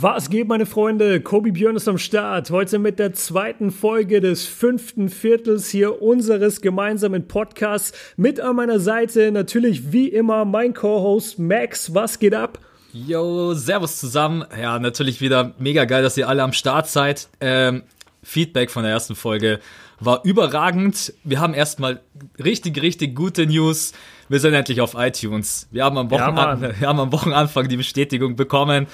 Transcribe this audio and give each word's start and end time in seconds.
Was 0.00 0.30
geht, 0.30 0.48
meine 0.48 0.64
Freunde? 0.64 1.20
Kobi 1.20 1.50
Björn 1.50 1.76
ist 1.76 1.86
am 1.86 1.98
Start. 1.98 2.50
Heute 2.50 2.78
mit 2.78 2.98
der 2.98 3.12
zweiten 3.12 3.70
Folge 3.70 4.22
des 4.22 4.46
fünften 4.46 5.10
Viertels 5.10 5.68
hier 5.68 6.00
unseres 6.00 6.62
gemeinsamen 6.62 7.28
Podcasts. 7.28 7.92
Mit 8.16 8.40
an 8.40 8.56
meiner 8.56 8.80
Seite 8.80 9.30
natürlich 9.30 9.92
wie 9.92 10.08
immer 10.08 10.46
mein 10.46 10.72
Co-Host 10.72 11.38
Max. 11.38 11.94
Was 11.94 12.18
geht 12.18 12.34
ab? 12.34 12.58
Yo, 12.94 13.52
Servus 13.52 14.00
zusammen. 14.00 14.46
Ja, 14.58 14.78
natürlich 14.78 15.20
wieder 15.20 15.52
mega 15.58 15.84
geil, 15.84 16.02
dass 16.02 16.16
ihr 16.16 16.26
alle 16.26 16.42
am 16.42 16.54
Start 16.54 16.88
seid. 16.88 17.28
Ähm, 17.42 17.82
Feedback 18.22 18.70
von 18.70 18.84
der 18.84 18.92
ersten 18.92 19.14
Folge 19.14 19.60
war 20.00 20.24
überragend. 20.24 21.12
Wir 21.22 21.38
haben 21.38 21.52
erstmal 21.52 22.00
richtig, 22.42 22.80
richtig 22.80 23.14
gute 23.14 23.46
News. 23.46 23.92
Wir 24.28 24.40
sind 24.40 24.54
endlich 24.54 24.80
auf 24.80 24.94
iTunes. 24.96 25.68
Wir 25.70 25.84
haben 25.84 25.98
am, 25.98 26.10
Wochen 26.10 26.20
Ja, 26.20 26.60
wir 26.80 26.88
haben 26.88 27.00
am 27.00 27.12
Wochenanfang 27.12 27.68
die 27.68 27.76
Bestätigung 27.76 28.36
bekommen. 28.36 28.86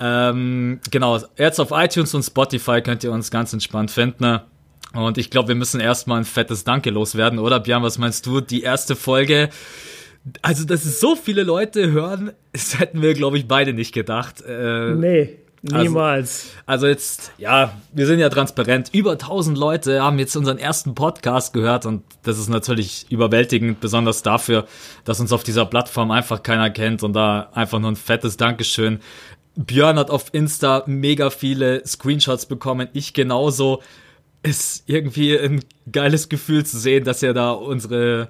Ähm, 0.00 0.80
genau, 0.90 1.18
jetzt 1.36 1.60
auf 1.60 1.70
iTunes 1.72 2.14
und 2.14 2.22
Spotify 2.22 2.80
könnt 2.82 3.04
ihr 3.04 3.12
uns 3.12 3.30
ganz 3.30 3.52
entspannt 3.52 3.90
finden. 3.90 4.40
Und 4.94 5.18
ich 5.18 5.30
glaube, 5.30 5.48
wir 5.48 5.54
müssen 5.54 5.80
erstmal 5.80 6.18
ein 6.18 6.24
fettes 6.24 6.64
Danke 6.64 6.90
loswerden, 6.90 7.38
oder 7.38 7.60
Björn, 7.60 7.82
was 7.82 7.98
meinst 7.98 8.26
du? 8.26 8.40
Die 8.40 8.62
erste 8.62 8.94
Folge, 8.94 9.48
also 10.42 10.64
dass 10.64 10.84
es 10.84 11.00
so 11.00 11.16
viele 11.16 11.42
Leute 11.42 11.90
hören, 11.90 12.32
das 12.52 12.78
hätten 12.78 13.02
wir, 13.02 13.14
glaube 13.14 13.38
ich, 13.38 13.48
beide 13.48 13.72
nicht 13.72 13.92
gedacht. 13.92 14.42
Äh, 14.42 14.94
Nee, 14.94 15.38
niemals. 15.62 16.50
also 16.66 16.86
jetzt, 16.86 17.32
ja, 17.38 17.72
wir 17.92 18.06
sind 18.06 18.18
ja 18.18 18.28
transparent. 18.28 18.90
Über 18.92 19.12
1000 19.12 19.56
Leute 19.56 20.02
haben 20.02 20.18
jetzt 20.18 20.36
unseren 20.36 20.58
ersten 20.58 20.94
Podcast 20.94 21.52
gehört 21.52 21.86
und 21.86 22.02
das 22.22 22.38
ist 22.38 22.48
natürlich 22.48 23.06
überwältigend, 23.10 23.80
besonders 23.80 24.22
dafür, 24.22 24.66
dass 25.04 25.20
uns 25.20 25.32
auf 25.32 25.44
dieser 25.44 25.66
Plattform 25.66 26.10
einfach 26.10 26.42
keiner 26.42 26.70
kennt 26.70 27.02
und 27.02 27.12
da 27.12 27.50
einfach 27.54 27.78
nur 27.78 27.90
ein 27.90 27.96
fettes 27.96 28.36
Dankeschön. 28.36 29.00
Björn 29.54 29.98
hat 29.98 30.10
auf 30.10 30.32
Insta 30.32 30.82
mega 30.86 31.30
viele 31.30 31.86
Screenshots 31.86 32.46
bekommen, 32.46 32.88
ich 32.92 33.12
genauso. 33.12 33.82
Ist 34.44 34.84
irgendwie 34.86 35.38
ein 35.38 35.60
geiles 35.90 36.28
Gefühl 36.28 36.66
zu 36.66 36.78
sehen, 36.78 37.04
dass 37.04 37.22
ihr 37.22 37.32
da 37.32 37.52
unsere, 37.52 38.28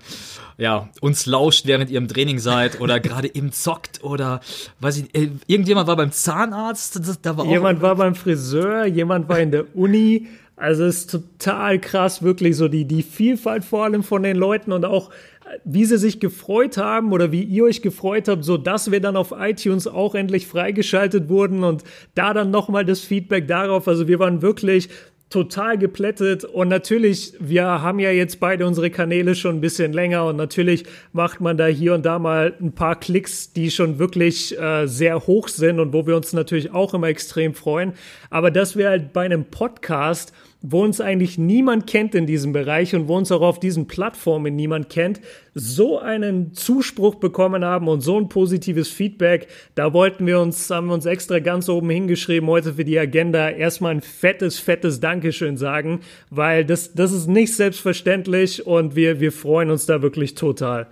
ja, 0.58 0.90
uns 1.00 1.26
lauscht, 1.26 1.66
während 1.66 1.90
ihr 1.90 1.98
im 1.98 2.08
Training 2.08 2.38
seid 2.38 2.80
oder 2.80 3.00
gerade 3.00 3.34
eben 3.34 3.52
zockt 3.52 4.04
oder, 4.04 4.40
weiß 4.80 4.98
ich, 4.98 5.14
äh, 5.14 5.30
irgendjemand 5.46 5.88
war 5.88 5.96
beim 5.96 6.12
Zahnarzt, 6.12 7.00
da 7.22 7.36
war 7.36 7.46
auch 7.46 7.50
Jemand 7.50 7.80
war 7.80 7.96
beim 7.96 8.14
Friseur, 8.14 8.84
jemand 8.86 9.28
war 9.28 9.40
in 9.40 9.50
der 9.50 9.74
Uni. 9.76 10.28
Also 10.56 10.84
es 10.84 10.98
ist 10.98 11.10
total 11.10 11.80
krass, 11.80 12.22
wirklich 12.22 12.56
so 12.56 12.68
die, 12.68 12.84
die 12.84 13.02
Vielfalt 13.02 13.64
vor 13.64 13.84
allem 13.84 14.02
von 14.02 14.22
den 14.22 14.36
Leuten 14.36 14.72
und 14.72 14.84
auch 14.84 15.10
äh, 15.10 15.58
wie 15.64 15.84
sie 15.86 15.98
sich 15.98 16.20
gefreut 16.20 16.76
haben 16.76 17.12
oder 17.12 17.32
wie 17.32 17.42
ihr 17.42 17.64
euch 17.64 17.82
gefreut 17.82 18.28
habt, 18.28 18.44
so 18.44 18.58
dass 18.58 18.90
wir 18.90 19.00
dann 19.00 19.16
auf 19.16 19.32
iTunes 19.36 19.88
auch 19.88 20.14
endlich 20.14 20.46
freigeschaltet 20.46 21.28
wurden 21.28 21.64
und 21.64 21.84
da 22.14 22.34
dann 22.34 22.50
nochmal 22.50 22.84
das 22.84 23.00
Feedback 23.00 23.48
darauf. 23.48 23.88
Also 23.88 24.08
wir 24.08 24.18
waren 24.18 24.42
wirklich 24.42 24.88
total 25.32 25.78
geplättet 25.78 26.44
und 26.44 26.68
natürlich, 26.68 27.32
wir 27.40 27.64
haben 27.64 27.98
ja 27.98 28.10
jetzt 28.10 28.38
beide 28.38 28.66
unsere 28.66 28.90
Kanäle 28.90 29.34
schon 29.34 29.56
ein 29.56 29.60
bisschen 29.62 29.94
länger 29.94 30.26
und 30.26 30.36
natürlich 30.36 30.84
macht 31.14 31.40
man 31.40 31.56
da 31.56 31.66
hier 31.66 31.94
und 31.94 32.04
da 32.04 32.18
mal 32.18 32.52
ein 32.60 32.72
paar 32.72 33.00
Klicks, 33.00 33.50
die 33.54 33.70
schon 33.70 33.98
wirklich 33.98 34.58
äh, 34.60 34.86
sehr 34.86 35.26
hoch 35.26 35.48
sind 35.48 35.80
und 35.80 35.94
wo 35.94 36.06
wir 36.06 36.16
uns 36.16 36.34
natürlich 36.34 36.72
auch 36.72 36.92
immer 36.92 37.06
extrem 37.06 37.54
freuen. 37.54 37.94
Aber 38.28 38.50
dass 38.50 38.76
wir 38.76 38.90
halt 38.90 39.14
bei 39.14 39.24
einem 39.24 39.46
Podcast 39.46 40.34
wo 40.62 40.84
uns 40.84 41.00
eigentlich 41.00 41.38
niemand 41.38 41.86
kennt 41.86 42.14
in 42.14 42.26
diesem 42.26 42.52
Bereich 42.52 42.94
und 42.94 43.08
wo 43.08 43.16
uns 43.16 43.32
auch 43.32 43.42
auf 43.42 43.58
diesen 43.58 43.88
Plattformen 43.88 44.54
niemand 44.54 44.88
kennt, 44.88 45.20
so 45.54 45.98
einen 45.98 46.54
Zuspruch 46.54 47.16
bekommen 47.16 47.64
haben 47.64 47.88
und 47.88 48.00
so 48.00 48.18
ein 48.18 48.28
positives 48.28 48.88
Feedback, 48.88 49.48
da 49.74 49.92
wollten 49.92 50.26
wir 50.26 50.40
uns, 50.40 50.70
haben 50.70 50.86
wir 50.86 50.94
uns 50.94 51.04
extra 51.04 51.40
ganz 51.40 51.68
oben 51.68 51.90
hingeschrieben 51.90 52.48
heute 52.48 52.74
für 52.74 52.84
die 52.84 52.98
Agenda 52.98 53.50
erstmal 53.50 53.92
ein 53.92 54.00
fettes, 54.00 54.58
fettes 54.58 55.00
Dankeschön 55.00 55.56
sagen, 55.56 56.00
weil 56.30 56.64
das, 56.64 56.94
das 56.94 57.12
ist 57.12 57.26
nicht 57.26 57.54
selbstverständlich 57.54 58.66
und 58.66 58.96
wir, 58.96 59.20
wir 59.20 59.32
freuen 59.32 59.70
uns 59.70 59.86
da 59.86 60.00
wirklich 60.00 60.34
total. 60.34 60.86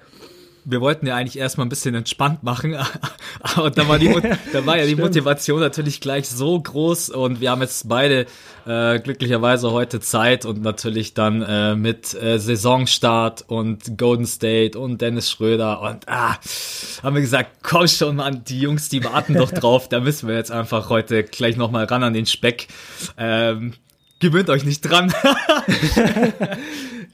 Wir 0.65 0.81
wollten 0.81 1.07
ja 1.07 1.17
eigentlich 1.17 1.39
erstmal 1.39 1.67
ein 1.67 1.71
bisschen 1.71 1.95
entspannt 1.95 2.43
machen, 2.43 2.77
aber 3.41 3.71
da 3.71 3.89
war, 3.89 3.99
die, 3.99 4.09
da 4.53 4.67
war 4.67 4.79
ja 4.79 4.87
die. 4.87 5.01
Motivation 5.01 5.61
natürlich 5.61 6.01
gleich 6.01 6.29
so 6.29 6.61
groß 6.61 7.11
und 7.11 7.41
wir 7.41 7.51
haben 7.51 7.63
jetzt 7.63 7.89
beide 7.89 8.27
äh, 8.67 8.99
glücklicherweise 8.99 9.71
heute 9.71 10.01
Zeit 10.01 10.45
und 10.45 10.63
natürlich 10.63 11.15
dann 11.15 11.43
äh, 11.43 11.75
mit 11.75 12.15
äh, 12.15 12.39
Saisonstart 12.39 13.45
und 13.49 13.97
Golden 13.97 14.27
State 14.27 14.79
und 14.79 15.01
Dennis 15.01 15.31
Schröder 15.31 15.81
und 15.81 16.09
ah, 16.09 16.37
haben 17.03 17.15
wir 17.15 17.23
gesagt, 17.23 17.59
komm 17.63 17.89
schon, 17.89 18.17
Mann, 18.17 18.45
die 18.45 18.61
Jungs, 18.61 18.89
die 18.89 19.03
warten 19.05 19.35
doch 19.35 19.51
drauf, 19.53 19.89
da 19.89 20.01
müssen 20.01 20.29
wir 20.29 20.37
jetzt 20.37 20.51
einfach 20.51 20.91
heute 20.91 21.25
gleich 21.25 21.57
nochmal 21.57 21.85
ran 21.87 22.03
an 22.03 22.13
den 22.13 22.27
Speck. 22.27 22.69
Ähm, 23.17 23.73
gewöhnt 24.21 24.51
euch 24.51 24.65
nicht 24.65 24.83
dran. 24.83 25.13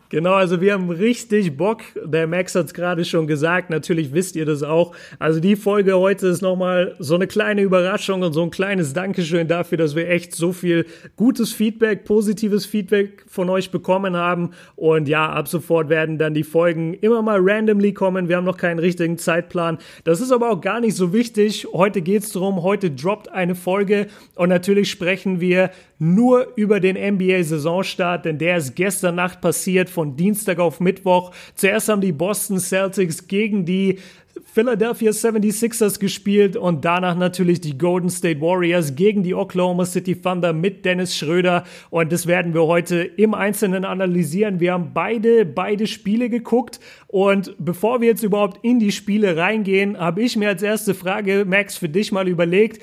Genau, 0.09 0.35
also 0.35 0.61
wir 0.61 0.73
haben 0.73 0.91
richtig 0.91 1.57
Bock. 1.57 1.81
Der 2.05 2.27
Max 2.27 2.55
hat 2.55 2.67
es 2.67 2.75
gerade 2.75 3.05
schon 3.05 3.27
gesagt. 3.27 3.71
Natürlich 3.71 4.13
wisst 4.13 4.37
ihr 4.37 4.47
das 4.47 4.63
auch. 4.63 4.95
Also 5.19 5.41
die 5.41 5.57
Folge 5.57 5.99
heute 5.99 6.29
ist 6.29 6.43
nochmal 6.43 6.95
so 7.01 7.17
eine 7.17 7.27
kleine 7.27 7.63
Überraschung 7.63 8.23
und 8.23 8.33
so 8.33 8.43
ein 8.43 8.51
kleines 8.51 8.93
Dankeschön 8.93 9.49
dafür, 9.49 9.79
dass 9.79 9.97
wir 9.97 10.09
echt 10.09 10.35
so 10.35 10.53
viel 10.53 10.87
gutes 11.17 11.53
Feedback, 11.53 12.05
positives 12.05 12.67
Feedback 12.67 13.25
von 13.27 13.51
euch 13.51 13.71
bekommen 13.71 14.17
haben. 14.17 14.51
Und 14.77 15.09
ja, 15.09 15.29
ab 15.29 15.49
sofort 15.49 15.89
werden 15.89 16.19
dann 16.19 16.35
die 16.35 16.45
Folgen 16.45 16.95
immer 16.95 17.23
mal 17.23 17.41
randomly 17.41 17.93
kommen. 17.93 18.29
Wir 18.29 18.37
haben 18.37 18.45
noch 18.45 18.59
keinen 18.59 18.79
richtigen 18.79 19.19
Zeitplan. 19.19 19.79
Das 20.05 20.21
ist 20.21 20.31
aber 20.31 20.51
auch 20.51 20.61
gar 20.61 20.81
nicht 20.81 20.95
so 20.95 21.13
wichtig. 21.13 21.67
Heute 21.73 22.01
geht's 22.01 22.31
drum. 22.31 22.63
Heute 22.63 22.93
droppt 22.93 23.29
eine 23.31 23.57
Folge 23.57 24.07
und 24.37 24.51
natürlich 24.51 24.89
sprechen 24.89 25.41
wir 25.41 25.71
nur 25.99 26.49
über 26.57 26.81
den 26.81 26.97
NBA-Saisonstart, 26.97 28.25
denn 28.25 28.39
der 28.39 28.59
ist 28.59 28.75
gestern 28.75 29.15
Nacht 29.15 29.41
passiert, 29.41 29.89
von 29.89 30.17
Dienstag 30.17 30.59
auf 30.59 30.81
Mittwoch. 30.81 31.33
Zuerst 31.55 31.89
haben 31.89 32.01
die 32.01 32.13
Boston 32.13 32.59
Celtics 32.59 33.27
gegen 33.27 33.65
die 33.65 33.99
Philadelphia 34.45 35.11
76ers 35.11 35.99
gespielt 35.99 36.57
und 36.57 36.85
danach 36.85 37.17
natürlich 37.17 37.61
die 37.61 37.77
Golden 37.77 38.11
State 38.11 38.41
Warriors 38.41 38.95
gegen 38.95 39.23
die 39.23 39.35
Oklahoma 39.35 39.85
City 39.87 40.21
Thunder 40.21 40.53
mit 40.53 40.85
Dennis 40.85 41.17
Schröder 41.17 41.65
und 41.91 42.13
das 42.13 42.27
werden 42.27 42.55
wir 42.55 42.63
heute 42.63 42.97
im 43.03 43.35
Einzelnen 43.35 43.85
analysieren. 43.85 44.61
Wir 44.61 44.73
haben 44.73 44.93
beide, 44.93 45.45
beide 45.45 45.87
Spiele 45.87 46.29
geguckt 46.29 46.81
und 47.07 47.55
bevor 47.59 48.01
wir 48.01 48.09
jetzt 48.09 48.23
überhaupt 48.23 48.65
in 48.65 48.79
die 48.79 48.93
Spiele 48.93 49.37
reingehen, 49.37 49.99
habe 49.99 50.23
ich 50.23 50.37
mir 50.37 50.49
als 50.49 50.63
erste 50.63 50.95
Frage, 50.95 51.45
Max, 51.47 51.77
für 51.77 51.89
dich 51.89 52.13
mal 52.13 52.29
überlegt, 52.29 52.83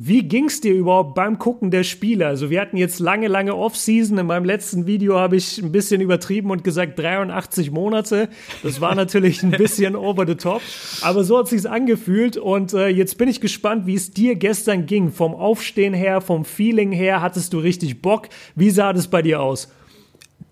wie 0.00 0.22
ging's 0.22 0.60
dir 0.60 0.74
überhaupt 0.74 1.16
beim 1.16 1.40
Gucken 1.40 1.72
der 1.72 1.82
Spiele? 1.82 2.28
Also 2.28 2.50
wir 2.50 2.60
hatten 2.60 2.76
jetzt 2.76 3.00
lange, 3.00 3.26
lange 3.26 3.56
Off-Season. 3.56 4.16
In 4.16 4.26
meinem 4.26 4.44
letzten 4.44 4.86
Video 4.86 5.18
habe 5.18 5.34
ich 5.34 5.58
ein 5.58 5.72
bisschen 5.72 6.00
übertrieben 6.00 6.52
und 6.52 6.62
gesagt 6.62 6.96
83 7.00 7.72
Monate. 7.72 8.28
Das 8.62 8.80
war 8.80 8.94
natürlich 8.94 9.42
ein 9.42 9.50
bisschen 9.50 9.96
over 9.96 10.24
the 10.24 10.36
top. 10.36 10.62
Aber 11.02 11.24
so 11.24 11.38
hat 11.38 11.48
sich's 11.48 11.66
angefühlt. 11.66 12.36
Und 12.36 12.74
äh, 12.74 12.86
jetzt 12.86 13.18
bin 13.18 13.28
ich 13.28 13.40
gespannt, 13.40 13.86
wie 13.86 13.94
es 13.94 14.12
dir 14.12 14.36
gestern 14.36 14.86
ging. 14.86 15.10
Vom 15.10 15.34
Aufstehen 15.34 15.94
her, 15.94 16.20
vom 16.20 16.44
Feeling 16.44 16.92
her, 16.92 17.20
hattest 17.20 17.52
du 17.52 17.58
richtig 17.58 18.00
Bock? 18.00 18.28
Wie 18.54 18.70
sah 18.70 18.92
das 18.92 19.08
bei 19.08 19.20
dir 19.20 19.42
aus? 19.42 19.68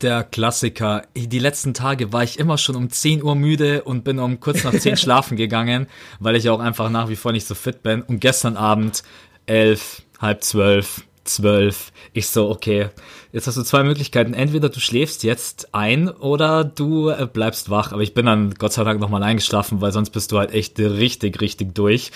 Der 0.02 0.24
Klassiker. 0.24 1.04
Die 1.14 1.38
letzten 1.38 1.72
Tage 1.72 2.12
war 2.12 2.22
ich 2.22 2.38
immer 2.38 2.58
schon 2.58 2.76
um 2.76 2.90
10 2.90 3.22
Uhr 3.22 3.34
müde 3.34 3.82
und 3.84 4.04
bin 4.04 4.18
um 4.18 4.40
kurz 4.40 4.62
nach 4.62 4.74
10 4.74 4.96
schlafen 4.98 5.38
gegangen, 5.38 5.86
weil 6.20 6.36
ich 6.36 6.50
auch 6.50 6.60
einfach 6.60 6.90
nach 6.90 7.08
wie 7.08 7.16
vor 7.16 7.32
nicht 7.32 7.46
so 7.46 7.54
fit 7.54 7.82
bin. 7.82 8.02
Und 8.02 8.20
gestern 8.20 8.58
Abend 8.58 9.04
11, 9.46 10.02
halb 10.20 10.42
12, 10.42 11.02
12. 11.24 11.92
Ich 12.12 12.28
so, 12.28 12.48
okay, 12.48 12.88
jetzt 13.32 13.46
hast 13.46 13.56
du 13.56 13.62
zwei 13.62 13.82
Möglichkeiten. 13.82 14.32
Entweder 14.32 14.68
du 14.68 14.80
schläfst 14.80 15.22
jetzt 15.24 15.74
ein 15.74 16.08
oder 16.08 16.64
du 16.64 17.10
äh, 17.10 17.26
bleibst 17.30 17.68
wach. 17.68 17.92
Aber 17.92 18.00
ich 18.02 18.14
bin 18.14 18.26
dann 18.26 18.54
Gott 18.54 18.72
sei 18.72 18.84
Dank 18.84 19.00
nochmal 19.00 19.22
eingeschlafen, 19.22 19.80
weil 19.80 19.92
sonst 19.92 20.10
bist 20.10 20.32
du 20.32 20.38
halt 20.38 20.52
echt 20.52 20.78
richtig, 20.78 21.40
richtig 21.40 21.74
durch. 21.74 22.10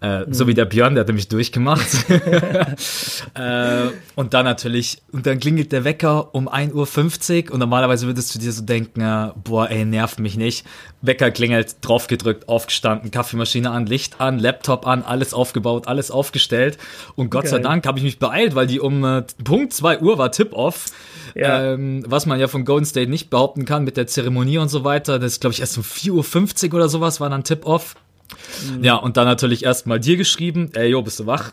Äh, 0.00 0.26
So 0.30 0.46
wie 0.46 0.54
der 0.54 0.66
Björn, 0.66 0.94
der 0.94 1.00
hat 1.02 1.08
nämlich 1.08 1.28
durchgemacht. 1.28 1.88
äh, 3.34 3.86
und 4.14 4.34
dann 4.34 4.44
natürlich, 4.44 5.02
und 5.10 5.26
dann 5.26 5.40
klingelt 5.40 5.72
der 5.72 5.84
Wecker 5.84 6.34
um 6.34 6.48
1.50 6.48 7.46
Uhr 7.46 7.54
und 7.54 7.58
normalerweise 7.60 8.06
würdest 8.06 8.34
du 8.34 8.38
dir 8.38 8.52
so 8.52 8.62
denken, 8.62 9.00
äh, 9.00 9.30
boah, 9.42 9.68
ey, 9.70 9.84
nervt 9.84 10.20
mich 10.20 10.36
nicht. 10.36 10.64
Wecker 11.02 11.30
klingelt, 11.30 11.76
draufgedrückt, 11.80 12.48
aufgestanden, 12.48 13.10
Kaffeemaschine 13.10 13.70
an, 13.70 13.86
Licht 13.86 14.20
an, 14.20 14.38
Laptop 14.38 14.86
an, 14.86 15.02
alles 15.02 15.32
aufgebaut, 15.32 15.88
alles 15.88 16.10
aufgestellt. 16.10 16.76
Und 17.16 17.30
Gott 17.30 17.48
sei 17.48 17.56
Geil. 17.56 17.62
Dank 17.62 17.86
habe 17.86 17.98
ich 17.98 18.04
mich 18.04 18.18
beeilt, 18.18 18.54
weil 18.54 18.66
die 18.66 18.80
um 18.80 19.02
äh, 19.04 19.22
Punkt 19.42 19.72
2 19.72 20.00
Uhr 20.00 20.18
war 20.18 20.30
Tip-Off. 20.30 20.86
Ja. 21.34 21.72
Ähm, 21.72 22.04
was 22.06 22.26
man 22.26 22.38
ja 22.38 22.48
von 22.48 22.64
Golden 22.64 22.84
State 22.84 23.10
nicht 23.10 23.30
behaupten 23.30 23.64
kann 23.64 23.84
mit 23.84 23.96
der 23.96 24.06
Zeremonie 24.06 24.58
und 24.58 24.68
so 24.68 24.84
weiter. 24.84 25.18
Das 25.18 25.32
ist, 25.32 25.40
glaube 25.40 25.54
ich, 25.54 25.60
erst 25.60 25.78
um 25.78 25.84
4.50 25.84 26.68
Uhr 26.68 26.74
oder 26.74 26.88
sowas 26.88 27.20
war 27.20 27.30
dann 27.30 27.44
Tip-Off. 27.44 27.94
Mhm. 28.76 28.84
Ja, 28.84 28.96
und 28.96 29.16
dann 29.16 29.26
natürlich 29.26 29.64
erstmal 29.64 30.00
dir 30.00 30.16
geschrieben, 30.16 30.70
ey, 30.74 30.88
jo, 30.88 31.02
bist 31.02 31.20
du 31.20 31.26
wach? 31.26 31.52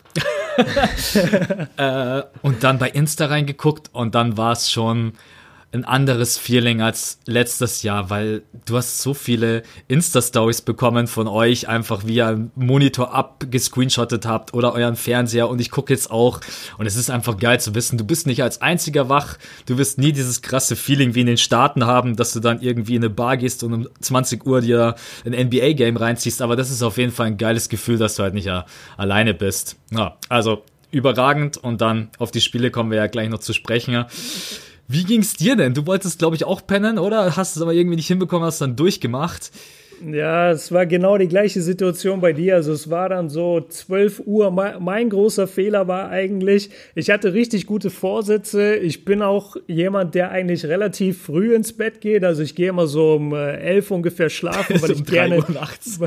äh, 1.78 2.24
und 2.42 2.64
dann 2.64 2.80
bei 2.80 2.90
Insta 2.90 3.28
reingeguckt 3.28 3.92
und 3.94 4.16
dann 4.16 4.38
war 4.38 4.54
es 4.54 4.72
schon 4.72 5.14
ein 5.74 5.84
anderes 5.84 6.38
Feeling 6.38 6.82
als 6.82 7.20
letztes 7.26 7.84
Jahr, 7.84 8.10
weil 8.10 8.44
du 8.66 8.78
hast 8.78 9.02
so 9.02 9.14
viele 9.14 9.64
Insta-Stories 9.90 10.62
bekommen 10.62 11.08
von 11.08 11.28
euch, 11.28 11.68
einfach 11.68 12.06
wie 12.06 12.16
ihr 12.16 12.28
einen 12.28 12.52
Monitor 12.56 13.14
abgescreenshottet 13.14 14.26
habt 14.26 14.54
oder 14.54 14.74
euren 14.74 14.96
Fernseher 14.96 15.50
und 15.50 15.60
ich 15.60 15.70
gucke 15.70 15.94
jetzt 15.94 16.10
auch 16.10 16.40
und 16.78 16.86
es 16.86 16.96
ist 16.96 17.10
einfach 17.10 17.38
geil 17.38 17.60
zu 17.60 17.76
wissen, 17.76 17.98
du 17.98 18.06
bist 18.06 18.28
nicht 18.28 18.42
als 18.42 18.62
einziger 18.62 19.10
wach, 19.10 19.38
du 19.66 19.78
wirst 19.78 19.98
nie 19.98 20.14
dieses 20.14 20.42
krasse 20.42 20.78
Feeling 20.78 21.16
wie 21.16 21.22
in 21.22 21.28
den 21.28 21.38
Staaten 21.38 21.86
haben, 21.86 22.16
dass 22.16 22.32
du 22.32 22.40
dann 22.40 22.62
irgendwie 22.62 22.96
in 22.96 23.04
eine 23.04 23.10
Bar 23.10 23.36
gehst 23.36 23.62
und 23.64 23.74
um 23.74 23.90
20 24.00 24.46
Uhr 24.46 24.62
dir 24.62 24.96
ein 25.26 25.34
NBA-Game 25.34 25.98
reinziehst, 25.98 26.42
aber 26.42 26.56
das 26.56 26.72
ist 26.72 26.82
auf 26.82 26.98
jeden 26.98 27.12
Fall 27.12 27.28
ein 27.28 27.38
geiles 27.38 27.68
Gefühl, 27.68 27.98
dass 27.98 28.16
du 28.16 28.24
halt 28.24 28.34
nicht 28.34 28.50
alleine 28.96 29.34
bist. 29.34 29.76
Ja, 29.92 30.18
also 30.30 30.64
überragend 30.92 31.58
und 31.58 31.82
dann 31.82 32.10
auf 32.18 32.32
die 32.32 32.40
Spiele 32.40 32.72
kommen 32.72 32.92
wir 32.92 32.98
ja 32.98 33.08
gleich 33.08 33.30
noch 33.30 33.40
zu 33.40 33.52
sprechen. 33.52 34.06
Wie 34.88 35.04
ging's 35.04 35.34
dir 35.34 35.56
denn? 35.56 35.74
Du 35.74 35.86
wolltest, 35.86 36.20
glaube 36.20 36.36
ich, 36.36 36.46
auch 36.46 36.66
pennen, 36.66 36.98
oder? 36.98 37.36
Hast 37.36 37.58
es 37.58 37.62
aber 37.62 37.74
irgendwie 37.74 37.98
nicht 37.98 38.08
hinbekommen, 38.08 38.46
hast 38.46 38.62
dann 38.62 38.76
durchgemacht. 38.78 39.52
Ja, 40.06 40.52
es 40.52 40.72
war 40.72 40.86
genau 40.86 41.18
die 41.18 41.28
gleiche 41.28 41.62
Situation 41.62 42.22
bei 42.22 42.34
dir. 42.34 42.56
Also 42.56 42.72
es 42.72 42.90
war 42.90 43.10
dann 43.10 43.30
so 43.30 43.62
12 43.62 44.24
Uhr. 44.26 44.52
Mein 44.52 45.10
großer 45.10 45.48
Fehler 45.48 45.88
war 45.88 46.10
eigentlich, 46.10 46.70
ich 46.96 47.10
hatte 47.10 47.34
richtig 47.34 47.66
gute 47.66 47.90
Vorsätze. 47.90 48.76
Ich 48.76 49.06
bin 49.06 49.22
auch 49.22 49.56
jemand, 49.68 50.16
der 50.16 50.32
eigentlich 50.32 50.66
relativ 50.66 51.24
früh 51.24 51.56
ins 51.56 51.74
Bett 51.74 52.02
geht. 52.02 52.24
Also 52.24 52.44
ich 52.44 52.56
gehe 52.56 52.70
immer 52.70 52.88
so 52.88 53.16
um 53.16 53.34
11 53.34 53.90
äh, 53.90 53.94
ungefähr 53.94 54.30
schlafen, 54.30 54.76
weil 54.82 54.92
ich 54.92 55.00
um 55.00 55.06
gerne 55.06 55.44
nachts. 55.52 56.00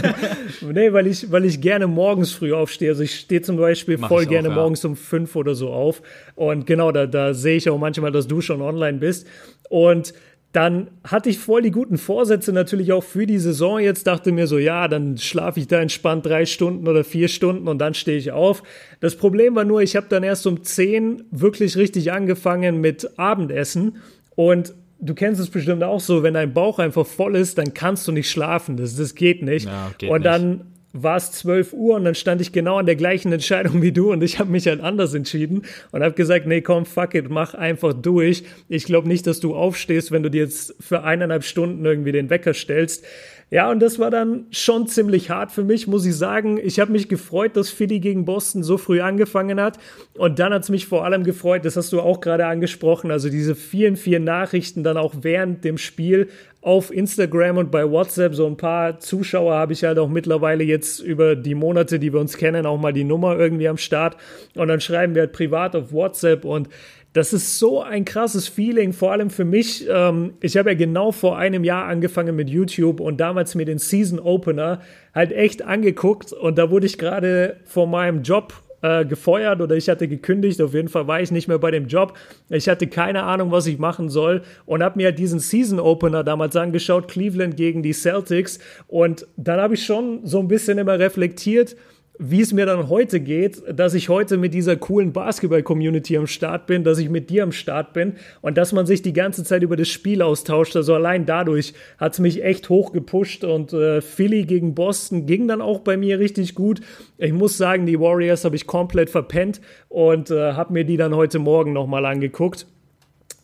nee, 0.60 0.92
weil 0.92 1.06
ich, 1.06 1.30
weil 1.32 1.44
ich 1.44 1.60
gerne 1.60 1.86
morgens 1.86 2.32
früh 2.32 2.52
aufstehe. 2.52 2.90
Also 2.90 3.02
ich 3.02 3.16
stehe 3.16 3.42
zum 3.42 3.56
Beispiel 3.56 3.98
Mach 3.98 4.08
voll 4.08 4.26
gerne 4.26 4.48
auch, 4.48 4.52
ja. 4.52 4.60
morgens 4.60 4.84
um 4.84 4.96
5 4.96 5.34
oder 5.36 5.54
so 5.54 5.70
auf. 5.70 6.02
Und 6.36 6.66
genau, 6.66 6.92
da, 6.92 7.06
da 7.06 7.34
sehe 7.34 7.56
ich 7.56 7.68
auch 7.68 7.78
manchmal, 7.78 8.12
dass 8.12 8.28
du 8.28 8.40
schon 8.40 8.62
online 8.62 8.98
bist. 8.98 9.26
Und 9.70 10.14
dann 10.54 10.86
hatte 11.02 11.30
ich 11.30 11.38
voll 11.40 11.62
die 11.62 11.72
guten 11.72 11.98
Vorsätze 11.98 12.52
natürlich 12.52 12.92
auch 12.92 13.02
für 13.02 13.26
die 13.26 13.40
Saison 13.40 13.80
jetzt, 13.80 14.06
dachte 14.06 14.30
mir 14.30 14.46
so, 14.46 14.56
ja, 14.56 14.86
dann 14.86 15.18
schlafe 15.18 15.58
ich 15.58 15.66
da 15.66 15.80
entspannt 15.80 16.24
drei 16.24 16.46
Stunden 16.46 16.86
oder 16.86 17.02
vier 17.02 17.26
Stunden 17.26 17.66
und 17.66 17.78
dann 17.78 17.92
stehe 17.92 18.16
ich 18.16 18.30
auf. 18.30 18.62
Das 19.00 19.16
Problem 19.16 19.56
war 19.56 19.64
nur, 19.64 19.82
ich 19.82 19.96
habe 19.96 20.06
dann 20.08 20.22
erst 20.22 20.46
um 20.46 20.62
zehn 20.62 21.24
wirklich 21.32 21.76
richtig 21.76 22.12
angefangen 22.12 22.80
mit 22.80 23.18
Abendessen 23.18 23.96
und 24.36 24.74
du 25.00 25.14
kennst 25.14 25.40
es 25.40 25.50
bestimmt 25.50 25.82
auch 25.82 25.98
so, 25.98 26.22
wenn 26.22 26.34
dein 26.34 26.54
Bauch 26.54 26.78
einfach 26.78 27.04
voll 27.04 27.34
ist, 27.34 27.58
dann 27.58 27.74
kannst 27.74 28.06
du 28.06 28.12
nicht 28.12 28.30
schlafen. 28.30 28.76
Das, 28.76 28.94
das 28.94 29.16
geht 29.16 29.42
nicht. 29.42 29.66
Ja, 29.66 29.92
geht 29.98 30.08
und 30.08 30.24
dann 30.24 30.66
war 30.94 31.16
es 31.16 31.32
12 31.32 31.72
Uhr 31.72 31.96
und 31.96 32.04
dann 32.04 32.14
stand 32.14 32.40
ich 32.40 32.52
genau 32.52 32.78
an 32.78 32.86
der 32.86 32.94
gleichen 32.94 33.32
Entscheidung 33.32 33.82
wie 33.82 33.90
du 33.90 34.12
und 34.12 34.22
ich 34.22 34.38
habe 34.38 34.50
mich 34.50 34.66
halt 34.68 34.80
anders 34.80 35.12
entschieden 35.12 35.62
und 35.90 36.02
habe 36.02 36.14
gesagt, 36.14 36.46
nee, 36.46 36.60
komm, 36.60 36.86
fuck 36.86 37.14
it, 37.14 37.28
mach 37.28 37.54
einfach 37.54 37.92
durch. 37.92 38.44
Ich 38.68 38.84
glaube 38.84 39.08
nicht, 39.08 39.26
dass 39.26 39.40
du 39.40 39.56
aufstehst, 39.56 40.12
wenn 40.12 40.22
du 40.22 40.30
dir 40.30 40.44
jetzt 40.44 40.76
für 40.80 41.02
eineinhalb 41.02 41.42
Stunden 41.42 41.84
irgendwie 41.84 42.12
den 42.12 42.30
Wecker 42.30 42.54
stellst. 42.54 43.04
Ja, 43.54 43.70
und 43.70 43.78
das 43.78 44.00
war 44.00 44.10
dann 44.10 44.46
schon 44.50 44.88
ziemlich 44.88 45.30
hart 45.30 45.52
für 45.52 45.62
mich, 45.62 45.86
muss 45.86 46.04
ich 46.04 46.16
sagen. 46.16 46.58
Ich 46.60 46.80
habe 46.80 46.90
mich 46.90 47.08
gefreut, 47.08 47.56
dass 47.56 47.70
Philly 47.70 48.00
gegen 48.00 48.24
Boston 48.24 48.64
so 48.64 48.78
früh 48.78 49.00
angefangen 49.00 49.60
hat. 49.60 49.78
Und 50.18 50.40
dann 50.40 50.52
hat 50.52 50.64
es 50.64 50.70
mich 50.70 50.88
vor 50.88 51.04
allem 51.04 51.22
gefreut, 51.22 51.64
das 51.64 51.76
hast 51.76 51.92
du 51.92 52.00
auch 52.00 52.20
gerade 52.20 52.46
angesprochen, 52.46 53.12
also 53.12 53.28
diese 53.30 53.54
vielen, 53.54 53.94
vielen 53.94 54.24
Nachrichten 54.24 54.82
dann 54.82 54.96
auch 54.96 55.14
während 55.20 55.62
dem 55.62 55.78
Spiel 55.78 56.30
auf 56.62 56.92
Instagram 56.92 57.58
und 57.58 57.70
bei 57.70 57.88
WhatsApp. 57.88 58.34
So 58.34 58.44
ein 58.48 58.56
paar 58.56 58.98
Zuschauer 58.98 59.54
habe 59.54 59.72
ich 59.72 59.84
halt 59.84 60.00
auch 60.00 60.08
mittlerweile 60.08 60.64
jetzt 60.64 60.98
über 60.98 61.36
die 61.36 61.54
Monate, 61.54 62.00
die 62.00 62.12
wir 62.12 62.18
uns 62.18 62.36
kennen, 62.36 62.66
auch 62.66 62.80
mal 62.80 62.92
die 62.92 63.04
Nummer 63.04 63.38
irgendwie 63.38 63.68
am 63.68 63.76
Start. 63.76 64.16
Und 64.56 64.66
dann 64.66 64.80
schreiben 64.80 65.14
wir 65.14 65.22
halt 65.22 65.32
privat 65.32 65.76
auf 65.76 65.92
WhatsApp 65.92 66.44
und 66.44 66.68
das 67.14 67.32
ist 67.32 67.60
so 67.60 67.80
ein 67.80 68.04
krasses 68.04 68.48
Feeling, 68.48 68.92
vor 68.92 69.12
allem 69.12 69.30
für 69.30 69.44
mich. 69.44 69.86
Ähm, 69.88 70.34
ich 70.40 70.56
habe 70.56 70.70
ja 70.72 70.76
genau 70.76 71.12
vor 71.12 71.38
einem 71.38 71.62
Jahr 71.62 71.86
angefangen 71.86 72.34
mit 72.34 72.50
YouTube 72.50 73.00
und 73.00 73.18
damals 73.18 73.54
mir 73.54 73.64
den 73.64 73.78
Season 73.78 74.18
Opener 74.18 74.80
halt 75.14 75.30
echt 75.30 75.62
angeguckt 75.62 76.32
und 76.32 76.58
da 76.58 76.70
wurde 76.70 76.86
ich 76.86 76.98
gerade 76.98 77.56
vor 77.64 77.86
meinem 77.86 78.22
Job 78.22 78.52
äh, 78.82 79.04
gefeuert 79.04 79.60
oder 79.60 79.76
ich 79.76 79.88
hatte 79.88 80.08
gekündigt. 80.08 80.60
Auf 80.60 80.74
jeden 80.74 80.88
Fall 80.88 81.06
war 81.06 81.20
ich 81.20 81.30
nicht 81.30 81.46
mehr 81.46 81.60
bei 81.60 81.70
dem 81.70 81.86
Job. 81.86 82.18
Ich 82.50 82.68
hatte 82.68 82.88
keine 82.88 83.22
Ahnung, 83.22 83.52
was 83.52 83.68
ich 83.68 83.78
machen 83.78 84.08
soll 84.08 84.42
und 84.66 84.82
habe 84.82 84.98
mir 84.98 85.12
diesen 85.12 85.38
Season 85.38 85.78
Opener 85.78 86.24
damals 86.24 86.56
angeschaut, 86.56 87.06
Cleveland 87.06 87.56
gegen 87.56 87.84
die 87.84 87.92
Celtics. 87.92 88.58
Und 88.88 89.26
dann 89.36 89.60
habe 89.60 89.74
ich 89.74 89.86
schon 89.86 90.26
so 90.26 90.40
ein 90.40 90.48
bisschen 90.48 90.78
immer 90.78 90.98
reflektiert, 90.98 91.76
wie 92.18 92.40
es 92.40 92.52
mir 92.52 92.64
dann 92.64 92.88
heute 92.88 93.18
geht, 93.18 93.62
dass 93.68 93.92
ich 93.94 94.08
heute 94.08 94.36
mit 94.36 94.54
dieser 94.54 94.76
coolen 94.76 95.12
Basketball-Community 95.12 96.16
am 96.16 96.28
Start 96.28 96.66
bin, 96.66 96.84
dass 96.84 96.98
ich 96.98 97.10
mit 97.10 97.28
dir 97.28 97.42
am 97.42 97.50
Start 97.50 97.92
bin 97.92 98.14
und 98.40 98.56
dass 98.56 98.72
man 98.72 98.86
sich 98.86 99.02
die 99.02 99.12
ganze 99.12 99.42
Zeit 99.42 99.62
über 99.64 99.76
das 99.76 99.88
Spiel 99.88 100.22
austauscht. 100.22 100.76
Also 100.76 100.94
allein 100.94 101.26
dadurch 101.26 101.74
hat 101.98 102.12
es 102.12 102.20
mich 102.20 102.44
echt 102.44 102.68
hoch 102.68 102.92
gepusht 102.92 103.42
und 103.42 103.72
äh, 103.72 104.00
Philly 104.00 104.44
gegen 104.44 104.74
Boston 104.74 105.26
ging 105.26 105.48
dann 105.48 105.60
auch 105.60 105.80
bei 105.80 105.96
mir 105.96 106.20
richtig 106.20 106.54
gut. 106.54 106.80
Ich 107.18 107.32
muss 107.32 107.58
sagen, 107.58 107.84
die 107.84 107.98
Warriors 107.98 108.44
habe 108.44 108.54
ich 108.54 108.66
komplett 108.66 109.10
verpennt 109.10 109.60
und 109.88 110.30
äh, 110.30 110.52
habe 110.52 110.72
mir 110.72 110.84
die 110.84 110.96
dann 110.96 111.16
heute 111.16 111.40
Morgen 111.40 111.72
nochmal 111.72 112.06
angeguckt 112.06 112.66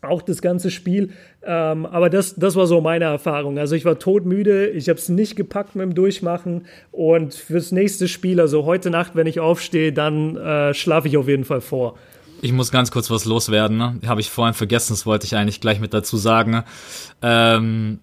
auch 0.02 0.22
das 0.22 0.42
ganze 0.42 0.70
Spiel. 0.70 1.10
Ähm, 1.42 1.86
aber 1.86 2.10
das, 2.10 2.34
das 2.36 2.56
war 2.56 2.66
so 2.66 2.80
meine 2.80 3.04
Erfahrung. 3.04 3.58
Also 3.58 3.74
ich 3.74 3.84
war 3.84 3.98
todmüde, 3.98 4.68
ich 4.68 4.88
habe 4.88 4.98
es 4.98 5.08
nicht 5.08 5.36
gepackt 5.36 5.74
mit 5.76 5.84
dem 5.84 5.94
Durchmachen 5.94 6.66
und 6.90 7.34
fürs 7.34 7.72
nächste 7.72 8.08
Spiel, 8.08 8.40
also 8.40 8.64
heute 8.64 8.90
Nacht, 8.90 9.14
wenn 9.14 9.26
ich 9.26 9.40
aufstehe, 9.40 9.92
dann 9.92 10.36
äh, 10.36 10.74
schlafe 10.74 11.08
ich 11.08 11.16
auf 11.16 11.28
jeden 11.28 11.44
Fall 11.44 11.60
vor. 11.60 11.96
Ich 12.42 12.52
muss 12.52 12.70
ganz 12.70 12.90
kurz 12.90 13.10
was 13.10 13.26
loswerden. 13.26 13.76
Ne? 13.76 14.00
Habe 14.06 14.20
ich 14.20 14.30
vorhin 14.30 14.54
vergessen, 14.54 14.94
das 14.94 15.04
wollte 15.04 15.26
ich 15.26 15.36
eigentlich 15.36 15.60
gleich 15.60 15.80
mit 15.80 15.92
dazu 15.92 16.16
sagen. 16.16 16.64
Ähm, 17.20 17.98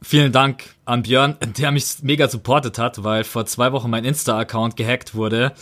Vielen 0.00 0.30
Dank 0.30 0.76
an 0.84 1.02
Björn, 1.02 1.36
der 1.58 1.72
mich 1.72 1.84
mega 2.02 2.28
supportet 2.28 2.78
hat, 2.78 3.02
weil 3.02 3.24
vor 3.24 3.46
zwei 3.46 3.72
Wochen 3.72 3.90
mein 3.90 4.04
Insta-Account 4.04 4.76
gehackt 4.76 5.14
wurde 5.14 5.52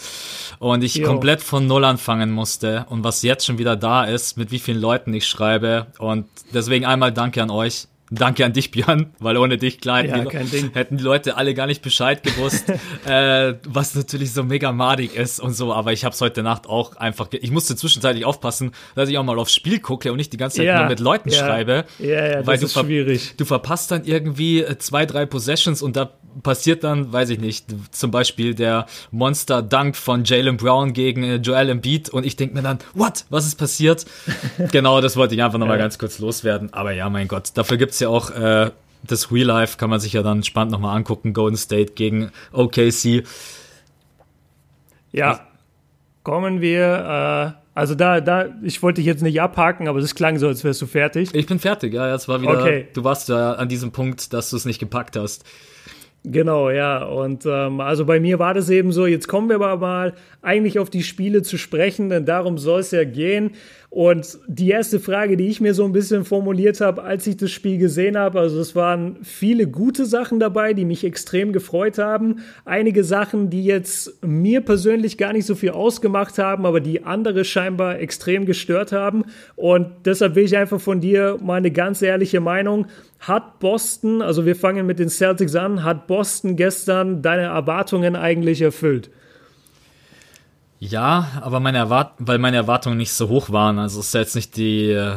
und 0.58 0.84
ich 0.84 0.96
jo. 0.96 1.06
komplett 1.06 1.42
von 1.42 1.66
Null 1.66 1.84
anfangen 1.84 2.30
musste. 2.30 2.84
Und 2.90 3.02
was 3.02 3.22
jetzt 3.22 3.46
schon 3.46 3.58
wieder 3.58 3.76
da 3.76 4.04
ist, 4.04 4.36
mit 4.36 4.50
wie 4.50 4.58
vielen 4.58 4.80
Leuten 4.80 5.14
ich 5.14 5.26
schreibe. 5.26 5.86
Und 5.98 6.26
deswegen 6.52 6.84
einmal 6.84 7.12
Danke 7.12 7.42
an 7.42 7.50
euch. 7.50 7.88
Danke 8.10 8.44
an 8.44 8.52
dich, 8.52 8.70
Björn, 8.70 9.12
weil 9.18 9.36
ohne 9.36 9.58
dich, 9.58 9.80
klar, 9.80 10.04
ja, 10.04 10.20
die, 10.20 10.70
hätten 10.74 10.96
die 10.96 11.02
Leute 11.02 11.36
alle 11.36 11.54
gar 11.54 11.66
nicht 11.66 11.82
Bescheid 11.82 12.22
gewusst, 12.22 12.64
äh, 13.04 13.54
was 13.66 13.96
natürlich 13.96 14.32
so 14.32 14.44
mega 14.44 14.70
madig 14.70 15.16
ist 15.16 15.40
und 15.40 15.54
so, 15.54 15.72
aber 15.72 15.92
ich 15.92 16.04
habe 16.04 16.14
es 16.14 16.20
heute 16.20 16.44
Nacht 16.44 16.68
auch 16.68 16.94
einfach, 16.96 17.28
ich 17.32 17.50
musste 17.50 17.74
zwischenzeitlich 17.74 18.24
aufpassen, 18.24 18.70
dass 18.94 19.08
ich 19.08 19.18
auch 19.18 19.24
mal 19.24 19.38
aufs 19.40 19.54
Spiel 19.54 19.80
gucke 19.80 20.12
und 20.12 20.18
nicht 20.18 20.32
die 20.32 20.36
ganze 20.36 20.58
Zeit 20.58 20.66
ja, 20.66 20.78
nur 20.80 20.88
mit 20.88 21.00
Leuten 21.00 21.30
ja, 21.30 21.38
schreibe. 21.38 21.84
Ja, 21.98 22.26
ja, 22.26 22.46
weil 22.46 22.58
das 22.58 22.74
ist 22.74 22.78
schwierig. 22.78 23.34
Du 23.36 23.44
verpasst 23.44 23.90
dann 23.90 24.04
irgendwie 24.04 24.62
äh, 24.62 24.78
zwei, 24.78 25.04
drei 25.04 25.26
Possessions 25.26 25.82
und 25.82 25.96
da 25.96 26.12
passiert 26.42 26.84
dann, 26.84 27.12
weiß 27.12 27.30
ich 27.30 27.38
nicht, 27.38 27.66
zum 27.90 28.10
Beispiel 28.10 28.54
der 28.54 28.86
Monster-Dunk 29.10 29.96
von 29.96 30.24
Jalen 30.24 30.56
Brown 30.56 30.92
gegen 30.92 31.22
äh, 31.22 31.36
Joel 31.36 31.70
Embiid 31.70 32.08
und 32.08 32.24
ich 32.24 32.36
denke 32.36 32.54
mir 32.54 32.62
dann, 32.62 32.78
what, 32.94 33.24
was 33.30 33.46
ist 33.46 33.56
passiert? 33.56 34.04
genau, 34.72 35.00
das 35.00 35.16
wollte 35.16 35.34
ich 35.34 35.42
einfach 35.42 35.58
nochmal 35.58 35.78
ja. 35.78 35.84
ganz 35.84 35.98
kurz 35.98 36.18
loswerden, 36.18 36.72
aber 36.72 36.92
ja, 36.92 37.08
mein 37.10 37.28
Gott, 37.28 37.50
dafür 37.54 37.76
gibt's 37.76 37.95
ja 38.00 38.08
auch 38.08 38.30
äh, 38.30 38.70
das 39.02 39.30
Real 39.32 39.46
Life, 39.46 39.76
kann 39.76 39.90
man 39.90 40.00
sich 40.00 40.12
ja 40.12 40.22
dann 40.22 40.42
spannend 40.42 40.72
nochmal 40.72 40.96
angucken, 40.96 41.32
Golden 41.32 41.56
State 41.56 41.92
gegen 41.92 42.30
OKC. 42.52 43.24
Ja, 45.12 45.46
kommen 46.22 46.60
wir, 46.60 47.54
äh, 47.54 47.60
also 47.74 47.94
da, 47.94 48.20
da, 48.20 48.46
ich 48.62 48.82
wollte 48.82 49.00
dich 49.00 49.06
jetzt 49.06 49.22
nicht 49.22 49.40
abhaken, 49.40 49.88
aber 49.88 49.98
es 49.98 50.14
klang 50.14 50.38
so, 50.38 50.48
als 50.48 50.64
wärst 50.64 50.82
du 50.82 50.86
fertig. 50.86 51.34
Ich 51.34 51.46
bin 51.46 51.58
fertig, 51.58 51.94
ja, 51.94 52.12
jetzt 52.12 52.28
war 52.28 52.42
wieder, 52.42 52.60
okay. 52.60 52.88
du 52.92 53.04
warst 53.04 53.28
ja 53.28 53.52
an 53.52 53.68
diesem 53.68 53.92
Punkt, 53.92 54.32
dass 54.32 54.50
du 54.50 54.56
es 54.56 54.64
nicht 54.64 54.78
gepackt 54.78 55.16
hast. 55.16 55.44
Genau, 56.28 56.70
ja. 56.70 57.04
Und 57.04 57.46
ähm, 57.46 57.80
also 57.80 58.04
bei 58.04 58.18
mir 58.18 58.40
war 58.40 58.52
das 58.52 58.68
eben 58.68 58.90
so, 58.90 59.06
jetzt 59.06 59.28
kommen 59.28 59.48
wir 59.48 59.60
aber 59.60 59.76
mal 59.76 60.14
eigentlich 60.42 60.80
auf 60.80 60.90
die 60.90 61.04
Spiele 61.04 61.42
zu 61.42 61.56
sprechen, 61.56 62.08
denn 62.08 62.26
darum 62.26 62.58
soll 62.58 62.80
es 62.80 62.90
ja 62.90 63.04
gehen. 63.04 63.52
Und 63.90 64.38
die 64.48 64.70
erste 64.70 64.98
Frage, 64.98 65.36
die 65.36 65.46
ich 65.46 65.60
mir 65.60 65.72
so 65.72 65.84
ein 65.84 65.92
bisschen 65.92 66.24
formuliert 66.24 66.80
habe, 66.80 67.04
als 67.04 67.28
ich 67.28 67.36
das 67.36 67.52
Spiel 67.52 67.78
gesehen 67.78 68.18
habe, 68.18 68.40
also 68.40 68.60
es 68.60 68.74
waren 68.74 69.18
viele 69.22 69.68
gute 69.68 70.04
Sachen 70.04 70.40
dabei, 70.40 70.74
die 70.74 70.84
mich 70.84 71.04
extrem 71.04 71.52
gefreut 71.52 71.96
haben. 71.96 72.40
Einige 72.64 73.04
Sachen, 73.04 73.48
die 73.48 73.64
jetzt 73.64 74.24
mir 74.26 74.62
persönlich 74.62 75.18
gar 75.18 75.32
nicht 75.32 75.46
so 75.46 75.54
viel 75.54 75.70
ausgemacht 75.70 76.38
haben, 76.38 76.66
aber 76.66 76.80
die 76.80 77.04
andere 77.04 77.44
scheinbar 77.44 78.00
extrem 78.00 78.46
gestört 78.46 78.90
haben. 78.90 79.24
Und 79.54 79.86
deshalb 80.04 80.34
will 80.34 80.44
ich 80.44 80.56
einfach 80.56 80.80
von 80.80 81.00
dir 81.00 81.38
mal 81.40 81.54
eine 81.54 81.70
ganz 81.70 82.02
ehrliche 82.02 82.40
Meinung. 82.40 82.86
Hat 83.20 83.58
Boston, 83.60 84.22
also 84.22 84.44
wir 84.44 84.56
fangen 84.56 84.86
mit 84.86 84.98
den 84.98 85.08
Celtics 85.08 85.54
an, 85.54 85.82
hat 85.84 86.06
Boston 86.06 86.56
gestern 86.56 87.22
deine 87.22 87.42
Erwartungen 87.42 88.14
eigentlich 88.14 88.60
erfüllt? 88.60 89.10
Ja, 90.78 91.28
aber 91.40 91.58
meine 91.58 91.78
Erwart 91.78 92.12
weil 92.18 92.36
meine 92.38 92.58
Erwartungen 92.58 92.98
nicht 92.98 93.12
so 93.12 93.30
hoch 93.30 93.48
waren. 93.50 93.78
Also 93.78 94.00
es 94.00 94.08
ist 94.08 94.14
jetzt 94.14 94.34
nicht 94.36 94.56
die 94.58 94.90
äh, 94.90 95.14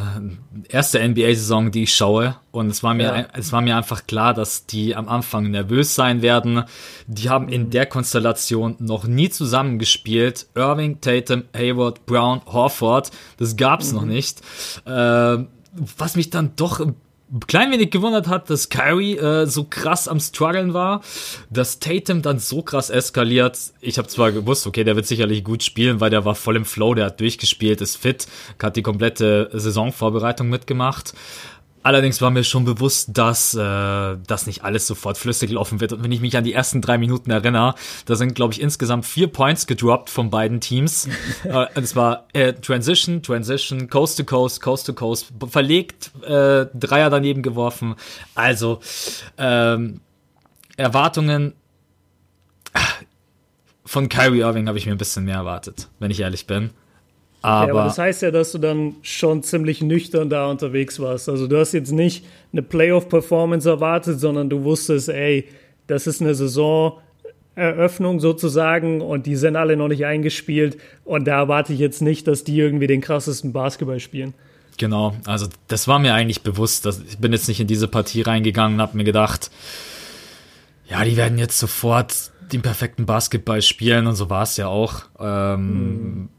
erste 0.70 1.06
NBA-Saison, 1.06 1.72
die 1.72 1.84
ich 1.84 1.94
schaue. 1.94 2.38
Und 2.51 2.68
es 2.70 2.82
war 2.82 2.94
mir, 2.94 3.03
Ja. 3.03 3.27
es 3.34 3.51
war 3.51 3.60
mir 3.60 3.75
einfach 3.75 4.08
klar, 4.08 4.34
dass 4.34 4.68
die 4.68 4.96
am 4.96 5.10
Anfang 5.10 5.51
nervös 5.51 5.96
sein 5.96 6.22
werden. 6.22 6.63
Die 7.08 7.29
haben 7.29 7.50
in 7.50 7.72
der 7.72 7.86
Konstellation 7.88 8.77
noch 8.79 9.03
nie 9.06 9.29
zusammengespielt. 9.29 10.48
Irving, 10.56 11.01
Tatum, 11.01 11.44
Hayward, 11.53 12.06
Brown, 12.06 12.39
Horford. 12.46 13.12
Das 13.38 13.58
gab's 13.58 13.91
noch 13.91 14.06
nicht. 14.06 14.39
Äh, 14.86 15.39
was 15.98 16.15
mich 16.15 16.29
dann 16.29 16.53
doch 16.56 16.79
ein 16.79 16.96
klein 17.48 17.71
wenig 17.71 17.91
gewundert 17.91 18.27
hat, 18.27 18.50
dass 18.50 18.69
Kyrie 18.69 19.17
äh, 19.17 19.45
so 19.45 19.63
krass 19.63 20.07
am 20.07 20.19
struggeln 20.19 20.74
war, 20.74 21.01
dass 21.50 21.79
Tatum 21.79 22.21
dann 22.21 22.39
so 22.39 22.62
krass 22.62 22.89
eskaliert. 22.89 23.57
Ich 23.81 23.98
habe 23.98 24.07
zwar 24.07 24.31
gewusst, 24.31 24.65
okay, 24.67 24.83
der 24.83 24.95
wird 24.95 25.05
sicherlich 25.05 25.43
gut 25.43 25.63
spielen, 25.63 26.00
weil 26.00 26.09
der 26.09 26.25
war 26.25 26.36
voll 26.36 26.55
im 26.55 26.65
Flow, 26.65 26.93
der 26.93 27.05
hat 27.05 27.19
durchgespielt, 27.19 27.81
ist 27.81 27.98
fit, 27.98 28.27
hat 28.62 28.75
die 28.75 28.81
komplette 28.81 29.50
Saisonvorbereitung 29.53 30.50
mitgemacht. 30.50 31.13
Allerdings 31.81 32.21
war 32.21 32.29
mir 32.29 32.43
schon 32.43 32.65
bewusst, 32.65 33.17
dass 33.17 33.53
äh, 33.53 33.57
das 33.57 34.48
nicht 34.48 34.63
alles 34.63 34.86
sofort 34.86 35.17
flüssig 35.17 35.51
laufen 35.51 35.79
wird. 35.79 35.93
Und 35.93 36.03
wenn 36.03 36.12
ich 36.12 36.19
mich 36.19 36.36
an 36.36 36.43
die 36.43 36.53
ersten 36.53 36.81
drei 36.81 36.98
Minuten 36.98 37.31
erinnere, 37.31 37.75
da 38.05 38.15
sind, 38.15 38.36
glaube 38.36 38.53
ich, 38.53 38.62
insgesamt 38.62 39.05
vier 39.05 39.27
Points 39.27 39.65
gedroppt 39.65 40.09
von 40.09 40.29
beiden 40.29 40.59
Teams. 40.59 41.07
äh, 41.43 41.67
und 41.75 41.83
es 41.83 41.95
war 41.95 42.27
äh, 42.33 42.53
Transition, 42.53 43.24
Transition, 43.24 43.89
Coast 43.89 44.17
to 44.17 44.25
Coast, 44.25 44.62
Coast 44.62 44.88
to 44.88 44.93
Coast, 44.93 45.31
verlegt, 45.50 46.12
äh, 46.24 46.65
Dreier 46.74 47.09
daneben 47.09 47.41
geworfen. 47.43 47.95
Also 48.36 48.81
ähm, 49.38 50.01
Erwartungen 50.75 51.53
ah, 52.74 52.81
von 53.86 54.09
Kyrie 54.09 54.39
Irving 54.39 54.67
habe 54.67 54.77
ich 54.77 54.86
mir 54.86 54.91
ein 54.91 54.98
bisschen 54.98 55.25
mehr 55.25 55.36
erwartet, 55.36 55.88
wenn 56.00 56.12
ich 56.12 56.19
ehrlich 56.19 56.45
bin. 56.45 56.71
Ja, 57.43 57.50
Aber, 57.50 57.72
aber 57.72 57.84
das 57.86 57.98
heißt 57.98 58.22
ja, 58.22 58.31
dass 58.31 58.51
du 58.51 58.58
dann 58.58 58.96
schon 59.01 59.43
ziemlich 59.43 59.81
nüchtern 59.81 60.29
da 60.29 60.50
unterwegs 60.50 61.00
warst. 61.00 61.29
Also 61.29 61.48
du 61.48 61.58
hast 61.58 61.72
jetzt 61.74 61.91
nicht 61.91 62.25
eine 62.51 62.62
Playoff-Performance 62.62 63.69
erwartet, 63.69 64.19
sondern 64.19 64.50
du 64.50 64.63
wusstest, 64.63 65.10
ey, 65.10 65.48
das 65.88 66.05
ist 66.05 66.22
eine 66.22 66.36
Saisoneröffnung 66.36 68.19
sozusagen 68.19 69.01
und 69.01 69.25
die 69.25 69.36
sind 69.36 69.55
alle 69.55 69.77
noch 69.77 69.88
nicht 69.88 70.05
eingespielt 70.05 70.77
und 71.05 71.25
da 71.25 71.39
erwarte 71.39 71.74
ich 71.74 71.79
jetzt 71.79 72.01
nicht, 72.01 72.27
dass 72.27 72.43
die 72.43 72.58
irgendwie 72.60 72.88
den 72.88 73.01
krassesten 73.01 73.53
Basketball 73.53 74.00
spielen. 74.00 74.34
Genau, 74.77 75.13
also 75.25 75.48
das 75.67 75.88
war 75.88 76.00
mir 76.00 76.13
eigentlich 76.13 76.41
bewusst. 76.41 76.86
Dass, 76.86 77.01
ich 77.01 77.17
bin 77.17 77.34
jetzt 77.34 77.48
nicht 77.48 77.60
in 77.60 77.67
diese 77.67 77.88
Partie 77.88 78.22
reingegangen 78.22 78.75
und 78.75 78.81
habe 78.81 78.98
mir 78.98 79.03
gedacht, 79.03 79.51
ja, 80.89 81.03
die 81.03 81.17
werden 81.17 81.38
jetzt 81.38 81.60
sofort 81.60 82.31
den 82.51 82.62
perfekten 82.62 83.05
Basketball 83.05 83.62
spielen 83.62 84.08
und 84.08 84.15
so 84.15 84.29
war 84.29 84.43
es 84.43 84.58
ja 84.58 84.67
auch. 84.67 85.03
Ähm, 85.19 86.29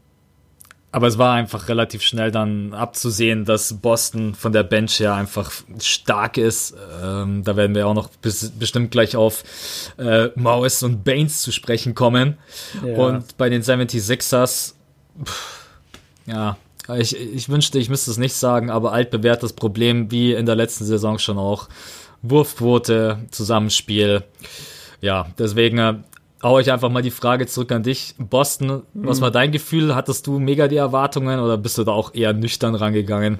Aber 0.93 1.07
es 1.07 1.17
war 1.17 1.33
einfach 1.35 1.69
relativ 1.69 2.01
schnell 2.01 2.31
dann 2.31 2.73
abzusehen, 2.73 3.45
dass 3.45 3.75
Boston 3.75 4.35
von 4.35 4.51
der 4.51 4.63
Bench 4.63 4.99
her 4.99 5.13
einfach 5.13 5.51
stark 5.79 6.37
ist. 6.37 6.75
Ähm, 7.01 7.43
da 7.45 7.55
werden 7.55 7.73
wir 7.75 7.87
auch 7.87 7.93
noch 7.93 8.09
bis, 8.09 8.51
bestimmt 8.51 8.91
gleich 8.91 9.15
auf 9.15 9.43
äh, 9.97 10.29
Morris 10.35 10.83
und 10.83 11.05
Baines 11.05 11.41
zu 11.41 11.53
sprechen 11.53 11.95
kommen. 11.95 12.37
Ja. 12.85 12.95
Und 12.95 13.37
bei 13.37 13.47
den 13.47 13.61
76ers, 13.61 14.73
pff, 15.23 15.67
ja, 16.25 16.57
ich, 16.97 17.15
ich 17.15 17.47
wünschte, 17.47 17.79
ich 17.79 17.89
müsste 17.89 18.11
es 18.11 18.17
nicht 18.17 18.33
sagen, 18.33 18.69
aber 18.69 18.91
altbewährtes 18.91 19.53
Problem, 19.53 20.11
wie 20.11 20.33
in 20.33 20.45
der 20.45 20.55
letzten 20.55 20.83
Saison 20.83 21.19
schon 21.19 21.37
auch. 21.37 21.69
Wurfquote, 22.21 23.19
Zusammenspiel. 23.31 24.23
Ja, 24.99 25.27
deswegen 25.37 25.77
äh, 25.77 25.95
hau 26.43 26.59
ich 26.59 26.71
einfach 26.71 26.89
mal 26.89 27.01
die 27.01 27.11
Frage 27.11 27.47
zurück 27.47 27.71
an 27.71 27.83
dich. 27.83 28.15
Boston, 28.17 28.83
was 28.93 29.21
war 29.21 29.31
dein 29.31 29.51
Gefühl? 29.51 29.95
Hattest 29.95 30.27
du 30.27 30.39
mega 30.39 30.67
die 30.67 30.77
Erwartungen 30.77 31.39
oder 31.39 31.57
bist 31.57 31.77
du 31.77 31.83
da 31.83 31.91
auch 31.91 32.13
eher 32.13 32.33
nüchtern 32.33 32.75
rangegangen? 32.75 33.39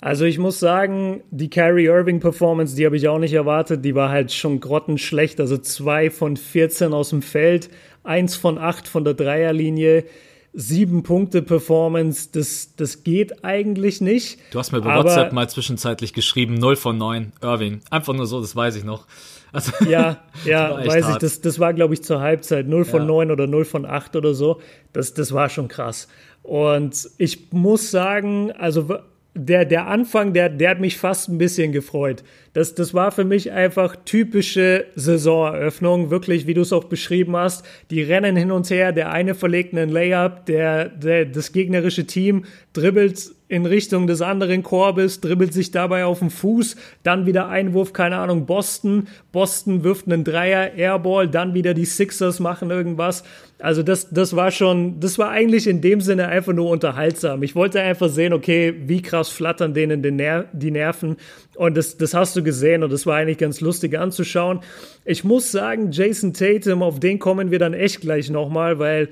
Also 0.00 0.24
ich 0.24 0.38
muss 0.38 0.60
sagen, 0.60 1.22
die 1.30 1.48
Kyrie 1.48 1.86
Irving 1.86 2.20
Performance, 2.20 2.76
die 2.76 2.84
habe 2.84 2.96
ich 2.96 3.08
auch 3.08 3.18
nicht 3.18 3.32
erwartet. 3.32 3.84
Die 3.84 3.94
war 3.94 4.10
halt 4.10 4.30
schon 4.32 4.60
grottenschlecht. 4.60 5.40
Also 5.40 5.56
zwei 5.58 6.10
von 6.10 6.36
14 6.36 6.92
aus 6.92 7.10
dem 7.10 7.22
Feld, 7.22 7.70
eins 8.04 8.36
von 8.36 8.58
acht 8.58 8.86
von 8.86 9.04
der 9.04 9.14
Dreierlinie, 9.14 10.04
sieben 10.52 11.02
Punkte 11.02 11.42
Performance. 11.42 12.28
Das, 12.30 12.76
das 12.76 13.04
geht 13.04 13.44
eigentlich 13.44 14.00
nicht. 14.00 14.38
Du 14.50 14.58
hast 14.58 14.70
mir 14.72 14.80
bei 14.82 14.94
WhatsApp 14.94 15.32
mal 15.32 15.48
zwischenzeitlich 15.48 16.12
geschrieben, 16.12 16.54
0 16.54 16.76
von 16.76 16.98
9, 16.98 17.32
Irving. 17.42 17.80
Einfach 17.90 18.12
nur 18.12 18.26
so, 18.26 18.40
das 18.40 18.54
weiß 18.54 18.76
ich 18.76 18.84
noch. 18.84 19.06
Also, 19.52 19.72
Ja, 19.88 20.24
ja, 20.44 20.76
weiß 20.86 20.96
ich, 20.96 21.04
hart. 21.12 21.22
das, 21.22 21.40
das 21.40 21.58
war, 21.58 21.72
glaube 21.74 21.94
ich, 21.94 22.02
zur 22.02 22.20
Halbzeit 22.20 22.66
0 22.68 22.84
von 22.84 23.00
Ja. 23.02 23.06
9 23.06 23.30
oder 23.30 23.46
0 23.46 23.64
von 23.64 23.84
8 23.86 24.16
oder 24.16 24.34
so. 24.34 24.60
Das, 24.92 25.14
das 25.14 25.32
war 25.32 25.48
schon 25.48 25.68
krass. 25.68 26.08
Und 26.42 27.08
ich 27.18 27.52
muss 27.52 27.90
sagen, 27.90 28.52
also 28.52 28.98
der, 29.36 29.64
der 29.64 29.86
Anfang, 29.86 30.32
der, 30.32 30.48
der 30.48 30.70
hat 30.70 30.80
mich 30.80 30.96
fast 30.96 31.28
ein 31.28 31.38
bisschen 31.38 31.70
gefreut. 31.70 32.24
Das, 32.54 32.74
das 32.74 32.94
war 32.94 33.12
für 33.12 33.24
mich 33.24 33.52
einfach 33.52 33.96
typische 34.04 34.86
Saisoneröffnung, 34.94 36.10
wirklich, 36.10 36.46
wie 36.46 36.54
du 36.54 36.62
es 36.62 36.72
auch 36.72 36.84
beschrieben 36.84 37.36
hast. 37.36 37.64
Die 37.90 38.02
rennen 38.02 38.34
hin 38.34 38.50
und 38.50 38.70
her, 38.70 38.92
der 38.92 39.10
eine 39.10 39.34
verlegt 39.34 39.74
einen 39.74 39.90
Layup, 39.90 40.46
der, 40.46 40.88
der, 40.88 41.26
das 41.26 41.52
gegnerische 41.52 42.06
Team 42.06 42.46
dribbelt 42.72 43.30
in 43.48 43.66
Richtung 43.66 44.06
des 44.06 44.22
anderen 44.22 44.62
Korbes, 44.62 45.20
dribbelt 45.20 45.52
sich 45.52 45.70
dabei 45.70 46.04
auf 46.04 46.18
den 46.18 46.30
Fuß, 46.30 46.76
dann 47.02 47.26
wieder 47.26 47.48
Einwurf, 47.48 47.92
keine 47.92 48.16
Ahnung, 48.16 48.46
Boston. 48.46 49.06
Boston 49.30 49.84
wirft 49.84 50.06
einen 50.06 50.24
Dreier, 50.24 50.74
Airball, 50.74 51.28
dann 51.28 51.54
wieder 51.54 51.74
die 51.74 51.84
Sixers 51.84 52.40
machen 52.40 52.70
irgendwas. 52.70 53.22
Also 53.58 53.82
das, 53.82 54.10
das 54.10 54.36
war 54.36 54.50
schon, 54.50 55.00
das 55.00 55.18
war 55.18 55.30
eigentlich 55.30 55.66
in 55.66 55.80
dem 55.80 56.02
Sinne 56.02 56.28
einfach 56.28 56.52
nur 56.52 56.68
unterhaltsam. 56.68 57.42
Ich 57.42 57.54
wollte 57.54 57.80
einfach 57.80 58.10
sehen, 58.10 58.34
okay, 58.34 58.74
wie 58.86 59.00
krass 59.00 59.30
flattern 59.30 59.72
denen 59.72 60.02
den 60.02 60.16
Ner 60.16 60.44
die 60.52 60.70
Nerven. 60.70 61.16
Und 61.54 61.76
das, 61.76 61.96
das 61.96 62.12
hast 62.12 62.36
du 62.36 62.42
gesehen 62.42 62.82
und 62.82 62.92
das 62.92 63.06
war 63.06 63.16
eigentlich 63.16 63.38
ganz 63.38 63.62
lustig 63.62 63.98
anzuschauen. 63.98 64.60
Ich 65.06 65.24
muss 65.24 65.50
sagen, 65.50 65.90
Jason 65.90 66.34
Tatum, 66.34 66.82
auf 66.82 67.00
den 67.00 67.18
kommen 67.18 67.50
wir 67.50 67.58
dann 67.58 67.72
echt 67.72 68.02
gleich 68.02 68.28
nochmal, 68.28 68.78
weil 68.78 69.08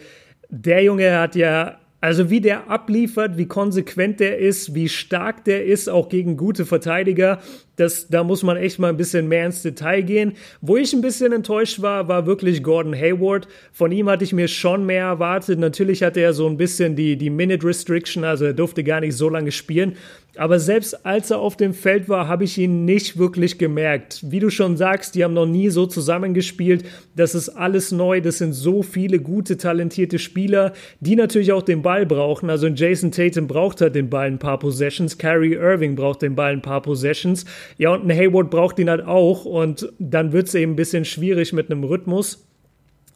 der 0.50 0.82
Junge 0.82 1.18
hat 1.18 1.36
ja 1.36 1.78
also 2.04 2.28
wie 2.28 2.42
der 2.42 2.68
abliefert, 2.68 3.38
wie 3.38 3.46
konsequent 3.46 4.20
der 4.20 4.36
ist, 4.36 4.74
wie 4.74 4.90
stark 4.90 5.46
der 5.46 5.64
ist, 5.64 5.88
auch 5.88 6.10
gegen 6.10 6.36
gute 6.36 6.66
Verteidiger, 6.66 7.40
das, 7.76 8.08
da 8.08 8.22
muss 8.22 8.42
man 8.42 8.56
echt 8.56 8.78
mal 8.78 8.88
ein 8.88 8.96
bisschen 8.96 9.28
mehr 9.28 9.46
ins 9.46 9.62
Detail 9.62 10.02
gehen. 10.02 10.34
Wo 10.60 10.76
ich 10.76 10.92
ein 10.92 11.00
bisschen 11.00 11.32
enttäuscht 11.32 11.82
war, 11.82 12.08
war 12.08 12.26
wirklich 12.26 12.62
Gordon 12.62 12.94
Hayward. 12.94 13.48
Von 13.72 13.92
ihm 13.92 14.08
hatte 14.08 14.24
ich 14.24 14.32
mir 14.32 14.48
schon 14.48 14.86
mehr 14.86 15.06
erwartet. 15.06 15.58
Natürlich 15.58 16.02
hatte 16.02 16.20
er 16.20 16.32
so 16.32 16.46
ein 16.46 16.56
bisschen 16.56 16.96
die, 16.96 17.16
die 17.16 17.30
Minute 17.30 17.66
Restriction, 17.66 18.24
also 18.24 18.44
er 18.44 18.52
durfte 18.52 18.84
gar 18.84 19.00
nicht 19.00 19.16
so 19.16 19.28
lange 19.28 19.52
spielen. 19.52 19.96
Aber 20.36 20.58
selbst 20.58 21.06
als 21.06 21.30
er 21.30 21.38
auf 21.38 21.56
dem 21.56 21.72
Feld 21.74 22.08
war, 22.08 22.26
habe 22.26 22.44
ich 22.44 22.58
ihn 22.58 22.84
nicht 22.84 23.18
wirklich 23.18 23.56
gemerkt. 23.56 24.20
Wie 24.26 24.40
du 24.40 24.50
schon 24.50 24.76
sagst, 24.76 25.14
die 25.14 25.22
haben 25.22 25.34
noch 25.34 25.46
nie 25.46 25.70
so 25.70 25.86
zusammengespielt. 25.86 26.84
Das 27.14 27.36
ist 27.36 27.50
alles 27.50 27.92
neu. 27.92 28.20
Das 28.20 28.38
sind 28.38 28.52
so 28.52 28.82
viele 28.82 29.20
gute, 29.20 29.56
talentierte 29.56 30.18
Spieler, 30.18 30.72
die 30.98 31.14
natürlich 31.14 31.52
auch 31.52 31.62
den 31.62 31.82
Ball 31.82 32.04
brauchen. 32.04 32.50
Also 32.50 32.66
Jason 32.66 33.12
Tatum 33.12 33.46
braucht 33.46 33.80
halt 33.80 33.94
den 33.94 34.10
Ball 34.10 34.26
ein 34.26 34.40
paar 34.40 34.58
Possessions. 34.58 35.18
Kyrie 35.18 35.54
Irving 35.54 35.94
braucht 35.94 36.22
den 36.22 36.34
Ball 36.34 36.52
ein 36.52 36.62
paar 36.62 36.82
Possessions. 36.82 37.44
Ja, 37.78 37.90
und 37.90 38.04
ein 38.04 38.16
Hayward 38.16 38.50
braucht 38.50 38.78
ihn 38.78 38.90
halt 38.90 39.04
auch. 39.04 39.44
Und 39.44 39.92
dann 39.98 40.32
wird 40.32 40.48
es 40.48 40.54
eben 40.54 40.72
ein 40.72 40.76
bisschen 40.76 41.04
schwierig 41.04 41.52
mit 41.52 41.70
einem 41.70 41.84
Rhythmus. 41.84 42.46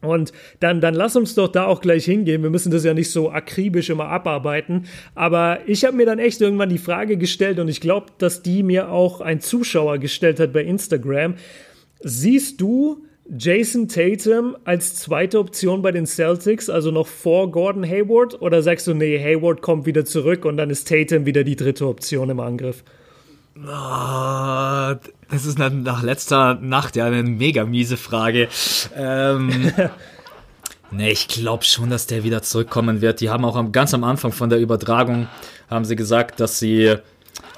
Und 0.00 0.32
dann, 0.60 0.80
dann 0.80 0.94
lass 0.94 1.16
uns 1.16 1.34
doch 1.34 1.48
da 1.48 1.66
auch 1.66 1.80
gleich 1.80 2.04
hingehen. 2.04 2.42
Wir 2.42 2.50
müssen 2.50 2.70
das 2.70 2.84
ja 2.84 2.94
nicht 2.94 3.10
so 3.10 3.30
akribisch 3.30 3.90
immer 3.90 4.06
abarbeiten. 4.06 4.86
Aber 5.14 5.58
ich 5.66 5.84
habe 5.84 5.96
mir 5.96 6.06
dann 6.06 6.20
echt 6.20 6.40
irgendwann 6.40 6.68
die 6.68 6.78
Frage 6.78 7.16
gestellt 7.16 7.58
und 7.58 7.68
ich 7.68 7.80
glaube, 7.80 8.06
dass 8.18 8.42
die 8.42 8.62
mir 8.62 8.92
auch 8.92 9.20
ein 9.20 9.40
Zuschauer 9.40 9.98
gestellt 9.98 10.38
hat 10.38 10.52
bei 10.52 10.62
Instagram. 10.62 11.34
Siehst 12.00 12.60
du 12.60 13.04
Jason 13.36 13.88
Tatum 13.88 14.56
als 14.64 14.94
zweite 14.94 15.40
Option 15.40 15.82
bei 15.82 15.90
den 15.90 16.06
Celtics, 16.06 16.70
also 16.70 16.92
noch 16.92 17.08
vor 17.08 17.50
Gordon 17.50 17.84
Hayward? 17.84 18.40
Oder 18.40 18.62
sagst 18.62 18.86
du, 18.86 18.94
nee, 18.94 19.18
Hayward 19.18 19.62
kommt 19.62 19.84
wieder 19.84 20.04
zurück 20.04 20.44
und 20.44 20.56
dann 20.56 20.70
ist 20.70 20.88
Tatum 20.88 21.26
wieder 21.26 21.42
die 21.42 21.56
dritte 21.56 21.88
Option 21.88 22.30
im 22.30 22.38
Angriff? 22.38 22.84
Ah, 23.66 24.96
das 25.30 25.44
ist 25.46 25.58
nach, 25.58 25.70
nach 25.70 26.02
letzter 26.02 26.54
Nacht 26.54 26.96
ja 26.96 27.06
eine 27.06 27.22
mega 27.22 27.64
miese 27.64 27.96
Frage. 27.96 28.48
Ähm, 28.96 29.72
nee, 30.90 31.10
ich 31.10 31.28
glaube 31.28 31.64
schon, 31.64 31.90
dass 31.90 32.06
der 32.06 32.24
wieder 32.24 32.42
zurückkommen 32.42 33.00
wird. 33.00 33.20
Die 33.20 33.30
haben 33.30 33.44
auch 33.44 33.56
am, 33.56 33.72
ganz 33.72 33.94
am 33.94 34.04
Anfang 34.04 34.32
von 34.32 34.48
der 34.50 34.58
Übertragung 34.60 35.28
haben 35.68 35.84
sie 35.84 35.96
gesagt, 35.96 36.40
dass 36.40 36.58
sie 36.58 36.96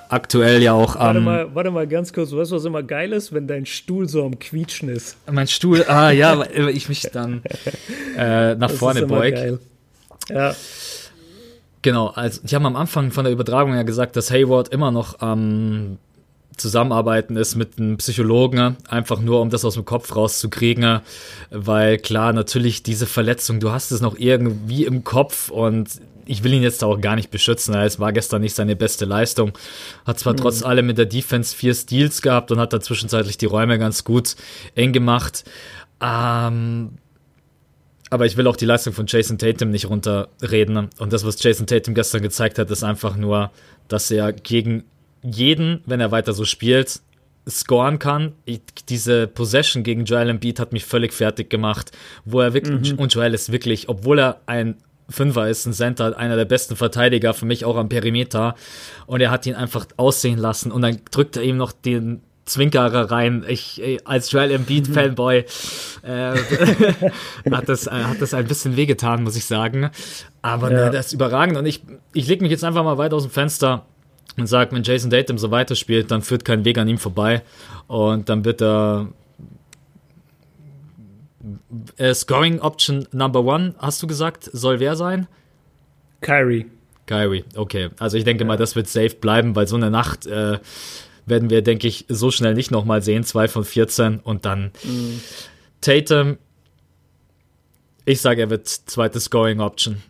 aktuell 0.08 0.62
ja 0.62 0.72
auch 0.72 0.96
Warte 0.96 1.18
am 1.18 1.24
mal, 1.24 1.54
warte 1.54 1.70
mal 1.70 1.86
ganz 1.86 2.12
kurz. 2.12 2.32
Weißt 2.32 2.50
du, 2.50 2.56
was 2.56 2.64
immer 2.64 2.82
geil 2.82 3.12
ist? 3.12 3.32
Wenn 3.32 3.46
dein 3.46 3.66
Stuhl 3.66 4.08
so 4.08 4.24
am 4.24 4.38
Quietschen 4.38 4.88
ist. 4.88 5.16
mein 5.30 5.46
Stuhl, 5.48 5.84
ah 5.84 6.10
ja, 6.10 6.38
weil 6.56 6.70
ich 6.70 6.88
mich 6.88 7.02
dann 7.12 7.42
äh, 8.16 8.54
nach 8.56 8.68
Das 8.68 8.78
vorne 8.78 9.06
beug. 9.06 9.34
geil. 9.34 9.58
Ja, 10.28 10.54
Genau, 11.82 12.08
also 12.08 12.40
die 12.44 12.54
haben 12.54 12.66
am 12.66 12.76
Anfang 12.76 13.10
von 13.10 13.24
der 13.24 13.32
Übertragung 13.32 13.74
ja 13.74 13.82
gesagt, 13.82 14.16
dass 14.16 14.30
Hayward 14.30 14.68
immer 14.68 14.90
noch 14.90 15.20
am 15.20 15.98
Zusammenarbeiten 16.56 17.36
ist 17.36 17.56
mit 17.56 17.78
einem 17.78 17.96
Psychologen, 17.96 18.76
einfach 18.88 19.20
nur 19.20 19.40
um 19.40 19.48
das 19.48 19.64
aus 19.64 19.74
dem 19.74 19.86
Kopf 19.86 20.14
rauszukriegen, 20.14 21.00
weil 21.50 21.96
klar, 21.96 22.32
natürlich 22.34 22.82
diese 22.82 23.06
Verletzung, 23.06 23.60
du 23.60 23.70
hast 23.70 23.92
es 23.92 24.02
noch 24.02 24.18
irgendwie 24.18 24.84
im 24.84 25.04
Kopf 25.04 25.48
und 25.50 25.88
ich 26.26 26.44
will 26.44 26.52
ihn 26.52 26.62
jetzt 26.62 26.84
auch 26.84 27.00
gar 27.00 27.16
nicht 27.16 27.30
beschützen. 27.30 27.74
Es 27.74 27.98
war 27.98 28.12
gestern 28.12 28.42
nicht 28.42 28.54
seine 28.54 28.76
beste 28.76 29.04
Leistung. 29.04 29.52
Hat 30.04 30.20
zwar 30.20 30.34
mhm. 30.34 30.36
trotz 30.36 30.62
allem 30.62 30.86
mit 30.86 30.96
der 30.96 31.06
Defense 31.06 31.56
vier 31.56 31.74
Steals 31.74 32.22
gehabt 32.22 32.52
und 32.52 32.60
hat 32.60 32.72
da 32.72 32.80
zwischenzeitlich 32.80 33.36
die 33.36 33.46
Räume 33.46 33.78
ganz 33.80 34.04
gut 34.04 34.36
eng 34.76 34.92
gemacht. 34.92 35.44
Ähm, 36.00 36.90
aber 38.10 38.26
ich 38.26 38.36
will 38.36 38.46
auch 38.48 38.56
die 38.56 38.66
Leistung 38.66 38.92
von 38.92 39.06
Jason 39.06 39.38
Tatum 39.38 39.70
nicht 39.70 39.88
runterreden. 39.88 40.90
Und 40.98 41.12
das, 41.12 41.24
was 41.24 41.42
Jason 41.42 41.66
Tatum 41.66 41.94
gestern 41.94 42.22
gezeigt 42.22 42.58
hat, 42.58 42.70
ist 42.70 42.82
einfach 42.82 43.16
nur, 43.16 43.52
dass 43.88 44.10
er 44.10 44.32
gegen 44.32 44.84
jeden, 45.22 45.82
wenn 45.86 46.00
er 46.00 46.10
weiter 46.10 46.32
so 46.32 46.44
spielt, 46.44 47.00
scoren 47.48 47.98
kann. 47.98 48.32
Ich, 48.44 48.60
diese 48.88 49.26
Possession 49.26 49.82
gegen 49.84 50.04
Joel 50.04 50.28
Embiid 50.28 50.58
hat 50.58 50.72
mich 50.72 50.84
völlig 50.84 51.12
fertig 51.12 51.50
gemacht, 51.50 51.92
wo 52.24 52.40
er 52.40 52.52
wirklich, 52.52 52.92
mhm. 52.92 52.98
und 52.98 53.14
Joel 53.14 53.32
ist 53.32 53.52
wirklich, 53.52 53.88
obwohl 53.88 54.18
er 54.18 54.40
ein 54.46 54.76
Fünfer 55.08 55.48
ist, 55.48 55.66
ein 55.66 55.72
Center, 55.72 56.16
einer 56.16 56.36
der 56.36 56.44
besten 56.44 56.76
Verteidiger, 56.76 57.34
für 57.34 57.46
mich 57.46 57.64
auch 57.64 57.76
am 57.76 57.88
Perimeter. 57.88 58.54
Und 59.06 59.20
er 59.20 59.30
hat 59.30 59.46
ihn 59.46 59.54
einfach 59.54 59.86
aussehen 59.96 60.38
lassen 60.38 60.70
und 60.72 60.82
dann 60.82 61.00
drückt 61.10 61.36
er 61.36 61.42
ihm 61.42 61.56
noch 61.56 61.72
den 61.72 62.22
Zwinkerer 62.50 63.10
rein. 63.10 63.44
Ich 63.48 63.82
als 64.04 64.30
Joel 64.32 64.50
Embiid 64.50 64.88
Fanboy 64.94 65.44
äh, 66.02 66.34
hat 67.50 67.68
das 67.68 67.86
äh, 67.86 67.90
hat 67.90 68.20
das 68.20 68.34
ein 68.34 68.46
bisschen 68.46 68.76
wehgetan, 68.76 69.22
muss 69.22 69.36
ich 69.36 69.44
sagen. 69.44 69.90
Aber 70.42 70.70
ja. 70.70 70.86
ne, 70.86 70.90
das 70.90 71.06
ist 71.06 71.12
überragend 71.12 71.56
und 71.56 71.66
ich 71.66 71.82
ich 72.12 72.26
leg 72.26 72.42
mich 72.42 72.50
jetzt 72.50 72.64
einfach 72.64 72.84
mal 72.84 72.98
weit 72.98 73.14
aus 73.14 73.22
dem 73.22 73.30
Fenster 73.30 73.86
und 74.36 74.46
sage, 74.46 74.72
wenn 74.74 74.82
Jason 74.82 75.10
Tatum 75.10 75.38
so 75.38 75.50
weiterspielt, 75.50 76.10
dann 76.10 76.22
führt 76.22 76.44
kein 76.44 76.64
Weg 76.64 76.78
an 76.78 76.88
ihm 76.88 76.98
vorbei 76.98 77.42
und 77.86 78.28
dann 78.28 78.44
wird 78.44 78.62
er 78.62 79.08
äh, 81.96 82.14
Scoring 82.14 82.60
Option 82.60 83.06
Number 83.12 83.44
One, 83.44 83.74
hast 83.78 84.02
du 84.02 84.06
gesagt, 84.06 84.50
soll 84.52 84.80
wer 84.80 84.96
sein? 84.96 85.26
Kyrie. 86.20 86.66
Kyrie, 87.06 87.44
okay. 87.56 87.90
Also 87.98 88.16
ich 88.16 88.24
denke 88.24 88.44
ja. 88.44 88.46
mal, 88.46 88.56
das 88.56 88.76
wird 88.76 88.88
safe 88.88 89.16
bleiben, 89.16 89.56
weil 89.56 89.66
so 89.66 89.76
eine 89.76 89.90
Nacht 89.90 90.26
äh, 90.26 90.58
werden 91.26 91.50
wir, 91.50 91.62
denke 91.62 91.88
ich, 91.88 92.06
so 92.08 92.30
schnell 92.30 92.54
nicht 92.54 92.70
nochmal 92.70 93.02
sehen. 93.02 93.24
Zwei 93.24 93.48
von 93.48 93.64
14 93.64 94.20
und 94.20 94.44
dann 94.44 94.72
mhm. 94.84 95.20
Tatum. 95.80 96.38
Ich 98.04 98.20
sage, 98.20 98.42
er 98.42 98.50
wird 98.50 98.66
zweite 98.66 99.20
Scoring 99.20 99.60
Option. 99.60 100.02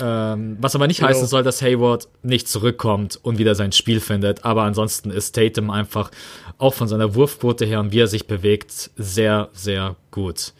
Ähm, 0.00 0.56
was 0.60 0.74
aber 0.74 0.86
nicht 0.86 0.98
genau. 0.98 1.10
heißen 1.10 1.26
soll, 1.26 1.42
dass 1.44 1.62
Hayward 1.62 2.08
nicht 2.22 2.48
zurückkommt 2.48 3.18
und 3.22 3.38
wieder 3.38 3.54
sein 3.54 3.72
Spiel 3.72 4.00
findet. 4.00 4.44
Aber 4.44 4.62
ansonsten 4.62 5.10
ist 5.10 5.34
Tatum 5.34 5.70
einfach 5.70 6.10
auch 6.58 6.74
von 6.74 6.88
seiner 6.88 7.14
Wurfquote 7.14 7.64
her 7.64 7.80
und 7.80 7.92
wie 7.92 8.00
er 8.00 8.08
sich 8.08 8.26
bewegt 8.26 8.90
sehr, 8.96 9.50
sehr 9.52 9.96
gut. 10.10 10.52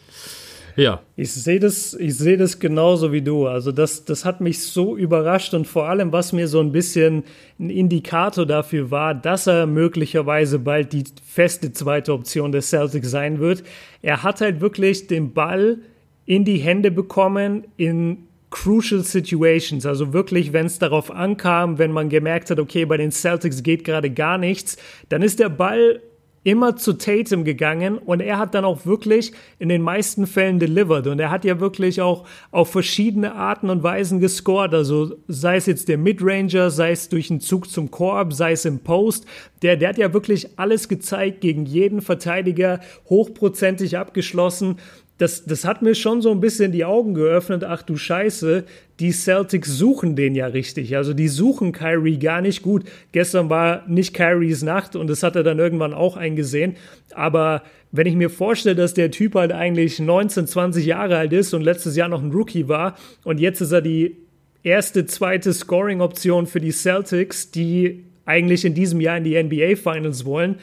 Ja. 0.77 1.01
Ich 1.17 1.33
sehe 1.33 1.61
das, 1.61 1.95
ich 1.95 2.19
das 2.19 2.59
genauso 2.59 3.13
wie 3.13 3.23
du. 3.23 3.47
Also 3.47 3.73
das, 3.73 4.05
das 4.05 4.25
hat 4.25 4.41
mich 4.41 4.63
so 4.63 4.97
überrascht 4.97 5.55
und 5.55 5.67
vor 5.67 5.89
allem, 5.89 6.13
was 6.13 6.33
mir 6.33 6.49
so 6.49 6.61
ein 6.61 6.73
bisschen 6.73 7.25
ein 7.59 7.71
Indikator 7.71 8.47
dafür 8.47 8.91
war, 8.91 9.15
dass 9.15 9.47
er 9.47 9.67
möglicherweise 9.67 10.59
bald 10.59 10.93
die 10.93 11.05
feste 11.25 11.73
zweite 11.73 12.13
Option 12.13 12.53
des 12.53 12.71
Celtics 12.71 13.11
sein 13.11 13.39
wird. 13.39 13.63
Er 14.03 14.23
hat 14.23 14.41
halt 14.41 14.61
wirklich 14.61 15.07
den 15.07 15.33
Ball 15.33 15.79
in 16.27 16.45
die 16.45 16.59
Hände 16.59 16.91
bekommen 16.91 17.65
in 17.77 18.27
crucial 18.51 19.03
situations, 19.03 19.85
also 19.85 20.13
wirklich, 20.13 20.53
wenn 20.53 20.67
es 20.67 20.79
darauf 20.79 21.11
ankam, 21.11 21.79
wenn 21.79 21.91
man 21.91 22.09
gemerkt 22.09 22.51
hat, 22.51 22.61
okay, 22.61 22.85
bei 22.85 22.97
den 22.97 23.11
Celtics 23.11 23.65
geht 23.65 23.83
gerade 23.83 24.11
gar 24.11 24.39
nichts, 24.39 24.77
dann 25.09 25.23
ist 25.23 25.41
der 25.41 25.49
Ball 25.49 26.01
immer 26.45 26.77
zu 26.77 26.93
Tatum 26.93 27.43
gegangen 27.43 27.99
und 27.99 28.21
er 28.21 28.39
hat 28.39 28.55
dann 28.55 28.65
auch 28.67 28.85
wirklich 28.85 29.33
in 29.59 29.71
den 29.71 29.83
meisten 29.83 30.27
Fällen 30.27 30.59
delivered. 30.59 31.07
Und 31.07 31.19
er 31.19 31.31
hat 31.31 31.45
ja 31.45 31.59
wirklich 31.59 32.03
auch 32.03 32.27
auf 32.51 32.71
verschiedene 32.71 33.35
Arten 33.35 33.71
und 33.71 33.83
Weisen 33.83 34.21
gescored, 34.21 34.75
also 34.75 35.17
sei 35.27 35.57
es 35.57 35.67
jetzt 35.67 35.89
der 35.89 35.99
Midranger, 35.99 36.71
sei 36.71 36.93
es 36.93 37.09
durch 37.09 37.31
einen 37.31 37.41
Zug 37.41 37.69
zum 37.69 37.91
Korb, 37.91 38.35
sei 38.35 38.53
es 38.53 38.67
im 38.67 38.81
Post, 38.81 39.27
der, 39.63 39.77
der 39.77 39.89
hat 39.89 39.99
ja 39.99 40.13
wirklich 40.13 40.59
alles 40.59 40.89
gezeigt 40.89 41.41
gegen 41.41 41.65
jeden 41.65 42.03
Verteidiger, 42.03 42.81
hochprozentig 43.09 43.97
abgeschlossen 43.97 44.77
das, 45.19 45.45
das 45.45 45.65
hat 45.65 45.81
mir 45.81 45.95
schon 45.95 46.23
so 46.23 46.33
ein 46.33 46.41
bisschen 46.41 46.73
die 46.73 46.85
Augen 46.85 47.15
geöffnet. 47.15 47.63
Ach 47.63 47.83
du 47.83 47.97
Scheiße, 47.97 48.65
die 48.99 49.13
Celtics 49.13 49.69
suchen 49.77 50.17
den 50.17 50.35
ja 50.35 50.47
richtig. 50.47 50.97
Also 50.97 51.15
die 51.15 51.29
suchen 51.29 51.71
Kyrie 51.71 52.19
gar 52.19 52.41
nicht 52.41 52.63
gut. 52.63 52.85
Gestern 53.13 53.49
war 53.49 53.85
nicht 53.87 54.13
Kyries 54.13 54.63
Nacht 54.63 54.97
und 54.97 55.09
das 55.09 55.23
hat 55.23 55.37
er 55.37 55.45
dann 55.45 55.61
irgendwann 55.61 55.95
auch 55.95 56.17
eingesehen. 56.17 56.77
Aber 57.15 57.63
wenn 57.93 58.09
ich 58.09 58.17
mir 58.17 58.29
vorstelle, 58.29 58.75
dass 58.75 58.95
der 58.95 59.13
Typ 59.13 59.37
halt 59.37 59.53
eigentlich 59.53 60.01
19, 60.01 60.49
20 60.49 60.85
Jahre 60.85 61.17
alt 61.17 61.33
ist 61.33 61.55
und 61.55 61.63
letztes 61.63 61.95
Jahr 61.95 62.09
noch 62.09 62.23
ein 62.23 62.33
Rookie 62.33 62.67
war 62.67 62.97
und 63.23 63.39
jetzt 63.39 63.61
ist 63.61 63.71
er 63.71 63.83
die 63.83 64.17
erste, 64.65 65.07
zweite 65.07 65.53
Scoring-Option 65.53 66.47
für 66.49 66.61
die 66.61 66.73
Celtics, 66.73 67.53
die 67.53 68.05
eigentlich 68.25 68.65
in 68.65 68.75
diesem 68.75 69.01
Jahr 69.01 69.19
in 69.19 69.25
die 69.25 69.41
NBA 69.41 69.77
Finals 69.77 70.25
wollen 70.25 70.57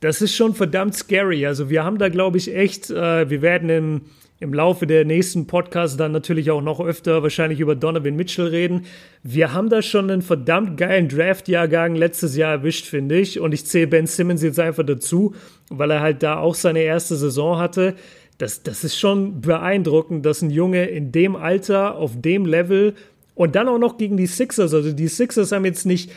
das 0.00 0.20
ist 0.22 0.34
schon 0.34 0.54
verdammt 0.54 0.94
scary. 0.94 1.46
Also 1.46 1.70
wir 1.70 1.84
haben 1.84 1.98
da, 1.98 2.08
glaube 2.08 2.38
ich, 2.38 2.54
echt, 2.54 2.90
äh, 2.90 3.28
wir 3.30 3.42
werden 3.42 3.68
im, 3.70 4.00
im 4.38 4.52
Laufe 4.52 4.86
der 4.86 5.04
nächsten 5.04 5.46
Podcasts 5.46 5.96
dann 5.96 6.12
natürlich 6.12 6.50
auch 6.50 6.60
noch 6.60 6.80
öfter 6.80 7.22
wahrscheinlich 7.22 7.60
über 7.60 7.74
Donovan 7.74 8.16
Mitchell 8.16 8.46
reden. 8.46 8.84
Wir 9.22 9.52
haben 9.52 9.70
da 9.70 9.80
schon 9.80 10.10
einen 10.10 10.22
verdammt 10.22 10.76
geilen 10.76 11.08
Draft-Jahrgang 11.08 11.94
letztes 11.94 12.36
Jahr 12.36 12.52
erwischt, 12.52 12.86
finde 12.86 13.18
ich. 13.18 13.40
Und 13.40 13.52
ich 13.52 13.64
zähle 13.64 13.86
Ben 13.86 14.06
Simmons 14.06 14.42
jetzt 14.42 14.60
einfach 14.60 14.84
dazu, 14.84 15.34
weil 15.70 15.90
er 15.90 16.00
halt 16.00 16.22
da 16.22 16.38
auch 16.38 16.54
seine 16.54 16.80
erste 16.80 17.16
Saison 17.16 17.58
hatte. 17.58 17.94
Das, 18.38 18.62
das 18.62 18.84
ist 18.84 18.98
schon 18.98 19.40
beeindruckend, 19.40 20.26
dass 20.26 20.42
ein 20.42 20.50
Junge 20.50 20.84
in 20.86 21.10
dem 21.10 21.36
Alter, 21.36 21.96
auf 21.96 22.20
dem 22.20 22.44
Level 22.44 22.94
und 23.36 23.54
dann 23.54 23.68
auch 23.68 23.78
noch 23.78 23.98
gegen 23.98 24.16
die 24.16 24.26
Sixers, 24.26 24.72
also 24.72 24.92
die 24.92 25.08
Sixers 25.08 25.52
haben 25.52 25.66
jetzt 25.66 25.84
nicht 25.84 26.10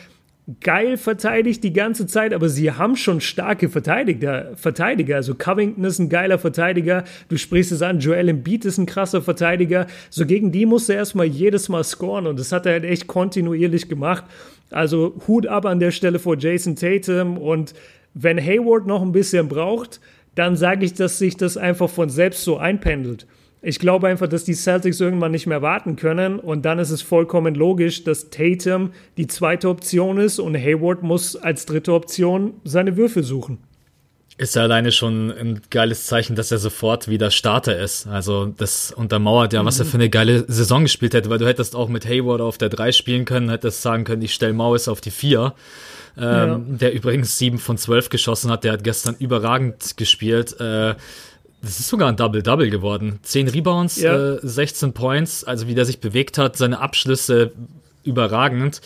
geil 0.60 0.96
verteidigt 0.96 1.62
die 1.62 1.72
ganze 1.72 2.06
Zeit, 2.06 2.32
aber 2.32 2.48
sie 2.48 2.72
haben 2.72 2.96
schon 2.96 3.20
starke 3.20 3.68
Verteidiger. 3.68 4.52
Verteidiger. 4.56 5.16
Also 5.16 5.34
Covington 5.34 5.84
ist 5.84 5.98
ein 5.98 6.08
geiler 6.08 6.38
Verteidiger. 6.38 7.04
Du 7.28 7.36
sprichst 7.36 7.72
es 7.72 7.82
an, 7.82 8.00
Joel 8.00 8.28
Embiid 8.28 8.64
ist 8.64 8.78
ein 8.78 8.86
krasser 8.86 9.22
Verteidiger. 9.22 9.86
So 10.08 10.26
gegen 10.26 10.52
die 10.52 10.66
musste 10.66 10.94
er 10.94 11.00
erstmal 11.00 11.26
jedes 11.26 11.68
Mal 11.68 11.84
scoren 11.84 12.26
und 12.26 12.38
das 12.38 12.52
hat 12.52 12.66
er 12.66 12.72
halt 12.72 12.84
echt 12.84 13.06
kontinuierlich 13.06 13.88
gemacht. 13.88 14.24
Also 14.70 15.14
Hut 15.26 15.46
ab 15.46 15.66
an 15.66 15.80
der 15.80 15.90
Stelle 15.90 16.18
vor 16.18 16.36
Jason 16.38 16.76
Tatum 16.76 17.38
und 17.38 17.74
wenn 18.14 18.38
Hayward 18.38 18.86
noch 18.86 19.02
ein 19.02 19.12
bisschen 19.12 19.48
braucht, 19.48 20.00
dann 20.34 20.56
sage 20.56 20.84
ich, 20.84 20.94
dass 20.94 21.18
sich 21.18 21.36
das 21.36 21.56
einfach 21.56 21.90
von 21.90 22.08
selbst 22.08 22.44
so 22.44 22.56
einpendelt. 22.56 23.26
Ich 23.62 23.78
glaube 23.78 24.08
einfach, 24.08 24.26
dass 24.26 24.44
die 24.44 24.54
Celtics 24.54 25.00
irgendwann 25.00 25.32
nicht 25.32 25.46
mehr 25.46 25.60
warten 25.60 25.96
können 25.96 26.38
und 26.38 26.64
dann 26.64 26.78
ist 26.78 26.90
es 26.90 27.02
vollkommen 27.02 27.54
logisch, 27.54 28.04
dass 28.04 28.30
Tatum 28.30 28.92
die 29.18 29.26
zweite 29.26 29.68
Option 29.68 30.18
ist 30.18 30.38
und 30.38 30.56
Hayward 30.56 31.02
muss 31.02 31.36
als 31.36 31.66
dritte 31.66 31.92
Option 31.92 32.54
seine 32.64 32.96
Würfel 32.96 33.22
suchen. 33.22 33.58
Ist 34.38 34.56
ja 34.56 34.62
alleine 34.62 34.90
schon 34.90 35.30
ein 35.30 35.60
geiles 35.68 36.06
Zeichen, 36.06 36.34
dass 36.34 36.50
er 36.50 36.56
sofort 36.56 37.08
wieder 37.08 37.30
Starter 37.30 37.78
ist. 37.78 38.06
Also 38.06 38.46
das 38.46 38.90
untermauert 38.90 39.52
ja, 39.52 39.62
was 39.66 39.78
er 39.78 39.84
mhm. 39.84 39.90
für 39.90 39.96
eine 39.98 40.08
geile 40.08 40.50
Saison 40.50 40.84
gespielt 40.84 41.12
hätte, 41.12 41.28
weil 41.28 41.36
du 41.36 41.46
hättest 41.46 41.76
auch 41.76 41.90
mit 41.90 42.06
Hayward 42.06 42.40
auf 42.40 42.56
der 42.56 42.70
3 42.70 42.92
spielen 42.92 43.26
können, 43.26 43.50
hättest 43.50 43.82
sagen 43.82 44.04
können, 44.04 44.22
ich 44.22 44.32
stelle 44.32 44.54
Maus 44.54 44.88
auf 44.88 45.02
die 45.02 45.10
4. 45.10 45.52
Ähm, 46.16 46.24
ja. 46.24 46.60
Der 46.78 46.94
übrigens 46.94 47.36
7 47.36 47.58
von 47.58 47.76
12 47.76 48.08
geschossen 48.08 48.50
hat, 48.50 48.64
der 48.64 48.72
hat 48.72 48.82
gestern 48.84 49.14
überragend 49.18 49.98
gespielt. 49.98 50.58
Äh, 50.58 50.94
das 51.62 51.80
ist 51.80 51.88
sogar 51.88 52.08
ein 52.08 52.16
Double-Double 52.16 52.70
geworden. 52.70 53.18
10 53.22 53.48
Rebounds, 53.48 54.00
ja. 54.00 54.34
äh, 54.34 54.38
16 54.42 54.92
Points, 54.92 55.44
also 55.44 55.66
wie 55.66 55.74
der 55.74 55.84
sich 55.84 56.00
bewegt 56.00 56.38
hat, 56.38 56.56
seine 56.56 56.80
Abschlüsse 56.80 57.52
überragend. 58.04 58.80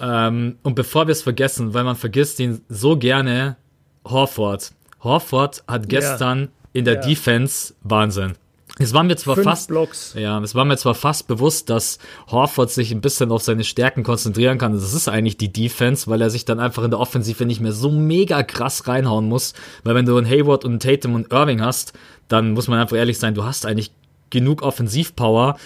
Ähm, 0.00 0.56
und 0.62 0.74
bevor 0.74 1.06
wir 1.06 1.12
es 1.12 1.22
vergessen, 1.22 1.74
weil 1.74 1.84
man 1.84 1.96
vergisst 1.96 2.38
ihn 2.40 2.60
so 2.68 2.96
gerne, 2.96 3.56
Horford. 4.04 4.72
Horford 5.02 5.64
hat 5.66 5.88
gestern 5.88 6.42
ja. 6.42 6.48
in 6.74 6.84
der 6.84 6.94
ja. 6.94 7.00
Defense 7.00 7.74
Wahnsinn. 7.82 8.34
Es 8.78 8.92
war 8.92 9.04
mir 9.04 9.16
zwar 9.16 9.36
Fünf 9.36 9.46
fast, 9.46 9.68
Blocks. 9.68 10.14
ja, 10.18 10.38
es 10.40 10.54
war 10.54 10.66
mir 10.66 10.76
zwar 10.76 10.94
fast 10.94 11.28
bewusst, 11.28 11.70
dass 11.70 11.98
Horford 12.30 12.70
sich 12.70 12.92
ein 12.92 13.00
bisschen 13.00 13.32
auf 13.32 13.42
seine 13.42 13.64
Stärken 13.64 14.02
konzentrieren 14.02 14.58
kann. 14.58 14.72
Das 14.72 14.92
ist 14.92 15.08
eigentlich 15.08 15.38
die 15.38 15.50
Defense, 15.50 16.10
weil 16.10 16.20
er 16.20 16.28
sich 16.28 16.44
dann 16.44 16.60
einfach 16.60 16.84
in 16.84 16.90
der 16.90 17.00
Offensive 17.00 17.46
nicht 17.46 17.60
mehr 17.62 17.72
so 17.72 17.90
mega 17.90 18.42
krass 18.42 18.86
reinhauen 18.86 19.28
muss. 19.28 19.54
Weil 19.82 19.94
wenn 19.94 20.04
du 20.04 20.16
einen 20.16 20.28
Hayward 20.28 20.66
und 20.66 20.72
einen 20.72 20.80
Tatum 20.80 21.14
und 21.14 21.32
Irving 21.32 21.62
hast, 21.62 21.94
dann 22.28 22.52
muss 22.52 22.68
man 22.68 22.78
einfach 22.78 22.98
ehrlich 22.98 23.18
sein, 23.18 23.34
du 23.34 23.44
hast 23.44 23.64
eigentlich 23.64 23.92
genug 24.28 24.60
Offensivpower. 24.60 25.56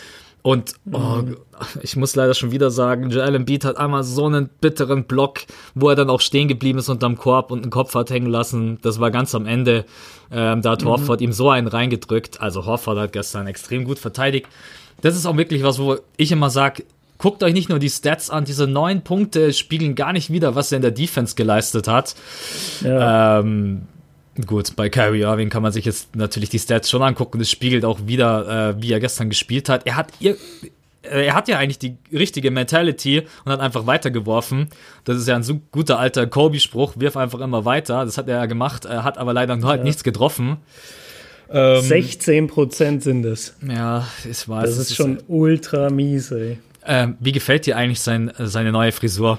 Und 0.42 0.74
oh, 0.92 0.98
mhm. 0.98 1.37
ich 1.83 1.96
muss 1.96 2.16
leider 2.16 2.35
schon 2.35 2.50
wieder 2.50 2.70
sagen, 2.70 3.11
Joel 3.11 3.35
Embiid 3.35 3.64
hat 3.64 3.76
einmal 3.76 4.05
so 4.05 4.26
einen 4.26 4.48
bitteren 4.61 5.05
Block, 5.05 5.40
wo 5.74 5.90
er 5.90 5.96
dann 5.96 6.09
auch 6.09 6.20
stehen 6.20 6.48
geblieben 6.48 6.79
ist 6.79 6.88
unterm 6.88 7.16
Korb 7.16 7.50
und 7.50 7.62
einen 7.62 7.70
Kopf 7.70 7.94
hat 7.94 8.11
hängen 8.11 8.31
lassen. 8.31 8.79
Das 8.83 9.00
war 9.00 9.11
ganz 9.11 9.35
am 9.35 9.46
Ende. 9.46 9.85
Ähm, 10.33 10.62
da 10.62 10.70
hat 10.70 10.83
mhm. 10.83 10.88
Horford 10.88 11.20
ihm 11.20 11.33
so 11.33 11.50
einen 11.50 11.66
reingedrückt. 11.66 12.40
Also 12.40 12.64
Horford 12.64 12.98
hat 12.98 13.12
gestern 13.12 13.46
extrem 13.46 13.85
gut 13.85 13.98
verteidigt. 13.98 14.46
Das 15.03 15.16
ist 15.16 15.26
auch 15.26 15.37
wirklich 15.37 15.62
was, 15.62 15.79
wo 15.79 15.96
ich 16.16 16.33
immer 16.33 16.50
sage, 16.50 16.85
guckt 17.18 17.42
euch 17.42 17.53
nicht 17.53 17.68
nur 17.68 17.79
die 17.79 17.90
Stats 17.90 18.31
an, 18.31 18.44
diese 18.44 18.66
neun 18.66 19.03
Punkte 19.03 19.53
spiegeln 19.53 19.94
gar 19.94 20.12
nicht 20.12 20.33
wieder, 20.33 20.55
was 20.55 20.72
er 20.72 20.76
in 20.76 20.83
der 20.83 20.90
Defense 20.90 21.35
geleistet 21.35 21.87
hat. 21.87 22.14
Ja. 22.83 23.40
Ähm, 23.40 23.83
gut, 24.46 24.76
bei 24.76 24.88
Kyrie 24.88 25.22
Irving 25.22 25.48
kann 25.48 25.62
man 25.62 25.72
sich 25.72 25.85
jetzt 25.85 26.14
natürlich 26.16 26.50
die 26.50 26.59
Stats 26.59 26.90
schon 26.90 27.03
angucken. 27.03 27.40
Es 27.40 27.50
spiegelt 27.50 27.85
auch 27.85 28.00
wieder, 28.07 28.74
äh, 28.76 28.83
wie 28.83 28.92
er 28.92 29.00
gestern 29.00 29.29
gespielt 29.29 29.68
hat. 29.68 29.87
Er 29.87 29.96
hat 29.96 30.12
ihr 30.20 30.37
er 31.03 31.35
hat 31.35 31.48
ja 31.48 31.59
eigentlich 31.59 31.79
die 31.79 31.96
richtige 32.12 32.50
Mentality 32.50 33.22
und 33.44 33.53
hat 33.53 33.61
einfach 33.61 33.87
weitergeworfen. 33.87 34.68
Das 35.05 35.16
ist 35.16 35.29
ja 35.29 35.37
ein 35.37 35.42
so 35.42 35.61
guter 35.70 35.98
alter 35.98 36.26
Kobe-Spruch, 36.26 36.94
wirf 36.96 37.16
einfach 37.16 37.40
immer 37.40 37.64
weiter. 37.64 38.05
Das 38.05 38.18
hat 38.18 38.29
er 38.29 38.37
ja 38.37 38.46
gemacht, 38.46 38.85
er 38.85 39.05
hat 39.05 39.18
aber 39.18 39.33
leider 39.33 39.57
noch 39.57 39.68
halt 39.68 39.81
ja. 39.81 39.85
nichts 39.85 40.05
getroffen. 40.05 40.59
Ähm, 41.50 41.81
16 41.81 42.46
Prozent 42.46 43.03
sind 43.03 43.24
es. 43.24 43.57
Ja, 43.66 44.07
ich 44.31 44.48
weiß. 44.48 44.68
Das 44.68 44.79
ist, 44.79 44.90
ist 44.90 44.96
schon 44.96 45.16
ist, 45.16 45.24
ultra 45.29 45.90
mies, 45.90 46.31
ey. 46.31 46.59
Ähm, 46.87 47.16
wie 47.20 47.33
gefällt 47.33 47.66
dir 47.66 47.76
eigentlich 47.76 48.00
sein, 48.00 48.33
seine 48.38 48.72
neue 48.72 48.92
Frisur? 48.92 49.38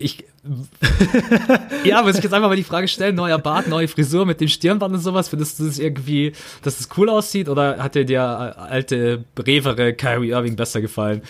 Ich. 0.00 0.24
ja, 1.84 2.02
muss 2.02 2.16
ich 2.16 2.24
jetzt 2.24 2.32
einfach 2.32 2.48
mal 2.48 2.56
die 2.56 2.64
Frage 2.64 2.88
stellen: 2.88 3.14
neuer 3.14 3.38
Bart, 3.38 3.68
neue 3.68 3.86
Frisur 3.86 4.24
mit 4.24 4.40
dem 4.40 4.48
Stirnband 4.48 4.94
und 4.94 5.00
sowas. 5.00 5.28
Findest 5.28 5.60
du 5.60 5.66
das 5.66 5.78
irgendwie, 5.78 6.32
dass 6.62 6.78
das 6.78 6.88
cool 6.96 7.10
aussieht 7.10 7.48
oder 7.48 7.78
hat 7.78 7.94
dir 7.94 8.06
der 8.06 8.58
alte, 8.58 9.24
brevere 9.34 9.92
Kyrie 9.92 10.30
Irving 10.30 10.56
besser 10.56 10.80
gefallen? 10.80 11.22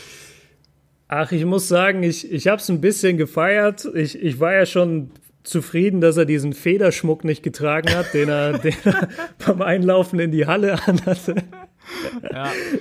Ach, 1.08 1.32
ich 1.32 1.44
muss 1.44 1.66
sagen, 1.66 2.04
ich, 2.04 2.30
ich 2.30 2.46
habe 2.46 2.58
es 2.58 2.68
ein 2.68 2.80
bisschen 2.80 3.16
gefeiert. 3.16 3.88
Ich, 3.94 4.16
ich 4.22 4.38
war 4.38 4.52
ja 4.52 4.64
schon 4.64 5.10
zufrieden, 5.42 6.00
dass 6.00 6.16
er 6.16 6.24
diesen 6.24 6.52
Federschmuck 6.52 7.24
nicht 7.24 7.42
getragen 7.42 7.92
hat, 7.94 8.14
den 8.14 8.28
er, 8.28 8.58
den 8.58 8.74
er 8.84 9.08
beim 9.44 9.62
Einlaufen 9.62 10.20
in 10.20 10.30
die 10.30 10.46
Halle 10.46 10.78
anhatte. 10.86 11.34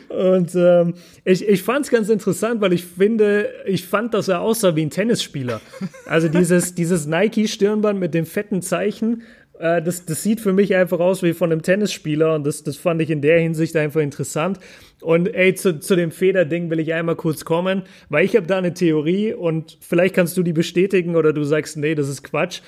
Und 0.09 0.55
ähm, 0.55 0.93
ich, 1.23 1.47
ich 1.47 1.63
fand 1.63 1.85
es 1.85 1.91
ganz 1.91 2.09
interessant, 2.09 2.61
weil 2.61 2.73
ich 2.73 2.85
finde, 2.85 3.49
ich 3.65 3.85
fand, 3.85 4.13
dass 4.13 4.27
er 4.27 4.41
aussah 4.41 4.75
wie 4.75 4.83
ein 4.83 4.89
Tennisspieler. 4.89 5.61
Also 6.05 6.27
dieses, 6.27 6.75
dieses 6.75 7.05
Nike-Stirnband 7.05 7.99
mit 7.99 8.13
dem 8.13 8.25
fetten 8.25 8.61
Zeichen, 8.61 9.23
äh, 9.59 9.81
das, 9.81 10.05
das 10.05 10.23
sieht 10.23 10.41
für 10.41 10.53
mich 10.53 10.75
einfach 10.75 10.99
aus 10.99 11.21
wie 11.21 11.33
von 11.33 11.51
einem 11.51 11.61
Tennisspieler 11.61 12.33
und 12.35 12.45
das, 12.45 12.63
das 12.63 12.77
fand 12.77 13.01
ich 13.01 13.09
in 13.09 13.21
der 13.21 13.39
Hinsicht 13.39 13.75
einfach 13.75 14.01
interessant. 14.01 14.59
Und 15.01 15.27
ey, 15.33 15.53
zu, 15.53 15.79
zu 15.79 15.95
dem 15.95 16.11
Federding 16.11 16.69
will 16.69 16.79
ich 16.79 16.93
einmal 16.93 17.15
kurz 17.15 17.45
kommen, 17.45 17.83
weil 18.09 18.25
ich 18.25 18.35
habe 18.35 18.47
da 18.47 18.57
eine 18.57 18.73
Theorie 18.73 19.33
und 19.33 19.77
vielleicht 19.81 20.15
kannst 20.15 20.35
du 20.37 20.43
die 20.43 20.53
bestätigen 20.53 21.15
oder 21.15 21.33
du 21.33 21.43
sagst, 21.43 21.77
nee, 21.77 21.93
das 21.93 22.09
ist 22.09 22.23
Quatsch. 22.23 22.61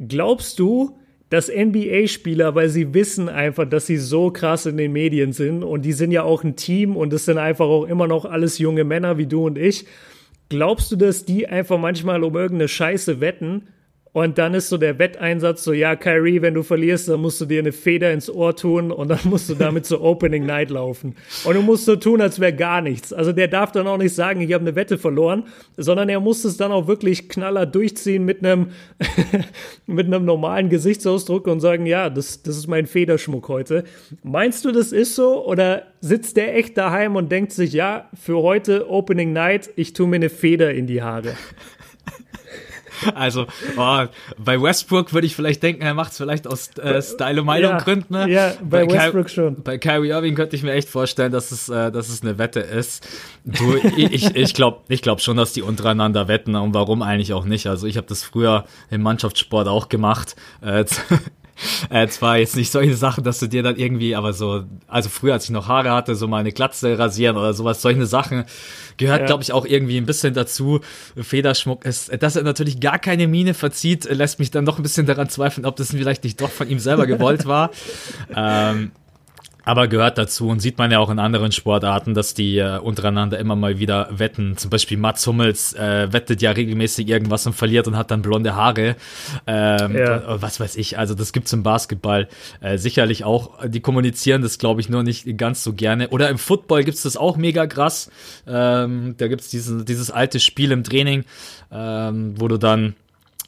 Glaubst 0.00 0.58
du, 0.58 0.98
dass 1.32 1.48
NBA-Spieler, 1.48 2.54
weil 2.54 2.68
sie 2.68 2.92
wissen 2.92 3.30
einfach, 3.30 3.66
dass 3.66 3.86
sie 3.86 3.96
so 3.96 4.30
krass 4.30 4.66
in 4.66 4.76
den 4.76 4.92
Medien 4.92 5.32
sind 5.32 5.62
und 5.62 5.80
die 5.80 5.94
sind 5.94 6.10
ja 6.10 6.24
auch 6.24 6.44
ein 6.44 6.56
Team 6.56 6.94
und 6.94 7.10
das 7.10 7.24
sind 7.24 7.38
einfach 7.38 7.64
auch 7.64 7.84
immer 7.84 8.06
noch 8.06 8.26
alles 8.26 8.58
junge 8.58 8.84
Männer 8.84 9.16
wie 9.16 9.24
du 9.24 9.46
und 9.46 9.56
ich. 9.56 9.86
Glaubst 10.50 10.92
du, 10.92 10.96
dass 10.96 11.24
die 11.24 11.48
einfach 11.48 11.78
manchmal 11.78 12.22
um 12.22 12.36
irgendeine 12.36 12.68
Scheiße 12.68 13.20
wetten 13.20 13.68
und 14.14 14.36
dann 14.36 14.52
ist 14.52 14.68
so 14.68 14.76
der 14.76 14.98
Wetteinsatz 14.98 15.64
so, 15.64 15.72
ja, 15.72 15.96
Kyrie, 15.96 16.42
wenn 16.42 16.52
du 16.52 16.62
verlierst, 16.62 17.08
dann 17.08 17.20
musst 17.20 17.40
du 17.40 17.46
dir 17.46 17.60
eine 17.60 17.72
Feder 17.72 18.12
ins 18.12 18.28
Ohr 18.28 18.54
tun 18.54 18.90
und 18.90 19.08
dann 19.08 19.20
musst 19.24 19.48
du 19.48 19.54
damit 19.54 19.86
zur 19.86 20.02
Opening 20.02 20.44
Night 20.44 20.68
laufen. 20.68 21.14
Und 21.44 21.54
du 21.54 21.62
musst 21.62 21.86
so 21.86 21.96
tun, 21.96 22.20
als 22.20 22.38
wäre 22.38 22.54
gar 22.54 22.82
nichts. 22.82 23.14
Also 23.14 23.32
der 23.32 23.48
darf 23.48 23.72
dann 23.72 23.86
auch 23.86 23.96
nicht 23.96 24.14
sagen, 24.14 24.42
ich 24.42 24.52
habe 24.52 24.62
eine 24.62 24.74
Wette 24.74 24.98
verloren, 24.98 25.44
sondern 25.78 26.10
er 26.10 26.20
muss 26.20 26.44
es 26.44 26.58
dann 26.58 26.72
auch 26.72 26.88
wirklich 26.88 27.30
knaller 27.30 27.64
durchziehen 27.64 28.26
mit 28.26 28.44
einem, 28.44 28.72
mit 29.86 30.06
einem 30.06 30.26
normalen 30.26 30.68
Gesichtsausdruck 30.68 31.46
und 31.46 31.60
sagen, 31.60 31.86
ja, 31.86 32.10
das, 32.10 32.42
das 32.42 32.58
ist 32.58 32.66
mein 32.66 32.86
Federschmuck 32.86 33.48
heute. 33.48 33.84
Meinst 34.22 34.66
du, 34.66 34.72
das 34.72 34.92
ist 34.92 35.14
so? 35.14 35.42
Oder 35.46 35.84
sitzt 36.02 36.36
der 36.36 36.54
echt 36.54 36.76
daheim 36.76 37.16
und 37.16 37.32
denkt 37.32 37.52
sich, 37.52 37.72
ja, 37.72 38.10
für 38.12 38.42
heute 38.42 38.90
Opening 38.90 39.32
Night, 39.32 39.70
ich 39.76 39.94
tue 39.94 40.06
mir 40.06 40.16
eine 40.16 40.28
Feder 40.28 40.74
in 40.74 40.86
die 40.86 41.00
Haare? 41.00 41.32
Also, 43.14 43.46
oh, 43.76 44.04
bei 44.38 44.60
Westbrook 44.60 45.12
würde 45.12 45.26
ich 45.26 45.36
vielleicht 45.36 45.62
denken, 45.62 45.82
er 45.82 45.94
macht 45.94 46.12
es 46.12 46.18
vielleicht 46.18 46.46
aus 46.46 46.70
äh, 46.78 47.00
Style-Meinung-Gründen. 47.00 48.14
Ja, 48.14 48.26
ja, 48.26 48.52
bei, 48.62 48.86
bei 48.86 48.94
Westbrook 48.94 49.26
Ky 49.26 49.32
schon. 49.34 49.62
Bei 49.62 49.78
Kyrie 49.78 50.08
Irving 50.10 50.34
könnte 50.34 50.56
ich 50.56 50.62
mir 50.62 50.72
echt 50.72 50.88
vorstellen, 50.88 51.32
dass 51.32 51.50
es, 51.50 51.68
äh, 51.68 51.90
dass 51.90 52.08
es 52.08 52.22
eine 52.22 52.38
Wette 52.38 52.60
ist. 52.60 53.06
Du, 53.44 53.76
ich 53.96 54.34
ich 54.34 54.54
glaube 54.54 54.80
ich 54.88 55.02
glaub 55.02 55.20
schon, 55.20 55.36
dass 55.36 55.52
die 55.52 55.62
untereinander 55.62 56.28
wetten 56.28 56.54
und 56.54 56.74
warum 56.74 57.02
eigentlich 57.02 57.32
auch 57.32 57.44
nicht. 57.44 57.66
Also 57.66 57.86
ich 57.86 57.96
habe 57.96 58.06
das 58.06 58.22
früher 58.22 58.64
im 58.90 59.02
Mannschaftssport 59.02 59.68
auch 59.68 59.88
gemacht. 59.88 60.36
Äh, 60.60 60.84
äh, 61.90 62.06
zwar 62.08 62.38
jetzt 62.38 62.56
nicht 62.56 62.72
solche 62.72 62.96
Sachen, 62.96 63.24
dass 63.24 63.38
du 63.38 63.46
dir 63.46 63.62
dann 63.62 63.76
irgendwie, 63.76 64.14
aber 64.14 64.32
so, 64.32 64.64
also 64.86 65.08
früher, 65.08 65.34
als 65.34 65.44
ich 65.44 65.50
noch 65.50 65.68
Haare 65.68 65.90
hatte, 65.92 66.14
so 66.14 66.28
mal 66.28 66.38
eine 66.38 66.52
Glatze 66.52 66.98
rasieren 66.98 67.36
oder 67.36 67.54
sowas, 67.54 67.82
solche 67.82 68.06
Sachen 68.06 68.44
gehört, 68.96 69.20
ja. 69.20 69.26
glaube 69.26 69.42
ich, 69.42 69.52
auch 69.52 69.66
irgendwie 69.66 69.96
ein 69.96 70.06
bisschen 70.06 70.34
dazu. 70.34 70.80
Federschmuck 71.16 71.84
ist, 71.84 72.10
dass 72.22 72.36
er 72.36 72.42
natürlich 72.42 72.80
gar 72.80 72.98
keine 72.98 73.26
Miene 73.28 73.54
verzieht, 73.54 74.04
lässt 74.04 74.38
mich 74.38 74.50
dann 74.50 74.64
doch 74.64 74.78
ein 74.78 74.82
bisschen 74.82 75.06
daran 75.06 75.28
zweifeln, 75.28 75.66
ob 75.66 75.76
das 75.76 75.90
vielleicht 75.90 76.24
nicht 76.24 76.40
doch 76.40 76.50
von 76.50 76.68
ihm 76.68 76.78
selber 76.78 77.06
gewollt 77.06 77.46
war. 77.46 77.70
ähm, 78.36 78.92
aber 79.64 79.88
gehört 79.88 80.18
dazu 80.18 80.48
und 80.48 80.60
sieht 80.60 80.78
man 80.78 80.90
ja 80.90 80.98
auch 80.98 81.10
in 81.10 81.18
anderen 81.18 81.52
Sportarten, 81.52 82.14
dass 82.14 82.34
die 82.34 82.58
äh, 82.58 82.78
untereinander 82.78 83.38
immer 83.38 83.56
mal 83.56 83.78
wieder 83.78 84.08
wetten. 84.10 84.56
Zum 84.56 84.70
Beispiel 84.70 84.98
Mats 84.98 85.26
Hummels 85.26 85.74
äh, 85.74 86.12
wettet 86.12 86.42
ja 86.42 86.50
regelmäßig 86.50 87.08
irgendwas 87.08 87.46
und 87.46 87.52
verliert 87.52 87.86
und 87.86 87.96
hat 87.96 88.10
dann 88.10 88.22
blonde 88.22 88.54
Haare. 88.54 88.96
Ähm, 89.46 89.96
ja. 89.96 90.40
Was 90.40 90.60
weiß 90.60 90.76
ich, 90.76 90.98
also 90.98 91.14
das 91.14 91.32
gibt's 91.32 91.52
im 91.52 91.62
Basketball 91.62 92.28
äh, 92.60 92.78
sicherlich 92.78 93.24
auch. 93.24 93.66
Die 93.66 93.80
kommunizieren 93.80 94.42
das, 94.42 94.58
glaube 94.58 94.80
ich, 94.80 94.88
nur 94.88 95.02
nicht 95.02 95.38
ganz 95.38 95.62
so 95.62 95.72
gerne. 95.72 96.08
Oder 96.08 96.28
im 96.28 96.38
Football 96.38 96.84
gibt's 96.84 97.02
das 97.02 97.16
auch 97.16 97.36
mega 97.36 97.66
krass. 97.66 98.10
Ähm, 98.46 99.14
da 99.18 99.28
gibt's 99.28 99.48
diesen, 99.48 99.84
dieses 99.84 100.10
alte 100.10 100.40
Spiel 100.40 100.72
im 100.72 100.84
Training, 100.84 101.24
ähm, 101.70 102.34
wo 102.38 102.48
du 102.48 102.58
dann 102.58 102.94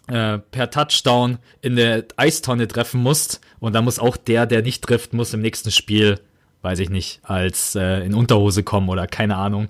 äh, 0.08 0.38
per 0.38 0.70
Touchdown 0.70 1.38
in 1.62 1.76
der 1.76 2.04
Eistonne 2.16 2.68
treffen 2.68 3.02
musst. 3.02 3.40
Und 3.60 3.74
dann 3.74 3.84
muss 3.84 3.98
auch 3.98 4.16
der, 4.16 4.46
der 4.46 4.62
nicht 4.62 4.82
trifft, 4.82 5.12
muss 5.12 5.34
im 5.34 5.40
nächsten 5.40 5.70
Spiel, 5.70 6.20
weiß 6.62 6.78
ich 6.78 6.90
nicht, 6.90 7.20
als 7.22 7.74
äh, 7.74 8.04
in 8.04 8.14
Unterhose 8.14 8.62
kommen 8.62 8.88
oder 8.88 9.06
keine 9.06 9.36
Ahnung. 9.36 9.68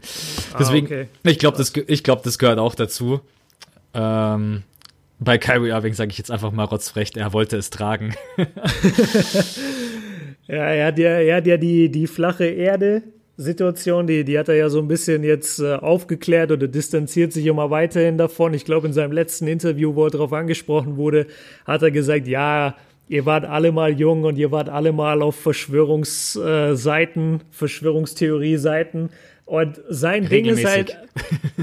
Ah, 0.52 0.56
Deswegen, 0.58 0.86
ah, 0.86 0.90
okay. 0.90 1.08
ich 1.24 1.38
glaube, 1.38 1.56
das, 1.56 1.72
ich 1.86 2.02
glaub, 2.02 2.22
das 2.22 2.38
gehört 2.38 2.58
auch 2.58 2.74
dazu. 2.74 3.20
Ähm, 3.94 4.64
bei 5.20 5.38
Kyrie 5.38 5.70
Irving 5.70 5.94
sage 5.94 6.10
ich 6.10 6.18
jetzt 6.18 6.30
einfach 6.30 6.50
mal 6.52 6.64
rotzfrecht, 6.64 7.16
er 7.16 7.32
wollte 7.32 7.56
es 7.56 7.70
tragen. 7.70 8.14
ja, 10.46 10.56
er 10.56 10.86
hat 10.86 10.98
ja, 10.98 11.10
er 11.10 11.36
hat 11.36 11.46
ja 11.46 11.56
die, 11.56 11.90
die 11.90 12.08
flache 12.08 12.46
Erde 12.46 13.02
Situation, 13.36 14.06
die, 14.06 14.24
die 14.24 14.38
hat 14.38 14.48
er 14.48 14.54
ja 14.54 14.68
so 14.68 14.78
ein 14.78 14.86
bisschen 14.86 15.24
jetzt 15.24 15.58
äh, 15.58 15.74
aufgeklärt 15.74 16.52
oder 16.52 16.68
distanziert 16.68 17.32
sich 17.32 17.46
immer 17.46 17.70
weiterhin 17.70 18.16
davon. 18.16 18.54
Ich 18.54 18.64
glaube, 18.64 18.86
in 18.86 18.92
seinem 18.92 19.12
letzten 19.12 19.48
Interview, 19.48 19.94
wo 19.94 20.04
er 20.04 20.10
darauf 20.10 20.32
angesprochen 20.32 20.96
wurde, 20.96 21.26
hat 21.64 21.82
er 21.82 21.90
gesagt, 21.90 22.28
ja, 22.28 22.76
ihr 23.08 23.26
wart 23.26 23.44
alle 23.44 23.72
mal 23.72 23.92
jung 23.92 24.24
und 24.24 24.38
ihr 24.38 24.52
wart 24.52 24.68
alle 24.68 24.92
mal 24.92 25.20
auf 25.20 25.36
Verschwörungsseiten, 25.36 27.34
äh, 27.34 27.38
Verschwörungstheorie-Seiten. 27.50 29.10
Und 29.46 29.80
sein 29.90 30.28
Ding 30.28 30.46
ist 30.46 30.64
halt, 30.64 30.96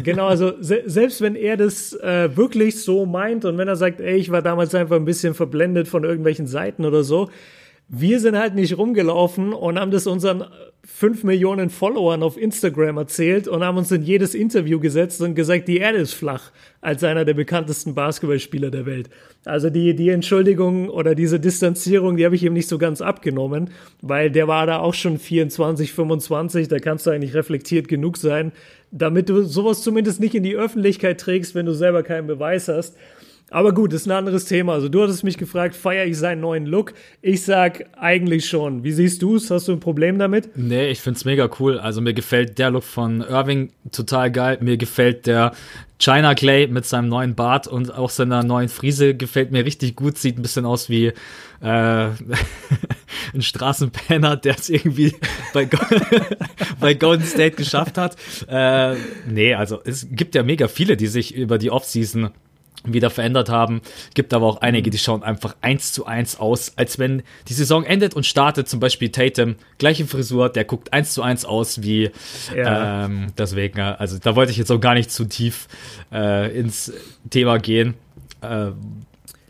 genau, 0.03 0.27
also 0.27 0.53
se 0.59 0.83
selbst 0.85 1.21
wenn 1.21 1.35
er 1.35 1.57
das 1.57 1.93
äh, 1.93 2.29
wirklich 2.35 2.79
so 2.83 3.07
meint 3.07 3.43
und 3.43 3.57
wenn 3.57 3.67
er 3.67 3.75
sagt, 3.75 3.99
ey, 4.01 4.17
ich 4.17 4.29
war 4.29 4.43
damals 4.43 4.75
einfach 4.75 4.97
ein 4.97 5.05
bisschen 5.05 5.33
verblendet 5.33 5.87
von 5.87 6.03
irgendwelchen 6.03 6.45
Seiten 6.45 6.85
oder 6.85 7.03
so, 7.03 7.29
wir 7.93 8.21
sind 8.21 8.37
halt 8.37 8.55
nicht 8.55 8.77
rumgelaufen 8.77 9.51
und 9.51 9.77
haben 9.77 9.91
das 9.91 10.07
unseren 10.07 10.45
5 10.85 11.25
Millionen 11.25 11.69
Followern 11.69 12.23
auf 12.23 12.37
Instagram 12.37 12.97
erzählt 12.97 13.49
und 13.49 13.65
haben 13.65 13.77
uns 13.77 13.91
in 13.91 14.01
jedes 14.01 14.33
Interview 14.33 14.79
gesetzt 14.79 15.21
und 15.21 15.35
gesagt, 15.35 15.67
die 15.67 15.77
Erde 15.77 15.97
ist 15.97 16.13
flach, 16.13 16.51
als 16.79 17.03
einer 17.03 17.25
der 17.25 17.33
bekanntesten 17.33 17.93
Basketballspieler 17.93 18.71
der 18.71 18.85
Welt. 18.85 19.09
Also 19.43 19.69
die, 19.69 19.93
die 19.93 20.07
Entschuldigung 20.07 20.87
oder 20.87 21.15
diese 21.15 21.37
Distanzierung, 21.37 22.15
die 22.15 22.23
habe 22.23 22.35
ich 22.35 22.43
ihm 22.45 22.53
nicht 22.53 22.69
so 22.69 22.77
ganz 22.77 23.01
abgenommen, 23.01 23.71
weil 24.01 24.31
der 24.31 24.47
war 24.47 24.65
da 24.65 24.79
auch 24.79 24.93
schon 24.93 25.19
24, 25.19 25.91
25, 25.91 26.69
da 26.69 26.79
kannst 26.79 27.05
du 27.05 27.09
eigentlich 27.09 27.33
reflektiert 27.33 27.89
genug 27.89 28.15
sein, 28.15 28.53
damit 28.91 29.27
du 29.27 29.43
sowas 29.43 29.83
zumindest 29.83 30.21
nicht 30.21 30.33
in 30.33 30.43
die 30.43 30.55
Öffentlichkeit 30.55 31.19
trägst, 31.19 31.55
wenn 31.55 31.65
du 31.65 31.73
selber 31.73 32.03
keinen 32.03 32.27
Beweis 32.27 32.69
hast. 32.69 32.95
Aber 33.53 33.73
gut, 33.73 33.91
ist 33.91 34.07
ein 34.07 34.11
anderes 34.11 34.45
Thema. 34.45 34.71
Also 34.73 34.87
du 34.87 35.03
hattest 35.03 35.25
mich 35.25 35.37
gefragt, 35.37 35.75
feiere 35.75 36.05
ich 36.05 36.17
seinen 36.17 36.39
neuen 36.39 36.65
Look? 36.65 36.93
Ich 37.21 37.43
sag 37.43 37.85
eigentlich 37.99 38.45
schon. 38.45 38.85
Wie 38.85 38.93
siehst 38.93 39.21
du 39.21 39.35
es? 39.35 39.51
Hast 39.51 39.67
du 39.67 39.73
ein 39.73 39.81
Problem 39.81 40.17
damit? 40.17 40.55
Nee, 40.55 40.89
ich 40.89 41.01
find's 41.01 41.25
mega 41.25 41.49
cool. 41.59 41.77
Also 41.77 41.99
mir 41.99 42.13
gefällt 42.13 42.57
der 42.59 42.71
Look 42.71 42.83
von 42.83 43.19
Irving 43.19 43.73
total 43.91 44.31
geil. 44.31 44.57
Mir 44.61 44.77
gefällt 44.77 45.27
der 45.27 45.51
China 45.99 46.33
Clay 46.33 46.67
mit 46.67 46.85
seinem 46.85 47.09
neuen 47.09 47.35
Bart 47.35 47.67
und 47.67 47.93
auch 47.93 48.09
seiner 48.09 48.41
neuen 48.41 48.69
Frise 48.69 49.15
gefällt 49.15 49.51
mir 49.51 49.65
richtig 49.65 49.97
gut. 49.97 50.17
Sieht 50.17 50.39
ein 50.39 50.43
bisschen 50.43 50.65
aus 50.65 50.87
wie 50.87 51.07
äh, 51.07 51.13
ein 53.33 53.41
Straßenpenner, 53.41 54.37
der 54.37 54.55
es 54.57 54.69
irgendwie 54.69 55.13
bei, 55.53 55.67
bei 56.79 56.93
Golden 56.93 57.25
State 57.25 57.57
geschafft 57.57 57.97
hat. 57.97 58.15
Äh, 58.47 58.95
nee, 59.27 59.53
also 59.55 59.81
es 59.83 60.07
gibt 60.09 60.35
ja 60.35 60.43
mega 60.43 60.69
viele, 60.69 60.95
die 60.95 61.07
sich 61.07 61.35
über 61.35 61.57
die 61.57 61.69
Offseason 61.69 62.31
wieder 62.83 63.09
verändert 63.09 63.49
haben. 63.49 63.81
Gibt 64.13 64.33
aber 64.33 64.47
auch 64.47 64.61
einige, 64.61 64.89
die 64.89 64.97
schauen 64.97 65.23
einfach 65.23 65.55
eins 65.61 65.91
zu 65.91 66.05
eins 66.05 66.39
aus, 66.39 66.73
als 66.77 66.97
wenn 66.99 67.23
die 67.47 67.53
Saison 67.53 67.83
endet 67.83 68.15
und 68.15 68.25
startet. 68.25 68.67
Zum 68.67 68.79
Beispiel 68.79 69.09
Tatum, 69.09 69.55
gleiche 69.77 70.05
Frisur, 70.05 70.49
der 70.49 70.65
guckt 70.65 70.91
eins 70.93 71.13
zu 71.13 71.21
eins 71.21 71.45
aus 71.45 71.83
wie 71.83 72.11
ja. 72.55 73.05
ähm, 73.05 73.27
deswegen. 73.37 73.79
Also 73.79 74.17
da 74.17 74.35
wollte 74.35 74.51
ich 74.51 74.57
jetzt 74.57 74.71
auch 74.71 74.79
gar 74.79 74.93
nicht 74.93 75.11
zu 75.11 75.25
tief 75.25 75.67
äh, 76.11 76.57
ins 76.57 76.91
Thema 77.29 77.59
gehen. 77.59 77.95
Äh, 78.41 78.71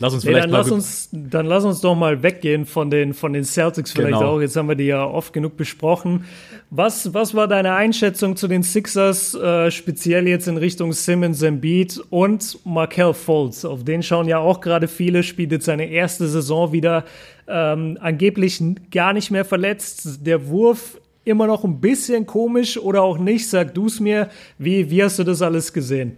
Lass 0.02 0.16
uns 0.16 0.24
nee, 0.24 0.32
vielleicht 0.32 0.46
dann, 0.46 0.52
mal 0.52 0.58
lass 0.58 0.72
uns, 0.72 1.10
dann 1.12 1.46
lass 1.46 1.64
uns 1.64 1.80
doch 1.80 1.94
mal 1.94 2.24
weggehen 2.24 2.66
von 2.66 2.90
den, 2.90 3.14
von 3.14 3.34
den 3.34 3.44
Celtics 3.44 3.92
vielleicht 3.92 4.14
genau. 4.18 4.32
auch. 4.32 4.42
Jetzt 4.42 4.56
haben 4.56 4.68
wir 4.68 4.74
die 4.74 4.86
ja 4.86 5.06
oft 5.06 5.32
genug 5.32 5.58
besprochen. 5.58 6.26
Was, 6.72 7.14
was 7.14 7.36
war 7.36 7.48
deine 7.48 7.76
Einschätzung 7.76 8.36
zu 8.36 8.48
den 8.48 8.64
Sixers, 8.64 9.36
äh, 9.36 9.70
speziell 9.70 10.28
jetzt 10.28 10.48
in 10.48 10.58
Richtung 10.58 10.92
Simmons, 10.92 11.44
Embiid 11.44 12.02
und 12.10 12.58
Markel 12.66 13.14
Fultz? 13.14 13.64
Auf 13.64 13.84
den 13.84 14.02
schauen 14.02 14.28
ja 14.28 14.40
auch 14.40 14.60
gerade 14.60 14.88
viele, 14.88 15.22
spielt 15.22 15.52
jetzt 15.52 15.66
seine 15.66 15.86
erste 15.86 16.28
Saison 16.28 16.72
wieder 16.72 17.06
ähm, 17.48 18.00
angeblich 18.02 18.60
gar 18.90 19.14
nicht 19.14 19.30
mehr 19.30 19.46
verletzt. 19.46 20.26
Der 20.26 20.48
Wurf 20.48 21.00
immer 21.26 21.46
noch 21.46 21.64
ein 21.64 21.80
bisschen 21.80 22.26
komisch 22.26 22.76
oder 22.80 23.04
auch 23.04 23.20
nicht? 23.20 23.48
Sag 23.48 23.76
du 23.76 23.86
es 23.86 24.00
mir. 24.00 24.30
Wie, 24.58 24.90
wie 24.90 25.04
hast 25.04 25.20
du 25.20 25.24
das 25.24 25.44
alles 25.44 25.72
gesehen? 25.72 26.16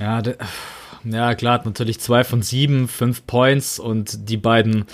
Ja, 0.00 0.20
ja, 1.04 1.34
klar, 1.34 1.54
hat 1.54 1.66
natürlich 1.66 2.00
zwei 2.00 2.24
von 2.24 2.42
sieben, 2.42 2.88
fünf 2.88 3.26
Points 3.26 3.78
und 3.78 4.28
die 4.28 4.36
beiden, 4.36 4.84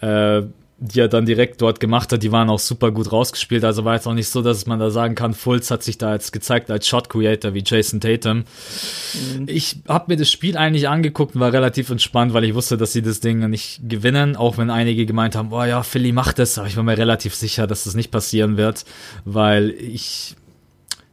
äh, 0.00 0.42
die 0.78 0.98
er 0.98 1.08
dann 1.08 1.26
direkt 1.26 1.62
dort 1.62 1.78
gemacht 1.78 2.12
hat, 2.12 2.22
die 2.24 2.32
waren 2.32 2.50
auch 2.50 2.58
super 2.58 2.90
gut 2.90 3.12
rausgespielt. 3.12 3.64
Also 3.64 3.84
war 3.84 3.94
jetzt 3.94 4.08
auch 4.08 4.14
nicht 4.14 4.28
so, 4.28 4.42
dass 4.42 4.66
man 4.66 4.80
da 4.80 4.90
sagen 4.90 5.14
kann, 5.14 5.32
Fultz 5.32 5.70
hat 5.70 5.82
sich 5.84 5.96
da 5.96 6.12
jetzt 6.12 6.32
gezeigt 6.32 6.70
als 6.70 6.88
Shot 6.88 7.08
Creator 7.08 7.54
wie 7.54 7.62
Jason 7.64 8.00
Tatum. 8.00 8.38
Mhm. 8.38 9.46
Ich 9.46 9.76
habe 9.86 10.12
mir 10.12 10.16
das 10.16 10.30
Spiel 10.30 10.56
eigentlich 10.56 10.88
angeguckt 10.88 11.36
und 11.36 11.40
war 11.40 11.52
relativ 11.52 11.90
entspannt, 11.90 12.32
weil 12.32 12.44
ich 12.44 12.54
wusste, 12.54 12.76
dass 12.76 12.92
sie 12.92 13.02
das 13.02 13.20
Ding 13.20 13.48
nicht 13.48 13.88
gewinnen, 13.88 14.34
auch 14.34 14.58
wenn 14.58 14.70
einige 14.70 15.06
gemeint 15.06 15.36
haben, 15.36 15.50
boah 15.50 15.66
ja, 15.66 15.82
Philly 15.84 16.10
macht 16.10 16.40
das, 16.40 16.58
aber 16.58 16.66
ich 16.66 16.76
war 16.76 16.82
mir 16.82 16.98
relativ 16.98 17.34
sicher, 17.36 17.68
dass 17.68 17.84
das 17.84 17.94
nicht 17.94 18.10
passieren 18.10 18.56
wird, 18.56 18.84
weil 19.24 19.70
ich 19.70 20.34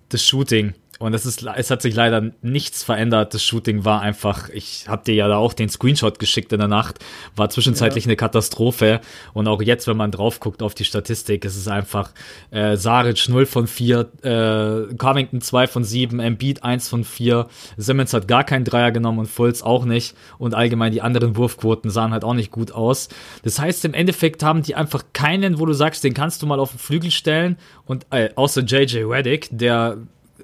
das 0.09 0.23
Shooting 0.23 0.73
und 0.99 1.13
es 1.13 1.25
ist, 1.25 1.45
es 1.55 1.71
hat 1.71 1.81
sich 1.81 1.95
leider 1.95 2.31
nichts 2.41 2.83
verändert. 2.83 3.33
Das 3.33 3.41
Shooting 3.41 3.85
war 3.85 4.01
einfach, 4.01 4.49
ich 4.49 4.85
hab 4.89 5.05
dir 5.05 5.15
ja 5.15 5.29
da 5.29 5.37
auch 5.37 5.53
den 5.53 5.69
Screenshot 5.69 6.19
geschickt 6.19 6.51
in 6.51 6.59
der 6.59 6.67
Nacht, 6.67 6.99
war 7.37 7.49
zwischenzeitlich 7.49 8.03
ja. 8.03 8.09
eine 8.09 8.17
Katastrophe. 8.17 8.99
Und 9.33 9.47
auch 9.47 9.61
jetzt, 9.61 9.87
wenn 9.87 9.95
man 9.95 10.11
drauf 10.11 10.41
guckt 10.41 10.61
auf 10.61 10.75
die 10.75 10.83
Statistik, 10.83 11.45
ist 11.45 11.55
es 11.55 11.69
einfach 11.69 12.11
äh, 12.51 12.75
Saric 12.75 13.29
0 13.29 13.45
von 13.45 13.65
4, 13.65 14.09
äh, 14.23 14.93
Covington 14.95 15.39
2 15.39 15.67
von 15.67 15.85
7, 15.85 16.19
Embiid 16.19 16.63
1 16.63 16.89
von 16.89 17.05
4, 17.05 17.47
Simmons 17.77 18.13
hat 18.13 18.27
gar 18.27 18.43
keinen 18.43 18.65
Dreier 18.65 18.91
genommen 18.91 19.19
und 19.19 19.27
Fultz 19.27 19.61
auch 19.61 19.85
nicht. 19.85 20.17
Und 20.37 20.53
allgemein 20.53 20.91
die 20.91 21.01
anderen 21.01 21.37
Wurfquoten 21.37 21.89
sahen 21.89 22.11
halt 22.11 22.25
auch 22.25 22.33
nicht 22.33 22.51
gut 22.51 22.73
aus. 22.73 23.07
Das 23.43 23.57
heißt, 23.57 23.85
im 23.85 23.93
Endeffekt 23.93 24.43
haben 24.43 24.63
die 24.63 24.75
einfach 24.75 25.05
keinen, 25.13 25.59
wo 25.59 25.65
du 25.65 25.71
sagst, 25.71 26.03
den 26.03 26.13
kannst 26.13 26.41
du 26.41 26.45
mal 26.45 26.59
auf 26.59 26.71
den 26.71 26.79
Flügel 26.79 27.09
stellen. 27.09 27.57
Und 27.85 28.05
äh, 28.09 28.31
außer 28.35 28.63
JJ 28.63 29.03
Reddick, 29.03 29.47
der 29.51 29.97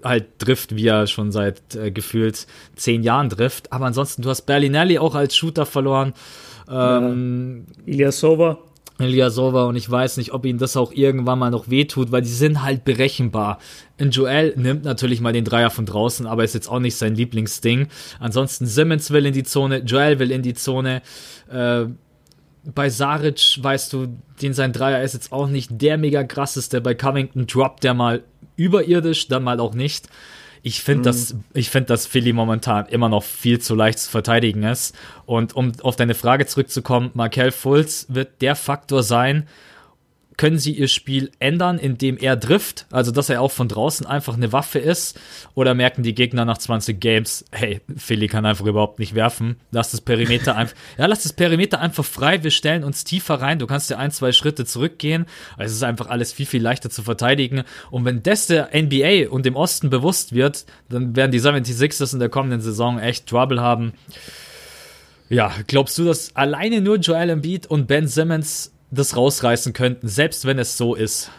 halt 0.06 0.40
trifft, 0.40 0.76
wie 0.76 0.88
er 0.88 1.08
schon 1.08 1.32
seit 1.32 1.76
äh, 1.76 1.92
gefühlt 1.92 2.48
zehn 2.76 3.04
Jahren 3.04 3.30
trifft. 3.30 3.74
Aber 3.74 3.86
ansonsten, 3.86 4.22
du 4.22 4.30
hast 4.30 4.44
Berlinelli 4.44 5.00
auch 5.00 5.16
als 5.16 5.36
Shooter 5.36 5.66
verloren. 5.66 6.14
Ähm, 6.70 7.66
ja. 7.86 7.94
Ilyasova. 7.94 8.60
Ilyasova 9.00 9.66
und 9.66 9.76
ich 9.76 9.90
weiß 9.90 10.18
nicht, 10.18 10.32
ob 10.32 10.46
ihnen 10.46 10.60
das 10.60 10.78
auch 10.78 10.94
irgendwann 10.94 11.40
mal 11.40 11.52
noch 11.52 11.70
wehtut, 11.70 12.12
weil 12.12 12.22
die 12.22 12.30
sind 12.30 12.62
halt 12.62 12.86
berechenbar. 12.86 13.60
Und 14.00 14.16
Joel 14.16 14.54
nimmt 14.56 14.86
natürlich 14.86 15.20
mal 15.20 15.34
den 15.34 15.44
Dreier 15.44 15.70
von 15.70 15.86
draußen, 15.86 16.26
aber 16.26 16.46
ist 16.46 16.54
jetzt 16.54 16.70
auch 16.70 16.80
nicht 16.80 16.96
sein 16.96 17.16
Lieblingsding. 17.16 17.88
Ansonsten 18.20 18.66
Simmons 18.66 19.12
will 19.12 19.26
in 19.26 19.34
die 19.34 19.44
Zone, 19.44 19.80
Joel 19.80 20.20
will 20.20 20.32
in 20.32 20.44
die 20.44 20.54
Zone. 20.54 21.02
Äh, 21.52 21.86
bei 22.74 22.90
Saric 22.90 23.60
weißt 23.62 23.94
du, 23.94 24.18
den 24.42 24.54
sein 24.54 24.74
Dreier 24.74 25.04
ist 25.04 25.14
jetzt 25.14 25.32
auch 25.32 25.48
nicht 25.48 25.70
der 25.82 25.98
mega 25.98 26.24
krasseste. 26.24 26.82
Bei 26.82 26.96
Covington 26.96 27.48
droppt 27.48 27.84
der 27.84 27.94
mal 27.94 28.24
überirdisch, 28.56 29.28
dann 29.28 29.44
mal 29.44 29.60
auch 29.60 29.74
nicht. 29.74 30.08
Ich 30.64 30.82
finde, 30.82 31.02
mhm. 31.02 31.04
dass, 31.04 31.36
ich 31.54 31.70
finde, 31.70 31.88
dass 31.88 32.08
Philly 32.08 32.34
momentan 32.34 32.88
immer 32.88 33.08
noch 33.08 33.24
viel 33.24 33.60
zu 33.60 33.76
leicht 33.76 34.00
zu 34.00 34.10
verteidigen 34.10 34.64
ist. 34.64 34.96
Und 35.28 35.56
um 35.56 35.74
auf 35.82 35.96
deine 35.96 36.16
Frage 36.16 36.48
zurückzukommen, 36.48 37.12
Markel 37.14 37.52
Fultz 37.52 38.08
wird 38.10 38.42
der 38.42 38.56
Faktor 38.56 39.04
sein, 39.04 39.48
können 40.38 40.60
sie 40.60 40.74
ihr 40.74 40.88
Spiel 40.88 41.32
ändern, 41.40 41.78
indem 41.78 42.18
er 42.18 42.40
trifft, 42.40 42.86
also 42.92 43.12
dass 43.12 43.30
er 43.30 43.42
auch 43.42 43.52
von 43.52 43.68
draußen 43.68 44.06
einfach 44.06 44.36
eine 44.36 44.52
Waffe 44.52 44.80
ist, 44.80 45.20
oder 45.54 45.74
merken 45.74 46.04
die 46.04 46.16
Gegner 46.16 46.46
nach 46.46 46.58
20 46.58 47.00
Games, 47.00 47.46
hey, 47.52 47.82
Philly 47.96 48.28
kann 48.28 48.46
einfach 48.46 48.66
überhaupt 48.66 49.00
nicht 49.00 49.16
werfen, 49.16 49.58
lass 49.72 49.92
das 49.92 50.02
Perimeter 50.02 50.56
einfach, 50.58 50.76
ja, 50.98 51.06
lass 51.06 51.24
das 51.24 51.34
Perimeter 51.34 51.80
einfach 51.80 52.06
frei, 52.06 52.44
wir 52.44 52.52
stellen 52.52 52.84
uns 52.84 53.04
tiefer 53.04 53.36
rein, 53.36 53.60
du 53.60 53.68
kannst 53.68 53.90
ja 53.90 53.98
ein, 53.98 54.12
zwei 54.12 54.32
Schritte 54.32 54.66
zurückgehen, 54.66 55.26
also 55.58 55.72
es 55.72 55.78
ist 55.78 55.84
einfach 55.84 56.08
alles 56.08 56.34
viel, 56.34 56.46
viel 56.46 56.62
leichter 56.62 56.90
zu 56.90 57.04
verteidigen, 57.04 57.64
und 57.92 58.06
wenn 58.06 58.24
das 58.24 58.48
der 58.48 58.70
NBA 58.74 59.30
und 59.30 59.46
dem 59.46 59.56
Osten 59.56 59.90
bewusst 59.90 60.34
wird, 60.34 60.66
dann 60.90 61.16
werden 61.16 61.32
die 61.32 61.42
76ers 61.42 62.14
in 62.14 62.20
der 62.20 62.30
kommenden 62.30 62.62
Saison 62.62 63.00
echt 63.00 63.28
Trouble 63.28 63.62
haben. 63.62 63.94
Ja, 65.28 65.52
glaubst 65.66 65.98
du, 65.98 66.06
dass 66.06 66.36
alleine 66.36 66.82
nur 66.82 66.98
Joel 66.98 67.32
Embiid 67.32 67.66
und 67.66 67.88
Ben 67.88 68.08
Simmons 68.08 68.75
das 68.96 69.16
rausreißen 69.16 69.74
könnten, 69.74 70.08
selbst 70.08 70.46
wenn 70.46 70.58
es 70.58 70.78
so 70.78 70.96
ist. 70.96 71.32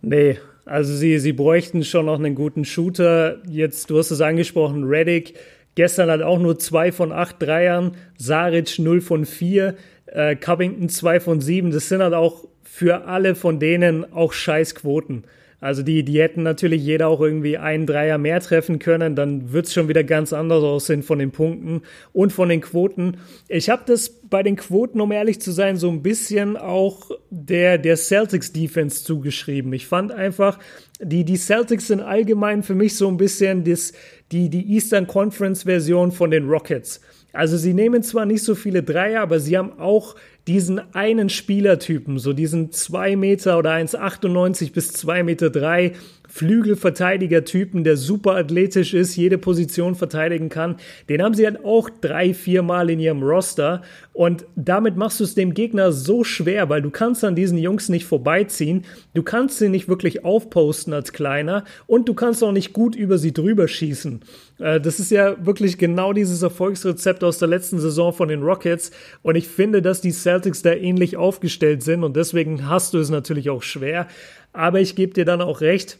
Nee, 0.00 0.38
also 0.64 0.94
sie, 0.94 1.18
sie 1.18 1.32
bräuchten 1.32 1.84
schon 1.84 2.06
noch 2.06 2.18
einen 2.18 2.34
guten 2.34 2.64
Shooter. 2.64 3.38
Jetzt, 3.48 3.90
du 3.90 3.98
hast 3.98 4.10
es 4.10 4.20
angesprochen, 4.20 4.84
Reddick. 4.84 5.34
Gestern 5.74 6.10
hat 6.10 6.22
auch 6.22 6.38
nur 6.38 6.58
zwei 6.58 6.92
von 6.92 7.12
acht 7.12 7.36
Dreiern, 7.40 7.96
Saric 8.18 8.78
0 8.78 9.00
von 9.00 9.24
4, 9.24 9.74
äh, 10.06 10.36
Covington 10.36 10.88
2 10.88 11.20
von 11.20 11.40
7. 11.40 11.70
Das 11.70 11.88
sind 11.88 12.02
halt 12.02 12.14
auch 12.14 12.44
für 12.62 13.06
alle 13.06 13.34
von 13.34 13.58
denen 13.58 14.12
auch 14.12 14.32
Scheißquoten. 14.32 15.24
Also 15.62 15.84
die, 15.84 16.02
die 16.02 16.20
hätten 16.20 16.42
natürlich 16.42 16.82
jeder 16.82 17.06
auch 17.06 17.20
irgendwie 17.20 17.56
einen 17.56 17.86
Dreier 17.86 18.18
mehr 18.18 18.40
treffen 18.40 18.80
können, 18.80 19.14
dann 19.14 19.52
wird 19.52 19.66
es 19.66 19.72
schon 19.72 19.86
wieder 19.86 20.02
ganz 20.02 20.32
anders 20.32 20.64
aussehen 20.64 21.04
von 21.04 21.20
den 21.20 21.30
Punkten 21.30 21.82
und 22.12 22.32
von 22.32 22.48
den 22.48 22.60
Quoten. 22.60 23.18
Ich 23.46 23.70
habe 23.70 23.84
das 23.86 24.10
bei 24.10 24.42
den 24.42 24.56
Quoten, 24.56 25.00
um 25.00 25.12
ehrlich 25.12 25.40
zu 25.40 25.52
sein, 25.52 25.76
so 25.76 25.88
ein 25.88 26.02
bisschen 26.02 26.56
auch 26.56 27.12
der, 27.30 27.78
der 27.78 27.96
Celtics 27.96 28.52
Defense 28.52 29.04
zugeschrieben. 29.04 29.72
Ich 29.72 29.86
fand 29.86 30.10
einfach, 30.10 30.58
die, 31.00 31.24
die 31.24 31.36
Celtics 31.36 31.86
sind 31.86 32.00
allgemein 32.00 32.64
für 32.64 32.74
mich 32.74 32.96
so 32.96 33.06
ein 33.06 33.16
bisschen 33.16 33.62
das, 33.62 33.92
die, 34.32 34.48
die 34.48 34.72
Eastern 34.72 35.06
Conference 35.06 35.64
Version 35.64 36.10
von 36.10 36.30
den 36.30 36.48
Rockets. 36.48 37.00
Also 37.32 37.56
sie 37.56 37.72
nehmen 37.72 38.02
zwar 38.02 38.26
nicht 38.26 38.42
so 38.42 38.54
viele 38.54 38.82
Dreier, 38.82 39.22
aber 39.22 39.40
sie 39.40 39.56
haben 39.56 39.78
auch 39.78 40.16
diesen 40.46 40.94
einen 40.94 41.30
Spielertypen, 41.30 42.18
so 42.18 42.32
diesen 42.32 42.72
2 42.72 43.16
Meter 43.16 43.58
oder 43.58 43.72
1,98 43.72 44.72
bis 44.72 44.92
2 44.92 45.22
Meter 45.22 45.50
3 45.50 45.92
Flügelverteidiger-Typen, 46.32 47.84
der 47.84 47.98
super 47.98 48.36
athletisch 48.36 48.94
ist, 48.94 49.16
jede 49.16 49.36
Position 49.36 49.94
verteidigen 49.94 50.48
kann, 50.48 50.76
den 51.10 51.22
haben 51.22 51.34
sie 51.34 51.44
halt 51.44 51.62
auch 51.62 51.90
drei, 51.90 52.32
vier 52.32 52.62
Mal 52.62 52.88
in 52.88 53.00
ihrem 53.00 53.22
Roster 53.22 53.82
und 54.14 54.46
damit 54.56 54.96
machst 54.96 55.20
du 55.20 55.24
es 55.24 55.34
dem 55.34 55.52
Gegner 55.52 55.92
so 55.92 56.24
schwer, 56.24 56.70
weil 56.70 56.80
du 56.80 56.88
kannst 56.88 57.22
an 57.22 57.36
diesen 57.36 57.58
Jungs 57.58 57.90
nicht 57.90 58.06
vorbeiziehen, 58.06 58.86
du 59.12 59.22
kannst 59.22 59.58
sie 59.58 59.68
nicht 59.68 59.88
wirklich 59.88 60.24
aufposten 60.24 60.94
als 60.94 61.12
Kleiner 61.12 61.64
und 61.86 62.08
du 62.08 62.14
kannst 62.14 62.42
auch 62.42 62.52
nicht 62.52 62.72
gut 62.72 62.96
über 62.96 63.18
sie 63.18 63.34
drüber 63.34 63.68
schießen. 63.68 64.20
Äh, 64.58 64.80
das 64.80 65.00
ist 65.00 65.10
ja 65.10 65.36
wirklich 65.44 65.76
genau 65.76 66.14
dieses 66.14 66.40
Erfolgsrezept 66.40 67.24
aus 67.24 67.40
der 67.40 67.48
letzten 67.48 67.78
Saison 67.78 68.10
von 68.14 68.28
den 68.28 68.42
Rockets 68.42 68.90
und 69.20 69.36
ich 69.36 69.48
finde, 69.48 69.82
dass 69.82 70.00
die 70.00 70.12
Celtics 70.12 70.62
da 70.62 70.72
ähnlich 70.72 71.18
aufgestellt 71.18 71.82
sind 71.82 72.04
und 72.04 72.16
deswegen 72.16 72.70
hast 72.70 72.94
du 72.94 72.98
es 72.98 73.10
natürlich 73.10 73.50
auch 73.50 73.62
schwer. 73.62 74.08
Aber 74.54 74.80
ich 74.80 74.96
gebe 74.96 75.12
dir 75.12 75.26
dann 75.26 75.42
auch 75.42 75.60
recht, 75.60 75.98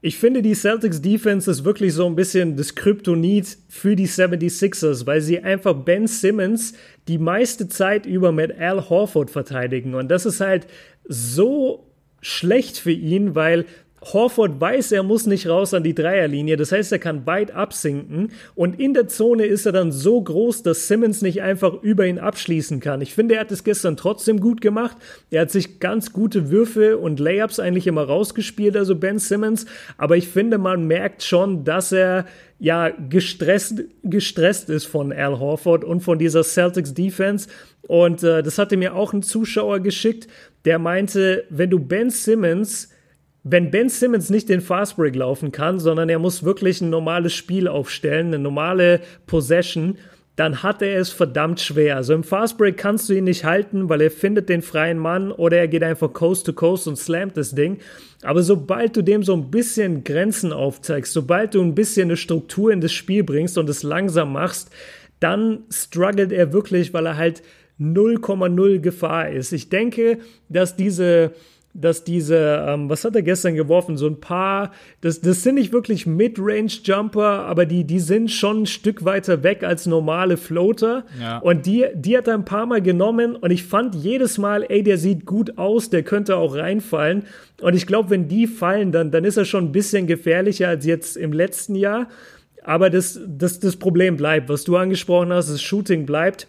ich 0.00 0.16
finde, 0.16 0.42
die 0.42 0.54
Celtics 0.54 1.02
Defense 1.02 1.50
ist 1.50 1.64
wirklich 1.64 1.92
so 1.92 2.06
ein 2.06 2.14
bisschen 2.14 2.56
das 2.56 2.76
Kryptonit 2.76 3.58
für 3.68 3.96
die 3.96 4.06
76ers, 4.06 5.06
weil 5.06 5.20
sie 5.20 5.40
einfach 5.40 5.74
Ben 5.74 6.06
Simmons 6.06 6.74
die 7.08 7.18
meiste 7.18 7.68
Zeit 7.68 8.06
über 8.06 8.30
mit 8.30 8.56
Al 8.56 8.88
Horford 8.88 9.30
verteidigen. 9.30 9.94
Und 9.94 10.08
das 10.08 10.24
ist 10.24 10.40
halt 10.40 10.68
so 11.04 11.90
schlecht 12.20 12.78
für 12.78 12.92
ihn, 12.92 13.34
weil 13.34 13.64
Horford 14.02 14.60
weiß, 14.60 14.92
er 14.92 15.02
muss 15.02 15.26
nicht 15.26 15.48
raus 15.48 15.74
an 15.74 15.82
die 15.82 15.94
Dreierlinie. 15.94 16.56
Das 16.56 16.72
heißt, 16.72 16.92
er 16.92 16.98
kann 16.98 17.26
weit 17.26 17.50
absinken. 17.50 18.30
Und 18.54 18.78
in 18.78 18.94
der 18.94 19.08
Zone 19.08 19.46
ist 19.46 19.66
er 19.66 19.72
dann 19.72 19.92
so 19.92 20.20
groß, 20.20 20.62
dass 20.62 20.86
Simmons 20.86 21.22
nicht 21.22 21.42
einfach 21.42 21.82
über 21.82 22.06
ihn 22.06 22.18
abschließen 22.18 22.80
kann. 22.80 23.00
Ich 23.00 23.14
finde, 23.14 23.34
er 23.34 23.40
hat 23.40 23.50
es 23.50 23.64
gestern 23.64 23.96
trotzdem 23.96 24.40
gut 24.40 24.60
gemacht. 24.60 24.96
Er 25.30 25.42
hat 25.42 25.50
sich 25.50 25.80
ganz 25.80 26.12
gute 26.12 26.50
Würfe 26.50 26.98
und 26.98 27.20
Layups 27.20 27.58
eigentlich 27.60 27.86
immer 27.86 28.04
rausgespielt, 28.04 28.76
also 28.76 28.94
Ben 28.94 29.18
Simmons. 29.18 29.66
Aber 29.96 30.16
ich 30.16 30.28
finde, 30.28 30.58
man 30.58 30.86
merkt 30.86 31.22
schon, 31.22 31.64
dass 31.64 31.92
er 31.92 32.26
ja 32.60 32.90
gestresst, 32.90 33.84
gestresst 34.02 34.68
ist 34.68 34.86
von 34.86 35.12
Al 35.12 35.38
Horford 35.38 35.84
und 35.84 36.00
von 36.00 36.18
dieser 36.18 36.42
Celtics 36.42 36.94
Defense. 36.94 37.48
Und 37.82 38.22
äh, 38.22 38.42
das 38.42 38.58
hatte 38.58 38.76
mir 38.76 38.94
auch 38.94 39.12
ein 39.12 39.22
Zuschauer 39.22 39.80
geschickt, 39.80 40.28
der 40.64 40.78
meinte, 40.78 41.44
wenn 41.50 41.70
du 41.70 41.78
Ben 41.78 42.10
Simmons 42.10 42.90
wenn 43.44 43.70
Ben 43.70 43.88
Simmons 43.88 44.30
nicht 44.30 44.48
den 44.48 44.60
Fastbreak 44.60 45.14
laufen 45.14 45.52
kann, 45.52 45.78
sondern 45.78 46.08
er 46.08 46.18
muss 46.18 46.44
wirklich 46.44 46.80
ein 46.80 46.90
normales 46.90 47.32
Spiel 47.34 47.68
aufstellen, 47.68 48.28
eine 48.28 48.38
normale 48.38 49.00
Possession, 49.26 49.96
dann 50.38 50.62
hat 50.62 50.82
er 50.82 51.00
es 51.00 51.10
verdammt 51.10 51.60
schwer. 51.60 51.96
Also 51.96 52.14
im 52.14 52.22
Fastbreak 52.22 52.76
kannst 52.76 53.08
du 53.08 53.14
ihn 53.14 53.24
nicht 53.24 53.44
halten, 53.44 53.88
weil 53.88 54.00
er 54.00 54.10
findet 54.12 54.48
den 54.48 54.62
freien 54.62 54.98
Mann 54.98 55.32
oder 55.32 55.56
er 55.56 55.66
geht 55.66 55.82
einfach 55.82 56.12
Coast 56.12 56.46
to 56.46 56.52
Coast 56.52 56.86
und 56.86 56.96
slammt 56.96 57.36
das 57.36 57.56
Ding. 57.56 57.78
Aber 58.22 58.42
sobald 58.44 58.96
du 58.96 59.02
dem 59.02 59.24
so 59.24 59.34
ein 59.34 59.50
bisschen 59.50 60.04
Grenzen 60.04 60.52
aufzeigst, 60.52 61.12
sobald 61.12 61.54
du 61.54 61.60
ein 61.60 61.74
bisschen 61.74 62.08
eine 62.08 62.16
Struktur 62.16 62.70
in 62.70 62.80
das 62.80 62.92
Spiel 62.92 63.24
bringst 63.24 63.58
und 63.58 63.68
es 63.68 63.82
langsam 63.82 64.32
machst, 64.32 64.70
dann 65.18 65.64
struggelt 65.72 66.30
er 66.30 66.52
wirklich, 66.52 66.94
weil 66.94 67.06
er 67.06 67.16
halt 67.16 67.42
0,0 67.80 68.78
Gefahr 68.78 69.30
ist. 69.30 69.52
Ich 69.52 69.70
denke, 69.70 70.18
dass 70.48 70.76
diese 70.76 71.32
dass 71.80 72.04
diese, 72.04 72.64
ähm, 72.66 72.90
was 72.90 73.04
hat 73.04 73.14
er 73.14 73.22
gestern 73.22 73.54
geworfen? 73.54 73.96
So 73.96 74.06
ein 74.06 74.20
paar, 74.20 74.72
das, 75.00 75.20
das 75.20 75.42
sind 75.42 75.54
nicht 75.54 75.72
wirklich 75.72 76.06
Mid-Range-Jumper, 76.06 77.46
aber 77.46 77.66
die, 77.66 77.84
die 77.84 78.00
sind 78.00 78.30
schon 78.30 78.62
ein 78.62 78.66
Stück 78.66 79.04
weiter 79.04 79.42
weg 79.42 79.62
als 79.62 79.86
normale 79.86 80.36
Floater. 80.36 81.04
Ja. 81.20 81.38
Und 81.38 81.66
die, 81.66 81.86
die 81.94 82.16
hat 82.16 82.26
er 82.26 82.34
ein 82.34 82.44
paar 82.44 82.66
Mal 82.66 82.82
genommen 82.82 83.36
und 83.36 83.50
ich 83.50 83.64
fand 83.64 83.94
jedes 83.94 84.38
Mal, 84.38 84.64
ey, 84.68 84.82
der 84.82 84.98
sieht 84.98 85.24
gut 85.24 85.56
aus, 85.56 85.88
der 85.90 86.02
könnte 86.02 86.36
auch 86.36 86.56
reinfallen. 86.56 87.24
Und 87.60 87.74
ich 87.74 87.86
glaube, 87.86 88.10
wenn 88.10 88.28
die 88.28 88.46
fallen, 88.46 88.92
dann, 88.92 89.10
dann 89.10 89.24
ist 89.24 89.36
er 89.36 89.44
schon 89.44 89.66
ein 89.66 89.72
bisschen 89.72 90.06
gefährlicher 90.06 90.68
als 90.68 90.84
jetzt 90.84 91.16
im 91.16 91.32
letzten 91.32 91.74
Jahr. 91.74 92.08
Aber 92.64 92.90
das, 92.90 93.20
das, 93.26 93.60
das 93.60 93.76
Problem 93.76 94.16
bleibt. 94.16 94.48
Was 94.48 94.64
du 94.64 94.76
angesprochen 94.76 95.32
hast, 95.32 95.48
das 95.48 95.62
Shooting 95.62 96.06
bleibt 96.06 96.48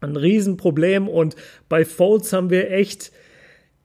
ein 0.00 0.16
Riesenproblem. 0.16 1.08
Und 1.08 1.36
bei 1.68 1.84
Folds 1.84 2.32
haben 2.32 2.50
wir 2.50 2.70
echt 2.70 3.12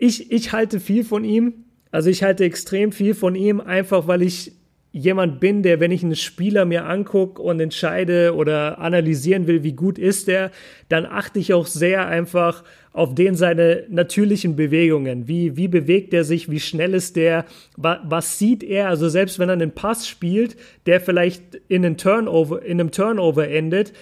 ich, 0.02 0.32
ich 0.32 0.52
halte 0.52 0.80
viel 0.80 1.04
von 1.04 1.24
ihm. 1.24 1.66
Also 1.92 2.10
ich 2.10 2.24
halte 2.24 2.44
extrem 2.44 2.92
viel 2.92 3.14
von 3.14 3.36
ihm, 3.36 3.62
einfach 3.62 4.08
weil 4.08 4.24
ich 4.24 4.54
jemand 4.92 5.40
bin, 5.40 5.62
der, 5.62 5.80
wenn 5.80 5.92
ich 5.92 6.04
einen 6.04 6.16
Spieler 6.16 6.66
mir 6.66 6.86
angucke 6.86 7.42
und 7.42 7.60
entscheide 7.60 8.36
oder 8.36 8.80
analysieren 8.80 9.48
will, 9.48 9.64
wie 9.64 9.74
gut 9.74 10.00
ist 10.00 10.28
er, 10.28 10.52
dann 10.90 11.06
achte 11.06 11.40
ich 11.40 11.54
auch 11.54 11.68
sehr 11.68 12.08
einfach 12.08 12.64
auf 12.94 13.16
den 13.16 13.36
seine 13.36 13.86
natürlichen 13.90 14.56
Bewegungen. 14.56 15.28
Wie, 15.28 15.56
wie 15.56 15.68
bewegt 15.68 16.14
er 16.14 16.24
sich? 16.24 16.50
Wie 16.50 16.60
schnell 16.60 16.94
ist 16.94 17.16
der? 17.16 17.46
Was, 17.78 18.00
was 18.04 18.40
sieht 18.40 18.64
er? 18.64 18.90
Also 18.90 19.08
selbst 19.08 19.40
wenn 19.40 19.50
er 19.50 19.54
einen 19.54 19.72
Pass 19.72 20.08
spielt, 20.08 20.58
der 20.88 21.00
vielleicht 21.00 21.62
in, 21.70 21.86
einen 21.86 21.96
Turnover, 21.96 22.62
in 22.64 22.82
einem 22.82 22.92
Turnover 22.92 23.48
endet, 23.48 23.94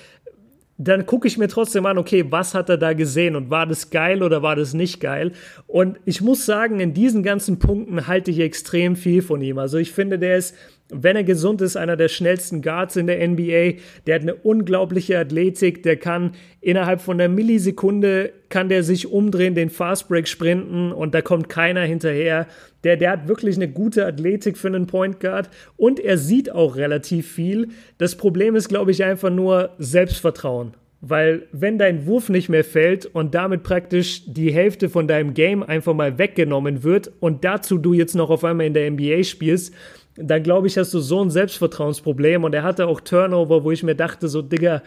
dann 0.81 1.05
gucke 1.05 1.27
ich 1.27 1.37
mir 1.37 1.49
trotzdem 1.49 1.85
an, 1.85 1.97
okay, 1.97 2.25
was 2.29 2.55
hat 2.55 2.69
er 2.69 2.77
da 2.77 2.93
gesehen 2.93 3.35
und 3.35 3.49
war 3.49 3.67
das 3.67 3.89
geil 3.89 4.23
oder 4.23 4.41
war 4.41 4.55
das 4.55 4.73
nicht 4.73 5.01
geil? 5.01 5.33
Und 5.67 5.99
ich 6.05 6.21
muss 6.21 6.45
sagen, 6.45 6.79
in 6.79 6.93
diesen 6.93 7.21
ganzen 7.21 7.59
Punkten 7.59 8.07
halte 8.07 8.31
ich 8.31 8.39
extrem 8.39 8.95
viel 8.95 9.21
von 9.21 9.41
ihm. 9.41 9.57
Also 9.57 9.77
ich 9.77 9.91
finde, 9.91 10.17
der 10.17 10.37
ist 10.37 10.55
wenn 10.91 11.15
er 11.15 11.23
gesund 11.23 11.61
ist, 11.61 11.77
einer 11.77 11.95
der 11.95 12.07
schnellsten 12.07 12.61
Guards 12.61 12.95
in 12.95 13.07
der 13.07 13.25
NBA. 13.27 13.79
Der 14.07 14.15
hat 14.15 14.23
eine 14.23 14.35
unglaubliche 14.35 15.19
Athletik. 15.19 15.83
Der 15.83 15.97
kann 15.97 16.31
innerhalb 16.61 17.01
von 17.01 17.19
einer 17.19 17.33
Millisekunde 17.33 18.33
kann 18.49 18.69
der 18.69 18.83
sich 18.83 19.07
umdrehen, 19.07 19.53
den 19.53 19.69
Fastbreak 19.69 20.27
sprinten 20.27 20.91
und 20.91 21.13
da 21.13 21.21
kommt 21.21 21.49
keiner 21.49 21.81
hinterher. 21.81 22.47
Der, 22.83 22.97
der 22.97 23.11
hat 23.11 23.27
wirklich 23.27 23.55
eine 23.55 23.69
gute 23.69 24.05
Athletik 24.05 24.57
für 24.57 24.67
einen 24.67 24.87
Point 24.87 25.19
Guard 25.19 25.49
und 25.77 25.99
er 25.99 26.17
sieht 26.17 26.51
auch 26.51 26.75
relativ 26.75 27.31
viel. 27.31 27.69
Das 27.99 28.15
Problem 28.15 28.55
ist, 28.55 28.67
glaube 28.67 28.89
ich, 28.89 29.03
einfach 29.03 29.29
nur 29.29 29.75
Selbstvertrauen. 29.77 30.73
Weil 31.01 31.43
wenn 31.53 31.77
dein 31.77 32.07
Wurf 32.07 32.27
nicht 32.27 32.49
mehr 32.49 32.65
fällt 32.65 33.05
und 33.05 33.33
damit 33.33 33.63
praktisch 33.63 34.23
die 34.25 34.51
Hälfte 34.51 34.89
von 34.89 35.07
deinem 35.07 35.33
Game 35.33 35.63
einfach 35.63 35.93
mal 35.93 36.17
weggenommen 36.17 36.83
wird 36.83 37.11
und 37.21 37.45
dazu 37.45 37.77
du 37.77 37.93
jetzt 37.93 38.15
noch 38.15 38.29
auf 38.29 38.43
einmal 38.43 38.65
in 38.65 38.73
der 38.73 38.91
NBA 38.91 39.23
spielst, 39.23 39.73
dann 40.21 40.43
glaube 40.43 40.67
ich, 40.67 40.77
hast 40.77 40.93
du 40.93 40.99
so 40.99 41.23
ein 41.23 41.29
Selbstvertrauensproblem. 41.29 42.43
Und 42.43 42.53
er 42.53 42.63
hatte 42.63 42.87
auch 42.87 43.01
Turnover, 43.01 43.63
wo 43.63 43.71
ich 43.71 43.83
mir 43.83 43.95
dachte, 43.95 44.27
so, 44.27 44.41
Digga, 44.41 44.81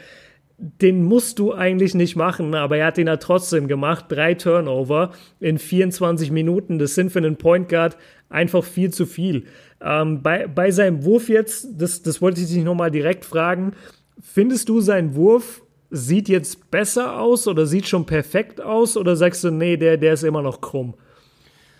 den 0.58 1.02
musst 1.02 1.38
du 1.38 1.52
eigentlich 1.52 1.94
nicht 1.94 2.14
machen, 2.14 2.54
aber 2.54 2.76
er 2.76 2.86
hat 2.86 2.98
ihn 2.98 3.08
ja 3.08 3.16
trotzdem 3.16 3.66
gemacht. 3.66 4.06
Drei 4.08 4.34
Turnover 4.34 5.12
in 5.40 5.58
24 5.58 6.30
Minuten. 6.30 6.78
Das 6.78 6.94
sind 6.94 7.10
für 7.10 7.18
einen 7.18 7.36
Point 7.36 7.68
Guard 7.68 7.96
einfach 8.28 8.62
viel 8.62 8.92
zu 8.92 9.06
viel. 9.06 9.46
Ähm, 9.80 10.22
bei, 10.22 10.46
bei 10.46 10.70
seinem 10.70 11.04
Wurf 11.04 11.28
jetzt, 11.28 11.68
das, 11.76 12.02
das 12.02 12.22
wollte 12.22 12.40
ich 12.40 12.48
dich 12.48 12.62
nochmal 12.62 12.90
direkt 12.90 13.24
fragen. 13.24 13.72
Findest 14.20 14.68
du, 14.68 14.80
sein 14.80 15.16
Wurf 15.16 15.62
sieht 15.90 16.28
jetzt 16.28 16.70
besser 16.70 17.20
aus 17.20 17.48
oder 17.48 17.66
sieht 17.66 17.88
schon 17.88 18.06
perfekt 18.06 18.60
aus? 18.60 18.96
Oder 18.96 19.16
sagst 19.16 19.42
du, 19.44 19.50
nee, 19.50 19.76
der, 19.76 19.96
der 19.96 20.14
ist 20.14 20.22
immer 20.22 20.42
noch 20.42 20.60
krumm? 20.60 20.94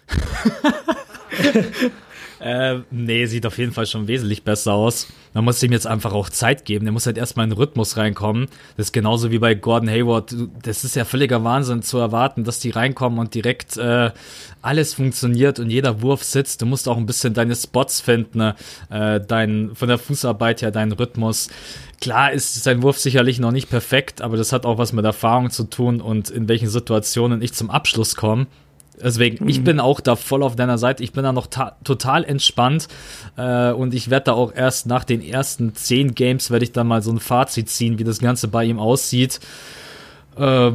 Äh, 2.43 2.81
nee, 2.91 3.27
sieht 3.27 3.47
auf 3.47 3.57
jeden 3.57 3.71
Fall 3.71 3.87
schon 3.87 4.09
wesentlich 4.09 4.43
besser 4.43 4.73
aus. 4.73 5.07
Man 5.33 5.45
muss 5.45 5.63
ihm 5.63 5.71
jetzt 5.71 5.87
einfach 5.87 6.13
auch 6.13 6.29
Zeit 6.29 6.65
geben. 6.65 6.85
Der 6.85 6.93
muss 6.93 7.07
halt 7.07 7.17
erstmal 7.17 7.45
in 7.45 7.51
den 7.51 7.57
Rhythmus 7.57 7.97
reinkommen. 7.97 8.49
Das 8.77 8.87
ist 8.87 8.93
genauso 8.93 9.31
wie 9.31 9.39
bei 9.39 9.55
Gordon 9.55 9.89
Hayward. 9.89 10.35
Das 10.65 10.83
ist 10.83 10.97
ja 10.97 11.05
völliger 11.05 11.45
Wahnsinn 11.45 11.83
zu 11.83 11.99
erwarten, 11.99 12.43
dass 12.43 12.59
die 12.59 12.71
reinkommen 12.71 13.21
und 13.21 13.35
direkt 13.35 13.77
äh, 13.77 14.11
alles 14.61 14.95
funktioniert 14.95 15.61
und 15.61 15.71
jeder 15.71 16.03
Wurf 16.03 16.25
sitzt. 16.25 16.63
Du 16.63 16.67
musst 16.67 16.89
auch 16.89 16.97
ein 16.97 17.07
bisschen 17.07 17.33
deine 17.33 17.55
Spots 17.55 18.01
finden, 18.01 18.39
ne? 18.39 18.57
äh, 18.91 19.21
dein, 19.21 19.71
von 19.75 19.87
der 19.87 19.99
Fußarbeit 19.99 20.63
her, 20.63 20.73
deinen 20.73 20.93
Rhythmus. 20.93 21.49
Klar 22.01 22.33
ist 22.33 22.65
sein 22.65 22.83
Wurf 22.83 22.99
sicherlich 22.99 23.39
noch 23.39 23.53
nicht 23.53 23.71
perfekt, 23.71 24.21
aber 24.21 24.37
das 24.37 24.53
hat 24.53 24.67
auch 24.67 24.79
was 24.79 24.93
mit 24.93 25.05
Erfahrung 25.05 25.51
zu 25.51 25.63
tun 25.63 26.01
und 26.01 26.29
in 26.29 26.49
welchen 26.49 26.69
Situationen 26.69 27.41
ich 27.41 27.53
zum 27.53 27.71
Abschluss 27.71 28.17
komme. 28.17 28.49
Deswegen, 29.03 29.45
mhm. 29.45 29.51
ich 29.51 29.65
bin 29.65 29.81
auch 29.81 30.01
da 30.01 30.17
voll 30.17 30.43
auf 30.43 30.57
deiner 30.57 30.79
Seite. 30.79 31.03
Ich 31.03 31.13
bin 31.13 31.25
da 31.25 31.33
noch 31.33 31.49
total 31.85 32.25
entspannt 32.25 32.89
äh, 33.37 33.73
und 33.73 33.95
ich 33.95 34.11
werde 34.11 34.25
da 34.25 34.33
auch 34.33 34.55
erst 34.55 34.87
nach 34.87 35.05
den 35.05 35.23
ersten 35.23 35.75
zehn 35.75 36.15
Games 36.15 36.51
werde 36.51 36.65
ich 36.65 36.73
dann 36.73 36.87
mal 36.87 37.03
so 37.03 37.13
ein 37.13 37.21
Fazit 37.21 37.69
ziehen, 37.69 37.99
wie 37.99 38.05
das 38.05 38.19
Ganze 38.19 38.49
bei 38.49 38.65
ihm 38.65 38.79
aussieht. 38.79 39.41
Äh, 40.37 40.73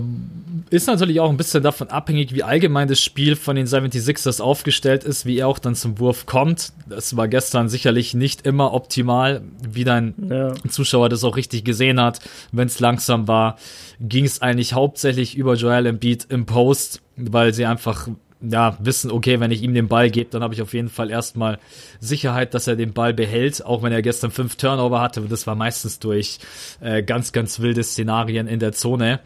ist 0.70 0.88
natürlich 0.88 1.20
auch 1.20 1.30
ein 1.30 1.38
bisschen 1.38 1.64
davon 1.64 1.90
abhängig, 1.90 2.34
wie 2.34 2.44
allgemein 2.44 2.88
das 2.88 3.02
Spiel 3.02 3.36
von 3.36 3.56
den 3.56 3.68
76ers 3.68 4.42
aufgestellt 4.42 5.04
ist, 5.04 5.26
wie 5.26 5.38
er 5.38 5.48
auch 5.48 5.60
dann 5.60 5.76
zum 5.76 6.00
Wurf 6.00 6.26
kommt. 6.26 6.74
Das 6.90 7.16
war 7.16 7.28
gestern 7.28 7.70
sicherlich 7.70 8.14
nicht 8.14 8.46
immer 8.46 8.74
optimal, 8.74 9.42
wie 9.68 9.84
dein 9.84 10.14
ja. 10.30 10.54
Zuschauer 10.68 11.10
das 11.10 11.24
auch 11.24 11.38
richtig 11.38 11.64
gesehen 11.64 12.02
hat. 12.02 12.20
Wenn 12.52 12.68
es 12.68 12.80
langsam 12.80 13.28
war, 13.28 13.58
ging 14.00 14.26
es 14.26 14.42
eigentlich 14.42 14.74
hauptsächlich 14.74 15.38
über 15.38 15.56
Joel 15.56 15.86
Embiid 15.86 16.28
im 16.30 16.46
Post, 16.46 17.02
weil 17.16 17.54
sie 17.54 17.66
einfach 17.66 18.10
ja, 18.42 18.78
wissen, 18.80 19.12
okay, 19.12 19.40
wenn 19.40 19.52
ich 19.52 19.64
ihm 19.64 19.74
den 19.74 19.88
Ball 19.88 20.12
gebe, 20.12 20.30
dann 20.30 20.44
habe 20.44 20.54
ich 20.54 20.62
auf 20.62 20.74
jeden 20.74 20.90
Fall 20.90 21.10
erstmal 21.10 21.58
Sicherheit, 22.00 22.54
dass 22.54 22.68
er 22.68 22.76
den 22.76 22.94
Ball 22.94 23.14
behält, 23.14 23.66
auch 23.66 23.82
wenn 23.82 23.92
er 23.92 24.02
gestern 24.02 24.32
fünf 24.32 24.58
Turnover 24.58 25.02
hatte. 25.02 25.22
Das 25.22 25.48
war 25.48 25.56
meistens 25.56 26.00
durch 26.00 26.40
äh, 26.80 27.02
ganz, 27.02 27.32
ganz 27.32 27.60
wilde 27.60 27.84
Szenarien 27.84 28.48
in 28.48 28.60
der 28.60 28.74
Zone. 28.74 29.20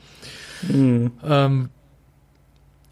Mhm. 0.67 1.11
Ähm, 1.23 1.69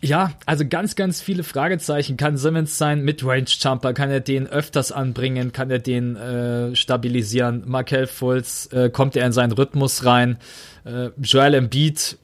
ja, 0.01 0.31
also 0.45 0.65
ganz, 0.67 0.95
ganz 0.95 1.21
viele 1.21 1.43
Fragezeichen. 1.43 2.15
Kann 2.15 2.37
Simmons 2.37 2.77
sein 2.77 3.03
Midrange-Jumper? 3.03 3.93
Kann 3.93 4.09
er 4.09 4.21
den 4.21 4.47
öfters 4.47 4.91
anbringen? 4.93 5.51
Kann 5.51 5.69
er 5.69 5.79
den 5.79 6.15
äh, 6.15 6.75
stabilisieren? 6.75 7.63
Markel 7.65 8.07
Fultz, 8.07 8.69
äh, 8.71 8.89
kommt 8.89 9.17
er 9.17 9.25
in 9.25 9.33
seinen 9.33 9.51
Rhythmus 9.51 10.05
rein? 10.05 10.37
Äh, 10.85 11.09
Joel 11.21 11.55
Embiid, 11.55 12.17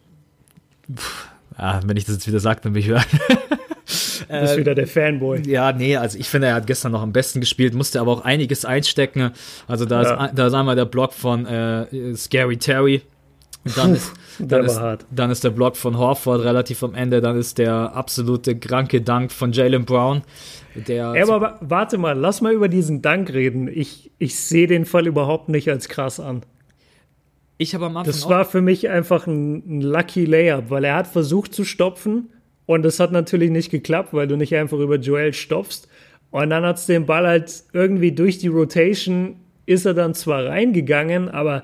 pff, 0.93 1.27
ja, 1.58 1.81
wenn 1.86 1.97
ich 1.97 2.05
das 2.05 2.15
jetzt 2.15 2.27
wieder 2.27 2.39
sage, 2.39 2.62
dann 2.63 2.73
bin 2.73 2.81
ich 2.81 2.88
hören. 2.88 3.03
Du 4.27 4.39
bist 4.41 4.58
wieder 4.58 4.73
der 4.73 4.88
Fanboy. 4.88 5.47
Ja, 5.47 5.71
nee, 5.71 5.97
also 5.97 6.17
ich 6.17 6.27
finde, 6.27 6.47
er 6.47 6.55
hat 6.55 6.65
gestern 6.65 6.91
noch 6.91 7.03
am 7.03 7.13
besten 7.13 7.39
gespielt, 7.39 7.75
musste 7.75 7.99
aber 7.99 8.12
auch 8.12 8.21
einiges 8.21 8.65
einstecken. 8.65 9.31
Also 9.67 9.86
da, 9.86 10.01
ja. 10.01 10.25
ist, 10.25 10.34
da 10.36 10.47
ist 10.47 10.53
einmal 10.53 10.75
der 10.75 10.86
Block 10.86 11.13
von 11.13 11.45
äh, 11.45 12.15
Scary 12.15 12.58
Terry. 12.58 13.03
Dann 13.75 13.95
ist, 13.95 14.13
dann, 14.39 14.65
ist, 14.65 14.80
dann 15.10 15.32
ist 15.32 15.43
der 15.43 15.49
Block 15.49 15.75
von 15.75 15.97
Horford 15.97 16.43
relativ 16.43 16.84
am 16.84 16.93
Ende. 16.93 17.19
Dann 17.19 17.38
ist 17.38 17.58
der 17.58 17.95
absolute 17.95 18.58
kranke 18.58 19.01
Dank 19.01 19.32
von 19.32 19.51
Jalen 19.51 19.86
Brown. 19.86 20.21
Der 20.75 21.13
ja, 21.15 21.23
aber 21.23 21.58
warte 21.62 21.97
mal, 21.97 22.17
lass 22.17 22.41
mal 22.41 22.54
über 22.54 22.67
diesen 22.67 23.01
Dank 23.01 23.34
reden. 23.34 23.67
Ich, 23.67 24.12
ich 24.19 24.39
sehe 24.39 24.67
den 24.67 24.86
Fall 24.86 25.08
überhaupt 25.08 25.49
nicht 25.49 25.69
als 25.69 25.89
krass 25.89 26.19
an. 26.19 26.43
Ich 27.58 27.73
habe 27.73 27.86
am 27.86 27.97
Anfang 27.97 28.13
Das 28.13 28.30
war 28.30 28.45
für 28.45 28.62
mich 28.62 28.89
einfach 28.89 29.25
ein, 29.28 29.63
ein 29.78 29.82
Lucky 29.82 30.25
Layup, 30.25 30.69
weil 30.69 30.84
er 30.84 30.95
hat 30.95 31.08
versucht 31.08 31.54
zu 31.54 31.63
stopfen 31.63 32.30
und 32.65 32.84
das 32.84 32.99
hat 32.99 33.12
natürlich 33.12 33.49
nicht 33.49 33.71
geklappt, 33.71 34.13
weil 34.13 34.28
du 34.28 34.36
nicht 34.36 34.56
einfach 34.56 34.78
über 34.78 34.97
Joel 34.97 35.34
stopfst. 35.34 35.88
Und 36.32 36.49
dann 36.49 36.65
hat 36.65 36.78
es 36.78 36.86
den 36.86 37.06
Ball 37.06 37.25
halt 37.25 37.63
irgendwie 37.71 38.12
durch 38.12 38.38
die 38.39 38.49
Rotation, 38.49 39.38
ist 39.65 39.86
er 39.86 39.93
dann 39.93 40.13
zwar 40.13 40.45
reingegangen, 40.45 41.30
aber 41.30 41.63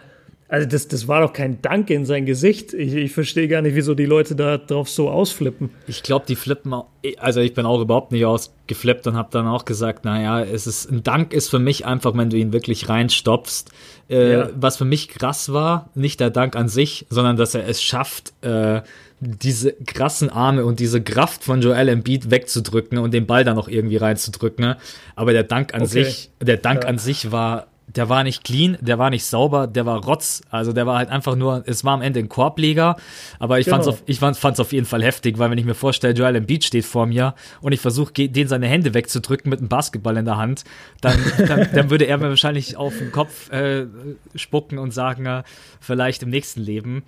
also 0.52 0.68
das, 0.68 0.90
das 0.90 1.08
war 1.08 1.22
doch 1.22 1.32
kein 1.32 1.62
Dank 1.62 1.90
in 1.90 2.06
sein 2.06 2.26
Gesicht. 2.26 2.74
Ich, 2.74 2.94
ich 2.94 3.14
verstehe 3.14 3.48
gar 3.48 3.62
nicht, 3.62 3.74
wieso 3.74 3.96
die 3.96 4.06
Leute 4.06 4.36
da 4.36 4.58
drauf 4.58 4.90
so 4.90 5.10
ausflippen. 5.10 5.70
Ich 5.88 6.04
glaube, 6.04 6.26
die 6.28 6.36
flippen, 6.36 6.74
auch, 6.74 6.88
also 7.20 7.40
ich 7.40 7.54
bin 7.54 7.66
auch 7.66 7.80
überhaupt 7.80 8.12
nicht 8.12 8.26
ausgeflippt 8.26 9.08
und 9.08 9.16
habe 9.16 9.30
dann 9.32 9.48
auch 9.48 9.64
gesagt, 9.64 10.04
naja, 10.04 10.44
es 10.44 10.68
ist, 10.68 10.92
ein 10.92 11.04
Dank 11.04 11.32
ist 11.32 11.48
für 11.48 11.60
mich 11.60 11.86
einfach, 11.86 12.18
wenn 12.18 12.30
du 12.30 12.36
ihn 12.36 12.52
wirklich 12.52 12.90
reinstopfst. 12.90 13.72
Äh, 14.10 14.34
ja. 14.34 14.50
Was 14.54 14.76
für 14.76 14.84
mich 14.84 15.08
krass 15.08 15.54
war, 15.54 15.90
nicht 15.96 16.20
der 16.20 16.32
Dank 16.32 16.58
an 16.58 16.68
sich, 16.68 17.06
sondern 17.10 17.38
dass 17.38 17.56
er 17.56 17.66
es 17.66 17.82
schafft, 17.82 18.34
äh, 18.44 18.82
diese 19.22 19.72
krassen 19.72 20.30
Arme 20.30 20.66
und 20.66 20.82
diese 20.82 21.02
Kraft 21.02 21.46
von 21.46 21.62
Joel 21.62 21.88
Embiid 21.88 22.30
wegzudrücken 22.30 22.98
und 22.98 23.14
den 23.14 23.26
Ball 23.26 23.46
dann 23.46 23.56
noch 23.56 23.70
irgendwie 23.70 23.98
reinzudrücken. 23.98 24.76
Aber 25.16 25.32
der 25.32 25.44
Dank 25.44 25.74
an 25.74 25.84
okay. 25.84 26.04
sich, 26.04 26.32
der 26.42 26.58
Dank 26.58 26.84
ja. 26.84 26.90
an 26.90 26.98
sich 26.98 27.32
war 27.32 27.68
der 27.88 28.10
war 28.10 28.24
nicht 28.24 28.44
clean, 28.44 28.78
der 28.82 29.00
war 29.00 29.10
nicht 29.10 29.26
sauber, 29.26 29.68
der 29.68 29.86
war 29.86 30.04
Rotz. 30.04 30.42
Also 30.50 30.74
der 30.74 30.86
war 30.86 30.98
halt 30.98 31.10
einfach 31.10 31.36
nur, 31.36 31.64
es 31.66 31.84
war 31.84 31.94
am 31.94 32.02
Ende 32.02 32.20
ein 32.20 32.30
Korbleger, 32.30 32.96
aber 33.40 33.60
ich 33.60 33.66
genau. 33.66 33.78
fand's 33.78 33.88
auf, 33.88 34.04
ich 34.06 34.20
fand's 34.20 34.60
auf 34.60 34.72
jeden 34.72 34.86
Fall 34.86 35.04
heftig, 35.04 35.38
weil 35.40 35.52
wenn 35.52 35.58
ich 35.58 35.66
mir 35.66 35.74
vorstelle, 35.74 36.14
Joel 36.14 36.36
Embiid 36.36 36.64
steht 36.64 36.86
vor 36.86 37.06
mir 37.06 37.36
und 37.60 37.74
ich 37.74 37.82
versuche, 37.82 38.14
den 38.14 38.48
seine 38.48 38.68
Hände 38.68 38.94
wegzudrücken 38.94 39.50
mit 39.50 39.60
einem 39.60 39.70
Basketball 39.70 40.18
in 40.18 40.26
der 40.26 40.38
Hand, 40.38 40.64
dann, 41.02 41.18
dann, 41.48 41.68
dann 41.74 41.90
würde 41.90 42.06
er 42.06 42.18
mir 42.18 42.30
wahrscheinlich 42.30 42.78
auf 42.78 42.98
den 42.98 43.12
Kopf 43.12 43.52
äh, 43.52 43.88
spucken 44.36 44.78
und 44.78 44.92
sagen, 44.92 45.26
äh, 45.26 45.44
vielleicht 45.80 46.24
im 46.24 46.30
nächsten 46.30 46.62
Leben. 46.62 47.04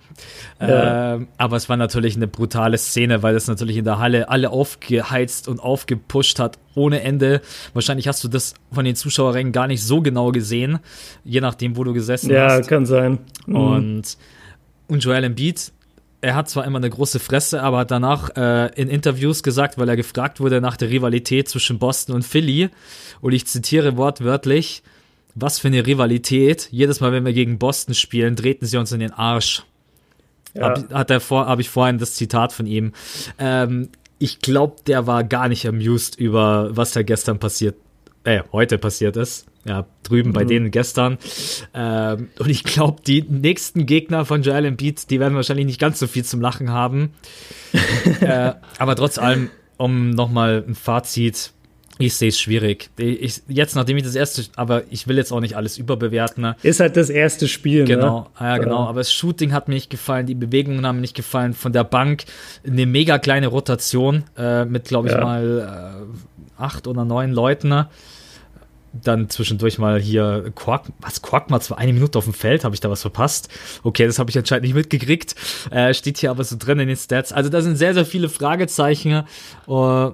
Ja. 0.60 1.14
Äh, 1.14 1.26
aber 1.38 1.56
es 1.56 1.68
war 1.68 1.76
natürlich 1.76 2.16
eine 2.16 2.26
brutale 2.26 2.76
Szene, 2.78 3.22
weil 3.22 3.34
das 3.34 3.46
natürlich 3.46 3.76
in 3.76 3.84
der 3.84 3.98
Halle 3.98 4.28
alle 4.28 4.50
aufgeheizt 4.50 5.48
und 5.48 5.60
aufgepusht 5.60 6.38
hat 6.38 6.58
ohne 6.74 7.02
Ende. 7.02 7.40
Wahrscheinlich 7.72 8.08
hast 8.08 8.22
du 8.24 8.28
das 8.28 8.54
von 8.72 8.84
den 8.84 8.96
Zuschauerrängen 8.96 9.52
gar 9.52 9.66
nicht 9.66 9.82
so 9.82 10.00
genau 10.00 10.30
gesehen, 10.32 10.78
je 11.24 11.40
nachdem, 11.40 11.76
wo 11.76 11.84
du 11.84 11.92
gesessen 11.92 12.30
ja, 12.30 12.44
hast. 12.44 12.62
Ja, 12.62 12.62
kann 12.62 12.86
sein. 12.86 13.18
Mhm. 13.46 13.56
Und, 13.56 14.18
und 14.88 15.04
Joel 15.04 15.24
Embiid, 15.24 15.72
er 16.20 16.34
hat 16.34 16.48
zwar 16.48 16.64
immer 16.64 16.78
eine 16.78 16.88
große 16.88 17.18
Fresse, 17.18 17.62
aber 17.62 17.78
hat 17.78 17.90
danach 17.90 18.30
äh, 18.36 18.70
in 18.80 18.88
Interviews 18.88 19.42
gesagt, 19.42 19.76
weil 19.76 19.88
er 19.88 19.96
gefragt 19.96 20.40
wurde 20.40 20.60
nach 20.60 20.76
der 20.76 20.88
Rivalität 20.88 21.48
zwischen 21.48 21.78
Boston 21.78 22.14
und 22.14 22.22
Philly, 22.22 22.70
und 23.20 23.32
ich 23.32 23.46
zitiere 23.46 23.96
wortwörtlich, 23.96 24.82
was 25.34 25.58
für 25.58 25.68
eine 25.68 25.86
Rivalität. 25.86 26.68
Jedes 26.70 27.00
Mal, 27.00 27.12
wenn 27.12 27.24
wir 27.24 27.32
gegen 27.32 27.58
Boston 27.58 27.94
spielen, 27.94 28.36
treten 28.36 28.66
sie 28.66 28.78
uns 28.78 28.92
in 28.92 29.00
den 29.00 29.12
Arsch. 29.12 29.64
Ja. 30.54 30.68
Hab, 30.68 30.94
hat 30.94 31.10
er 31.10 31.20
vor, 31.20 31.46
habe 31.46 31.60
ich 31.60 31.68
vorhin 31.68 31.98
das 31.98 32.14
Zitat 32.14 32.52
von 32.52 32.66
ihm. 32.66 32.92
Ähm, 33.38 33.88
ich 34.24 34.38
glaube, 34.38 34.76
der 34.86 35.06
war 35.06 35.22
gar 35.22 35.48
nicht 35.48 35.68
amused 35.68 36.18
über, 36.18 36.74
was 36.74 36.92
da 36.92 37.02
gestern 37.02 37.38
passiert, 37.38 37.76
äh, 38.24 38.42
heute 38.52 38.78
passiert 38.78 39.18
ist. 39.18 39.46
Ja, 39.66 39.86
drüben 40.02 40.30
mhm. 40.30 40.32
bei 40.32 40.44
denen 40.44 40.70
gestern. 40.70 41.18
Ähm, 41.74 42.30
und 42.38 42.48
ich 42.48 42.64
glaube, 42.64 43.02
die 43.06 43.22
nächsten 43.22 43.84
Gegner 43.84 44.24
von 44.24 44.42
Joel 44.42 44.64
Embiid, 44.64 45.10
die 45.10 45.20
werden 45.20 45.34
wahrscheinlich 45.34 45.66
nicht 45.66 45.78
ganz 45.78 45.98
so 45.98 46.06
viel 46.06 46.24
zum 46.24 46.40
Lachen 46.40 46.70
haben. 46.70 47.12
äh, 48.20 48.52
aber 48.78 48.96
trotz 48.96 49.18
allem, 49.18 49.50
um 49.76 50.08
nochmal 50.10 50.64
ein 50.66 50.74
Fazit 50.74 51.52
ich 51.98 52.16
sehe 52.16 52.28
es 52.30 52.40
schwierig. 52.40 52.90
Ich, 52.96 53.42
jetzt, 53.46 53.76
nachdem 53.76 53.96
ich 53.96 54.02
das 54.02 54.16
erste, 54.16 54.42
aber 54.56 54.82
ich 54.90 55.06
will 55.06 55.16
jetzt 55.16 55.32
auch 55.32 55.40
nicht 55.40 55.56
alles 55.56 55.78
überbewerten. 55.78 56.42
Ne? 56.42 56.56
Ist 56.62 56.80
halt 56.80 56.96
das 56.96 57.08
erste 57.08 57.46
Spiel, 57.46 57.84
Genau, 57.84 58.20
ne? 58.40 58.46
ja, 58.46 58.58
genau. 58.58 58.86
Aber 58.86 59.00
das 59.00 59.12
Shooting 59.12 59.52
hat 59.52 59.68
mir 59.68 59.74
nicht 59.74 59.90
gefallen, 59.90 60.26
die 60.26 60.34
Bewegungen 60.34 60.84
haben 60.86 60.96
mir 60.96 61.02
nicht 61.02 61.14
gefallen. 61.14 61.54
Von 61.54 61.72
der 61.72 61.84
Bank 61.84 62.24
eine 62.66 62.86
mega 62.86 63.18
kleine 63.18 63.46
Rotation 63.46 64.24
äh, 64.36 64.64
mit, 64.64 64.84
glaube 64.86 65.08
ich, 65.08 65.14
ja. 65.14 65.20
mal 65.20 66.04
äh, 66.58 66.60
acht 66.60 66.88
oder 66.88 67.04
neun 67.04 67.30
Leuten. 67.30 67.68
Ne? 67.68 67.88
Dann 68.92 69.28
zwischendurch 69.30 69.78
mal 69.78 70.00
hier 70.00 70.52
Quark, 70.56 70.86
was 71.00 71.22
Quark 71.22 71.50
mal 71.50 71.60
zwar 71.60 71.78
eine 71.78 71.92
Minute 71.92 72.18
auf 72.18 72.24
dem 72.24 72.34
Feld, 72.34 72.64
habe 72.64 72.74
ich 72.74 72.80
da 72.80 72.90
was 72.90 73.02
verpasst? 73.02 73.48
Okay, 73.84 74.06
das 74.06 74.18
habe 74.18 74.30
ich 74.30 74.38
anscheinend 74.38 74.64
nicht 74.64 74.74
mitgekriegt. 74.74 75.36
Äh, 75.70 75.94
steht 75.94 76.18
hier 76.18 76.30
aber 76.30 76.42
so 76.42 76.56
drin 76.58 76.80
in 76.80 76.88
den 76.88 76.96
Stats. 76.96 77.32
Also 77.32 77.50
da 77.50 77.60
sind 77.60 77.76
sehr, 77.76 77.94
sehr 77.94 78.04
viele 78.04 78.28
Fragezeichen. 78.28 79.24
Uh, 79.68 80.12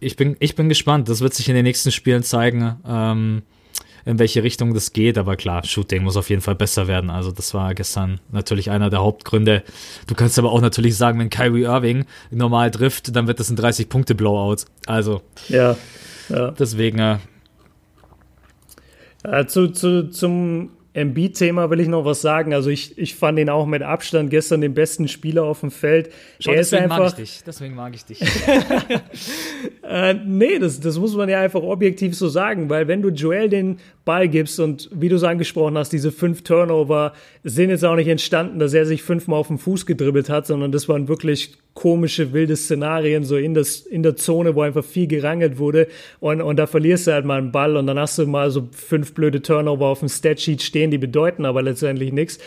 ich 0.00 0.16
bin, 0.16 0.36
ich 0.40 0.54
bin 0.54 0.68
gespannt. 0.68 1.08
Das 1.08 1.20
wird 1.20 1.34
sich 1.34 1.48
in 1.48 1.54
den 1.54 1.64
nächsten 1.64 1.92
Spielen 1.92 2.22
zeigen, 2.22 2.76
ähm, 2.86 3.42
in 4.04 4.18
welche 4.18 4.42
Richtung 4.42 4.74
das 4.74 4.92
geht. 4.92 5.18
Aber 5.18 5.36
klar, 5.36 5.64
Shooting 5.64 6.02
muss 6.02 6.16
auf 6.16 6.30
jeden 6.30 6.42
Fall 6.42 6.54
besser 6.54 6.86
werden. 6.86 7.10
Also 7.10 7.32
das 7.32 7.54
war 7.54 7.74
gestern 7.74 8.20
natürlich 8.30 8.70
einer 8.70 8.90
der 8.90 9.00
Hauptgründe. 9.00 9.62
Du 10.06 10.14
kannst 10.14 10.38
aber 10.38 10.52
auch 10.52 10.60
natürlich 10.60 10.96
sagen, 10.96 11.18
wenn 11.18 11.30
Kyrie 11.30 11.62
Irving 11.62 12.04
normal 12.30 12.70
trifft, 12.70 13.14
dann 13.16 13.26
wird 13.26 13.40
das 13.40 13.50
ein 13.50 13.56
30-Punkte-Blowout. 13.56 14.66
Also 14.86 15.22
ja, 15.48 15.76
ja. 16.28 16.50
deswegen. 16.52 16.98
Äh, 16.98 17.18
äh, 19.24 19.46
zu, 19.46 19.68
zu, 19.68 20.08
zum 20.10 20.70
Embiid-Thema 20.96 21.68
will 21.68 21.80
ich 21.80 21.88
noch 21.88 22.06
was 22.06 22.22
sagen. 22.22 22.54
Also 22.54 22.70
ich, 22.70 22.96
ich 22.96 23.14
fand 23.14 23.38
ihn 23.38 23.50
auch 23.50 23.66
mit 23.66 23.82
Abstand 23.82 24.30
gestern 24.30 24.62
den 24.62 24.72
besten 24.72 25.08
Spieler 25.08 25.44
auf 25.44 25.60
dem 25.60 25.70
Feld. 25.70 26.10
Schau, 26.40 26.52
er 26.52 26.56
deswegen 26.56 26.84
ist 26.84 26.90
einfach, 26.90 26.98
mag 26.98 27.08
ich 27.08 27.14
dich. 27.14 27.44
Deswegen 27.46 27.74
mag 27.74 27.94
ich 27.94 28.04
dich. 28.06 28.20
äh, 29.82 30.14
nee, 30.14 30.58
das, 30.58 30.80
das 30.80 30.98
muss 30.98 31.14
man 31.14 31.28
ja 31.28 31.40
einfach 31.40 31.62
objektiv 31.62 32.16
so 32.16 32.28
sagen, 32.28 32.70
weil 32.70 32.88
wenn 32.88 33.02
du 33.02 33.10
Joel 33.10 33.50
den 33.50 33.78
Ball 34.06 34.26
gibst 34.26 34.58
und 34.58 34.88
wie 34.90 35.10
du 35.10 35.16
es 35.16 35.22
angesprochen 35.22 35.76
hast, 35.76 35.90
diese 35.90 36.10
fünf 36.10 36.42
Turnover 36.42 37.12
sind 37.44 37.68
jetzt 37.68 37.84
auch 37.84 37.96
nicht 37.96 38.08
entstanden, 38.08 38.58
dass 38.58 38.72
er 38.72 38.86
sich 38.86 39.02
fünfmal 39.02 39.38
auf 39.38 39.48
den 39.48 39.58
Fuß 39.58 39.84
gedribbelt 39.84 40.30
hat, 40.30 40.46
sondern 40.46 40.72
das 40.72 40.88
waren 40.88 41.08
wirklich 41.08 41.58
komische, 41.76 42.32
wilde 42.32 42.56
Szenarien, 42.56 43.22
so 43.22 43.36
in, 43.36 43.54
das, 43.54 43.80
in 43.80 44.02
der 44.02 44.16
Zone, 44.16 44.56
wo 44.56 44.62
einfach 44.62 44.84
viel 44.84 45.06
gerangelt 45.06 45.58
wurde. 45.58 45.86
Und, 46.18 46.40
und 46.40 46.56
da 46.56 46.66
verlierst 46.66 47.06
du 47.06 47.12
halt 47.12 47.24
mal 47.24 47.38
einen 47.38 47.52
Ball 47.52 47.76
und 47.76 47.86
dann 47.86 47.98
hast 47.98 48.18
du 48.18 48.26
mal 48.26 48.50
so 48.50 48.68
fünf 48.72 49.14
blöde 49.14 49.42
Turnover 49.42 49.86
auf 49.86 50.00
dem 50.00 50.08
Statsheet 50.08 50.62
stehen, 50.62 50.90
die 50.90 50.98
bedeuten 50.98 51.44
aber 51.44 51.62
letztendlich 51.62 52.12
nichts. 52.12 52.38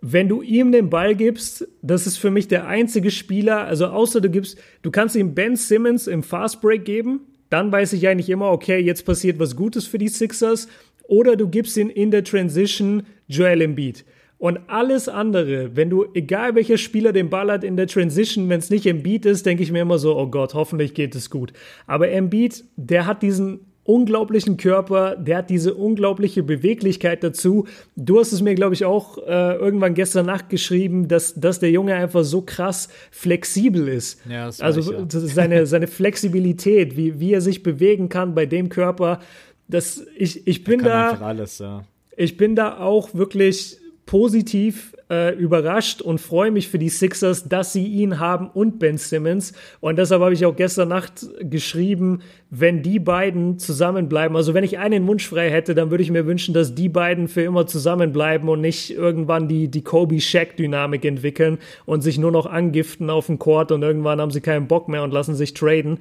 Wenn 0.00 0.28
du 0.28 0.42
ihm 0.42 0.70
den 0.70 0.90
Ball 0.90 1.16
gibst, 1.16 1.66
das 1.82 2.06
ist 2.06 2.18
für 2.18 2.30
mich 2.30 2.46
der 2.46 2.68
einzige 2.68 3.10
Spieler, 3.10 3.64
also 3.64 3.86
außer 3.86 4.20
du 4.20 4.30
gibst, 4.30 4.58
du 4.82 4.92
kannst 4.92 5.16
ihm 5.16 5.34
Ben 5.34 5.56
Simmons 5.56 6.06
im 6.06 6.22
Fastbreak 6.22 6.84
geben, 6.84 7.22
dann 7.50 7.72
weiß 7.72 7.94
ich 7.94 8.06
eigentlich 8.06 8.28
immer, 8.28 8.50
okay, 8.52 8.78
jetzt 8.78 9.04
passiert 9.06 9.38
was 9.38 9.56
Gutes 9.56 9.86
für 9.86 9.98
die 9.98 10.08
Sixers. 10.08 10.68
Oder 11.04 11.36
du 11.36 11.48
gibst 11.48 11.76
ihn 11.78 11.88
in 11.88 12.10
der 12.10 12.22
Transition 12.22 13.04
Joel 13.26 13.62
Embiid. 13.62 14.04
Und 14.38 14.60
alles 14.68 15.08
andere, 15.08 15.74
wenn 15.74 15.90
du, 15.90 16.06
egal 16.14 16.54
welcher 16.54 16.78
Spieler 16.78 17.12
den 17.12 17.28
Ball 17.28 17.50
hat 17.50 17.64
in 17.64 17.76
der 17.76 17.88
Transition, 17.88 18.48
wenn 18.48 18.60
es 18.60 18.70
nicht 18.70 18.86
Embiid 18.86 19.26
ist, 19.26 19.44
denke 19.44 19.64
ich 19.64 19.72
mir 19.72 19.82
immer 19.82 19.98
so, 19.98 20.16
oh 20.16 20.28
Gott, 20.28 20.54
hoffentlich 20.54 20.94
geht 20.94 21.16
es 21.16 21.28
gut. 21.28 21.52
Aber 21.88 22.08
Embiid, 22.08 22.64
der 22.76 23.06
hat 23.06 23.22
diesen 23.22 23.60
unglaublichen 23.88 24.58
Körper, 24.58 25.16
der 25.16 25.38
hat 25.38 25.50
diese 25.50 25.72
unglaubliche 25.72 26.42
Beweglichkeit 26.42 27.24
dazu. 27.24 27.66
Du 27.96 28.20
hast 28.20 28.32
es 28.32 28.42
mir, 28.42 28.54
glaube 28.54 28.74
ich, 28.74 28.84
auch 28.84 29.16
äh, 29.18 29.56
irgendwann 29.56 29.94
gestern 29.94 30.26
Nacht 30.26 30.50
geschrieben, 30.50 31.08
dass, 31.08 31.34
dass 31.34 31.58
der 31.58 31.70
Junge 31.70 31.94
einfach 31.94 32.22
so 32.22 32.42
krass 32.42 32.90
flexibel 33.10 33.88
ist. 33.88 34.20
Ja, 34.28 34.44
das 34.44 34.60
also 34.60 34.80
ich, 34.80 34.88
ja. 34.88 35.06
seine, 35.08 35.66
seine 35.66 35.86
Flexibilität, 35.86 36.98
wie, 36.98 37.18
wie 37.18 37.32
er 37.32 37.40
sich 37.40 37.62
bewegen 37.62 38.10
kann 38.10 38.34
bei 38.34 38.44
dem 38.44 38.68
Körper, 38.68 39.20
das, 39.68 40.04
ich, 40.16 40.46
ich 40.46 40.64
bin 40.64 40.82
da. 40.82 41.12
Alles, 41.12 41.58
ja. 41.58 41.82
Ich 42.14 42.36
bin 42.36 42.56
da 42.56 42.78
auch 42.78 43.14
wirklich 43.14 43.77
positiv 44.08 44.96
äh, 45.10 45.34
überrascht 45.36 46.00
und 46.00 46.18
freue 46.18 46.50
mich 46.50 46.68
für 46.68 46.78
die 46.78 46.88
Sixers, 46.88 47.46
dass 47.46 47.74
sie 47.74 47.84
ihn 47.84 48.18
haben 48.18 48.48
und 48.48 48.78
Ben 48.78 48.96
Simmons. 48.96 49.52
Und 49.80 49.98
deshalb 49.98 50.22
habe 50.22 50.32
ich 50.32 50.46
auch 50.46 50.56
gestern 50.56 50.88
Nacht 50.88 51.26
geschrieben, 51.40 52.22
wenn 52.48 52.82
die 52.82 53.00
beiden 53.00 53.58
zusammenbleiben, 53.58 54.34
also 54.34 54.54
wenn 54.54 54.64
ich 54.64 54.78
einen 54.78 55.06
Wunsch 55.06 55.28
frei 55.28 55.50
hätte, 55.50 55.74
dann 55.74 55.90
würde 55.90 56.02
ich 56.02 56.10
mir 56.10 56.24
wünschen, 56.24 56.54
dass 56.54 56.74
die 56.74 56.88
beiden 56.88 57.28
für 57.28 57.42
immer 57.42 57.66
zusammenbleiben 57.66 58.48
und 58.48 58.62
nicht 58.62 58.92
irgendwann 58.92 59.46
die, 59.46 59.68
die 59.68 59.82
Kobe-Shaq-Dynamik 59.82 61.04
entwickeln 61.04 61.58
und 61.84 62.00
sich 62.00 62.16
nur 62.18 62.32
noch 62.32 62.46
angiften 62.46 63.10
auf 63.10 63.26
dem 63.26 63.38
Court 63.38 63.72
und 63.72 63.82
irgendwann 63.82 64.22
haben 64.22 64.30
sie 64.30 64.40
keinen 64.40 64.68
Bock 64.68 64.88
mehr 64.88 65.02
und 65.02 65.12
lassen 65.12 65.34
sich 65.34 65.52
traden. 65.52 65.98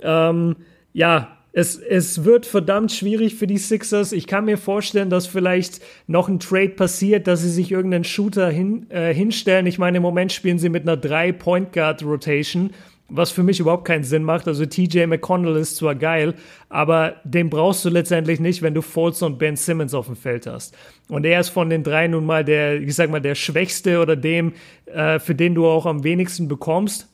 Ähm, 0.00 0.56
ja, 0.94 1.36
es, 1.52 1.76
es 1.76 2.24
wird 2.24 2.46
verdammt 2.46 2.92
schwierig 2.92 3.34
für 3.34 3.46
die 3.46 3.58
Sixers. 3.58 4.12
Ich 4.12 4.26
kann 4.26 4.46
mir 4.46 4.56
vorstellen, 4.56 5.10
dass 5.10 5.26
vielleicht 5.26 5.80
noch 6.06 6.28
ein 6.28 6.40
Trade 6.40 6.70
passiert, 6.70 7.26
dass 7.26 7.42
sie 7.42 7.50
sich 7.50 7.70
irgendeinen 7.70 8.04
Shooter 8.04 8.48
hin, 8.48 8.86
äh, 8.88 9.12
hinstellen. 9.12 9.66
Ich 9.66 9.78
meine, 9.78 9.98
im 9.98 10.02
Moment 10.02 10.32
spielen 10.32 10.58
sie 10.58 10.70
mit 10.70 10.88
einer 10.88 10.96
3-Point-Guard-Rotation, 10.96 12.70
was 13.10 13.30
für 13.30 13.42
mich 13.42 13.60
überhaupt 13.60 13.84
keinen 13.84 14.04
Sinn 14.04 14.22
macht. 14.22 14.48
Also 14.48 14.64
TJ 14.64 15.04
McConnell 15.04 15.56
ist 15.56 15.76
zwar 15.76 15.94
geil, 15.94 16.34
aber 16.70 17.16
den 17.24 17.50
brauchst 17.50 17.84
du 17.84 17.90
letztendlich 17.90 18.40
nicht, 18.40 18.62
wenn 18.62 18.72
du 18.72 18.80
Fultz 18.80 19.20
und 19.20 19.38
Ben 19.38 19.56
Simmons 19.56 19.92
auf 19.92 20.06
dem 20.06 20.16
Feld 20.16 20.46
hast. 20.46 20.74
Und 21.10 21.26
er 21.26 21.40
ist 21.40 21.50
von 21.50 21.68
den 21.68 21.82
drei 21.82 22.08
nun 22.08 22.24
mal 22.24 22.46
der, 22.46 22.80
ich 22.80 22.94
sag 22.94 23.10
mal, 23.10 23.20
der 23.20 23.34
schwächste 23.34 24.00
oder 24.00 24.16
dem, 24.16 24.54
äh, 24.86 25.18
für 25.18 25.34
den 25.34 25.54
du 25.54 25.66
auch 25.66 25.84
am 25.84 26.02
wenigsten 26.02 26.48
bekommst. 26.48 27.11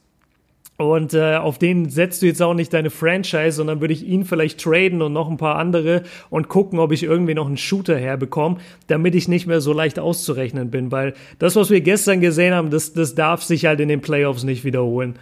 Und 0.79 1.13
äh, 1.13 1.35
auf 1.35 1.59
den 1.59 1.91
setzt 1.91 2.23
du 2.23 2.27
jetzt 2.27 2.41
auch 2.41 2.55
nicht 2.55 2.73
deine 2.73 2.91
Franchise, 2.91 3.53
sondern 3.53 3.81
würde 3.81 3.93
ich 3.93 4.07
ihn 4.07 4.25
vielleicht 4.25 4.61
traden 4.61 5.03
und 5.03 5.13
noch 5.13 5.29
ein 5.29 5.37
paar 5.37 5.57
andere 5.57 6.05
und 6.31 6.47
gucken, 6.49 6.79
ob 6.79 6.93
ich 6.93 7.03
irgendwie 7.03 7.35
noch 7.35 7.49
einen 7.49 7.57
Shooter 7.57 7.99
herbekomme, 7.99 8.59
damit 8.87 9.17
ich 9.17 9.27
nicht 9.27 9.49
mehr 9.49 9.61
so 9.61 9.73
leicht 9.73 9.99
auszurechnen 9.99 10.71
bin. 10.71 10.93
Weil 10.93 11.15
das, 11.41 11.57
was 11.57 11.71
wir 11.71 11.81
gestern 11.81 12.21
gesehen 12.21 12.55
haben, 12.55 12.71
das, 12.71 12.93
das 12.93 13.17
darf 13.17 13.43
sich 13.43 13.67
halt 13.67 13.81
in 13.81 13.89
den 13.89 14.01
Playoffs 14.01 14.45
nicht 14.45 14.63
wiederholen. 14.63 15.19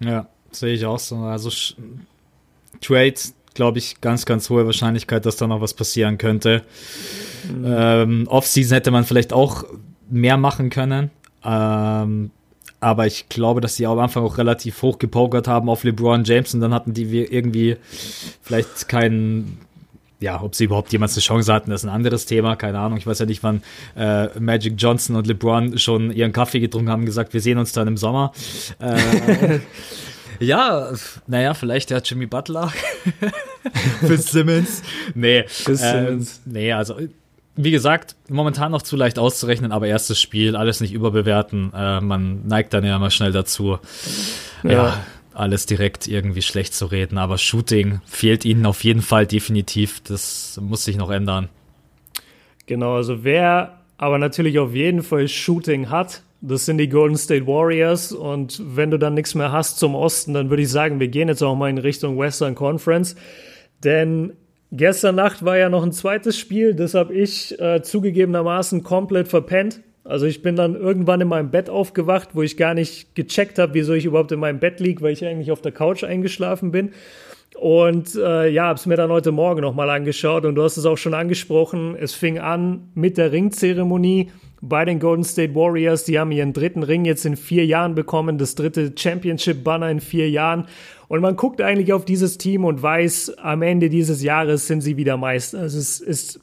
Ja, 0.00 0.26
sehe 0.50 0.74
ich 0.74 0.84
auch 0.84 0.98
so. 0.98 1.18
Also 1.18 1.50
Trade, 2.80 3.14
glaube 3.54 3.78
ich, 3.78 4.00
ganz, 4.00 4.26
ganz 4.26 4.50
hohe 4.50 4.66
Wahrscheinlichkeit, 4.66 5.24
dass 5.24 5.36
da 5.36 5.46
noch 5.46 5.60
was 5.60 5.74
passieren 5.74 6.18
könnte. 6.18 6.64
Mhm. 7.48 7.64
Ähm, 7.64 8.26
Offseason 8.26 8.74
hätte 8.74 8.90
man 8.90 9.04
vielleicht 9.04 9.32
auch 9.32 9.64
mehr 10.10 10.36
machen 10.36 10.68
können. 10.68 11.12
Ähm, 11.44 12.32
aber 12.80 13.06
ich 13.06 13.28
glaube, 13.28 13.60
dass 13.60 13.76
sie 13.76 13.86
am 13.86 13.98
Anfang 13.98 14.24
auch 14.24 14.38
relativ 14.38 14.82
hoch 14.82 14.98
gepokert 14.98 15.48
haben 15.48 15.68
auf 15.68 15.84
LeBron 15.84 16.24
James 16.24 16.54
und 16.54 16.60
dann 16.60 16.72
hatten 16.72 16.94
die 16.94 17.24
irgendwie 17.24 17.76
vielleicht 18.42 18.88
keinen 18.88 19.58
ja, 20.20 20.42
ob 20.42 20.54
sie 20.54 20.64
überhaupt 20.64 20.92
jemals 20.92 21.14
eine 21.14 21.22
Chance 21.22 21.52
hatten, 21.52 21.70
ist 21.70 21.84
ein 21.84 21.90
anderes 21.90 22.26
Thema, 22.26 22.56
keine 22.56 22.80
Ahnung. 22.80 22.98
Ich 22.98 23.06
weiß 23.06 23.20
ja 23.20 23.26
nicht, 23.26 23.42
wann 23.42 23.62
äh, 23.96 24.28
Magic 24.38 24.74
Johnson 24.76 25.14
und 25.14 25.26
LeBron 25.26 25.78
schon 25.78 26.10
ihren 26.10 26.32
Kaffee 26.32 26.60
getrunken 26.60 26.90
haben, 26.90 27.06
gesagt, 27.06 27.34
wir 27.34 27.40
sehen 27.40 27.58
uns 27.58 27.72
dann 27.72 27.86
im 27.86 27.96
Sommer. 27.96 28.32
Äh, 28.80 29.60
ja, 30.44 30.90
naja, 31.28 31.54
vielleicht 31.54 31.90
der 31.90 32.02
Jimmy 32.02 32.26
Butler 32.26 32.72
für 34.00 34.18
Simmons. 34.18 34.82
Nee, 35.14 35.44
für 35.46 35.76
Simmons. 35.76 36.38
Äh, 36.38 36.50
nee, 36.50 36.72
also 36.72 36.96
wie 37.60 37.72
gesagt, 37.72 38.14
momentan 38.28 38.70
noch 38.70 38.82
zu 38.82 38.94
leicht 38.96 39.18
auszurechnen, 39.18 39.72
aber 39.72 39.88
erstes 39.88 40.20
Spiel, 40.20 40.54
alles 40.54 40.80
nicht 40.80 40.92
überbewerten. 40.92 41.72
Äh, 41.74 42.00
man 42.00 42.46
neigt 42.46 42.72
dann 42.72 42.84
ja 42.84 42.98
mal 42.98 43.10
schnell 43.10 43.32
dazu. 43.32 43.78
ja, 44.62 44.70
ja 44.70 45.04
alles 45.34 45.66
direkt 45.66 46.08
irgendwie 46.08 46.42
schlecht 46.42 46.74
zu 46.74 46.86
reden. 46.86 47.16
Aber 47.16 47.38
Shooting 47.38 48.00
fehlt 48.06 48.44
ihnen 48.44 48.66
auf 48.66 48.82
jeden 48.82 49.02
Fall 49.02 49.26
definitiv. 49.26 50.00
Das 50.02 50.58
muss 50.60 50.84
sich 50.84 50.96
noch 50.96 51.10
ändern. 51.10 51.48
Genau, 52.66 52.96
also 52.96 53.24
wer 53.24 53.80
aber 53.98 54.18
natürlich 54.18 54.58
auf 54.58 54.74
jeden 54.74 55.02
Fall 55.02 55.28
Shooting 55.28 55.90
hat, 55.90 56.22
das 56.40 56.66
sind 56.66 56.78
die 56.78 56.88
Golden 56.88 57.16
State 57.16 57.46
Warriors. 57.46 58.12
Und 58.12 58.60
wenn 58.64 58.90
du 58.90 58.98
dann 58.98 59.14
nichts 59.14 59.34
mehr 59.34 59.52
hast 59.52 59.78
zum 59.78 59.94
Osten, 59.94 60.34
dann 60.34 60.50
würde 60.50 60.62
ich 60.62 60.70
sagen, 60.70 61.00
wir 61.00 61.08
gehen 61.08 61.28
jetzt 61.28 61.42
auch 61.42 61.56
mal 61.56 61.70
in 61.70 61.78
Richtung 61.78 62.18
Western 62.18 62.54
Conference. 62.54 63.16
Denn 63.84 64.32
gestern 64.72 65.14
Nacht 65.14 65.44
war 65.44 65.56
ja 65.56 65.68
noch 65.68 65.82
ein 65.82 65.92
zweites 65.92 66.38
Spiel, 66.38 66.74
das 66.74 66.94
habe 66.94 67.14
ich 67.14 67.58
äh, 67.60 67.82
zugegebenermaßen 67.82 68.82
komplett 68.82 69.28
verpennt. 69.28 69.80
Also 70.04 70.24
ich 70.24 70.40
bin 70.40 70.56
dann 70.56 70.74
irgendwann 70.74 71.20
in 71.20 71.28
meinem 71.28 71.50
Bett 71.50 71.68
aufgewacht, 71.68 72.30
wo 72.32 72.42
ich 72.42 72.56
gar 72.56 72.72
nicht 72.72 73.14
gecheckt 73.14 73.58
habe, 73.58 73.74
wieso 73.74 73.92
ich 73.92 74.06
überhaupt 74.06 74.32
in 74.32 74.40
meinem 74.40 74.58
Bett 74.58 74.80
liege, 74.80 75.02
weil 75.02 75.12
ich 75.12 75.24
eigentlich 75.24 75.52
auf 75.52 75.60
der 75.60 75.72
Couch 75.72 76.02
eingeschlafen 76.02 76.70
bin. 76.70 76.92
Und 77.58 78.14
äh, 78.14 78.48
ja, 78.48 78.64
habe 78.64 78.78
es 78.78 78.86
mir 78.86 78.96
dann 78.96 79.10
heute 79.10 79.32
Morgen 79.32 79.60
nochmal 79.60 79.90
angeschaut 79.90 80.44
und 80.44 80.54
du 80.54 80.62
hast 80.62 80.76
es 80.76 80.86
auch 80.86 80.96
schon 80.96 81.12
angesprochen. 81.12 81.96
Es 81.98 82.14
fing 82.14 82.38
an 82.38 82.88
mit 82.94 83.18
der 83.18 83.32
Ringzeremonie 83.32 84.30
bei 84.60 84.84
den 84.84 84.98
Golden 84.98 85.24
State 85.24 85.54
Warriors. 85.54 86.04
Die 86.04 86.18
haben 86.18 86.30
ihren 86.30 86.52
dritten 86.52 86.82
Ring 86.82 87.04
jetzt 87.04 87.26
in 87.26 87.36
vier 87.36 87.66
Jahren 87.66 87.94
bekommen, 87.94 88.38
das 88.38 88.54
dritte 88.54 88.92
Championship-Banner 88.96 89.90
in 89.90 90.00
vier 90.00 90.30
Jahren. 90.30 90.66
Und 91.08 91.20
man 91.20 91.36
guckt 91.36 91.60
eigentlich 91.60 91.92
auf 91.92 92.04
dieses 92.04 92.38
Team 92.38 92.64
und 92.64 92.82
weiß, 92.82 93.38
am 93.38 93.62
Ende 93.62 93.88
dieses 93.88 94.22
Jahres 94.22 94.66
sind 94.66 94.82
sie 94.82 94.96
wieder 94.96 95.16
Meister. 95.16 95.60
Also 95.60 95.78
es 95.78 96.00
ist 96.00 96.40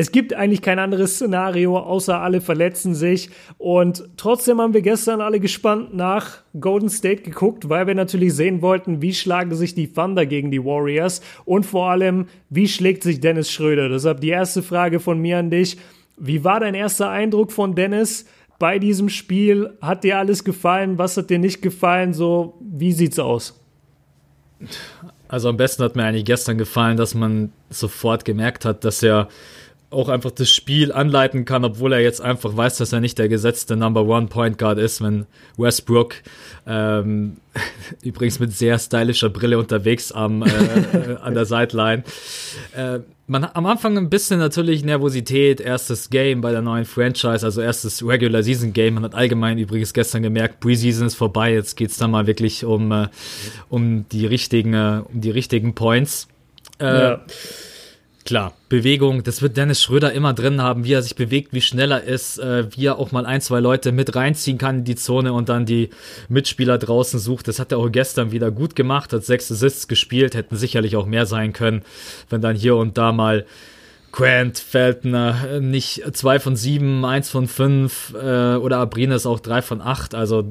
es 0.00 0.12
gibt 0.12 0.32
eigentlich 0.32 0.62
kein 0.62 0.78
anderes 0.78 1.16
Szenario, 1.16 1.76
außer 1.76 2.20
alle 2.20 2.40
verletzen 2.40 2.94
sich. 2.94 3.30
Und 3.58 4.08
trotzdem 4.16 4.60
haben 4.60 4.72
wir 4.72 4.80
gestern 4.80 5.20
alle 5.20 5.40
gespannt 5.40 5.92
nach 5.92 6.42
Golden 6.60 6.88
State 6.88 7.22
geguckt, 7.22 7.68
weil 7.68 7.88
wir 7.88 7.96
natürlich 7.96 8.32
sehen 8.34 8.62
wollten, 8.62 9.02
wie 9.02 9.12
schlagen 9.12 9.56
sich 9.56 9.74
die 9.74 9.92
Thunder 9.92 10.24
gegen 10.24 10.52
die 10.52 10.64
Warriors 10.64 11.20
und 11.44 11.66
vor 11.66 11.90
allem, 11.90 12.26
wie 12.48 12.68
schlägt 12.68 13.02
sich 13.02 13.18
Dennis 13.18 13.50
Schröder. 13.50 13.88
Deshalb 13.88 14.20
die 14.20 14.28
erste 14.28 14.62
Frage 14.62 15.00
von 15.00 15.20
mir 15.20 15.38
an 15.38 15.50
dich. 15.50 15.78
Wie 16.16 16.44
war 16.44 16.60
dein 16.60 16.74
erster 16.74 17.10
Eindruck 17.10 17.50
von 17.50 17.74
Dennis 17.74 18.24
bei 18.60 18.78
diesem 18.78 19.08
Spiel? 19.08 19.76
Hat 19.80 20.04
dir 20.04 20.18
alles 20.18 20.44
gefallen? 20.44 20.98
Was 20.98 21.16
hat 21.16 21.28
dir 21.28 21.40
nicht 21.40 21.60
gefallen? 21.60 22.12
So, 22.12 22.54
wie 22.60 22.92
sieht's 22.92 23.18
aus? 23.18 23.58
Also 25.28 25.48
am 25.48 25.56
besten 25.56 25.82
hat 25.82 25.94
mir 25.94 26.04
eigentlich 26.04 26.24
gestern 26.24 26.58
gefallen, 26.58 26.96
dass 26.96 27.14
man 27.14 27.52
sofort 27.70 28.24
gemerkt 28.24 28.64
hat, 28.64 28.84
dass 28.84 29.02
er 29.02 29.28
auch 29.90 30.10
einfach 30.10 30.30
das 30.30 30.50
Spiel 30.50 30.92
anleiten 30.92 31.46
kann, 31.46 31.64
obwohl 31.64 31.94
er 31.94 32.00
jetzt 32.00 32.20
einfach 32.20 32.54
weiß, 32.54 32.76
dass 32.76 32.92
er 32.92 33.00
nicht 33.00 33.18
der 33.18 33.28
gesetzte 33.28 33.74
Number 33.74 34.04
One 34.04 34.26
Point 34.26 34.58
Guard 34.58 34.78
ist, 34.78 35.00
wenn 35.02 35.26
Westbrook 35.56 36.16
ähm, 36.66 37.38
übrigens 38.02 38.38
mit 38.38 38.52
sehr 38.52 38.78
stylischer 38.78 39.30
Brille 39.30 39.58
unterwegs 39.58 40.12
am, 40.12 40.42
äh, 40.42 40.46
äh, 40.46 41.16
an 41.22 41.32
der 41.32 41.46
Sideline. 41.46 42.04
Äh, 42.76 43.00
man 43.26 43.44
am 43.44 43.64
Anfang 43.64 43.96
ein 43.96 44.10
bisschen 44.10 44.38
natürlich 44.38 44.84
Nervosität, 44.84 45.60
erstes 45.60 46.10
Game 46.10 46.42
bei 46.42 46.50
der 46.50 46.62
neuen 46.62 46.84
Franchise, 46.84 47.44
also 47.44 47.60
erstes 47.62 48.06
Regular 48.06 48.42
Season 48.42 48.74
Game. 48.74 48.94
Man 48.94 49.04
hat 49.04 49.14
allgemein 49.14 49.56
übrigens 49.58 49.94
gestern 49.94 50.22
gemerkt, 50.22 50.60
Preseason 50.60 51.06
ist 51.06 51.14
vorbei, 51.14 51.52
jetzt 51.52 51.76
geht's 51.76 51.96
dann 51.96 52.10
mal 52.10 52.26
wirklich 52.26 52.64
um, 52.64 52.92
äh, 52.92 53.08
um 53.70 54.06
die 54.10 54.26
richtigen, 54.26 54.74
äh, 54.74 55.02
um 55.10 55.20
die 55.22 55.30
richtigen 55.30 55.74
Points. 55.74 56.28
Äh, 56.78 56.84
ja 56.84 57.20
Klar, 58.28 58.52
Bewegung, 58.68 59.22
das 59.22 59.40
wird 59.40 59.56
Dennis 59.56 59.82
Schröder 59.82 60.12
immer 60.12 60.34
drin 60.34 60.60
haben, 60.60 60.84
wie 60.84 60.92
er 60.92 61.00
sich 61.00 61.16
bewegt, 61.16 61.54
wie 61.54 61.62
schnell 61.62 61.92
er 61.92 62.04
ist, 62.04 62.38
äh, 62.38 62.66
wie 62.76 62.84
er 62.84 62.98
auch 62.98 63.10
mal 63.10 63.24
ein, 63.24 63.40
zwei 63.40 63.58
Leute 63.58 63.90
mit 63.90 64.14
reinziehen 64.14 64.58
kann 64.58 64.80
in 64.80 64.84
die 64.84 64.96
Zone 64.96 65.32
und 65.32 65.48
dann 65.48 65.64
die 65.64 65.88
Mitspieler 66.28 66.76
draußen 66.76 67.18
sucht. 67.18 67.48
Das 67.48 67.58
hat 67.58 67.72
er 67.72 67.78
auch 67.78 67.90
gestern 67.90 68.30
wieder 68.30 68.50
gut 68.50 68.76
gemacht, 68.76 69.14
hat 69.14 69.24
sechs 69.24 69.50
Assists 69.50 69.88
gespielt, 69.88 70.34
hätten 70.34 70.56
sicherlich 70.56 70.94
auch 70.96 71.06
mehr 71.06 71.24
sein 71.24 71.54
können, 71.54 71.80
wenn 72.28 72.42
dann 72.42 72.54
hier 72.54 72.76
und 72.76 72.98
da 72.98 73.12
mal 73.12 73.46
Grant, 74.12 74.58
Feltner, 74.58 75.60
nicht 75.60 76.02
zwei 76.14 76.38
von 76.38 76.54
sieben, 76.54 77.06
eins 77.06 77.30
von 77.30 77.48
fünf 77.48 78.12
äh, 78.12 78.56
oder 78.56 78.76
Abrines 78.76 79.24
auch 79.24 79.40
drei 79.40 79.62
von 79.62 79.80
acht. 79.80 80.14
Also 80.14 80.44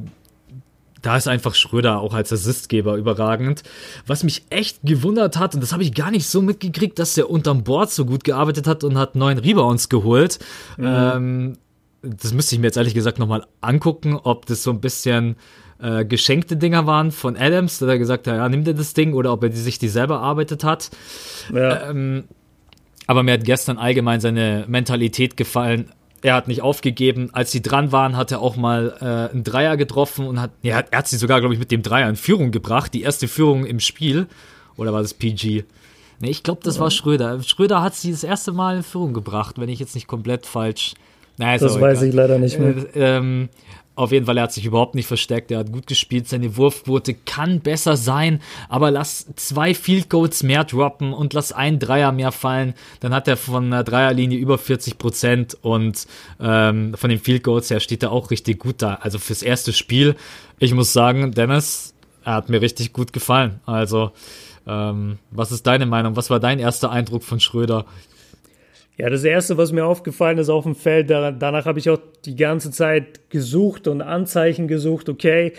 da 1.01 1.17
ist 1.17 1.27
einfach 1.27 1.55
Schröder 1.55 1.99
auch 1.99 2.13
als 2.13 2.31
Assistgeber 2.33 2.95
überragend. 2.95 3.63
Was 4.05 4.23
mich 4.23 4.43
echt 4.49 4.79
gewundert 4.83 5.37
hat, 5.37 5.55
und 5.55 5.61
das 5.61 5.73
habe 5.73 5.83
ich 5.83 5.93
gar 5.93 6.11
nicht 6.11 6.27
so 6.27 6.41
mitgekriegt, 6.41 6.99
dass 6.99 7.17
er 7.17 7.29
unterm 7.29 7.63
Board 7.63 7.91
so 7.91 8.05
gut 8.05 8.23
gearbeitet 8.23 8.67
hat 8.67 8.83
und 8.83 8.97
hat 8.97 9.15
neun 9.15 9.37
Rebounds 9.37 9.89
geholt. 9.89 10.39
Mhm. 10.77 10.85
Ähm, 10.87 11.57
das 12.01 12.33
müsste 12.33 12.55
ich 12.55 12.61
mir 12.61 12.67
jetzt 12.67 12.77
ehrlich 12.77 12.93
gesagt 12.93 13.19
nochmal 13.19 13.45
angucken, 13.61 14.15
ob 14.21 14.45
das 14.45 14.63
so 14.63 14.71
ein 14.71 14.81
bisschen 14.81 15.35
äh, 15.79 16.05
geschenkte 16.05 16.57
Dinger 16.57 16.87
waren 16.87 17.11
von 17.11 17.35
Adams, 17.37 17.79
der 17.79 17.97
gesagt 17.97 18.27
hat, 18.27 18.35
ja, 18.35 18.49
nimm 18.49 18.63
dir 18.63 18.73
das 18.73 18.93
Ding, 18.93 19.13
oder 19.13 19.33
ob 19.33 19.43
er 19.43 19.49
die, 19.49 19.57
sich 19.57 19.79
die 19.79 19.89
selber 19.89 20.15
erarbeitet 20.15 20.63
hat. 20.63 20.89
Ja. 21.53 21.89
Ähm, 21.89 22.25
aber 23.07 23.23
mir 23.23 23.33
hat 23.33 23.45
gestern 23.45 23.77
allgemein 23.77 24.19
seine 24.19 24.65
Mentalität 24.67 25.37
gefallen 25.37 25.91
er 26.21 26.35
hat 26.35 26.47
nicht 26.47 26.61
aufgegeben. 26.61 27.29
Als 27.33 27.51
sie 27.51 27.61
dran 27.61 27.91
waren, 27.91 28.17
hat 28.17 28.31
er 28.31 28.41
auch 28.41 28.55
mal 28.55 28.95
äh, 28.99 29.31
einen 29.33 29.43
Dreier 29.43 29.77
getroffen 29.77 30.27
und 30.27 30.41
hat, 30.41 30.51
ja, 30.61 30.83
er 30.89 30.97
hat, 30.99 31.07
sie 31.07 31.17
sogar, 31.17 31.39
glaube 31.39 31.53
ich, 31.53 31.59
mit 31.59 31.71
dem 31.71 31.83
Dreier 31.83 32.09
in 32.09 32.15
Führung 32.15 32.51
gebracht. 32.51 32.93
Die 32.93 33.01
erste 33.01 33.27
Führung 33.27 33.65
im 33.65 33.79
Spiel. 33.79 34.27
Oder 34.75 34.93
war 34.93 35.01
das 35.01 35.13
PG? 35.13 35.63
Nee, 36.19 36.29
ich 36.29 36.43
glaube, 36.43 36.61
das 36.63 36.79
war 36.79 36.89
Schröder. 36.89 37.41
Schröder 37.43 37.81
hat 37.81 37.95
sie 37.95 38.11
das 38.11 38.23
erste 38.23 38.51
Mal 38.51 38.77
in 38.77 38.83
Führung 38.83 39.13
gebracht, 39.13 39.59
wenn 39.59 39.69
ich 39.69 39.79
jetzt 39.79 39.95
nicht 39.95 40.07
komplett 40.07 40.45
falsch. 40.45 40.93
Naja, 41.37 41.59
das 41.59 41.79
weiß 41.79 41.99
egal. 41.99 42.09
ich 42.09 42.15
leider 42.15 42.39
nicht 42.39 42.59
mehr. 42.59 42.75
Äh, 42.95 43.17
ähm, 43.17 43.49
auf 43.97 44.11
jeden 44.11 44.27
Fall, 44.27 44.37
er 44.37 44.43
hat 44.43 44.53
sich 44.53 44.65
überhaupt 44.65 44.93
nicht 44.93 45.07
versteckt. 45.07 45.49
Er 45.49 45.59
hat 45.59 45.71
gut 45.71 45.87
gespielt. 45.87 46.27
Seine 46.27 46.55
Wurfquote 46.55 47.15
kann 47.15 47.61
besser 47.61 47.97
sein, 47.97 48.41
aber 48.69 48.91
lass 48.91 49.25
zwei 49.35 49.73
Field 49.73 50.09
Goals 50.09 50.43
mehr 50.43 50.63
droppen 50.63 51.13
und 51.13 51.33
lass 51.33 51.51
einen 51.51 51.79
Dreier 51.79 52.11
mehr 52.11 52.31
fallen. 52.31 52.75
Dann 52.99 53.13
hat 53.13 53.27
er 53.27 53.37
von 53.37 53.71
der 53.71 53.83
Dreierlinie 53.83 54.37
über 54.37 54.59
40 54.59 54.99
Prozent 54.99 55.57
und 55.61 56.05
ähm, 56.39 56.93
von 56.93 57.09
den 57.09 57.19
Field 57.19 57.43
Goals 57.43 57.71
her 57.71 57.79
steht 57.79 58.03
er 58.03 58.11
auch 58.11 58.29
richtig 58.29 58.59
gut 58.59 58.83
da. 58.83 58.99
Also 59.01 59.17
fürs 59.17 59.41
erste 59.41 59.73
Spiel, 59.73 60.15
ich 60.59 60.75
muss 60.75 60.93
sagen, 60.93 61.31
Dennis, 61.31 61.95
er 62.23 62.35
hat 62.35 62.49
mir 62.49 62.61
richtig 62.61 62.93
gut 62.93 63.13
gefallen. 63.13 63.61
Also, 63.65 64.11
ähm, 64.67 65.17
was 65.31 65.51
ist 65.51 65.65
deine 65.65 65.87
Meinung? 65.87 66.15
Was 66.15 66.29
war 66.29 66.39
dein 66.39 66.59
erster 66.59 66.91
Eindruck 66.91 67.23
von 67.23 67.39
Schröder? 67.39 67.85
Ja, 68.97 69.11
das 69.11 69.23
Erste, 69.23 69.57
was 69.57 69.71
mir 69.71 69.85
aufgefallen 69.85 70.39
ist 70.39 70.49
auf 70.49 70.63
dem 70.63 70.73
Feld, 70.73 71.11
danach 71.11 71.65
habe 71.65 71.77
ich 71.77 71.87
auch 71.89 71.99
die 72.25 72.35
ganze 72.35 72.71
Zeit 72.71 73.29
gesucht 73.29 73.87
und 73.87 74.01
Anzeichen 74.01 74.67
gesucht, 74.67 75.07
okay, 75.07 75.53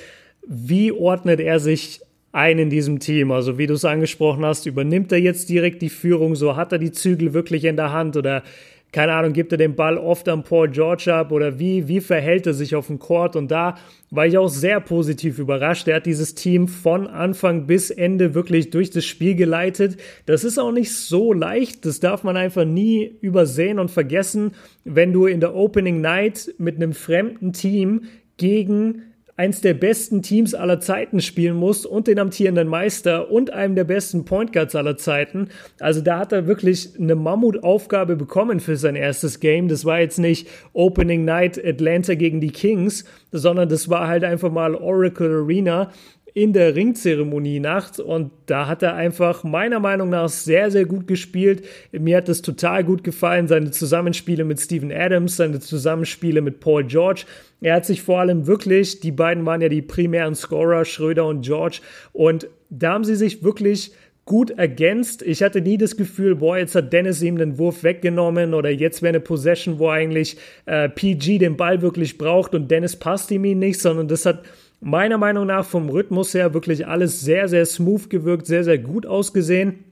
wie 0.45 0.91
ordnet 0.91 1.39
er 1.39 1.61
sich 1.61 2.01
ein 2.33 2.59
in 2.59 2.69
diesem 2.69 2.99
Team? 2.99 3.31
Also 3.31 3.57
wie 3.57 3.69
du 3.69 3.75
es 3.75 3.85
angesprochen 3.85 4.45
hast, 4.45 4.67
übernimmt 4.67 5.13
er 5.13 5.21
jetzt 5.21 5.49
direkt 5.49 5.83
die 5.83 5.89
Führung, 5.89 6.35
so 6.35 6.57
hat 6.57 6.73
er 6.73 6.79
die 6.79 6.91
Zügel 6.91 7.33
wirklich 7.33 7.65
in 7.65 7.77
der 7.77 7.93
Hand 7.93 8.17
oder 8.17 8.43
keine 8.91 9.13
Ahnung, 9.13 9.35
gibt 9.35 9.53
er 9.53 9.59
den 9.59 9.75
Ball 9.75 9.99
oft 9.99 10.29
an 10.29 10.45
Paul 10.45 10.71
George 10.71 11.13
ab 11.13 11.31
oder 11.31 11.59
wie, 11.59 11.89
wie 11.89 12.01
verhält 12.01 12.47
er 12.47 12.55
sich 12.55 12.75
auf 12.75 12.87
dem 12.87 12.99
Court? 12.99 13.37
Und 13.37 13.51
da 13.51 13.75
war 14.11 14.27
ich 14.27 14.39
auch 14.39 14.49
sehr 14.49 14.81
positiv 14.81 15.39
überrascht. 15.39 15.87
Er 15.89 15.97
hat 15.97 16.07
dieses 16.07 16.35
Team 16.35 16.69
von 16.69 17.07
Anfang 17.07 17.67
bis 17.67 17.91
Ende 17.91 18.35
wirklich 18.35 18.71
durch 18.71 18.89
das 18.89 19.05
Spiel 19.05 19.35
geleitet. 19.35 19.99
Das 20.25 20.43
ist 20.43 20.59
auch 20.59 20.73
nicht 20.73 20.95
so 20.95 21.35
leicht. 21.35 21.85
Das 21.85 22.01
darf 22.01 22.25
man 22.25 22.39
einfach 22.39 22.65
nie 22.65 23.19
übersehen 23.21 23.79
und 23.79 23.91
vergessen, 23.91 24.53
wenn 24.85 25.13
du 25.13 25.27
in 25.27 25.41
der 25.41 25.55
Opening 25.55 26.01
Night 26.01 26.55
mit 26.57 26.77
einem 26.77 26.95
fremden 26.95 27.53
Team 27.53 28.05
gegen 28.39 29.03
eins 29.39 29.61
der 29.61 29.73
besten 29.73 30.21
Teams 30.21 30.53
aller 30.53 30.81
Zeiten 30.81 31.21
spielen 31.21 31.57
muss 31.57 31.87
und 31.87 32.09
den 32.09 32.19
amtierenden 32.19 32.67
Meister 32.67 33.31
und 33.31 33.53
einem 33.53 33.77
der 33.77 33.85
besten 33.85 34.25
Point 34.25 34.53
Guards 34.53 34.75
aller 34.75 34.97
Zeiten. 34.97 35.49
Also 35.79 36.01
da 36.01 36.19
hat 36.19 36.33
er 36.33 36.49
wirklich 36.49 36.99
eine 36.99 37.15
Mammutaufgabe 37.15 38.17
bekommen 38.17 38.59
für 38.59 38.77
sein 38.77 38.97
erstes 38.97 39.39
Game. 39.39 39.69
Das 39.69 39.85
war 39.85 40.01
jetzt 40.01 40.19
nicht 40.19 40.49
Opening 40.73 41.25
Night 41.25 41.65
Atlanta 41.65 42.17
gegen 42.17 42.41
die 42.41 42.51
Kings, 42.51 43.05
sondern 43.31 43.69
das 43.69 43.89
war 43.89 44.09
halt 44.09 44.25
einfach 44.25 44.51
mal 44.51 44.75
Oracle 44.75 45.45
Arena 45.45 45.93
in 46.35 46.53
der 46.53 46.75
Ringzeremonie 46.75 47.61
Nacht 47.61 48.01
und 48.01 48.31
da 48.47 48.67
hat 48.67 48.83
er 48.83 48.95
einfach 48.95 49.45
meiner 49.45 49.81
Meinung 49.81 50.11
nach 50.11 50.29
sehr, 50.29 50.71
sehr 50.71 50.85
gut 50.85 51.07
gespielt. 51.07 51.65
Mir 51.93 52.19
hat 52.19 52.29
es 52.29 52.43
total 52.43 52.85
gut 52.85 53.03
gefallen, 53.03 53.49
seine 53.49 53.71
Zusammenspiele 53.71 54.45
mit 54.45 54.61
Steven 54.61 54.93
Adams, 54.93 55.37
seine 55.37 55.61
Zusammenspiele 55.61 56.41
mit 56.41 56.61
Paul 56.61 56.85
George. 56.85 57.25
Er 57.61 57.77
hat 57.77 57.87
sich 57.87 58.03
vor 58.03 58.21
allem 58.21 58.47
wirklich, 58.47 59.01
die 59.01 59.13
beiden 59.13 59.45
waren 59.47 59.61
ja 59.61 59.69
die 59.69 59.83
primären 59.83 60.35
Scorer, 60.35 60.85
Schröder 60.85 61.27
und 61.27 61.43
George, 61.43 61.81
und 62.13 62.49
da 62.71 62.93
haben 62.93 63.05
sie 63.05 63.17
sich 63.17 63.43
wirklich 63.43 63.93
gut 64.29 64.51
ergänzt. 64.51 65.23
Ich 65.23 65.43
hatte 65.43 65.63
nie 65.63 65.79
das 65.79 65.97
Gefühl, 65.97 66.37
boah, 66.37 66.59
jetzt 66.59 66.75
hat 66.75 66.93
Dennis 66.93 67.23
ihm 67.23 67.39
den 67.39 67.57
Wurf 67.57 67.83
weggenommen 67.83 68.53
oder 68.53 68.69
jetzt 68.69 69.01
wäre 69.01 69.09
eine 69.09 69.21
Possession, 69.21 69.79
wo 69.79 69.89
eigentlich 69.89 70.37
äh, 70.67 70.91
PG 70.91 71.39
den 71.39 71.57
Ball 71.57 71.81
wirklich 71.81 72.19
braucht 72.19 72.55
und 72.55 72.71
Dennis 72.71 72.97
passt 72.97 73.31
ihm 73.31 73.47
ihn 73.47 73.59
nicht, 73.59 73.81
sondern 73.81 74.07
das 74.07 74.27
hat 74.27 74.43
meiner 74.81 75.19
Meinung 75.19 75.47
nach 75.47 75.65
vom 75.65 75.89
Rhythmus 75.89 76.35
her 76.35 76.55
wirklich 76.55 76.87
alles 76.87 77.21
sehr, 77.21 77.49
sehr 77.49 77.67
smooth 77.67 78.11
gewirkt, 78.11 78.47
sehr, 78.47 78.65
sehr 78.65 78.79
gut 78.79 79.07
ausgesehen. 79.07 79.85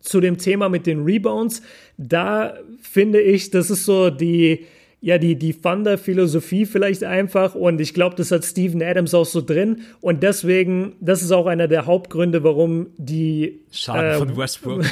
Zu 0.00 0.20
dem 0.20 0.38
Thema 0.38 0.68
mit 0.68 0.86
den 0.86 1.04
Rebounds, 1.04 1.62
da 1.98 2.54
finde 2.80 3.20
ich, 3.20 3.50
das 3.50 3.70
ist 3.70 3.84
so 3.84 4.08
die, 4.08 4.66
ja, 5.02 5.18
die, 5.18 5.36
die 5.36 5.54
Thunder-Philosophie 5.54 6.66
vielleicht 6.66 7.04
einfach 7.04 7.54
und 7.54 7.80
ich 7.80 7.94
glaube, 7.94 8.16
das 8.16 8.30
hat 8.30 8.44
Steven 8.44 8.82
Adams 8.82 9.14
auch 9.14 9.24
so 9.24 9.40
drin 9.40 9.82
und 10.00 10.22
deswegen, 10.22 10.94
das 11.00 11.22
ist 11.22 11.32
auch 11.32 11.46
einer 11.46 11.68
der 11.68 11.86
Hauptgründe, 11.86 12.44
warum 12.44 12.88
die 12.96 13.60
Schaden 13.70 14.10
äh, 14.10 14.14
von 14.14 14.36
Westbrook. 14.36 14.84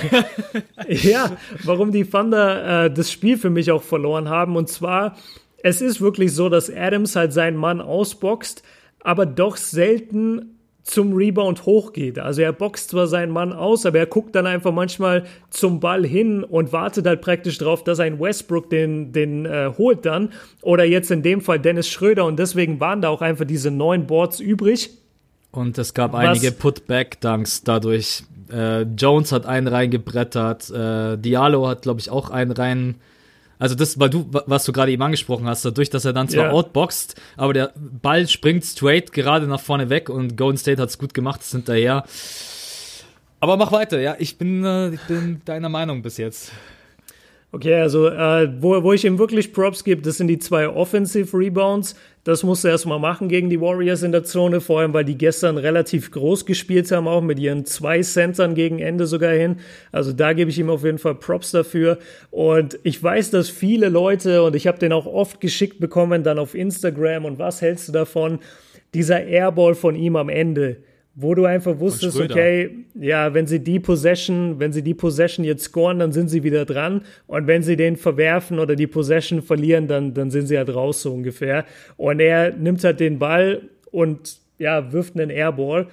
ja, 0.88 1.36
warum 1.64 1.92
die 1.92 2.04
Thunder 2.04 2.84
äh, 2.84 2.90
das 2.90 3.10
Spiel 3.10 3.36
für 3.36 3.50
mich 3.50 3.70
auch 3.70 3.82
verloren 3.82 4.28
haben 4.28 4.56
und 4.56 4.68
zwar, 4.68 5.16
es 5.62 5.82
ist 5.82 6.00
wirklich 6.00 6.32
so, 6.32 6.48
dass 6.48 6.70
Adams 6.70 7.16
halt 7.16 7.32
seinen 7.32 7.56
Mann 7.56 7.80
ausboxt, 7.80 8.62
aber 9.02 9.26
doch 9.26 9.56
selten 9.56 10.58
zum 10.88 11.12
Rebound 11.12 11.66
hochgeht. 11.66 12.18
Also 12.18 12.40
er 12.40 12.52
boxt 12.52 12.90
zwar 12.90 13.06
seinen 13.06 13.30
Mann 13.30 13.52
aus, 13.52 13.84
aber 13.84 13.98
er 13.98 14.06
guckt 14.06 14.34
dann 14.34 14.46
einfach 14.46 14.72
manchmal 14.72 15.24
zum 15.50 15.80
Ball 15.80 16.04
hin 16.06 16.42
und 16.42 16.72
wartet 16.72 17.06
halt 17.06 17.20
praktisch 17.20 17.58
darauf, 17.58 17.84
dass 17.84 18.00
ein 18.00 18.18
Westbrook 18.18 18.70
den, 18.70 19.12
den 19.12 19.44
äh, 19.44 19.70
holt 19.76 20.06
dann. 20.06 20.30
Oder 20.62 20.84
jetzt 20.84 21.10
in 21.10 21.22
dem 21.22 21.42
Fall 21.42 21.60
Dennis 21.60 21.88
Schröder 21.88 22.24
und 22.24 22.38
deswegen 22.38 22.80
waren 22.80 23.02
da 23.02 23.10
auch 23.10 23.20
einfach 23.20 23.44
diese 23.44 23.70
neun 23.70 24.06
Boards 24.06 24.40
übrig. 24.40 24.90
Und 25.50 25.76
es 25.76 25.92
gab 25.92 26.14
einige 26.14 26.52
Putback-Dunks 26.52 27.64
dadurch. 27.64 28.24
Äh, 28.50 28.82
Jones 28.82 29.30
hat 29.32 29.44
einen 29.44 29.66
reingebrettert, 29.66 30.70
äh, 30.70 31.18
Diallo 31.18 31.68
hat, 31.68 31.82
glaube 31.82 32.00
ich, 32.00 32.10
auch 32.10 32.30
einen 32.30 32.52
rein 32.52 32.94
also 33.58 33.74
das, 33.74 33.98
weil 33.98 34.10
du, 34.10 34.28
was 34.30 34.64
du 34.64 34.72
gerade 34.72 34.92
eben 34.92 35.02
angesprochen 35.02 35.46
hast, 35.46 35.64
dadurch, 35.64 35.90
dass 35.90 36.04
er 36.04 36.12
dann 36.12 36.28
zwar 36.28 36.44
yeah. 36.44 36.52
outboxt, 36.52 37.16
aber 37.36 37.52
der 37.52 37.72
Ball 37.76 38.28
springt 38.28 38.64
straight 38.64 39.12
gerade 39.12 39.46
nach 39.46 39.60
vorne 39.60 39.90
weg 39.90 40.08
und 40.08 40.36
Golden 40.36 40.58
State 40.58 40.80
hat 40.80 40.88
es 40.88 40.98
gut 40.98 41.14
gemacht, 41.14 41.40
ist 41.40 41.52
hinterher. 41.52 42.04
Aber 43.40 43.56
mach 43.56 43.72
weiter, 43.72 44.00
ja, 44.00 44.16
ich 44.18 44.38
bin, 44.38 44.64
äh, 44.64 44.94
ich 44.94 45.00
bin 45.02 45.42
deiner 45.44 45.68
Meinung 45.68 46.02
bis 46.02 46.16
jetzt. 46.16 46.52
Okay, 47.50 47.76
also 47.76 48.08
äh, 48.08 48.50
wo, 48.60 48.82
wo 48.82 48.92
ich 48.92 49.06
ihm 49.06 49.18
wirklich 49.18 49.54
Props 49.54 49.82
gebe, 49.82 50.02
das 50.02 50.18
sind 50.18 50.28
die 50.28 50.38
zwei 50.38 50.68
Offensive 50.68 51.34
Rebounds. 51.34 51.94
Das 52.22 52.42
musst 52.42 52.62
du 52.62 52.68
erstmal 52.68 52.98
machen 52.98 53.30
gegen 53.30 53.48
die 53.48 53.58
Warriors 53.58 54.02
in 54.02 54.12
der 54.12 54.22
Zone, 54.22 54.60
vor 54.60 54.80
allem 54.80 54.92
weil 54.92 55.06
die 55.06 55.16
gestern 55.16 55.56
relativ 55.56 56.10
groß 56.10 56.44
gespielt 56.44 56.92
haben, 56.92 57.08
auch 57.08 57.22
mit 57.22 57.38
ihren 57.38 57.64
zwei 57.64 58.02
Centern 58.02 58.54
gegen 58.54 58.80
Ende 58.80 59.06
sogar 59.06 59.32
hin. 59.32 59.60
Also 59.92 60.12
da 60.12 60.34
gebe 60.34 60.50
ich 60.50 60.58
ihm 60.58 60.68
auf 60.68 60.84
jeden 60.84 60.98
Fall 60.98 61.14
Props 61.14 61.52
dafür. 61.52 61.98
Und 62.30 62.78
ich 62.82 63.02
weiß, 63.02 63.30
dass 63.30 63.48
viele 63.48 63.88
Leute, 63.88 64.42
und 64.42 64.54
ich 64.54 64.66
habe 64.66 64.78
den 64.78 64.92
auch 64.92 65.06
oft 65.06 65.40
geschickt 65.40 65.80
bekommen, 65.80 66.24
dann 66.24 66.38
auf 66.38 66.54
Instagram, 66.54 67.24
und 67.24 67.38
was 67.38 67.62
hältst 67.62 67.88
du 67.88 67.92
davon? 67.92 68.40
Dieser 68.92 69.24
Airball 69.24 69.74
von 69.74 69.96
ihm 69.96 70.16
am 70.16 70.28
Ende 70.28 70.82
wo 71.20 71.34
du 71.34 71.46
einfach 71.46 71.80
wusstest, 71.80 72.20
okay, 72.20 72.84
ja, 72.94 73.34
wenn 73.34 73.48
sie 73.48 73.58
die 73.58 73.80
Possession, 73.80 74.60
wenn 74.60 74.72
sie 74.72 74.82
die 74.82 74.94
Possession 74.94 75.44
jetzt 75.44 75.64
scoren, 75.64 75.98
dann 75.98 76.12
sind 76.12 76.28
sie 76.28 76.44
wieder 76.44 76.64
dran 76.64 77.02
und 77.26 77.48
wenn 77.48 77.64
sie 77.64 77.74
den 77.74 77.96
verwerfen 77.96 78.60
oder 78.60 78.76
die 78.76 78.86
Possession 78.86 79.42
verlieren, 79.42 79.88
dann, 79.88 80.14
dann 80.14 80.30
sind 80.30 80.46
sie 80.46 80.56
halt 80.56 80.72
raus 80.72 81.02
so 81.02 81.12
ungefähr. 81.12 81.64
Und 81.96 82.20
er 82.20 82.52
nimmt 82.52 82.84
halt 82.84 83.00
den 83.00 83.18
Ball 83.18 83.62
und 83.90 84.38
ja, 84.58 84.92
wirft 84.92 85.18
einen 85.18 85.30
Airball. 85.30 85.88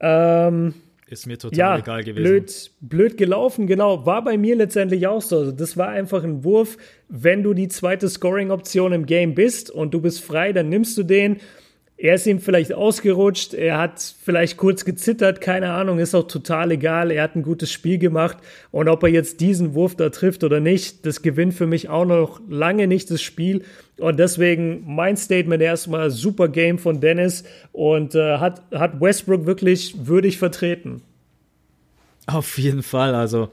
Ähm, 0.00 0.72
ist 1.08 1.26
mir 1.26 1.36
total 1.36 1.58
ja, 1.58 1.78
egal 1.78 2.02
gewesen. 2.02 2.22
Blöd, 2.22 2.70
blöd 2.80 3.16
gelaufen, 3.18 3.66
genau. 3.66 4.06
War 4.06 4.24
bei 4.24 4.38
mir 4.38 4.56
letztendlich 4.56 5.06
auch 5.06 5.20
so. 5.20 5.40
Also 5.40 5.52
das 5.52 5.76
war 5.76 5.88
einfach 5.90 6.24
ein 6.24 6.42
Wurf. 6.42 6.78
Wenn 7.10 7.42
du 7.42 7.52
die 7.52 7.68
zweite 7.68 8.08
Scoring-Option 8.08 8.94
im 8.94 9.04
Game 9.04 9.34
bist 9.34 9.70
und 9.70 9.92
du 9.92 10.00
bist 10.00 10.24
frei, 10.24 10.54
dann 10.54 10.70
nimmst 10.70 10.96
du 10.96 11.02
den 11.02 11.36
er 12.04 12.16
ist 12.16 12.26
ihm 12.26 12.38
vielleicht 12.38 12.74
ausgerutscht, 12.74 13.54
er 13.54 13.78
hat 13.78 13.98
vielleicht 13.98 14.58
kurz 14.58 14.84
gezittert, 14.84 15.40
keine 15.40 15.72
Ahnung, 15.72 15.98
ist 15.98 16.14
auch 16.14 16.26
total 16.26 16.72
egal. 16.72 17.10
Er 17.10 17.22
hat 17.22 17.34
ein 17.34 17.42
gutes 17.42 17.72
Spiel 17.72 17.96
gemacht 17.96 18.36
und 18.70 18.90
ob 18.90 19.04
er 19.04 19.08
jetzt 19.08 19.40
diesen 19.40 19.72
Wurf 19.74 19.96
da 19.96 20.10
trifft 20.10 20.44
oder 20.44 20.60
nicht, 20.60 21.06
das 21.06 21.22
gewinnt 21.22 21.54
für 21.54 21.66
mich 21.66 21.88
auch 21.88 22.04
noch 22.04 22.42
lange 22.46 22.88
nicht 22.88 23.10
das 23.10 23.22
Spiel. 23.22 23.64
Und 23.98 24.18
deswegen 24.18 24.82
mein 24.84 25.16
Statement 25.16 25.62
erstmal 25.62 26.10
super 26.10 26.48
Game 26.48 26.78
von 26.78 27.00
Dennis 27.00 27.44
und 27.72 28.14
äh, 28.14 28.36
hat, 28.36 28.60
hat 28.70 29.00
Westbrook 29.00 29.46
wirklich 29.46 30.06
würdig 30.06 30.36
vertreten. 30.36 31.00
Auf 32.26 32.58
jeden 32.58 32.82
Fall, 32.82 33.14
also 33.14 33.48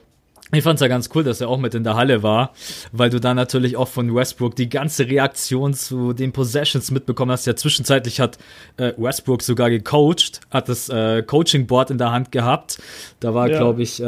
ich 0.52 0.64
fand 0.64 0.76
es 0.76 0.82
ja 0.82 0.88
ganz 0.88 1.10
cool, 1.16 1.24
dass 1.24 1.42
er 1.42 1.50
auch 1.50 1.58
mit 1.58 1.74
in 1.76 1.84
der 1.84 1.96
Halle 1.96 2.24
war, 2.24 2.54
weil 2.92 3.10
du 3.10 3.20
da 3.20 3.34
natürlich 3.34 3.78
auch 3.78 3.88
von 3.88 4.14
Westbrook 4.14 4.56
die 4.56 4.70
ganze 4.70 5.08
Reaktion 5.08 5.74
zu 5.74 6.14
den 6.14 6.32
Possessions 6.32 6.92
mitbekommen 6.92 7.32
hast. 7.32 7.46
Ja, 7.46 7.56
zwischenzeitlich 7.56 8.20
hat 8.20 8.38
äh, 8.78 8.94
Westbrook 8.98 9.42
sogar 9.42 9.70
gecoacht, 9.70 10.42
hat 10.50 10.70
das 10.70 10.90
äh, 10.90 11.24
Coaching 11.24 11.68
Board 11.68 11.92
in 11.92 11.98
der 11.98 12.12
Hand 12.12 12.32
gehabt. 12.32 12.82
Da 13.20 13.34
war, 13.34 13.50
ja. 13.50 13.58
glaube 13.58 13.82
ich, 13.82 14.02
äh, 14.02 14.06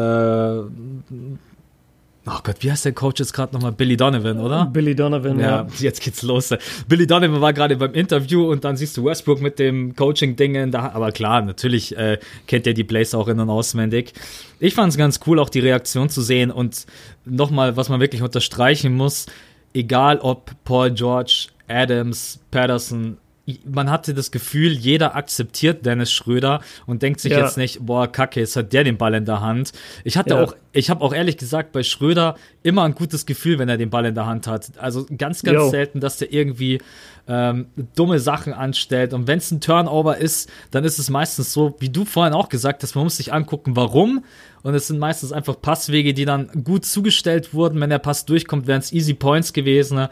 Oh 2.25 2.39
Gott, 2.41 2.55
wie 2.61 2.71
heißt 2.71 2.85
der 2.85 2.93
Coach 2.93 3.19
jetzt 3.19 3.33
gerade 3.33 3.53
nochmal? 3.53 3.73
Billy 3.73 3.97
Donovan, 3.97 4.39
oder? 4.39 4.65
Billy 4.65 4.95
Donovan, 4.95 5.39
ja. 5.39 5.63
ja. 5.63 5.67
Jetzt 5.79 6.01
geht's 6.01 6.21
los. 6.21 6.51
Billy 6.87 7.05
Donovan 7.05 7.41
war 7.41 7.51
gerade 7.51 7.75
beim 7.75 7.93
Interview 7.93 8.49
und 8.49 8.63
dann 8.63 8.77
siehst 8.77 8.95
du 8.95 9.03
Westbrook 9.03 9.41
mit 9.41 9.59
dem 9.59 9.93
Coaching-Ding 9.93 10.71
da. 10.71 10.91
Aber 10.93 11.11
klar, 11.11 11.41
natürlich 11.41 11.97
äh, 11.97 12.19
kennt 12.47 12.65
er 12.65 12.73
die 12.73 12.85
Plays 12.85 13.13
auch 13.13 13.27
in- 13.27 13.41
und 13.41 13.49
auswendig. 13.49 14.13
Ich 14.59 14.73
fand 14.73 14.91
es 14.93 14.97
ganz 14.97 15.19
cool, 15.27 15.37
auch 15.37 15.49
die 15.49 15.59
Reaktion 15.59 16.09
zu 16.09 16.21
sehen 16.21 16.49
und 16.49 16.85
nochmal, 17.25 17.75
was 17.75 17.89
man 17.89 17.99
wirklich 17.99 18.21
unterstreichen 18.21 18.95
muss, 18.95 19.25
egal 19.73 20.19
ob 20.19 20.51
Paul 20.63 20.91
George, 20.91 21.47
Adams, 21.67 22.39
Patterson, 22.51 23.17
man 23.65 23.91
hatte 23.91 24.13
das 24.13 24.31
Gefühl, 24.31 24.71
jeder 24.71 25.15
akzeptiert 25.15 25.85
Dennis 25.85 26.11
Schröder 26.11 26.61
und 26.85 27.01
denkt 27.01 27.19
sich 27.19 27.33
ja. 27.33 27.39
jetzt 27.39 27.57
nicht, 27.57 27.85
boah, 27.85 28.09
kacke, 28.09 28.39
jetzt 28.39 28.55
hat 28.55 28.71
der 28.71 28.85
den 28.85 28.97
Ball 28.97 29.13
in 29.15 29.25
der 29.25 29.41
Hand. 29.41 29.73
Ich 30.05 30.17
hatte 30.17 30.35
ja. 30.35 30.43
auch, 30.43 30.55
ich 30.71 30.89
habe 30.89 31.03
auch 31.03 31.13
ehrlich 31.13 31.37
gesagt 31.37 31.73
bei 31.73 31.83
Schröder 31.83 32.35
immer 32.63 32.83
ein 32.83 32.95
gutes 32.95 33.25
Gefühl, 33.25 33.59
wenn 33.59 33.69
er 33.69 33.77
den 33.77 33.89
Ball 33.89 34.05
in 34.05 34.15
der 34.15 34.25
Hand 34.25 34.47
hat. 34.47 34.71
Also 34.77 35.05
ganz, 35.17 35.43
ganz 35.43 35.55
Yo. 35.55 35.69
selten, 35.69 35.99
dass 35.99 36.17
der 36.17 36.33
irgendwie 36.33 36.81
ähm, 37.27 37.67
dumme 37.95 38.19
Sachen 38.19 38.53
anstellt. 38.53 39.13
Und 39.13 39.27
wenn 39.27 39.37
es 39.37 39.51
ein 39.51 39.61
Turnover 39.61 40.17
ist, 40.17 40.49
dann 40.71 40.83
ist 40.83 40.97
es 40.97 41.09
meistens 41.09 41.53
so, 41.53 41.75
wie 41.79 41.89
du 41.89 42.05
vorhin 42.05 42.33
auch 42.33 42.49
gesagt 42.49 42.83
hast, 42.83 42.95
man 42.95 43.03
muss 43.03 43.17
sich 43.17 43.33
angucken, 43.33 43.75
warum 43.75 44.23
und 44.63 44.75
es 44.75 44.87
sind 44.87 44.97
meistens 44.97 45.33
einfach 45.33 45.61
Passwege, 45.61 46.13
die 46.13 46.23
dann 46.23 46.49
gut 46.63 46.85
zugestellt 46.85 47.53
wurden. 47.53 47.79
Wenn 47.81 47.89
der 47.89 47.99
Pass 47.99 48.25
durchkommt, 48.25 48.65
wären 48.65 48.79
es 48.79 48.93
Easy 48.93 49.13
Points 49.13 49.51
gewesen. 49.51 50.07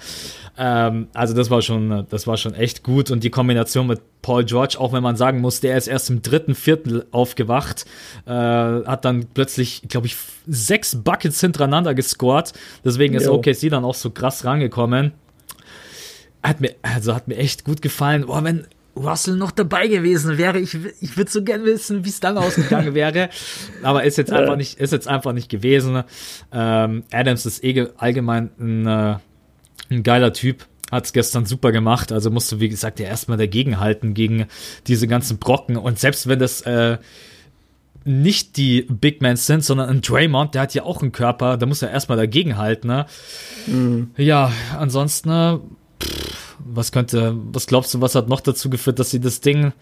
Ähm, 0.57 1.07
also 1.13 1.33
das 1.33 1.49
war 1.49 1.61
schon, 1.61 2.05
das 2.09 2.27
war 2.27 2.35
schon 2.35 2.53
echt 2.53 2.83
gut. 2.83 3.11
Und 3.11 3.23
die 3.23 3.29
Kombination 3.29 3.87
mit 3.87 4.01
Paul 4.21 4.43
George, 4.43 4.75
auch 4.77 4.91
wenn 4.91 5.01
man 5.01 5.15
sagen 5.15 5.39
muss, 5.39 5.61
der 5.61 5.77
ist 5.77 5.87
erst 5.87 6.09
im 6.09 6.21
dritten 6.21 6.53
Viertel 6.53 7.05
aufgewacht, 7.11 7.85
äh, 8.25 8.31
hat 8.31 9.05
dann 9.05 9.25
plötzlich, 9.33 9.83
glaube 9.87 10.07
ich, 10.07 10.17
sechs 10.45 11.01
Buckets 11.01 11.39
hintereinander 11.39 11.93
gescored. 11.95 12.40
Deswegen 12.83 13.13
ist 13.13 13.27
OKC 13.27 13.69
dann 13.69 13.85
auch 13.85 13.95
so 13.95 14.09
krass 14.09 14.45
rangekommen. 14.45 15.13
Hat 16.43 16.59
mir, 16.59 16.75
also 16.81 17.13
hat 17.13 17.27
mir 17.27 17.37
echt 17.37 17.65
gut 17.65 17.81
gefallen. 17.81 18.25
Boah, 18.25 18.43
wenn, 18.43 18.65
Russell 18.95 19.35
noch 19.35 19.51
dabei 19.51 19.87
gewesen 19.87 20.37
wäre. 20.37 20.59
Ich, 20.59 20.77
ich 20.99 21.17
würde 21.17 21.31
so 21.31 21.43
gern 21.43 21.63
wissen, 21.63 22.03
wie 22.03 22.09
es 22.09 22.19
dann 22.19 22.37
ausgegangen 22.37 22.93
wäre. 22.93 23.29
Aber 23.83 24.03
ist 24.03 24.17
jetzt 24.17 24.31
einfach 24.31 24.55
nicht, 24.55 24.79
ist 24.79 24.91
jetzt 24.91 25.07
einfach 25.07 25.33
nicht 25.33 25.49
gewesen. 25.49 26.03
Ähm, 26.51 27.03
Adams 27.11 27.45
ist 27.45 27.63
eh 27.63 27.87
allgemein 27.97 28.51
ein, 28.59 28.87
äh, 28.87 29.15
ein 29.89 30.03
geiler 30.03 30.33
Typ. 30.33 30.65
Hat 30.91 31.05
es 31.05 31.13
gestern 31.13 31.45
super 31.45 31.71
gemacht. 31.71 32.11
Also 32.11 32.29
musste, 32.29 32.59
wie 32.59 32.67
gesagt, 32.67 32.99
ja 32.99 33.07
erstmal 33.07 33.37
dagegenhalten 33.37 34.13
gegen 34.13 34.47
diese 34.87 35.07
ganzen 35.07 35.37
Brocken. 35.37 35.77
Und 35.77 35.99
selbst 35.99 36.27
wenn 36.27 36.39
das 36.39 36.61
äh, 36.61 36.97
nicht 38.03 38.57
die 38.57 38.83
Big 38.83 39.21
Men 39.21 39.35
sind, 39.35 39.63
sondern 39.63 39.89
ein 39.89 40.01
Draymond, 40.01 40.55
der 40.55 40.63
hat 40.63 40.73
ja 40.73 40.83
auch 40.83 41.01
einen 41.01 41.11
Körper, 41.11 41.57
da 41.57 41.65
muss 41.65 41.81
er 41.81 41.91
erstmal 41.91 42.17
dagegenhalten. 42.17 42.89
Ne? 42.89 43.05
Mhm. 43.67 44.11
Ja, 44.17 44.51
ansonsten 44.77 45.29
äh, 45.29 45.57
was 46.59 46.91
könnte, 46.91 47.35
was 47.51 47.67
glaubst 47.67 47.93
du, 47.93 48.01
was 48.01 48.15
hat 48.15 48.27
noch 48.27 48.41
dazu 48.41 48.69
geführt, 48.69 48.99
dass 48.99 49.11
sie 49.11 49.19
das 49.19 49.41
Ding 49.41 49.73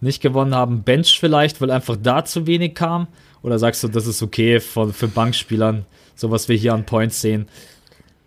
nicht 0.00 0.22
gewonnen 0.22 0.54
haben? 0.54 0.82
Bench 0.82 1.18
vielleicht, 1.18 1.60
weil 1.60 1.70
einfach 1.70 1.96
da 2.00 2.24
zu 2.24 2.46
wenig 2.46 2.74
kam? 2.74 3.08
Oder 3.42 3.58
sagst 3.58 3.84
du, 3.84 3.88
das 3.88 4.06
ist 4.06 4.22
okay 4.22 4.60
für, 4.60 4.92
für 4.92 5.08
Bankspielern, 5.08 5.84
so 6.14 6.30
was 6.30 6.48
wir 6.48 6.56
hier 6.56 6.74
an 6.74 6.84
Points 6.84 7.20
sehen? 7.20 7.46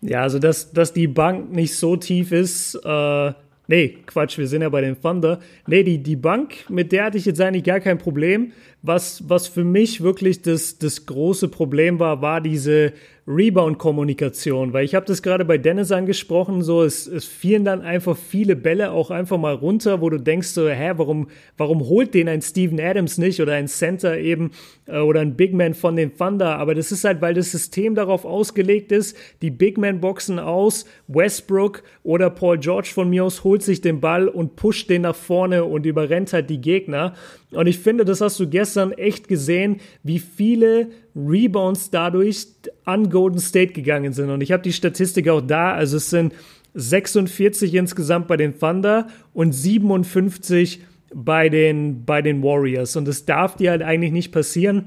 Ja, 0.02 0.22
also 0.22 0.40
dass, 0.40 0.72
dass 0.72 0.94
die 0.94 1.08
Bank 1.08 1.52
nicht 1.52 1.78
so 1.78 1.96
tief 1.96 2.32
ist, 2.32 2.76
äh, 2.76 3.34
Nee, 3.72 4.00
Quatsch, 4.06 4.38
wir 4.38 4.50
sind 4.50 4.64
ja 4.64 4.68
bei 4.68 4.82
den 4.82 5.00
Thunder. 5.02 5.40
Nee, 5.66 5.84
die, 5.84 6.04
die 6.04 6.18
Bank, 6.18 6.70
mit 6.70 6.92
der 6.92 7.06
hatte 7.06 7.18
ich 7.18 7.24
jetzt 7.24 7.40
eigentlich 7.40 7.64
gar 7.64 7.80
kein 7.80 7.98
Problem. 7.98 8.52
Was, 8.82 9.30
was 9.30 9.48
für 9.48 9.64
mich 9.64 10.02
wirklich 10.02 10.42
das, 10.42 10.78
das 10.78 11.06
große 11.06 11.48
Problem 11.48 11.98
war, 11.98 12.22
war 12.22 12.42
diese 12.42 12.92
Rebound-Kommunikation, 13.36 14.74
weil 14.74 14.86
ich 14.86 14.96
habe 14.96 15.06
das 15.06 15.22
gerade 15.22 15.46
bei 15.46 15.58
Dennis 15.58 15.92
angesprochen, 15.92 16.62
so 16.62 16.84
es, 16.84 17.08
es 17.08 17.26
fielen 17.26 17.66
dann 17.66 17.82
einfach 17.82 18.18
viele 18.18 18.56
Bälle 18.56 18.92
auch 18.92 19.12
einfach 19.12 19.38
mal 19.38 19.54
runter, 19.54 20.02
wo 20.02 20.10
du 20.10 20.20
denkst 20.20 20.50
so, 20.50 20.68
hä, 20.68 20.94
warum, 20.96 21.28
warum 21.58 21.82
holt 21.82 22.14
den 22.14 22.30
ein 22.30 22.42
Steven 22.42 22.80
Adams 22.80 23.18
nicht 23.18 23.42
oder 23.42 23.54
ein 23.54 23.68
Center 23.68 24.18
eben 24.18 24.52
äh, 24.86 25.00
oder 25.00 25.22
ein 25.22 25.36
Big 25.36 25.54
Man 25.54 25.74
von 25.74 25.96
den 25.96 26.16
Thunder, 26.16 26.58
aber 26.58 26.76
das 26.76 26.92
ist 26.92 27.04
halt, 27.04 27.22
weil 27.22 27.34
das 27.34 27.52
System 27.52 27.96
darauf 27.96 28.26
ausgelegt 28.26 28.92
ist, 28.92 29.18
die 29.42 29.52
Big 29.52 29.78
Man 29.78 30.02
boxen 30.02 30.40
aus, 30.40 30.86
Westbrook 31.08 31.84
oder 32.04 32.30
Paul 32.30 32.58
George 32.58 32.90
von 32.94 33.10
mir 33.10 33.26
aus 33.26 33.44
holt 33.44 33.64
sich 33.64 33.82
den 33.82 34.00
Ball 34.00 34.28
und 34.28 34.56
pusht 34.56 34.90
den 34.90 35.04
nach 35.04 35.16
vorne 35.16 35.64
und 35.64 35.86
überrennt 35.86 36.34
halt 36.34 36.50
die 36.50 36.62
Gegner 36.62 37.14
und 37.54 37.68
ich 37.68 37.80
finde, 37.80 38.06
das 38.06 38.22
hast 38.22 38.40
du 38.40 38.48
gestern 38.48 38.94
echt 38.94 39.28
gesehen, 39.28 39.82
wie 40.04 40.20
viele 40.20 40.88
Rebounds 41.16 41.90
dadurch 41.90 42.48
an 42.86 43.10
Golden 43.10 43.40
State 43.40 43.74
gegangen 43.74 44.14
sind. 44.14 44.30
Und 44.30 44.42
ich 44.42 44.52
habe 44.52 44.64
die 44.64 44.72
Statistik 44.72 45.28
auch 45.28 45.42
da. 45.42 45.74
Also 45.74 45.98
es 45.98 46.10
sind 46.10 46.34
46 46.76 47.74
insgesamt 47.74 48.28
bei 48.28 48.38
den 48.38 48.58
Thunder 48.58 49.08
und 49.34 49.52
57 49.52 50.82
bei 51.14 51.50
den, 51.50 52.06
bei 52.06 52.22
den 52.22 52.42
Warriors. 52.42 52.96
Und 52.96 53.06
das 53.06 53.26
darf 53.26 53.58
dir 53.58 53.72
halt 53.72 53.82
eigentlich 53.82 54.14
nicht 54.14 54.32
passieren. 54.32 54.86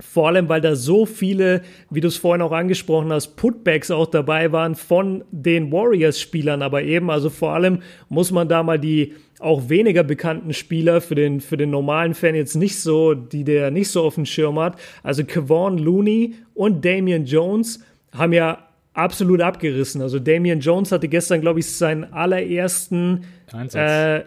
Vor 0.00 0.28
allem, 0.28 0.48
weil 0.48 0.60
da 0.60 0.76
so 0.76 1.06
viele, 1.06 1.62
wie 1.90 2.00
du 2.00 2.06
es 2.06 2.16
vorhin 2.16 2.40
auch 2.40 2.52
angesprochen 2.52 3.12
hast, 3.12 3.34
Putbacks 3.34 3.90
auch 3.90 4.06
dabei 4.06 4.52
waren 4.52 4.76
von 4.76 5.24
den 5.32 5.72
Warriors-Spielern, 5.72 6.62
aber 6.62 6.84
eben, 6.84 7.10
also 7.10 7.30
vor 7.30 7.52
allem 7.54 7.82
muss 8.08 8.30
man 8.30 8.48
da 8.48 8.62
mal 8.62 8.78
die 8.78 9.14
auch 9.40 9.68
weniger 9.68 10.04
bekannten 10.04 10.52
Spieler 10.52 11.00
für 11.00 11.14
den, 11.14 11.40
für 11.40 11.56
den 11.56 11.70
normalen 11.70 12.14
Fan 12.14 12.34
jetzt 12.34 12.54
nicht 12.54 12.78
so, 12.80 13.14
die 13.14 13.44
der 13.44 13.70
nicht 13.70 13.90
so 13.90 14.02
auf 14.02 14.14
dem 14.14 14.24
Schirm 14.24 14.58
hat. 14.58 14.78
Also 15.02 15.24
Kevon 15.24 15.78
Looney 15.78 16.34
und 16.54 16.84
Damian 16.84 17.24
Jones 17.24 17.82
haben 18.12 18.32
ja 18.32 18.68
absolut 18.94 19.40
abgerissen. 19.40 20.02
Also 20.02 20.18
Damian 20.18 20.60
Jones 20.60 20.92
hatte 20.92 21.08
gestern, 21.08 21.40
glaube 21.40 21.60
ich, 21.60 21.70
seinen 21.70 22.12
allerersten 22.12 23.24
Einsatz. 23.52 23.90
Äh, 23.90 24.24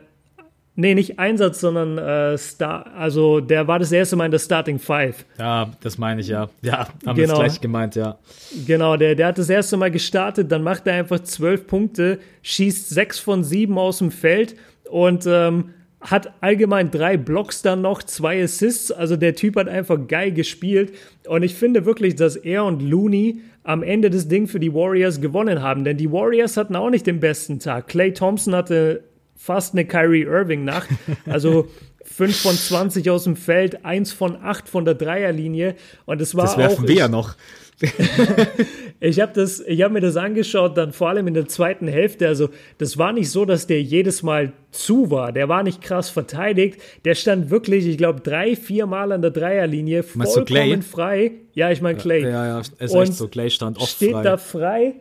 Nee, 0.76 0.96
nicht 0.96 1.20
Einsatz, 1.20 1.60
sondern 1.60 1.98
äh, 1.98 2.38
Star, 2.38 2.88
also 2.96 3.42
der 3.42 3.68
war 3.68 3.78
das 3.78 3.92
erste 3.92 4.16
Mal 4.16 4.26
in 4.26 4.32
der 4.32 4.40
Starting 4.40 4.80
Five. 4.80 5.26
Ja, 5.38 5.70
das 5.82 5.98
meine 5.98 6.22
ich 6.22 6.28
ja. 6.30 6.50
Ja, 6.62 6.88
haben 7.06 7.16
genau. 7.16 7.34
wir 7.34 7.46
gleich 7.46 7.60
gemeint, 7.60 7.96
ja. 7.96 8.18
Genau, 8.66 8.96
der, 8.96 9.16
der 9.16 9.28
hat 9.28 9.38
das 9.38 9.50
erste 9.50 9.76
Mal 9.76 9.92
gestartet, 9.92 10.52
dann 10.52 10.64
macht 10.64 10.88
er 10.88 10.94
einfach 10.94 11.20
zwölf 11.20 11.68
Punkte, 11.68 12.20
schießt 12.44 12.90
sechs 12.90 13.20
von 13.20 13.44
sieben 13.44 13.78
aus 13.78 13.98
dem 13.98 14.12
Feld 14.12 14.56
und 14.90 15.26
ähm, 15.28 15.72
hat 16.02 16.34
allgemein 16.42 16.90
drei 16.90 17.16
Blocks 17.16 17.62
dann 17.62 17.82
noch, 17.82 18.02
zwei 18.04 18.44
Assists. 18.44 18.92
Also 18.92 19.16
der 19.16 19.36
Typ 19.36 19.56
hat 19.56 19.68
einfach 19.68 20.00
geil 20.08 20.32
gespielt. 20.32 20.94
Und 21.28 21.44
ich 21.44 21.54
finde 21.54 21.86
wirklich, 21.86 22.16
dass 22.16 22.36
er 22.36 22.66
und 22.66 22.82
Looney 22.82 23.42
am 23.64 23.84
Ende 23.84 24.10
das 24.10 24.28
Ding 24.28 24.48
für 24.48 24.60
die 24.60 24.74
Warriors 24.74 25.22
gewonnen 25.22 25.62
haben. 25.62 25.84
Denn 25.84 25.98
die 25.98 26.12
Warriors 26.12 26.58
hatten 26.58 26.76
auch 26.76 26.90
nicht 26.90 27.06
den 27.06 27.20
besten 27.20 27.60
Tag. 27.60 27.88
Clay 27.88 28.14
Thompson 28.14 28.56
hatte 28.56 29.04
fast 29.42 29.74
eine 29.74 29.86
Kyrie 29.86 30.24
Irving-Nacht. 30.24 30.90
Also 31.26 31.68
5 32.04 32.42
von 32.42 32.56
20 32.56 33.10
aus 33.10 33.24
dem 33.24 33.36
Feld, 33.36 33.86
1 33.86 34.12
von 34.12 34.38
8 34.42 34.68
von 34.68 34.86
der 34.86 34.96
Dreierlinie. 34.96 35.76
Und 36.06 36.22
es 36.22 36.36
war 36.36 36.46
das 36.46 36.58
werfen 36.58 36.84
auch, 36.84 36.88
wir 36.88 36.96
ja 36.96 37.08
noch. 37.08 37.36
ich 39.00 39.20
habe 39.20 39.44
hab 39.44 39.92
mir 39.92 40.02
das 40.02 40.18
angeschaut, 40.18 40.78
dann 40.78 40.94
vor 40.94 41.10
allem 41.10 41.28
in 41.28 41.34
der 41.34 41.48
zweiten 41.48 41.88
Hälfte. 41.88 42.28
Also, 42.28 42.50
das 42.78 42.98
war 42.98 43.14
nicht 43.14 43.32
so, 43.32 43.46
dass 43.46 43.66
der 43.66 43.82
jedes 43.82 44.22
Mal 44.24 44.54
zu 44.72 45.10
war. 45.10 45.32
Der 45.32 45.50
war 45.50 45.64
nicht 45.64 45.82
krass 45.82 46.10
verteidigt. 46.10 46.80
Der 47.06 47.16
stand 47.16 47.50
wirklich, 47.50 47.88
ich 47.88 47.98
glaube, 47.98 48.22
drei, 48.22 48.56
vier 48.56 48.86
Mal 48.86 49.12
an 49.12 49.22
der 49.22 49.32
Dreierlinie, 49.32 50.04
vollkommen 50.04 50.84
frei. 50.84 51.32
Ja, 51.54 51.72
ich 51.72 51.82
meine 51.82 51.98
Clay. 51.98 52.24
Ja, 52.24 52.46
ja, 52.46 52.60
ist 52.60 52.74
echt 52.80 53.14
so. 53.14 53.28
Clay 53.28 53.50
stand 53.50 53.78
oft 53.78 53.96
steht 53.96 54.12
frei. 54.12 54.24
da 54.24 54.38
frei 54.38 54.96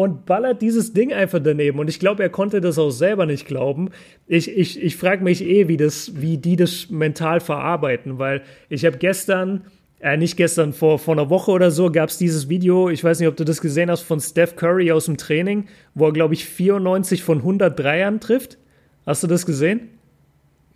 und 0.00 0.24
ballert 0.24 0.62
dieses 0.62 0.94
Ding 0.94 1.12
einfach 1.12 1.40
daneben. 1.40 1.78
Und 1.78 1.90
ich 1.90 1.98
glaube, 1.98 2.22
er 2.22 2.30
konnte 2.30 2.62
das 2.62 2.78
auch 2.78 2.88
selber 2.88 3.26
nicht 3.26 3.46
glauben. 3.46 3.90
Ich, 4.26 4.48
ich, 4.48 4.82
ich 4.82 4.96
frage 4.96 5.22
mich 5.22 5.44
eh, 5.44 5.68
wie, 5.68 5.76
das, 5.76 6.12
wie 6.22 6.38
die 6.38 6.56
das 6.56 6.88
mental 6.88 7.40
verarbeiten, 7.40 8.18
weil 8.18 8.40
ich 8.70 8.86
habe 8.86 8.96
gestern, 8.96 9.66
äh, 9.98 10.16
nicht 10.16 10.38
gestern, 10.38 10.72
vor, 10.72 10.98
vor 10.98 11.12
einer 11.12 11.28
Woche 11.28 11.50
oder 11.50 11.70
so, 11.70 11.92
gab 11.92 12.08
es 12.08 12.16
dieses 12.16 12.48
Video, 12.48 12.88
ich 12.88 13.04
weiß 13.04 13.18
nicht, 13.18 13.28
ob 13.28 13.36
du 13.36 13.44
das 13.44 13.60
gesehen 13.60 13.90
hast, 13.90 14.00
von 14.00 14.20
Steph 14.20 14.56
Curry 14.56 14.90
aus 14.90 15.04
dem 15.04 15.18
Training, 15.18 15.66
wo 15.94 16.06
er, 16.06 16.12
glaube 16.12 16.32
ich, 16.32 16.46
94 16.46 17.22
von 17.22 17.38
100 17.38 17.78
Dreiern 17.78 18.20
trifft. 18.20 18.56
Hast 19.04 19.22
du 19.22 19.26
das 19.26 19.44
gesehen? 19.44 19.90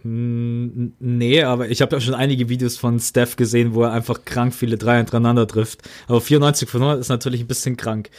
Hm, 0.03 0.93
nee, 1.01 1.43
aber 1.43 1.71
ich 1.71 1.81
habe 1.81 1.97
ja 1.97 2.01
schon 2.01 2.13
einige 2.13 2.51
Videos 2.51 2.77
von 2.77 3.01
Steph 3.01 3.37
gesehen, 3.37 3.73
wo 3.73 3.85
er 3.85 3.93
einfach 3.93 4.27
krank 4.27 4.53
viele 4.53 4.77
Dreier 4.77 4.99
hintereinander 4.99 5.47
trifft. 5.47 5.81
Aber 6.09 6.21
94 6.21 6.69
von 6.69 6.83
100 6.83 7.01
ist 7.01 7.09
natürlich 7.09 7.41
ein 7.41 7.47
bisschen 7.47 7.79
krank. 7.79 8.11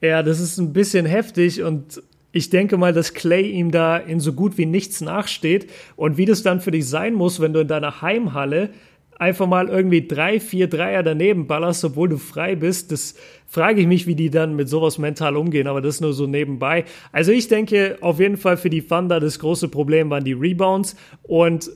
Ja, 0.00 0.22
das 0.22 0.40
ist 0.40 0.58
ein 0.58 0.72
bisschen 0.72 1.06
heftig 1.06 1.62
und 1.62 2.02
ich 2.32 2.50
denke 2.50 2.76
mal, 2.76 2.92
dass 2.92 3.14
Clay 3.14 3.50
ihm 3.50 3.70
da 3.70 3.96
in 3.96 4.20
so 4.20 4.34
gut 4.34 4.58
wie 4.58 4.66
nichts 4.66 5.00
nachsteht. 5.00 5.70
Und 5.96 6.18
wie 6.18 6.26
das 6.26 6.42
dann 6.42 6.60
für 6.60 6.70
dich 6.70 6.86
sein 6.86 7.14
muss, 7.14 7.40
wenn 7.40 7.54
du 7.54 7.60
in 7.60 7.68
deiner 7.68 8.02
Heimhalle 8.02 8.70
einfach 9.18 9.46
mal 9.46 9.68
irgendwie 9.68 10.06
drei, 10.06 10.38
vier 10.38 10.68
Dreier 10.68 11.02
daneben 11.02 11.46
ballerst, 11.46 11.84
obwohl 11.84 12.10
du 12.10 12.18
frei 12.18 12.54
bist, 12.54 12.92
das 12.92 13.14
frage 13.46 13.80
ich 13.80 13.86
mich, 13.86 14.06
wie 14.06 14.14
die 14.14 14.28
dann 14.28 14.54
mit 14.54 14.68
sowas 14.68 14.98
mental 14.98 15.36
umgehen, 15.36 15.66
aber 15.66 15.80
das 15.80 16.02
nur 16.02 16.12
so 16.12 16.26
nebenbei. 16.26 16.84
Also 17.12 17.32
ich 17.32 17.48
denke 17.48 17.96
auf 18.02 18.20
jeden 18.20 18.36
Fall 18.36 18.58
für 18.58 18.68
die 18.68 18.82
Thunder 18.82 19.18
das 19.18 19.38
große 19.38 19.68
Problem 19.68 20.10
waren 20.10 20.24
die 20.24 20.34
Rebounds 20.34 20.96
und 21.22 21.70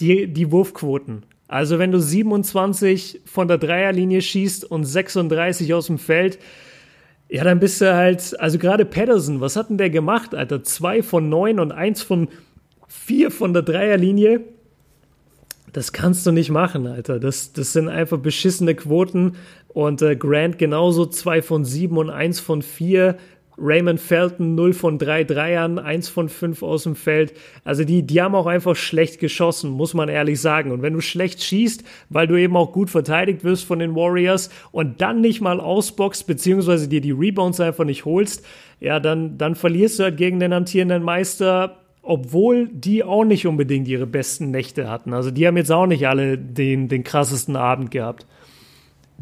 die, 0.00 0.26
die 0.26 0.50
Wurfquoten. 0.50 1.22
Also 1.46 1.78
wenn 1.78 1.92
du 1.92 2.00
27 2.00 3.20
von 3.24 3.46
der 3.46 3.58
Dreierlinie 3.58 4.22
schießt 4.22 4.68
und 4.68 4.84
36 4.84 5.72
aus 5.74 5.86
dem 5.86 5.98
Feld, 5.98 6.38
ja, 7.30 7.44
dann 7.44 7.60
bist 7.60 7.80
du 7.80 7.94
halt, 7.94 8.38
also 8.40 8.58
gerade 8.58 8.84
Patterson, 8.84 9.40
was 9.40 9.54
hat 9.54 9.70
denn 9.70 9.78
der 9.78 9.88
gemacht, 9.88 10.34
Alter? 10.34 10.64
Zwei 10.64 11.00
von 11.02 11.28
neun 11.28 11.60
und 11.60 11.70
eins 11.70 12.02
von 12.02 12.28
vier 12.88 13.30
von 13.30 13.52
der 13.52 13.62
Dreierlinie. 13.62 14.40
Das 15.72 15.92
kannst 15.92 16.26
du 16.26 16.32
nicht 16.32 16.50
machen, 16.50 16.88
Alter. 16.88 17.20
Das, 17.20 17.52
das 17.52 17.72
sind 17.72 17.88
einfach 17.88 18.18
beschissene 18.18 18.74
Quoten. 18.74 19.36
Und 19.68 20.02
äh, 20.02 20.16
Grant 20.16 20.58
genauso 20.58 21.06
zwei 21.06 21.40
von 21.40 21.64
sieben 21.64 21.96
und 21.98 22.10
eins 22.10 22.40
von 22.40 22.62
vier. 22.62 23.16
Raymond 23.60 24.00
Felton 24.00 24.54
0 24.54 24.72
von 24.72 24.98
3 24.98 25.24
Dreiern, 25.24 25.78
1 25.78 26.08
von 26.08 26.28
5 26.28 26.62
aus 26.62 26.84
dem 26.84 26.96
Feld. 26.96 27.34
Also 27.64 27.84
die, 27.84 28.02
die 28.02 28.20
haben 28.22 28.34
auch 28.34 28.46
einfach 28.46 28.74
schlecht 28.74 29.20
geschossen, 29.20 29.70
muss 29.70 29.94
man 29.94 30.08
ehrlich 30.08 30.40
sagen. 30.40 30.70
Und 30.70 30.82
wenn 30.82 30.94
du 30.94 31.00
schlecht 31.00 31.42
schießt, 31.42 31.84
weil 32.08 32.26
du 32.26 32.36
eben 32.36 32.56
auch 32.56 32.72
gut 32.72 32.90
verteidigt 32.90 33.44
wirst 33.44 33.64
von 33.64 33.78
den 33.78 33.94
Warriors 33.94 34.50
und 34.72 35.00
dann 35.00 35.20
nicht 35.20 35.40
mal 35.40 35.60
ausboxst, 35.60 36.26
beziehungsweise 36.26 36.88
dir 36.88 37.00
die 37.00 37.12
Rebounds 37.12 37.60
einfach 37.60 37.84
nicht 37.84 38.04
holst, 38.04 38.44
ja, 38.80 38.98
dann, 38.98 39.36
dann 39.36 39.54
verlierst 39.54 39.98
du 39.98 40.04
halt 40.04 40.16
gegen 40.16 40.40
den 40.40 40.52
amtierenden 40.52 41.02
Meister 41.02 41.76
obwohl 42.02 42.68
die 42.68 43.04
auch 43.04 43.24
nicht 43.24 43.46
unbedingt 43.46 43.86
ihre 43.86 44.06
besten 44.06 44.50
Nächte 44.50 44.90
hatten. 44.90 45.12
Also 45.12 45.30
die 45.30 45.46
haben 45.46 45.56
jetzt 45.56 45.70
auch 45.70 45.86
nicht 45.86 46.08
alle 46.08 46.38
den, 46.38 46.88
den 46.88 47.04
krassesten 47.04 47.56
Abend 47.56 47.90
gehabt. 47.90 48.26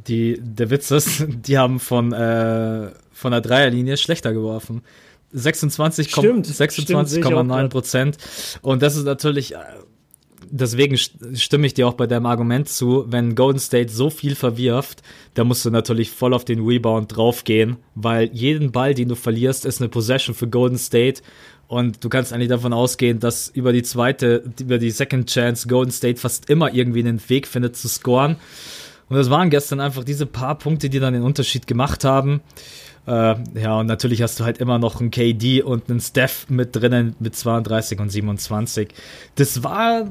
Die, 0.06 0.38
der 0.40 0.70
Witz 0.70 0.90
ist, 0.90 1.26
die 1.46 1.58
haben 1.58 1.80
von 1.80 2.12
äh, 2.12 2.90
von 3.18 3.32
der 3.32 3.40
Dreierlinie 3.40 3.96
schlechter 3.96 4.32
geworfen. 4.32 4.82
26,9 5.34 7.68
Prozent. 7.68 8.16
Und 8.62 8.82
das 8.82 8.96
ist 8.96 9.04
natürlich, 9.04 9.54
äh, 9.54 9.58
deswegen 10.50 10.96
stimme 10.96 11.66
ich 11.66 11.74
dir 11.74 11.88
auch 11.88 11.94
bei 11.94 12.06
deinem 12.06 12.26
Argument 12.26 12.68
zu, 12.68 13.04
wenn 13.08 13.34
Golden 13.34 13.58
State 13.58 13.92
so 13.92 14.08
viel 14.08 14.34
verwirft, 14.34 15.02
da 15.34 15.44
musst 15.44 15.64
du 15.64 15.70
natürlich 15.70 16.10
voll 16.10 16.32
auf 16.32 16.44
den 16.44 16.64
Rebound 16.64 17.14
draufgehen, 17.14 17.76
weil 17.94 18.30
jeden 18.32 18.72
Ball, 18.72 18.94
den 18.94 19.08
du 19.08 19.16
verlierst, 19.16 19.66
ist 19.66 19.80
eine 19.80 19.88
Possession 19.88 20.34
für 20.34 20.48
Golden 20.48 20.78
State. 20.78 21.22
Und 21.66 22.02
du 22.02 22.08
kannst 22.08 22.32
eigentlich 22.32 22.48
davon 22.48 22.72
ausgehen, 22.72 23.20
dass 23.20 23.48
über 23.48 23.74
die 23.74 23.82
zweite, 23.82 24.42
über 24.58 24.78
die 24.78 24.90
Second 24.90 25.28
Chance 25.28 25.68
Golden 25.68 25.90
State 25.90 26.18
fast 26.18 26.48
immer 26.48 26.72
irgendwie 26.72 27.00
einen 27.00 27.20
Weg 27.28 27.46
findet 27.46 27.76
zu 27.76 27.88
scoren. 27.88 28.36
Und 29.10 29.16
das 29.16 29.28
waren 29.28 29.50
gestern 29.50 29.80
einfach 29.80 30.04
diese 30.04 30.26
paar 30.26 30.56
Punkte, 30.56 30.88
die 30.88 31.00
dann 31.00 31.12
den 31.12 31.22
Unterschied 31.22 31.66
gemacht 31.66 32.04
haben. 32.04 32.40
Äh, 33.08 33.36
ja, 33.60 33.80
und 33.80 33.86
natürlich 33.86 34.22
hast 34.22 34.38
du 34.38 34.44
halt 34.44 34.58
immer 34.58 34.78
noch 34.78 35.00
einen 35.00 35.10
KD 35.10 35.62
und 35.62 35.88
einen 35.88 36.00
Steph 36.00 36.46
mit 36.50 36.76
drinnen 36.76 37.16
mit 37.18 37.34
32 37.34 37.98
und 38.00 38.10
27. 38.10 38.88
Das 39.36 39.62
war 39.62 40.06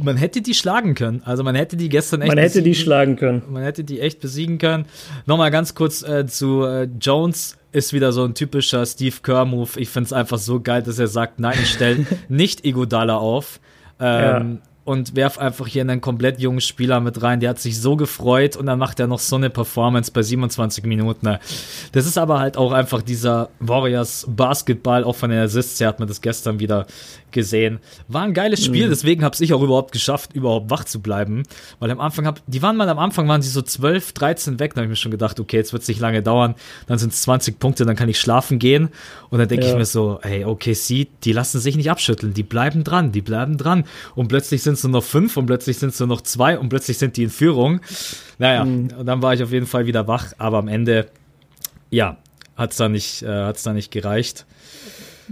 man 0.00 0.16
hätte 0.16 0.42
die 0.42 0.54
schlagen 0.54 0.94
können. 0.94 1.22
Also 1.24 1.42
man 1.42 1.54
hätte 1.54 1.76
die 1.76 1.88
gestern 1.88 2.22
echt. 2.22 2.28
Man 2.28 2.38
hätte 2.38 2.58
besiegen, 2.60 2.72
die 2.72 2.74
schlagen 2.74 3.16
können. 3.16 3.42
Man 3.50 3.62
hätte 3.64 3.82
die 3.82 4.00
echt 4.00 4.20
besiegen 4.20 4.58
können. 4.58 4.86
Nochmal 5.26 5.50
ganz 5.50 5.74
kurz 5.74 6.02
äh, 6.02 6.26
zu 6.26 6.64
äh, 6.64 6.88
Jones. 7.00 7.56
Ist 7.72 7.92
wieder 7.92 8.12
so 8.12 8.24
ein 8.24 8.34
typischer 8.34 8.86
Steve 8.86 9.16
Kerr-Move. 9.22 9.70
Ich 9.76 9.88
finde 9.88 10.06
es 10.06 10.12
einfach 10.12 10.38
so 10.38 10.60
geil, 10.60 10.82
dass 10.82 10.98
er 10.98 11.08
sagt, 11.08 11.40
nein, 11.40 11.58
ich 11.60 11.70
stelle 11.70 12.06
nicht 12.28 12.64
Iguodala 12.64 13.16
auf. 13.16 13.60
Ähm, 14.00 14.60
ja. 14.62 14.68
Und 14.88 15.14
werf 15.14 15.36
einfach 15.36 15.66
hier 15.66 15.82
einen 15.82 16.00
komplett 16.00 16.40
jungen 16.40 16.62
Spieler 16.62 17.00
mit 17.00 17.20
rein. 17.20 17.40
Der 17.40 17.50
hat 17.50 17.58
sich 17.58 17.78
so 17.78 17.94
gefreut 17.94 18.56
und 18.56 18.64
dann 18.64 18.78
macht 18.78 18.98
er 18.98 19.06
noch 19.06 19.18
so 19.18 19.36
eine 19.36 19.50
Performance 19.50 20.10
bei 20.10 20.22
27 20.22 20.84
Minuten. 20.84 21.36
Das 21.92 22.06
ist 22.06 22.16
aber 22.16 22.40
halt 22.40 22.56
auch 22.56 22.72
einfach 22.72 23.02
dieser 23.02 23.50
Warriors 23.60 24.26
Basketball, 24.26 25.04
auch 25.04 25.14
von 25.14 25.28
den 25.28 25.40
Assists 25.40 25.78
her 25.78 25.88
hat 25.88 25.98
man 25.98 26.08
das 26.08 26.22
gestern 26.22 26.58
wieder 26.58 26.86
gesehen. 27.32 27.78
War 28.08 28.22
ein 28.22 28.34
geiles 28.34 28.64
Spiel, 28.64 28.86
mhm. 28.86 28.90
deswegen 28.90 29.24
habe 29.24 29.36
ich 29.38 29.52
auch 29.52 29.62
überhaupt 29.62 29.92
geschafft, 29.92 30.32
überhaupt 30.34 30.70
wach 30.70 30.84
zu 30.84 31.00
bleiben. 31.00 31.42
Weil 31.78 31.90
am 31.90 32.00
Anfang 32.00 32.26
hab, 32.26 32.40
die 32.46 32.62
waren 32.62 32.76
mal 32.76 32.88
am 32.88 32.98
Anfang 32.98 33.28
waren 33.28 33.42
sie 33.42 33.50
so 33.50 33.62
12, 33.62 34.12
13 34.12 34.60
weg, 34.60 34.74
da 34.74 34.80
habe 34.80 34.86
ich 34.86 34.90
mir 34.90 34.96
schon 34.96 35.10
gedacht, 35.10 35.40
okay, 35.40 35.56
jetzt 35.56 35.72
wird 35.72 35.82
es 35.82 35.88
nicht 35.88 36.00
lange 36.00 36.22
dauern, 36.22 36.54
dann 36.86 36.98
sind 36.98 37.12
es 37.12 37.22
20 37.22 37.58
Punkte, 37.58 37.84
dann 37.84 37.96
kann 37.96 38.08
ich 38.08 38.20
schlafen 38.20 38.58
gehen. 38.58 38.88
Und 39.30 39.38
dann 39.38 39.48
denke 39.48 39.66
ja. 39.66 39.72
ich 39.72 39.78
mir 39.78 39.84
so, 39.84 40.18
hey, 40.22 40.44
OKC, 40.44 41.08
die 41.24 41.32
lassen 41.32 41.60
sich 41.60 41.76
nicht 41.76 41.90
abschütteln, 41.90 42.34
die 42.34 42.42
bleiben 42.42 42.84
dran, 42.84 43.12
die 43.12 43.22
bleiben 43.22 43.56
dran. 43.56 43.84
Und 44.14 44.28
plötzlich 44.28 44.62
sind 44.62 44.74
es 44.74 44.84
nur 44.84 44.92
noch 44.92 45.04
fünf 45.04 45.36
und 45.36 45.46
plötzlich 45.46 45.78
sind 45.78 45.90
es 45.90 45.98
nur 46.00 46.08
noch 46.08 46.22
zwei 46.22 46.58
und 46.58 46.68
plötzlich 46.68 46.98
sind 46.98 47.16
die 47.16 47.24
in 47.24 47.30
Führung. 47.30 47.80
Naja, 48.38 48.64
mhm. 48.64 48.90
und 48.98 49.06
dann 49.06 49.22
war 49.22 49.34
ich 49.34 49.42
auf 49.42 49.52
jeden 49.52 49.66
Fall 49.66 49.86
wieder 49.86 50.06
wach, 50.08 50.32
aber 50.38 50.58
am 50.58 50.68
Ende, 50.68 51.06
ja, 51.90 52.16
hat 52.56 52.72
es 52.72 52.76
da 52.76 52.88
nicht, 52.88 53.22
äh, 53.22 53.28
hat's 53.28 53.62
da 53.62 53.72
nicht 53.72 53.90
gereicht. 53.90 54.46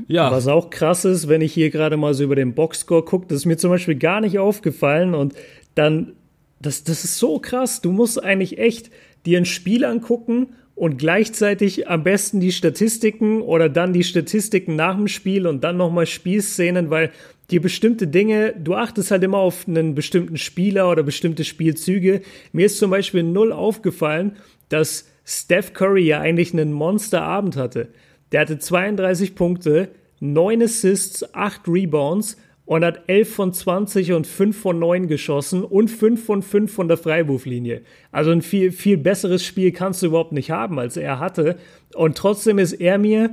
Ja. 0.09 0.31
Was 0.31 0.49
auch 0.49 0.71
krass 0.71 1.05
ist, 1.05 1.29
wenn 1.29 1.41
ich 1.41 1.53
hier 1.53 1.71
gerade 1.71 1.97
mal 1.97 2.15
so 2.15 2.25
über 2.25 2.37
den 2.37 2.55
Boxscore 2.55 3.05
gucke, 3.05 3.27
das 3.29 3.39
ist 3.39 3.47
mir 3.47 3.57
zum 3.57 3.71
Beispiel 3.71 3.97
gar 3.97 4.21
nicht 4.21 4.39
aufgefallen 4.39 5.15
und 5.15 5.35
dann, 5.75 6.13
das, 6.61 6.85
das 6.85 7.05
ist 7.05 7.19
so 7.19 7.39
krass. 7.39 7.81
Du 7.81 7.93
musst 7.93 8.23
eigentlich 8.23 8.59
echt 8.59 8.91
dir 9.27 9.39
ein 9.39 9.45
Spiel 9.45 9.85
angucken 9.85 10.49
und 10.75 10.99
gleichzeitig 10.99 11.89
am 11.89 12.05
besten 12.05 12.39
die 12.39 12.53
Statistiken 12.53 13.41
oder 13.41 13.69
dann 13.69 13.93
die 13.93 14.05
Statistiken 14.05 14.77
nach 14.77 14.97
dem 14.97 15.09
Spiel 15.09 15.47
und 15.47 15.65
dann 15.65 15.77
nochmal 15.77 16.07
Spielszenen, 16.07 16.91
weil 16.91 17.11
dir 17.51 17.63
bestimmte 17.63 18.07
Dinge, 18.07 18.55
du 18.59 18.75
achtest 18.75 19.11
halt 19.11 19.23
immer 19.23 19.39
auf 19.39 19.67
einen 19.67 19.95
bestimmten 19.95 20.37
Spieler 20.37 20.91
oder 20.91 21.03
bestimmte 21.03 21.45
Spielzüge. 21.45 22.23
Mir 22.53 22.67
ist 22.67 22.79
zum 22.79 22.91
Beispiel 22.91 23.23
null 23.23 23.53
aufgefallen, 23.53 24.37
dass 24.69 25.09
Steph 25.25 25.73
Curry 25.73 26.07
ja 26.07 26.21
eigentlich 26.21 26.53
einen 26.53 26.73
Monsterabend 26.73 27.57
hatte. 27.57 27.89
Der 28.37 28.43
hatte 28.43 28.59
32 28.59 29.34
Punkte, 29.34 29.89
9 30.20 30.64
Assists, 30.64 31.34
8 31.34 31.62
Rebounds 31.68 32.37
und 32.66 32.84
hat 32.84 33.05
11 33.07 33.34
von 33.34 33.55
20 33.55 34.12
und 34.12 34.26
5 34.26 34.61
von 34.61 34.78
9 34.78 35.09
geschossen 35.09 35.64
und 35.64 35.89
5 35.89 36.22
von 36.22 36.43
5 36.43 36.70
von 36.70 36.87
der 36.87 36.99
Freiwurflinie. 36.99 37.80
Also 38.12 38.32
ein 38.32 38.43
viel, 38.43 38.72
viel 38.72 38.99
besseres 38.99 39.43
Spiel 39.43 39.72
kannst 39.72 40.03
du 40.03 40.09
überhaupt 40.09 40.32
nicht 40.32 40.51
haben, 40.51 40.78
als 40.78 40.99
er 40.99 41.18
hatte. 41.18 41.57
Und 41.95 42.18
trotzdem 42.18 42.59
ist 42.59 42.74
er 42.74 42.99
mir 42.99 43.30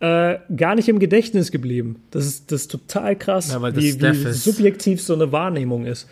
äh, 0.00 0.38
gar 0.56 0.76
nicht 0.76 0.88
im 0.88 0.98
Gedächtnis 0.98 1.52
geblieben. 1.52 1.96
Das 2.10 2.24
ist, 2.24 2.50
das 2.50 2.62
ist 2.62 2.70
total 2.70 3.16
krass, 3.16 3.52
ja, 3.52 3.76
wie, 3.76 4.00
wie 4.00 4.32
subjektiv 4.32 5.02
so 5.02 5.12
eine 5.12 5.30
Wahrnehmung 5.30 5.84
ist. 5.84 6.08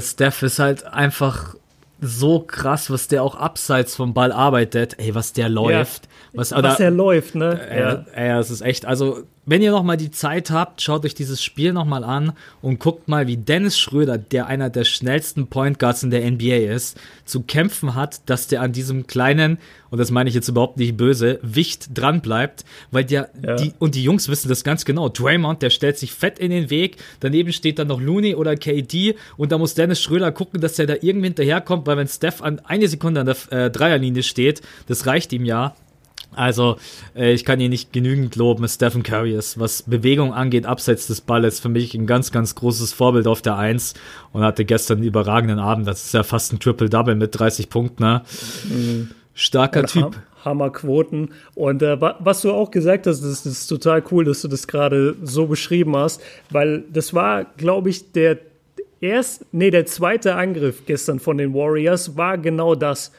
Steph 0.00 0.44
ist 0.44 0.60
halt 0.60 0.86
einfach 0.86 1.56
so 2.00 2.40
krass, 2.40 2.90
was 2.90 3.08
der 3.08 3.22
auch 3.22 3.34
abseits 3.34 3.96
vom 3.96 4.14
Ball 4.14 4.32
arbeitet. 4.32 4.98
Ey, 4.98 5.14
was 5.14 5.32
der 5.32 5.48
läuft. 5.48 6.06
Ja, 6.32 6.38
was, 6.38 6.52
oder, 6.52 6.70
was 6.70 6.80
er 6.80 6.90
läuft, 6.90 7.34
ne? 7.34 7.60
Äh, 7.68 7.80
ja, 7.80 8.04
ja, 8.16 8.38
es 8.40 8.50
ist 8.50 8.62
echt. 8.62 8.86
Also, 8.86 9.24
wenn 9.50 9.62
ihr 9.62 9.72
noch 9.72 9.82
mal 9.82 9.96
die 9.96 10.12
Zeit 10.12 10.52
habt, 10.52 10.80
schaut 10.80 11.04
euch 11.04 11.16
dieses 11.16 11.42
Spiel 11.42 11.72
noch 11.72 11.84
mal 11.84 12.04
an 12.04 12.34
und 12.62 12.78
guckt 12.78 13.08
mal, 13.08 13.26
wie 13.26 13.36
Dennis 13.36 13.76
Schröder, 13.76 14.16
der 14.16 14.46
einer 14.46 14.70
der 14.70 14.84
schnellsten 14.84 15.48
Point 15.48 15.80
Guards 15.80 16.04
in 16.04 16.12
der 16.12 16.30
NBA 16.30 16.72
ist, 16.72 16.96
zu 17.24 17.42
kämpfen 17.42 17.96
hat, 17.96 18.20
dass 18.26 18.46
der 18.46 18.62
an 18.62 18.70
diesem 18.70 19.08
kleinen, 19.08 19.58
und 19.90 19.98
das 19.98 20.12
meine 20.12 20.28
ich 20.28 20.36
jetzt 20.36 20.46
überhaupt 20.46 20.76
nicht 20.76 20.96
böse, 20.96 21.40
Wicht 21.42 21.98
dran 21.98 22.20
bleibt, 22.20 22.64
weil 22.92 23.04
der, 23.04 23.30
ja. 23.44 23.56
die, 23.56 23.72
und 23.80 23.96
die 23.96 24.04
Jungs 24.04 24.28
wissen 24.28 24.48
das 24.48 24.62
ganz 24.62 24.84
genau. 24.84 25.08
Draymond, 25.08 25.62
der 25.62 25.70
stellt 25.70 25.98
sich 25.98 26.12
fett 26.12 26.38
in 26.38 26.52
den 26.52 26.70
Weg, 26.70 26.98
daneben 27.18 27.52
steht 27.52 27.80
dann 27.80 27.88
noch 27.88 28.00
Looney 28.00 28.36
oder 28.36 28.54
KD 28.54 29.16
und 29.36 29.50
da 29.50 29.58
muss 29.58 29.74
Dennis 29.74 30.00
Schröder 30.00 30.30
gucken, 30.30 30.60
dass 30.60 30.78
er 30.78 30.86
da 30.86 30.94
irgendwie 31.00 31.26
hinterherkommt, 31.26 31.88
weil 31.88 31.96
wenn 31.96 32.06
Steph 32.06 32.40
an 32.40 32.60
eine 32.60 32.86
Sekunde 32.86 33.22
an 33.22 33.26
der 33.26 33.64
äh, 33.64 33.68
Dreierlinie 33.68 34.22
steht, 34.22 34.62
das 34.86 35.06
reicht 35.06 35.32
ihm 35.32 35.44
ja. 35.44 35.74
Also, 36.34 36.76
äh, 37.14 37.32
ich 37.32 37.44
kann 37.44 37.60
ihn 37.60 37.70
nicht 37.70 37.92
genügend 37.92 38.36
loben. 38.36 38.66
Stephen 38.68 39.02
Curry 39.02 39.34
ist, 39.34 39.58
was 39.58 39.82
Bewegung 39.82 40.32
angeht, 40.32 40.66
abseits 40.66 41.06
des 41.06 41.20
Balles, 41.20 41.60
für 41.60 41.68
mich 41.68 41.94
ein 41.94 42.06
ganz, 42.06 42.30
ganz 42.30 42.54
großes 42.54 42.92
Vorbild 42.92 43.26
auf 43.26 43.42
der 43.42 43.56
Eins 43.56 43.94
und 44.32 44.42
hatte 44.42 44.64
gestern 44.64 44.98
einen 44.98 45.06
überragenden 45.06 45.58
Abend. 45.58 45.86
Das 45.86 46.04
ist 46.04 46.14
ja 46.14 46.22
fast 46.22 46.52
ein 46.52 46.60
Triple-Double 46.60 47.14
mit 47.14 47.38
30 47.38 47.68
Punkten. 47.68 48.02
Ne? 48.02 48.22
Mhm. 48.68 49.10
Starker 49.34 49.86
Typ. 49.86 50.16
Hammerquoten. 50.44 51.30
Und 51.54 51.82
äh, 51.82 52.00
was 52.00 52.42
du 52.42 52.52
auch 52.52 52.70
gesagt 52.70 53.06
hast, 53.06 53.22
das, 53.22 53.42
das 53.42 53.52
ist 53.52 53.66
total 53.66 54.02
cool, 54.10 54.24
dass 54.24 54.42
du 54.42 54.48
das 54.48 54.66
gerade 54.66 55.16
so 55.22 55.46
beschrieben 55.46 55.96
hast, 55.96 56.22
weil 56.50 56.84
das 56.92 57.14
war, 57.14 57.44
glaube 57.56 57.90
ich, 57.90 58.12
der 58.12 58.38
erst, 59.00 59.46
nee, 59.52 59.70
der 59.70 59.86
zweite 59.86 60.34
Angriff 60.34 60.86
gestern 60.86 61.20
von 61.20 61.38
den 61.38 61.54
Warriors 61.54 62.16
war 62.16 62.38
genau 62.38 62.74
das. 62.74 63.12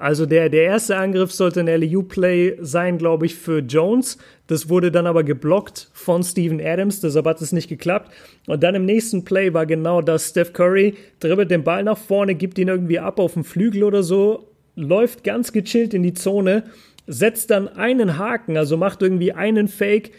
Also 0.00 0.26
der, 0.26 0.48
der 0.48 0.62
erste 0.62 0.96
Angriff 0.96 1.32
sollte 1.32 1.60
ein 1.60 1.66
LEU-Play 1.66 2.58
sein, 2.60 2.98
glaube 2.98 3.26
ich, 3.26 3.34
für 3.34 3.58
Jones. 3.58 4.18
Das 4.46 4.68
wurde 4.68 4.92
dann 4.92 5.06
aber 5.06 5.24
geblockt 5.24 5.90
von 5.92 6.22
Steven 6.22 6.60
Adams, 6.60 7.00
deshalb 7.00 7.26
hat 7.26 7.40
es 7.40 7.52
nicht 7.52 7.68
geklappt. 7.68 8.12
Und 8.46 8.62
dann 8.62 8.74
im 8.74 8.84
nächsten 8.84 9.24
Play 9.24 9.52
war 9.52 9.66
genau 9.66 10.00
das. 10.00 10.30
Steph 10.30 10.52
Curry 10.52 10.94
dribbelt 11.20 11.50
den 11.50 11.64
Ball 11.64 11.82
nach 11.82 11.98
vorne, 11.98 12.34
gibt 12.34 12.58
ihn 12.58 12.68
irgendwie 12.68 12.98
ab 12.98 13.18
auf 13.18 13.34
den 13.34 13.44
Flügel 13.44 13.82
oder 13.82 14.02
so, 14.02 14.48
läuft 14.76 15.24
ganz 15.24 15.52
gechillt 15.52 15.92
in 15.92 16.02
die 16.02 16.14
Zone, 16.14 16.64
setzt 17.06 17.50
dann 17.50 17.68
einen 17.68 18.18
Haken, 18.18 18.56
also 18.56 18.76
macht 18.76 19.02
irgendwie 19.02 19.32
einen 19.32 19.68
Fake, 19.68 20.12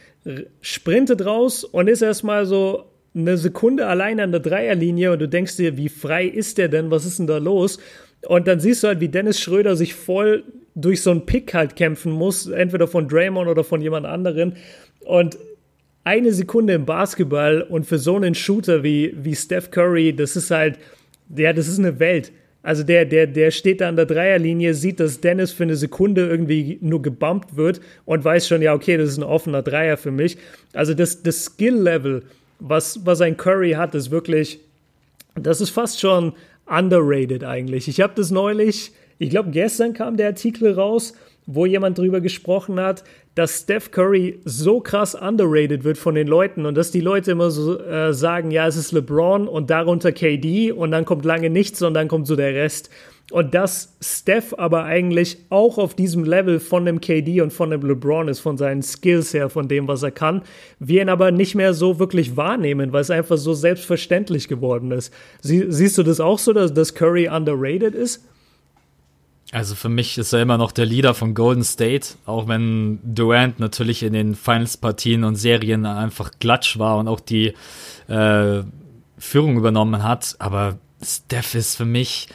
sprintet 0.61 1.25
raus 1.25 1.63
und 1.63 1.87
ist 1.87 2.01
erstmal 2.01 2.45
so 2.45 2.85
eine 3.15 3.37
Sekunde 3.37 3.87
allein 3.87 4.19
an 4.19 4.31
der 4.31 4.41
Dreierlinie 4.41 5.13
und 5.13 5.19
du 5.19 5.27
denkst 5.27 5.57
dir, 5.57 5.77
wie 5.77 5.89
frei 5.89 6.25
ist 6.25 6.57
der 6.57 6.67
denn? 6.67 6.91
Was 6.91 7.05
ist 7.05 7.19
denn 7.19 7.27
da 7.27 7.37
los? 7.37 7.79
Und 8.27 8.47
dann 8.47 8.59
siehst 8.59 8.83
du 8.83 8.87
halt, 8.87 8.99
wie 8.99 9.07
Dennis 9.07 9.39
Schröder 9.39 9.75
sich 9.75 9.95
voll 9.95 10.43
durch 10.75 11.01
so 11.01 11.11
einen 11.11 11.25
Pick 11.25 11.53
halt 11.53 11.75
kämpfen 11.75 12.11
muss, 12.11 12.47
entweder 12.47 12.87
von 12.87 13.07
Draymond 13.07 13.47
oder 13.47 13.63
von 13.63 13.81
jemand 13.81 14.05
anderen. 14.05 14.55
Und 15.05 15.37
eine 16.03 16.31
Sekunde 16.33 16.73
im 16.73 16.85
Basketball 16.85 17.61
und 17.61 17.85
für 17.85 17.97
so 17.97 18.15
einen 18.15 18.35
Shooter 18.35 18.83
wie, 18.83 19.13
wie 19.21 19.35
Steph 19.35 19.71
Curry, 19.71 20.15
das 20.15 20.35
ist 20.35 20.51
halt, 20.51 20.77
ja, 21.35 21.53
das 21.53 21.67
ist 21.67 21.79
eine 21.79 21.99
Welt. 21.99 22.31
Also 22.61 22.83
der, 22.83 23.05
der, 23.05 23.27
der 23.27 23.51
steht 23.51 23.79
da 23.79 23.87
an 23.87 23.95
der 23.95 24.05
Dreierlinie, 24.05 24.73
sieht, 24.73 24.99
dass 24.99 25.21
Dennis 25.21 25.51
für 25.51 25.63
eine 25.63 25.75
Sekunde 25.75 26.27
irgendwie 26.27 26.77
nur 26.81 27.01
gebumpt 27.01 27.55
wird 27.55 27.79
und 28.05 28.23
weiß 28.23 28.47
schon, 28.47 28.61
ja, 28.61 28.73
okay, 28.73 28.97
das 28.97 29.09
ist 29.09 29.17
ein 29.17 29.23
offener 29.23 29.61
Dreier 29.61 29.97
für 29.97 30.11
mich. 30.11 30.37
Also 30.73 30.93
das, 30.93 31.23
das 31.23 31.45
Skill-Level, 31.45 32.23
was, 32.59 33.05
was 33.05 33.21
ein 33.21 33.37
Curry 33.37 33.71
hat, 33.71 33.95
ist 33.95 34.11
wirklich, 34.11 34.59
das 35.35 35.61
ist 35.61 35.69
fast 35.69 36.01
schon 36.01 36.33
underrated 36.69 37.43
eigentlich. 37.43 37.87
Ich 37.87 38.01
habe 38.01 38.13
das 38.15 38.31
neulich, 38.31 38.91
ich 39.17 39.29
glaube 39.29 39.51
gestern 39.51 39.93
kam 39.93 40.17
der 40.17 40.27
Artikel 40.27 40.73
raus, 40.73 41.13
wo 41.51 41.65
jemand 41.65 41.97
drüber 41.97 42.21
gesprochen 42.21 42.79
hat, 42.79 43.03
dass 43.33 43.61
Steph 43.61 43.89
Curry 43.89 44.39
so 44.45 44.81
krass 44.81 45.15
underrated 45.15 45.83
wird 45.83 45.97
von 45.97 46.13
den 46.13 46.27
Leuten 46.27 46.67
und 46.67 46.75
dass 46.75 46.91
die 46.91 47.01
Leute 47.01 47.31
immer 47.31 47.49
so 47.49 47.79
äh, 47.79 48.13
sagen, 48.13 48.51
ja, 48.51 48.67
es 48.67 48.75
ist 48.75 48.91
LeBron 48.91 49.47
und 49.47 49.71
darunter 49.71 50.11
KD 50.11 50.71
und 50.71 50.91
dann 50.91 51.05
kommt 51.05 51.25
lange 51.25 51.49
nichts 51.49 51.81
und 51.81 51.95
dann 51.95 52.07
kommt 52.07 52.27
so 52.27 52.35
der 52.35 52.53
Rest. 52.53 52.91
Und 53.31 53.55
dass 53.55 53.95
Steph 53.99 54.53
aber 54.57 54.83
eigentlich 54.83 55.37
auch 55.49 55.79
auf 55.79 55.95
diesem 55.95 56.23
Level 56.23 56.59
von 56.59 56.85
dem 56.85 57.01
KD 57.01 57.41
und 57.41 57.51
von 57.51 57.71
dem 57.71 57.81
LeBron 57.81 58.27
ist, 58.27 58.41
von 58.41 58.57
seinen 58.57 58.83
Skills 58.83 59.33
her, 59.33 59.49
von 59.49 59.67
dem, 59.67 59.87
was 59.87 60.03
er 60.03 60.11
kann, 60.11 60.43
wir 60.77 61.01
ihn 61.01 61.09
aber 61.09 61.31
nicht 61.31 61.55
mehr 61.55 61.73
so 61.73 61.97
wirklich 61.97 62.37
wahrnehmen, 62.37 62.93
weil 62.93 63.01
es 63.01 63.09
einfach 63.09 63.37
so 63.37 63.55
selbstverständlich 63.55 64.47
geworden 64.47 64.91
ist. 64.91 65.11
Sie, 65.41 65.65
siehst 65.69 65.97
du 65.97 66.03
das 66.03 66.19
auch 66.19 66.37
so, 66.37 66.53
dass, 66.53 66.75
dass 66.75 66.93
Curry 66.93 67.27
underrated 67.27 67.95
ist? 67.95 68.28
Also 69.51 69.73
für 69.73 69.89
mich 69.89 70.17
ist 70.17 70.31
er 70.31 70.41
immer 70.41 70.57
noch 70.57 70.71
der 70.71 70.85
Leader 70.85 71.15
von 71.15 71.33
Golden 71.33 71.63
State, 71.63 72.09
auch 72.25 72.47
wenn 72.47 72.99
Durant 73.03 73.59
natürlich 73.59 74.03
in 74.03 74.13
den 74.13 74.35
Finals-Partien 74.35 75.23
und 75.23 75.35
Serien 75.35 75.85
einfach 75.85 76.31
glatsch 76.39 76.77
war 76.77 76.97
und 76.97 77.07
auch 77.07 77.19
die 77.19 77.53
äh, 78.07 78.61
Führung 79.17 79.57
übernommen 79.57 80.03
hat. 80.03 80.35
Aber 80.37 80.77
Steph 81.01 81.55
ist 81.55 81.75
für 81.75 81.85
mich 81.85 82.29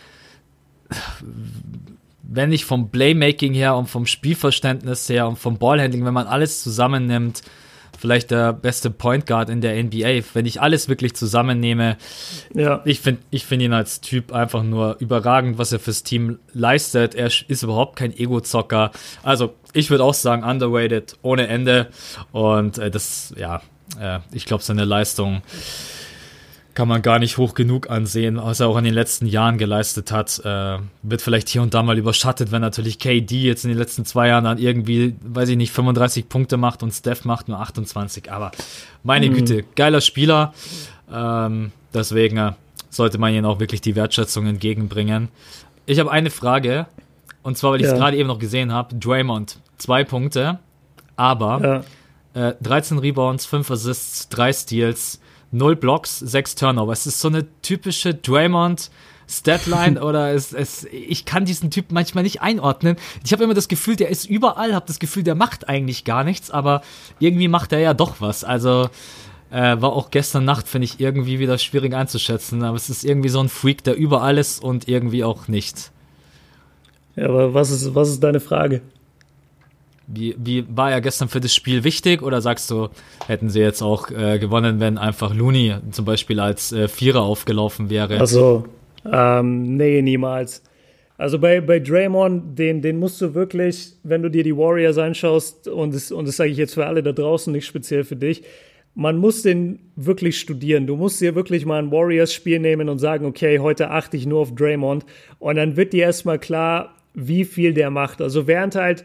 wenn 2.22 2.48
nicht 2.48 2.64
vom 2.64 2.90
Playmaking 2.90 3.54
her 3.54 3.76
und 3.76 3.88
vom 3.88 4.06
Spielverständnis 4.06 5.08
her 5.08 5.28
und 5.28 5.38
vom 5.38 5.58
Ballhandling, 5.58 6.04
wenn 6.04 6.14
man 6.14 6.26
alles 6.26 6.62
zusammennimmt, 6.62 7.42
vielleicht 8.04 8.30
der 8.30 8.52
beste 8.52 8.90
Point 8.90 9.24
Guard 9.24 9.48
in 9.48 9.62
der 9.62 9.82
NBA. 9.82 10.24
Wenn 10.34 10.44
ich 10.44 10.60
alles 10.60 10.90
wirklich 10.90 11.14
zusammennehme, 11.14 11.96
ja. 12.52 12.82
ich 12.84 13.00
finde 13.00 13.22
ich 13.30 13.46
find 13.46 13.62
ihn 13.62 13.72
als 13.72 14.02
Typ 14.02 14.30
einfach 14.30 14.62
nur 14.62 14.96
überragend, 14.98 15.56
was 15.56 15.72
er 15.72 15.78
fürs 15.78 16.02
Team 16.02 16.38
leistet. 16.52 17.14
Er 17.14 17.30
ist 17.48 17.62
überhaupt 17.62 17.96
kein 17.96 18.14
Ego-Zocker. 18.14 18.90
Also, 19.22 19.54
ich 19.72 19.88
würde 19.88 20.04
auch 20.04 20.12
sagen, 20.12 20.44
underrated 20.44 21.16
ohne 21.22 21.48
Ende. 21.48 21.88
Und 22.30 22.76
äh, 22.76 22.90
das, 22.90 23.32
ja, 23.38 23.62
äh, 23.98 24.18
ich 24.32 24.44
glaube, 24.44 24.62
seine 24.62 24.84
Leistung 24.84 25.40
kann 26.74 26.88
man 26.88 27.02
gar 27.02 27.18
nicht 27.20 27.38
hoch 27.38 27.54
genug 27.54 27.88
ansehen, 27.88 28.36
was 28.36 28.60
er 28.60 28.68
auch 28.68 28.76
in 28.76 28.84
den 28.84 28.94
letzten 28.94 29.26
Jahren 29.26 29.58
geleistet 29.58 30.10
hat. 30.10 30.40
Äh, 30.44 30.78
wird 31.02 31.22
vielleicht 31.22 31.48
hier 31.48 31.62
und 31.62 31.72
da 31.72 31.82
mal 31.82 31.96
überschattet, 31.98 32.50
wenn 32.50 32.60
natürlich 32.62 32.98
KD 32.98 33.42
jetzt 33.42 33.64
in 33.64 33.70
den 33.70 33.78
letzten 33.78 34.04
zwei 34.04 34.28
Jahren 34.28 34.44
dann 34.44 34.58
irgendwie, 34.58 35.14
weiß 35.22 35.48
ich 35.50 35.56
nicht, 35.56 35.72
35 35.72 36.28
Punkte 36.28 36.56
macht 36.56 36.82
und 36.82 36.92
Steph 36.92 37.24
macht 37.24 37.48
nur 37.48 37.60
28. 37.60 38.32
Aber 38.32 38.50
meine 39.04 39.28
mhm. 39.30 39.34
Güte, 39.34 39.64
geiler 39.76 40.00
Spieler. 40.00 40.52
Ähm, 41.12 41.70
deswegen 41.92 42.36
äh, 42.38 42.52
sollte 42.90 43.18
man 43.18 43.32
ihnen 43.32 43.44
auch 43.44 43.60
wirklich 43.60 43.80
die 43.80 43.94
Wertschätzung 43.94 44.46
entgegenbringen. 44.46 45.28
Ich 45.86 46.00
habe 46.00 46.10
eine 46.10 46.30
Frage, 46.30 46.86
und 47.42 47.56
zwar, 47.56 47.72
weil 47.72 47.80
ich 47.80 47.86
es 47.86 47.92
Ja. 47.92 47.98
gerade 47.98 48.16
eben 48.16 48.26
noch 48.26 48.38
gesehen 48.38 48.72
habe, 48.72 48.96
Draymond, 48.96 49.58
zwei 49.78 50.02
Punkte, 50.02 50.58
aber 51.14 51.84
Ja. 52.34 52.48
äh, 52.48 52.54
13 52.62 52.98
Rebounds, 52.98 53.46
5 53.46 53.70
Assists, 53.70 54.28
3 54.30 54.52
Steals, 54.52 55.20
0 55.54 55.76
Blocks, 55.76 56.18
6 56.18 56.56
Turnover. 56.56 56.92
Es 56.92 57.06
ist 57.06 57.20
so 57.20 57.28
eine 57.28 57.46
typische 57.62 58.14
Draymond 58.14 58.90
Statline 59.28 60.02
oder 60.04 60.34
es, 60.34 60.52
es, 60.52 60.84
ich 60.84 61.24
kann 61.24 61.44
diesen 61.44 61.70
Typ 61.70 61.92
manchmal 61.92 62.24
nicht 62.24 62.42
einordnen. 62.42 62.96
Ich 63.24 63.32
habe 63.32 63.44
immer 63.44 63.54
das 63.54 63.68
Gefühl, 63.68 63.96
der 63.96 64.10
ist 64.10 64.28
überall, 64.28 64.74
habe 64.74 64.86
das 64.86 64.98
Gefühl, 64.98 65.22
der 65.22 65.34
macht 65.34 65.68
eigentlich 65.68 66.04
gar 66.04 66.24
nichts, 66.24 66.50
aber 66.50 66.82
irgendwie 67.20 67.48
macht 67.48 67.72
er 67.72 67.78
ja 67.78 67.94
doch 67.94 68.20
was. 68.20 68.44
Also 68.44 68.88
äh, 69.50 69.80
war 69.80 69.92
auch 69.92 70.10
gestern 70.10 70.44
Nacht, 70.44 70.68
finde 70.68 70.86
ich, 70.86 71.00
irgendwie 71.00 71.38
wieder 71.38 71.56
schwierig 71.58 71.94
einzuschätzen, 71.94 72.62
aber 72.64 72.76
es 72.76 72.90
ist 72.90 73.04
irgendwie 73.04 73.28
so 73.28 73.40
ein 73.40 73.48
Freak, 73.48 73.84
der 73.84 73.96
überall 73.96 74.36
ist 74.38 74.62
und 74.62 74.88
irgendwie 74.88 75.24
auch 75.24 75.48
nicht. 75.48 75.92
ja, 77.16 77.28
aber 77.28 77.54
was 77.54 77.70
ist, 77.70 77.94
was 77.94 78.10
ist 78.10 78.22
deine 78.22 78.40
Frage? 78.40 78.82
Wie, 80.06 80.34
wie 80.38 80.64
war 80.68 80.90
er 80.90 81.00
gestern 81.00 81.28
für 81.28 81.40
das 81.40 81.54
Spiel 81.54 81.82
wichtig 81.82 82.22
oder 82.22 82.40
sagst 82.40 82.70
du, 82.70 82.88
hätten 83.26 83.48
sie 83.48 83.60
jetzt 83.60 83.82
auch 83.82 84.10
äh, 84.10 84.38
gewonnen, 84.38 84.80
wenn 84.80 84.98
einfach 84.98 85.34
Looney 85.34 85.74
zum 85.90 86.04
Beispiel 86.04 86.40
als 86.40 86.72
äh, 86.72 86.88
Vierer 86.88 87.22
aufgelaufen 87.22 87.88
wäre? 87.88 88.20
Achso, 88.20 88.64
ähm, 89.10 89.76
nee, 89.76 90.02
niemals. 90.02 90.62
Also 91.16 91.38
bei, 91.38 91.60
bei 91.60 91.78
Draymond, 91.78 92.58
den, 92.58 92.82
den 92.82 92.98
musst 92.98 93.20
du 93.20 93.34
wirklich, 93.34 93.92
wenn 94.02 94.22
du 94.22 94.28
dir 94.28 94.42
die 94.42 94.56
Warriors 94.56 94.98
anschaust, 94.98 95.68
und 95.68 95.94
das, 95.94 96.10
und 96.10 96.26
das 96.26 96.36
sage 96.36 96.50
ich 96.50 96.58
jetzt 96.58 96.74
für 96.74 96.86
alle 96.86 97.02
da 97.02 97.12
draußen, 97.12 97.52
nicht 97.52 97.66
speziell 97.66 98.04
für 98.04 98.16
dich, 98.16 98.42
man 98.96 99.18
muss 99.18 99.42
den 99.42 99.80
wirklich 99.96 100.38
studieren. 100.38 100.86
Du 100.86 100.96
musst 100.96 101.20
dir 101.20 101.34
wirklich 101.34 101.66
mal 101.66 101.80
ein 101.82 101.90
Warriors-Spiel 101.90 102.60
nehmen 102.60 102.88
und 102.88 102.98
sagen, 102.98 103.26
okay, 103.26 103.58
heute 103.58 103.90
achte 103.90 104.16
ich 104.16 104.26
nur 104.26 104.40
auf 104.40 104.54
Draymond. 104.54 105.04
Und 105.38 105.56
dann 105.56 105.76
wird 105.76 105.92
dir 105.92 106.04
erstmal 106.04 106.38
klar, 106.38 106.94
wie 107.12 107.44
viel 107.44 107.74
der 107.74 107.90
macht. 107.90 108.20
Also 108.20 108.46
während 108.46 108.74
halt 108.76 109.04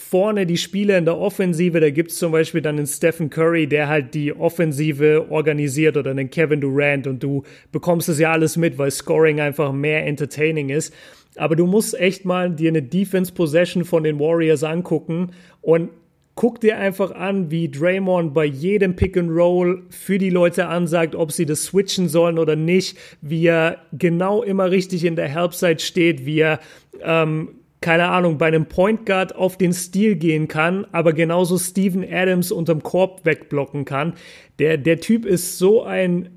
vorne 0.00 0.46
die 0.46 0.56
Spieler 0.56 0.98
in 0.98 1.04
der 1.04 1.18
Offensive, 1.18 1.78
da 1.78 1.90
gibt 1.90 2.10
es 2.10 2.18
zum 2.18 2.32
Beispiel 2.32 2.62
dann 2.62 2.78
einen 2.78 2.86
Stephen 2.86 3.28
Curry, 3.28 3.66
der 3.66 3.88
halt 3.88 4.14
die 4.14 4.32
Offensive 4.32 5.26
organisiert 5.30 5.96
oder 5.96 6.10
einen 6.10 6.30
Kevin 6.30 6.60
Durant 6.60 7.06
und 7.06 7.22
du 7.22 7.42
bekommst 7.70 8.08
es 8.08 8.18
ja 8.18 8.32
alles 8.32 8.56
mit, 8.56 8.78
weil 8.78 8.90
Scoring 8.90 9.40
einfach 9.40 9.72
mehr 9.72 10.06
entertaining 10.06 10.70
ist. 10.70 10.94
Aber 11.36 11.54
du 11.54 11.66
musst 11.66 11.98
echt 12.00 12.24
mal 12.24 12.50
dir 12.50 12.70
eine 12.70 12.82
Defense 12.82 13.32
Possession 13.32 13.84
von 13.84 14.02
den 14.02 14.18
Warriors 14.18 14.64
angucken 14.64 15.32
und 15.60 15.90
guck 16.34 16.60
dir 16.60 16.78
einfach 16.78 17.10
an, 17.10 17.50
wie 17.50 17.70
Draymond 17.70 18.32
bei 18.32 18.46
jedem 18.46 18.96
Pick 18.96 19.16
and 19.18 19.30
Roll 19.30 19.82
für 19.90 20.18
die 20.18 20.30
Leute 20.30 20.66
ansagt, 20.66 21.14
ob 21.14 21.30
sie 21.30 21.44
das 21.44 21.64
switchen 21.64 22.08
sollen 22.08 22.38
oder 22.38 22.56
nicht, 22.56 22.96
wie 23.20 23.46
er 23.46 23.78
genau 23.92 24.42
immer 24.42 24.70
richtig 24.70 25.04
in 25.04 25.16
der 25.16 25.34
Halbzeit 25.34 25.82
steht, 25.82 26.24
wie 26.24 26.40
er 26.40 26.60
ähm, 27.02 27.59
keine 27.80 28.08
Ahnung, 28.08 28.36
bei 28.36 28.46
einem 28.46 28.66
Point 28.66 29.06
Guard 29.06 29.34
auf 29.34 29.56
den 29.56 29.72
Stil 29.72 30.16
gehen 30.16 30.48
kann, 30.48 30.86
aber 30.92 31.12
genauso 31.12 31.56
Steven 31.56 32.04
Adams 32.10 32.52
unterm 32.52 32.82
Korb 32.82 33.24
wegblocken 33.24 33.84
kann. 33.84 34.14
Der, 34.58 34.76
der 34.76 35.00
Typ 35.00 35.24
ist 35.24 35.58
so 35.58 35.82
ein 35.82 36.28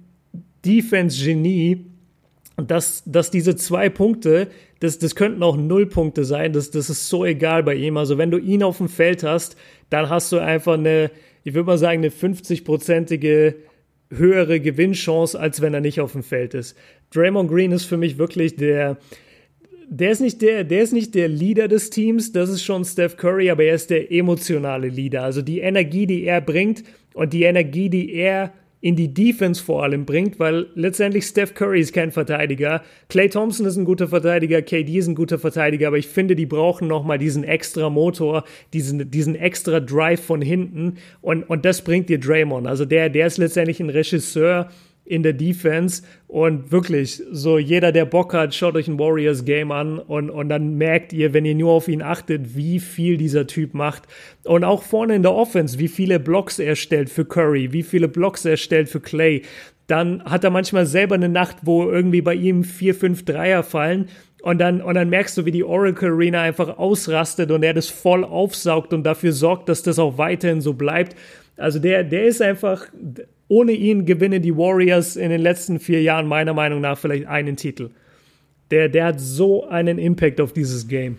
Defense-Genie, 0.66 1.86
dass, 2.56 3.04
dass 3.06 3.32
diese 3.32 3.56
zwei 3.56 3.89
Punkte, 3.89 4.48
das, 4.80 5.00
das 5.00 5.16
könnten 5.16 5.44
auch 5.44 5.58
Nullpunkte 5.58 6.24
sein, 6.24 6.54
das, 6.54 6.72
das 6.72 6.89
ist 6.89 7.10
so 7.10 7.26
egal 7.26 7.64
bei 7.64 7.76
ihm. 7.76 7.98
Also 7.98 8.18
wenn 8.18 8.32
du 8.32 8.38
ihn 8.38 8.64
auf 8.64 8.78
dem 8.78 8.88
Feld 8.88 9.24
hast, 9.24 9.58
dann 9.89 10.10
hast 10.10 10.32
du 10.32 10.39
einfach 10.39 10.74
eine, 10.74 11.12
ich 11.44 11.54
würde 11.54 11.68
mal 11.68 11.78
sagen, 11.78 12.00
eine 12.00 12.10
50-prozentige 12.10 13.56
höhere 14.10 14.60
Gewinnchance, 14.60 15.38
als 15.38 15.62
wenn 15.62 15.74
er 15.74 15.82
nicht 15.82 16.00
auf 16.00 16.14
dem 16.14 16.24
Feld 16.24 16.54
ist. 16.54 16.78
Draymond 17.14 17.50
Green 17.50 17.72
ist 17.72 17.86
für 17.86 17.98
mich 17.98 18.18
wirklich 18.18 18.56
der, 18.56 18.98
der 19.94 20.12
ist 20.12 20.22
nicht 20.22 20.41
der, 20.41 20.64
der 20.64 20.82
ist 20.82 20.91
nicht 20.91 21.14
der 21.14 21.28
Leader 21.28 21.68
des 21.68 21.91
Teams, 21.91 22.32
das 22.32 22.50
ist 22.50 22.64
schon 22.64 22.84
Steph 22.84 23.16
Curry, 23.16 23.52
aber 23.52 23.64
er 23.64 23.76
ist 23.76 23.91
der 23.91 24.12
emotionale 24.12 24.88
Leader. 24.88 25.24
Also 25.24 25.44
die 25.44 25.60
Energie, 25.60 26.08
die 26.08 26.24
er 26.24 26.41
bringt 26.41 26.84
und 27.14 27.32
die 27.32 27.44
Energie, 27.44 27.89
die 27.89 28.12
er 28.12 28.54
in 28.82 28.96
die 28.96 29.14
Defense 29.14 29.64
vor 29.64 29.84
allem 29.84 30.06
bringt, 30.06 30.39
weil 30.39 30.66
letztendlich 30.74 31.26
Steph 31.26 31.54
Curry 31.54 31.80
ist 31.80 31.94
kein 31.94 32.12
Verteidiger, 32.12 32.82
Clay 33.08 33.30
Thompson 33.30 33.68
ist 33.68 33.78
ein 33.78 33.86
guter 33.86 34.08
Verteidiger, 34.08 34.62
KD 34.64 34.98
ist 34.98 35.08
ein 35.08 35.16
guter 35.16 35.38
Verteidiger, 35.38 35.88
aber 35.88 36.00
ich 36.00 36.08
finde, 36.08 36.36
die 36.36 36.48
brauchen 36.48 36.88
nochmal 36.88 37.20
diesen 37.20 37.44
extra 37.44 37.89
Motor, 37.91 38.44
diesen, 38.74 39.12
diesen 39.12 39.36
extra 39.36 39.80
Drive 39.80 40.22
von 40.22 40.41
hinten 40.41 40.96
und, 41.22 41.44
und 41.44 41.66
das 41.66 41.84
bringt 41.84 42.10
dir 42.10 42.20
Draymond. 42.20 42.68
Also 42.68 42.84
der, 42.84 43.10
der 43.10 43.28
ist 43.28 43.38
letztendlich 43.38 43.80
ein 43.80 43.89
Regisseur, 43.91 44.70
in 45.06 45.24
der 45.24 45.34
Defense 45.34 46.04
und 46.28 46.72
wirklich 46.72 47.22
so 47.32 47.58
jeder, 47.58 47.91
der 47.91 48.06
Bock 48.06 48.34
hat, 48.34 48.56
schaut 48.56 48.76
euch 48.76 48.88
ein 48.88 48.97
Warriors 48.99 49.43
Game 49.43 49.72
an 49.72 49.99
und, 49.99 50.30
und 50.30 50.49
dann 50.49 50.76
merkt 50.76 51.12
ihr, 51.12 51.34
wenn 51.34 51.45
ihr 51.45 51.56
nur 51.56 51.72
auf 51.72 51.88
ihn 51.88 52.01
achtet, 52.01 52.56
wie 52.56 52.80
viel 52.80 53.18
dieser 53.18 53.45
Typ 53.45 53.74
macht 53.74 54.04
und 54.45 54.64
auch 54.64 54.84
vorne 54.84 55.16
in 55.16 55.24
der 55.24 55.34
Offense, 55.34 55.78
wie 55.78 55.89
viele 55.89 56.20
Blocks 56.20 56.58
er 56.60 56.76
stellt 56.76 57.10
für 57.10 57.26
Curry, 57.26 57.74
wie 57.74 57.84
viele 57.84 58.08
Blocks 58.08 58.45
er 58.45 58.58
stellt 58.58 58.88
für 58.88 59.01
Clay. 59.01 59.41
Dann 59.88 60.24
hat 60.24 60.45
er 60.45 60.49
manchmal 60.49 60.86
selber 60.86 61.16
eine 61.16 61.28
Nacht, 61.28 61.58
wo 61.64 61.89
irgendwie 61.89 62.22
bei 62.22 62.36
ihm 62.36 62.64
vier, 62.64 62.95
fünf 62.95 63.26
Dreier 63.26 63.64
fallen 63.64 64.08
und 64.43 64.60
dann, 64.60 64.82
und 64.82 64.95
dann 64.95 65.10
merkst 65.10 65.38
du, 65.38 65.45
wie 65.45 65.51
die 65.51 65.64
Oracle 65.64 66.12
Arena 66.12 66.41
einfach 66.41 66.78
ausrastet 66.78 67.49
und 67.49 67.64
er 67.64 67.74
das 67.74 67.88
voll 67.88 68.26
aufsaugt 68.26 68.93
und 68.93 69.04
dafür 69.04 69.32
sorgt, 69.32 69.70
dass 69.70 69.84
das 69.84 69.99
auch 69.99 70.18
weiterhin 70.18 70.60
so 70.60 70.74
bleibt. 70.74 71.16
Also 71.56 71.80
der, 71.80 72.04
der 72.04 72.26
ist 72.26 72.41
einfach, 72.41 72.88
ohne 73.54 73.74
ihn 73.74 74.06
gewinnen 74.06 74.41
die 74.41 74.58
Warriors 74.58 75.16
in 75.16 75.30
den 75.30 75.41
letzten 75.41 75.80
vier 75.80 76.01
Jahren 76.01 76.28
meiner 76.28 76.56
Meinung 76.56 76.82
nach 76.82 76.97
vielleicht 76.97 77.28
einen 77.28 77.56
Titel. 77.56 77.91
Der, 78.72 78.89
der 78.89 79.06
hat 79.06 79.20
so 79.20 79.68
einen 79.68 79.99
Impact 79.99 80.41
auf 80.41 80.54
dieses 80.54 80.88
Game. 80.88 81.18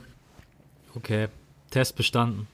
Okay, 0.97 1.28
Test 1.70 1.95
bestanden. 1.95 2.49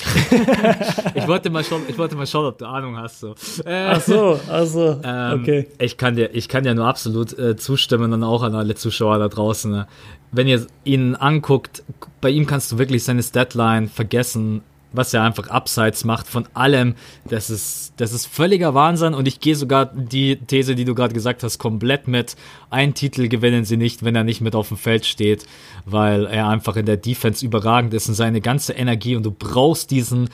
ich, 1.14 1.28
wollte 1.28 1.50
mal 1.50 1.62
schauen, 1.62 1.82
ich 1.86 1.96
wollte 1.96 2.16
mal 2.16 2.26
schauen, 2.26 2.46
ob 2.46 2.58
du 2.58 2.64
Ahnung 2.66 2.96
hast. 2.96 3.20
So. 3.20 3.34
Äh, 3.64 3.84
Ach 3.90 4.00
so, 4.00 4.40
also, 4.48 4.98
ähm, 5.04 5.40
okay. 5.40 5.68
Ich 5.78 5.96
kann 5.96 6.16
dir, 6.16 6.34
ich 6.34 6.48
kann 6.48 6.64
dir 6.64 6.74
nur 6.74 6.86
absolut 6.86 7.38
äh, 7.38 7.56
zustimmen 7.56 8.12
und 8.12 8.24
auch 8.24 8.42
an 8.42 8.54
alle 8.54 8.74
Zuschauer 8.74 9.18
da 9.18 9.28
draußen. 9.28 9.70
Ne? 9.70 9.86
Wenn 10.32 10.48
ihr 10.48 10.66
ihn 10.84 11.14
anguckt, 11.14 11.84
bei 12.20 12.30
ihm 12.30 12.46
kannst 12.46 12.72
du 12.72 12.78
wirklich 12.78 13.04
seine 13.04 13.22
Statline 13.22 13.88
vergessen, 13.88 14.62
was 14.92 15.14
er 15.14 15.22
einfach 15.22 15.48
abseits 15.48 16.04
macht 16.04 16.26
von 16.26 16.46
allem. 16.54 16.94
Das 17.24 17.50
ist, 17.50 17.94
das 17.96 18.12
ist 18.12 18.26
völliger 18.26 18.74
Wahnsinn 18.74 19.14
und 19.14 19.28
ich 19.28 19.40
gehe 19.40 19.56
sogar 19.56 19.86
die 19.86 20.36
These, 20.36 20.74
die 20.74 20.84
du 20.84 20.94
gerade 20.94 21.14
gesagt 21.14 21.42
hast, 21.42 21.58
komplett 21.58 22.08
mit. 22.08 22.36
Ein 22.70 22.94
Titel 22.94 23.28
gewinnen 23.28 23.64
sie 23.64 23.76
nicht, 23.76 24.04
wenn 24.04 24.16
er 24.16 24.24
nicht 24.24 24.40
mit 24.40 24.54
auf 24.54 24.68
dem 24.68 24.76
Feld 24.76 25.06
steht, 25.06 25.46
weil 25.84 26.26
er 26.26 26.48
einfach 26.48 26.76
in 26.76 26.86
der 26.86 26.96
Defense 26.96 27.44
überragend 27.44 27.94
ist 27.94 28.08
und 28.08 28.14
seine 28.14 28.40
ganze 28.40 28.72
Energie 28.72 29.16
und 29.16 29.24
du 29.24 29.30
brauchst 29.30 29.90
diesen 29.90 30.28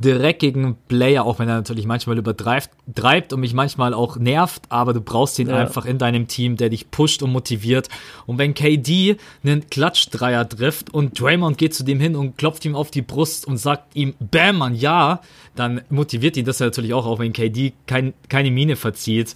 dreckigen 0.00 0.76
Player, 0.88 1.24
auch 1.24 1.38
wenn 1.38 1.48
er 1.48 1.56
natürlich 1.56 1.86
manchmal 1.86 2.18
übertreibt 2.18 2.70
treibt 2.94 3.32
und 3.32 3.40
mich 3.40 3.54
manchmal 3.54 3.94
auch 3.94 4.16
nervt, 4.16 4.62
aber 4.68 4.92
du 4.92 5.00
brauchst 5.00 5.38
ihn 5.38 5.48
Ja. 5.48 5.56
einfach 5.56 5.84
in 5.86 5.98
deinem 5.98 6.26
Team, 6.26 6.56
der 6.56 6.70
dich 6.70 6.90
pusht 6.90 7.22
und 7.22 7.30
motiviert. 7.32 7.88
Und 8.26 8.38
wenn 8.38 8.54
KD 8.54 9.16
einen 9.44 9.68
Klatschdreier 9.68 10.48
trifft 10.48 10.92
und 10.92 11.20
Draymond 11.20 11.58
geht 11.58 11.74
zu 11.74 11.84
dem 11.84 12.00
hin 12.00 12.16
und 12.16 12.36
klopft 12.38 12.64
ihm 12.64 12.74
auf 12.74 12.90
die 12.90 13.02
Brust 13.02 13.46
und 13.46 13.58
sagt 13.58 13.94
ihm, 13.94 14.14
Bam, 14.18 14.58
Mann, 14.58 14.74
ja, 14.74 15.20
dann 15.54 15.82
motiviert 15.90 16.36
ihn 16.36 16.44
das 16.44 16.60
natürlich 16.60 16.94
auch, 16.94 17.06
auch 17.06 17.18
wenn 17.18 17.32
KD 17.32 17.72
kein, 17.86 18.14
keine 18.28 18.50
Miene 18.50 18.76
verzieht. 18.76 19.34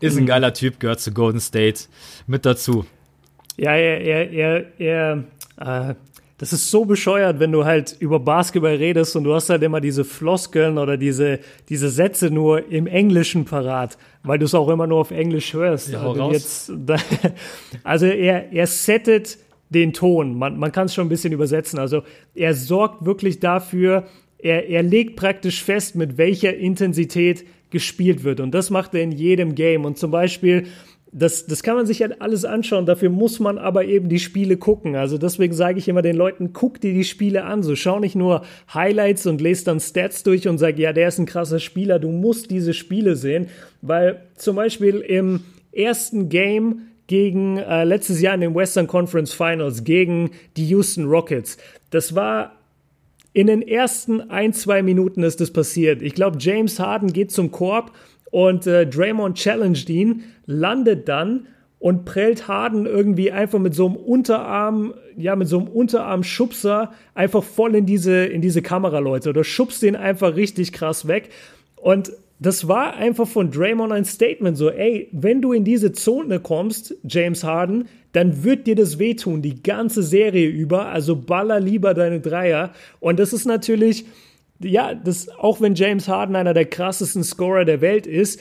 Ist 0.00 0.16
ein 0.16 0.26
geiler 0.26 0.54
Typ, 0.54 0.80
gehört 0.80 1.00
zu 1.00 1.12
Golden 1.12 1.40
State 1.40 1.80
mit 2.26 2.46
dazu. 2.46 2.84
Ja, 3.56 3.72
er, 3.72 4.00
er, 4.00 4.30
er, 4.78 5.24
er 5.58 5.90
äh, 5.90 5.94
das 6.38 6.52
ist 6.52 6.70
so 6.70 6.84
bescheuert, 6.84 7.40
wenn 7.40 7.50
du 7.50 7.64
halt 7.64 7.96
über 7.98 8.20
Basketball 8.20 8.76
redest 8.76 9.16
und 9.16 9.24
du 9.24 9.34
hast 9.34 9.50
halt 9.50 9.62
immer 9.62 9.80
diese 9.80 10.04
Floskeln 10.04 10.78
oder 10.78 10.96
diese, 10.96 11.40
diese 11.68 11.90
Sätze 11.90 12.30
nur 12.30 12.70
im 12.70 12.86
Englischen 12.86 13.44
parat, 13.44 13.98
weil 14.22 14.38
du 14.38 14.44
es 14.44 14.54
auch 14.54 14.68
immer 14.68 14.86
nur 14.86 14.98
auf 14.98 15.10
Englisch 15.10 15.52
hörst. 15.52 15.90
Ja, 15.90 16.00
also, 16.00 16.30
jetzt, 16.30 16.72
also 17.82 18.06
er, 18.06 18.52
er 18.52 18.66
settet 18.68 19.38
den 19.68 19.92
Ton. 19.92 20.38
Man, 20.38 20.58
man 20.58 20.70
kann 20.70 20.86
es 20.86 20.94
schon 20.94 21.06
ein 21.06 21.10
bisschen 21.10 21.32
übersetzen. 21.32 21.78
Also 21.80 22.02
er 22.36 22.54
sorgt 22.54 23.04
wirklich 23.04 23.40
dafür, 23.40 24.06
er, 24.38 24.68
er 24.68 24.84
legt 24.84 25.16
praktisch 25.16 25.62
fest, 25.62 25.96
mit 25.96 26.18
welcher 26.18 26.56
Intensität 26.56 27.44
gespielt 27.70 28.24
wird. 28.24 28.40
Und 28.40 28.52
das 28.52 28.70
macht 28.70 28.94
er 28.94 29.02
in 29.02 29.12
jedem 29.12 29.54
Game. 29.56 29.84
Und 29.84 29.98
zum 29.98 30.10
Beispiel, 30.10 30.66
das, 31.12 31.46
das 31.46 31.62
kann 31.62 31.76
man 31.76 31.86
sich 31.86 32.02
halt 32.02 32.20
alles 32.20 32.44
anschauen. 32.44 32.86
Dafür 32.86 33.08
muss 33.08 33.40
man 33.40 33.58
aber 33.58 33.84
eben 33.84 34.08
die 34.08 34.18
Spiele 34.18 34.56
gucken. 34.56 34.94
Also 34.94 35.16
deswegen 35.16 35.54
sage 35.54 35.78
ich 35.78 35.88
immer 35.88 36.02
den 36.02 36.16
Leuten, 36.16 36.52
guck 36.52 36.80
dir 36.80 36.92
die 36.92 37.04
Spiele 37.04 37.44
an. 37.44 37.62
So 37.62 37.76
schau 37.76 37.98
nicht 37.98 38.14
nur 38.14 38.42
Highlights 38.72 39.26
und 39.26 39.40
lese 39.40 39.64
dann 39.64 39.80
Stats 39.80 40.22
durch 40.22 40.48
und 40.48 40.58
sag, 40.58 40.78
ja, 40.78 40.92
der 40.92 41.08
ist 41.08 41.18
ein 41.18 41.26
krasser 41.26 41.60
Spieler. 41.60 41.98
Du 41.98 42.10
musst 42.10 42.50
diese 42.50 42.74
Spiele 42.74 43.16
sehen, 43.16 43.48
weil 43.80 44.22
zum 44.36 44.56
Beispiel 44.56 44.96
im 44.96 45.40
ersten 45.72 46.28
Game 46.28 46.82
gegen 47.06 47.56
äh, 47.56 47.84
letztes 47.84 48.20
Jahr 48.20 48.34
in 48.34 48.42
den 48.42 48.54
Western 48.54 48.86
Conference 48.86 49.32
Finals 49.32 49.84
gegen 49.84 50.32
die 50.56 50.66
Houston 50.66 51.06
Rockets. 51.06 51.56
Das 51.90 52.14
war 52.14 52.52
in 53.32 53.46
den 53.46 53.62
ersten 53.62 54.30
ein, 54.30 54.52
zwei 54.52 54.82
Minuten 54.82 55.22
ist 55.22 55.40
das 55.40 55.52
passiert. 55.52 56.02
Ich 56.02 56.14
glaube, 56.14 56.38
James 56.40 56.78
Harden 56.80 57.12
geht 57.12 57.30
zum 57.30 57.50
Korb 57.50 57.92
und 58.30 58.66
äh, 58.66 58.86
Draymond 58.86 59.36
challenged 59.36 59.88
ihn, 59.88 60.24
landet 60.46 61.08
dann 61.08 61.46
und 61.78 62.04
prellt 62.04 62.48
Harden 62.48 62.86
irgendwie 62.86 63.30
einfach 63.30 63.58
mit 63.58 63.74
so 63.74 63.86
einem 63.86 63.96
Unterarm, 63.96 64.94
ja, 65.16 65.36
mit 65.36 65.48
so 65.48 65.58
einem 65.58 65.68
Unterarm-Schubser 65.68 66.92
einfach 67.14 67.44
voll 67.44 67.74
in 67.76 67.86
diese, 67.86 68.26
in 68.26 68.40
diese 68.40 68.62
Kamera, 68.62 68.98
Leute. 68.98 69.30
Oder 69.30 69.44
schubst 69.44 69.82
den 69.82 69.94
einfach 69.94 70.34
richtig 70.34 70.72
krass 70.72 71.06
weg. 71.06 71.30
Und 71.76 72.12
das 72.40 72.68
war 72.68 72.94
einfach 72.94 73.26
von 73.26 73.50
Draymond 73.50 73.92
ein 73.92 74.04
Statement 74.04 74.56
so, 74.56 74.70
ey, 74.70 75.08
wenn 75.12 75.42
du 75.42 75.52
in 75.52 75.64
diese 75.64 75.92
Zone 75.92 76.40
kommst, 76.40 76.94
James 77.04 77.42
Harden, 77.42 77.88
dann 78.12 78.44
wird 78.44 78.66
dir 78.66 78.74
das 78.74 78.98
wehtun, 78.98 79.42
die 79.42 79.62
ganze 79.62 80.02
Serie 80.02 80.48
über, 80.48 80.86
also 80.86 81.16
baller 81.16 81.60
lieber 81.60 81.94
deine 81.94 82.20
Dreier. 82.20 82.72
Und 83.00 83.18
das 83.18 83.32
ist 83.32 83.44
natürlich, 83.44 84.04
ja, 84.60 84.94
das, 84.94 85.28
auch 85.28 85.60
wenn 85.60 85.74
James 85.74 86.08
Harden 86.08 86.36
einer 86.36 86.54
der 86.54 86.66
krassesten 86.66 87.24
Scorer 87.24 87.64
der 87.64 87.80
Welt 87.80 88.06
ist, 88.06 88.40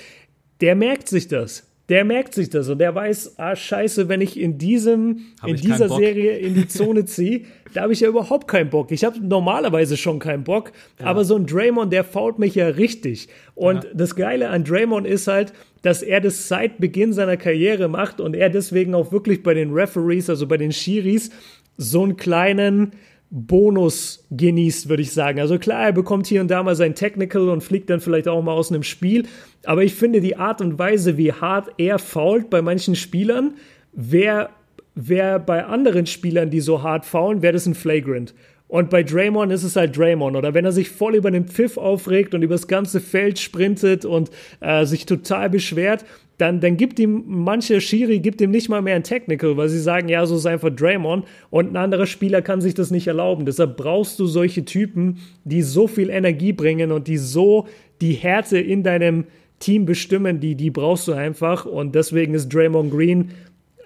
der 0.62 0.76
merkt 0.76 1.08
sich 1.08 1.28
das 1.28 1.68
der 1.90 2.04
merkt 2.04 2.34
sich 2.34 2.50
das 2.50 2.68
und 2.68 2.80
der 2.80 2.94
weiß, 2.94 3.40
ah, 3.40 3.56
scheiße, 3.56 4.10
wenn 4.10 4.20
ich 4.20 4.38
in 4.40 4.58
diesem, 4.58 5.28
hab 5.42 5.50
in 5.50 5.56
dieser 5.56 5.88
Serie 5.88 6.38
in 6.38 6.54
die 6.54 6.68
Zone 6.68 7.06
ziehe, 7.06 7.44
da 7.74 7.84
habe 7.84 7.94
ich 7.94 8.02
ja 8.02 8.10
überhaupt 8.10 8.48
keinen 8.48 8.70
Bock. 8.70 8.92
Ich 8.92 9.06
habe 9.06 9.20
normalerweise 9.20 9.96
schon 9.96 10.20
keinen 10.20 10.44
Bock, 10.44 10.74
ja. 11.00 11.06
aber 11.06 11.24
so 11.24 11.36
ein 11.36 11.46
Draymond, 11.46 11.94
der 11.94 12.04
fault 12.04 12.40
mich 12.40 12.56
ja 12.56 12.68
richtig. 12.68 13.30
Und 13.56 13.86
ja. 13.86 13.90
das 13.94 14.16
Geile 14.16 14.50
an 14.50 14.66
Draymond 14.66 15.08
ist 15.08 15.28
halt, 15.28 15.54
dass 15.82 16.02
er 16.02 16.20
das 16.20 16.50
seit 16.50 16.80
Beginn 16.80 17.14
seiner 17.14 17.38
Karriere 17.38 17.88
macht 17.88 18.20
und 18.20 18.36
er 18.36 18.50
deswegen 18.50 18.94
auch 18.94 19.14
wirklich 19.14 19.42
bei 19.42 19.54
den 19.54 19.72
Referees, 19.72 20.30
also 20.30 20.46
bei 20.46 20.58
den 20.58 20.74
Shiris, 20.74 21.30
so 21.78 22.04
einen 22.04 22.18
kleinen, 22.18 22.92
Bonus 23.30 24.26
genießt, 24.32 24.88
würde 24.88 25.04
ich 25.04 25.12
sagen. 25.12 25.40
Also 25.40 25.60
klar, 25.60 25.88
er 25.88 25.94
bekommt 25.94 26.28
hier 26.28 26.40
und 26.40 26.50
da 26.50 26.64
mal 26.64 26.76
sein 26.76 26.96
Technical 26.96 27.50
und 27.50 27.62
fliegt 27.62 27.90
dann 27.90 28.00
vielleicht 28.00 28.28
auch 28.28 28.42
mal 28.42 28.54
aus 28.54 28.72
einem 28.72 28.84
Spiel. 28.84 29.28
Aber 29.66 29.84
ich 29.84 29.96
finde 29.96 30.22
die 30.22 30.38
Art 30.38 30.62
und 30.62 30.80
Weise, 30.80 31.18
wie 31.18 31.34
hart 31.34 31.70
er 31.78 32.00
fault 32.00 32.50
bei 32.50 32.62
manchen 32.62 32.96
Spielern, 32.96 33.56
wäre 33.92 34.50
wär 34.96 35.40
bei 35.40 35.66
anderen 35.66 36.06
Spielern, 36.06 36.50
die 36.50 36.60
so 36.60 36.82
hart 36.82 37.06
faulen, 37.06 37.42
wäre 37.42 37.54
das 37.54 37.68
ein 37.68 37.76
Flagrant. 37.76 38.34
Und 38.68 38.90
bei 38.90 39.04
Draymond 39.04 39.52
ist 39.52 39.64
es 39.64 39.76
halt 39.76 39.98
Draymond. 39.98 40.36
Oder 40.36 40.54
wenn 40.54 40.66
er 40.66 40.72
sich 40.72 40.90
voll 40.90 41.16
über 41.16 41.32
den 41.32 41.48
Pfiff 41.48 41.78
aufregt 41.78 42.34
und 42.34 42.42
übers 42.42 42.68
ganze 42.68 43.00
Feld 43.00 43.40
sprintet 43.40 44.04
und 44.04 44.30
äh, 44.60 44.86
sich 44.86 45.06
total 45.06 45.50
beschwert, 45.50 46.04
dann, 46.38 46.60
dann 46.60 46.78
gibt 46.78 47.00
ihm 47.00 47.24
manche 47.26 47.82
Schiri 47.82 48.20
gibt 48.20 48.42
ihm 48.42 48.52
nicht 48.52 48.70
mal 48.70 48.82
mehr 48.82 48.96
ein 48.96 49.04
Technical, 49.04 49.58
weil 49.58 49.70
sie 49.70 49.80
sagen, 49.80 50.08
ja, 50.08 50.26
so 50.26 50.36
ist 50.36 50.46
einfach 50.46 50.70
Draymond 50.70 51.26
und 51.50 51.72
ein 51.72 51.78
anderer 51.78 52.06
Spieler 52.06 52.42
kann 52.42 52.62
sich 52.62 52.76
das 52.76 52.92
nicht 52.92 53.08
erlauben. 53.08 53.46
Deshalb 53.46 53.76
brauchst 53.76 54.20
du 54.20 54.28
solche 54.28 54.64
Typen, 54.64 55.18
die 55.46 55.64
so 55.64 55.88
viel 55.88 56.10
Energie 56.10 56.54
bringen 56.54 56.92
und 56.92 57.08
die 57.08 57.18
so 57.18 57.68
die 58.02 58.14
Härte 58.14 58.60
in 58.60 58.84
deinem 58.84 59.26
Team 59.60 59.86
bestimmen, 59.86 60.40
die, 60.40 60.54
die 60.54 60.70
brauchst 60.70 61.08
du 61.08 61.14
einfach 61.14 61.66
und 61.66 61.96
deswegen 61.96 62.36
ist 62.36 62.54
Draymond 62.54 62.92
Green 62.92 63.32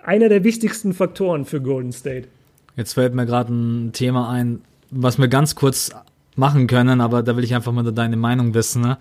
einer 0.04 0.28
der 0.28 0.44
wichtigsten 0.44 0.94
Faktoren 0.94 1.46
für 1.46 1.62
Golden 1.62 1.94
State. 1.94 2.28
Jetzt 2.76 2.94
fällt 2.94 3.14
mir 3.14 3.26
gerade 3.26 3.54
ein 3.54 3.94
Thema 3.94 4.30
ein, 4.30 4.62
was 4.90 5.18
wir 5.18 5.30
ganz 5.30 5.56
kurz 5.56 5.92
machen 6.36 6.68
können, 6.68 7.02
aber 7.02 7.24
da 7.24 7.38
will 7.38 7.44
ich 7.44 7.54
einfach 7.54 7.72
mal 7.72 7.84
deine 7.92 8.18
Meinung 8.18 8.54
wissen. 8.54 8.82
Ne? 8.82 8.98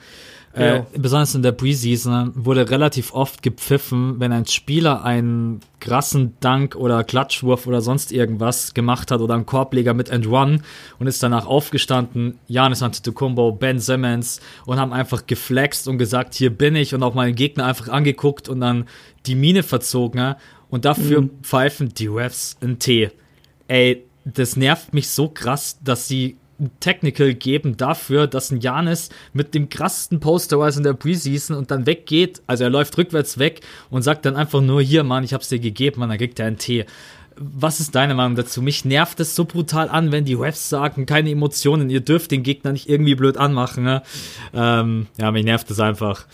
Äh, 0.53 0.83
besonders 0.97 1.37
in 1.37 1.43
der 1.43 1.53
Preseason 1.53 2.33
wurde 2.35 2.69
relativ 2.69 3.13
oft 3.15 3.41
gepfiffen, 3.41 4.19
wenn 4.19 4.33
ein 4.33 4.47
Spieler 4.47 5.05
einen 5.05 5.61
krassen 5.79 6.35
Dank 6.41 6.75
oder 6.75 7.05
Klatschwurf 7.05 7.69
oder 7.69 7.81
sonst 7.81 8.11
irgendwas 8.11 8.75
gemacht 8.75 9.13
hat 9.13 9.21
oder 9.21 9.35
einen 9.35 9.47
Korbleger 9.47 9.95
mit 9.95 10.11
and 10.11 10.27
Run 10.27 10.63
und 10.99 11.07
ist 11.07 11.23
danach 11.23 11.47
aufgestanden, 11.47 12.39
Janis 12.49 12.83
Antetokounmpo, 12.83 13.53
Ben 13.53 13.79
Simmons 13.79 14.41
und 14.67 14.81
haben 14.81 14.93
einfach 14.93 15.27
geflext 15.27 15.87
und 15.87 15.99
gesagt, 15.99 16.35
hier 16.35 16.51
bin 16.51 16.75
ich 16.75 16.95
und 16.95 17.05
auch 17.05 17.15
meinen 17.15 17.37
Gegner 17.37 17.67
einfach 17.67 17.89
angeguckt 17.89 18.49
und 18.49 18.61
dann 18.61 18.87
die 19.27 19.37
Mine 19.37 19.63
verzogen 19.63 20.35
und 20.69 20.85
dafür 20.85 21.23
mhm. 21.23 21.31
pfeifen 21.43 21.95
die 21.95 22.09
Refs 22.09 22.57
einen 22.61 22.81
Tee. 22.81 23.11
Ey, 23.69 24.05
das 24.25 24.57
nervt 24.57 24.95
mich 24.95 25.09
so 25.11 25.29
krass, 25.29 25.79
dass 25.83 26.09
sie 26.09 26.37
Technical 26.81 27.35
geben 27.35 27.77
dafür, 27.77 28.27
dass 28.27 28.51
ein 28.51 28.61
Janis 28.61 29.09
mit 29.33 29.55
dem 29.55 29.69
krassesten 29.69 30.21
Posterwise 30.21 30.79
in 30.79 30.85
der 30.85 30.95
Preseason 30.95 31.57
und 31.57 31.71
dann 31.71 31.87
weggeht, 31.87 32.43
also 32.47 32.65
er 32.65 32.71
läuft 32.71 32.97
rückwärts 32.99 33.39
weg 33.39 33.61
und 33.89 34.03
sagt 34.03 34.25
dann 34.27 34.37
einfach 34.37 34.61
nur, 34.61 34.83
hier, 34.83 35.05
Mann, 35.05 35.25
ich 35.25 35.33
hab's 35.33 35.49
dir 35.49 35.59
gegeben, 35.59 36.01
Mann, 36.01 36.09
dann 36.09 36.19
kriegt 36.19 36.39
er 36.39 36.47
einen 36.47 36.59
Tee. 36.59 36.85
Was 37.37 37.81
ist 37.81 37.95
deine 37.95 38.15
Meinung 38.15 38.37
dazu? 38.37 38.61
Mich 38.61 38.85
nervt 38.85 39.19
es 39.21 39.35
so 39.35 39.47
brutal 39.47 39.89
an, 39.89 40.13
wenn 40.13 40.27
die 40.27 40.35
Refs 40.35 40.69
sagen, 40.69 41.07
keine 41.07 41.31
Emotionen, 41.31 41.89
ihr 41.89 42.01
dürft 42.01 42.33
den 42.33 42.43
Gegner 42.43 42.73
nicht 42.73 42.89
irgendwie 42.89 43.15
blöd 43.15 43.39
anmachen. 43.39 43.85
Ne? 43.85 44.03
Ähm, 44.53 45.07
ja, 45.17 45.31
mich 45.31 45.45
nervt 45.45 45.71
es 45.71 45.81
einfach. 45.81 46.27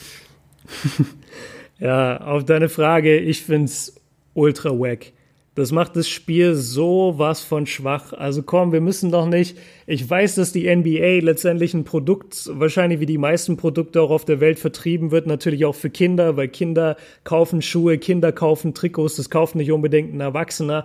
ja, 1.78 2.20
auf 2.22 2.44
deine 2.44 2.68
Frage, 2.68 3.18
ich 3.18 3.42
find's 3.42 3.94
ultra 4.34 4.70
wack. 4.70 5.12
Das 5.56 5.72
macht 5.72 5.96
das 5.96 6.06
Spiel 6.06 6.54
so 6.54 7.14
was 7.16 7.42
von 7.42 7.66
schwach. 7.66 8.12
Also 8.12 8.42
komm, 8.42 8.72
wir 8.72 8.82
müssen 8.82 9.10
doch 9.10 9.26
nicht. 9.26 9.56
Ich 9.86 10.08
weiß, 10.08 10.34
dass 10.34 10.52
die 10.52 10.68
NBA 10.68 11.20
letztendlich 11.24 11.72
ein 11.72 11.84
Produkt, 11.84 12.50
wahrscheinlich 12.52 13.00
wie 13.00 13.06
die 13.06 13.16
meisten 13.16 13.56
Produkte 13.56 14.02
auch 14.02 14.10
auf 14.10 14.26
der 14.26 14.40
Welt 14.40 14.58
vertrieben 14.58 15.12
wird, 15.12 15.26
natürlich 15.26 15.64
auch 15.64 15.74
für 15.74 15.88
Kinder, 15.88 16.36
weil 16.36 16.48
Kinder 16.48 16.98
kaufen 17.24 17.62
Schuhe, 17.62 17.96
Kinder 17.96 18.32
kaufen 18.32 18.74
Trikots, 18.74 19.16
das 19.16 19.30
kauft 19.30 19.54
nicht 19.54 19.72
unbedingt 19.72 20.12
ein 20.12 20.20
Erwachsener. 20.20 20.84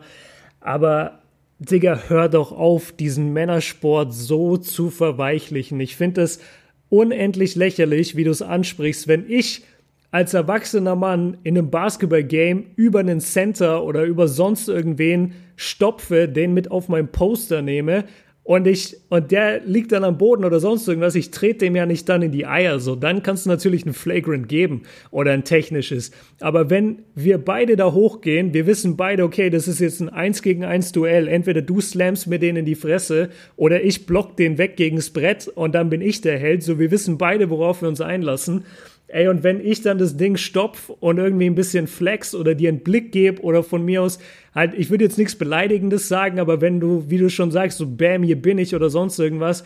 Aber 0.62 1.20
Digga, 1.60 2.04
hör 2.08 2.30
doch 2.30 2.54
auf, 2.54 2.94
diesen 2.94 3.34
Männersport 3.34 4.14
so 4.14 4.56
zu 4.56 4.90
verweichlichen. 4.90 5.82
Ich 5.82 5.98
finde 5.98 6.22
es 6.22 6.40
unendlich 6.88 7.56
lächerlich, 7.56 8.16
wie 8.16 8.24
du 8.24 8.32
es 8.32 8.42
ansprichst, 8.42 9.10
wenn 9.10 9.30
ich 9.30 9.64
als 10.12 10.34
erwachsener 10.34 10.96
Mann 10.96 11.38
in 11.44 11.58
einem 11.58 11.70
Basketball-Game 11.70 12.66
über 12.76 13.00
einen 13.00 13.22
Center 13.22 13.84
oder 13.84 14.04
über 14.04 14.28
sonst 14.28 14.68
irgendwen 14.68 15.34
stopfe, 15.56 16.28
den 16.28 16.54
mit 16.54 16.70
auf 16.70 16.90
mein 16.90 17.12
Poster 17.12 17.62
nehme 17.62 18.04
und 18.44 18.66
ich 18.66 18.98
und 19.10 19.32
der 19.32 19.62
liegt 19.62 19.92
dann 19.92 20.04
am 20.04 20.18
Boden 20.18 20.44
oder 20.44 20.60
sonst 20.60 20.88
irgendwas, 20.88 21.14
ich 21.14 21.30
trete 21.30 21.60
dem 21.60 21.76
ja 21.76 21.86
nicht 21.86 22.10
dann 22.10 22.24
in 22.24 22.32
die 22.32 22.48
Eier 22.48 22.80
so, 22.80 22.96
dann 22.96 23.22
kannst 23.22 23.46
du 23.46 23.50
natürlich 23.50 23.86
ein 23.86 23.94
Flagrant 23.94 24.50
geben 24.50 24.82
oder 25.12 25.32
ein 25.32 25.44
technisches. 25.44 26.12
Aber 26.40 26.72
wenn 26.72 27.04
wir 27.14 27.38
beide 27.38 27.76
da 27.76 27.94
hochgehen, 27.94 28.54
wir 28.54 28.66
wissen 28.66 28.98
beide, 28.98 29.24
okay, 29.24 29.52
das 29.52 29.68
ist 29.68 29.80
jetzt 29.80 30.02
ein 30.02 30.10
1 30.10 30.42
gegen 30.42 30.66
1 30.66 30.92
Duell, 30.92 31.28
entweder 31.28 31.62
du 31.62 31.82
slammst 31.82 32.28
mir 32.28 32.40
den 32.40 32.56
in 32.56 32.66
die 32.66 32.76
Fresse 32.76 33.30
oder 33.58 33.84
ich 33.84 34.08
block 34.08 34.36
den 34.38 34.58
weg 34.58 34.76
gegens 34.76 35.12
Brett 35.12 35.48
und 35.48 35.76
dann 35.76 35.92
bin 35.92 36.02
ich 36.02 36.22
der 36.22 36.40
Held, 36.40 36.64
so 36.64 36.80
wir 36.80 36.90
wissen 36.90 37.20
beide, 37.20 37.50
worauf 37.52 37.82
wir 37.82 37.90
uns 37.90 38.02
einlassen. 38.02 38.66
Ey, 39.14 39.28
und 39.28 39.44
wenn 39.44 39.60
ich 39.60 39.82
dann 39.82 39.98
das 39.98 40.16
Ding 40.16 40.38
stopf 40.38 40.90
und 41.02 41.18
irgendwie 41.18 41.46
ein 41.46 41.56
bisschen 41.56 41.88
flex 41.88 42.34
oder 42.34 42.56
dir 42.56 42.70
einen 42.70 42.80
Blick 42.80 43.12
gebe 43.12 43.42
oder 43.42 43.62
von 43.62 43.84
mir 43.84 44.04
aus, 44.04 44.20
halt, 44.56 44.74
ich 44.74 44.90
würde 44.90 45.04
jetzt 45.04 45.18
nichts 45.18 45.36
Beleidigendes 45.36 46.08
sagen, 46.08 46.40
aber 46.40 46.62
wenn 46.62 46.80
du, 46.80 47.04
wie 47.10 47.18
du 47.18 47.30
schon 47.30 47.52
sagst, 47.52 47.78
so 47.78 47.86
bam, 47.88 48.24
hier 48.24 48.42
bin 48.42 48.58
ich 48.58 48.74
oder 48.74 48.90
sonst 48.90 49.20
irgendwas, 49.20 49.66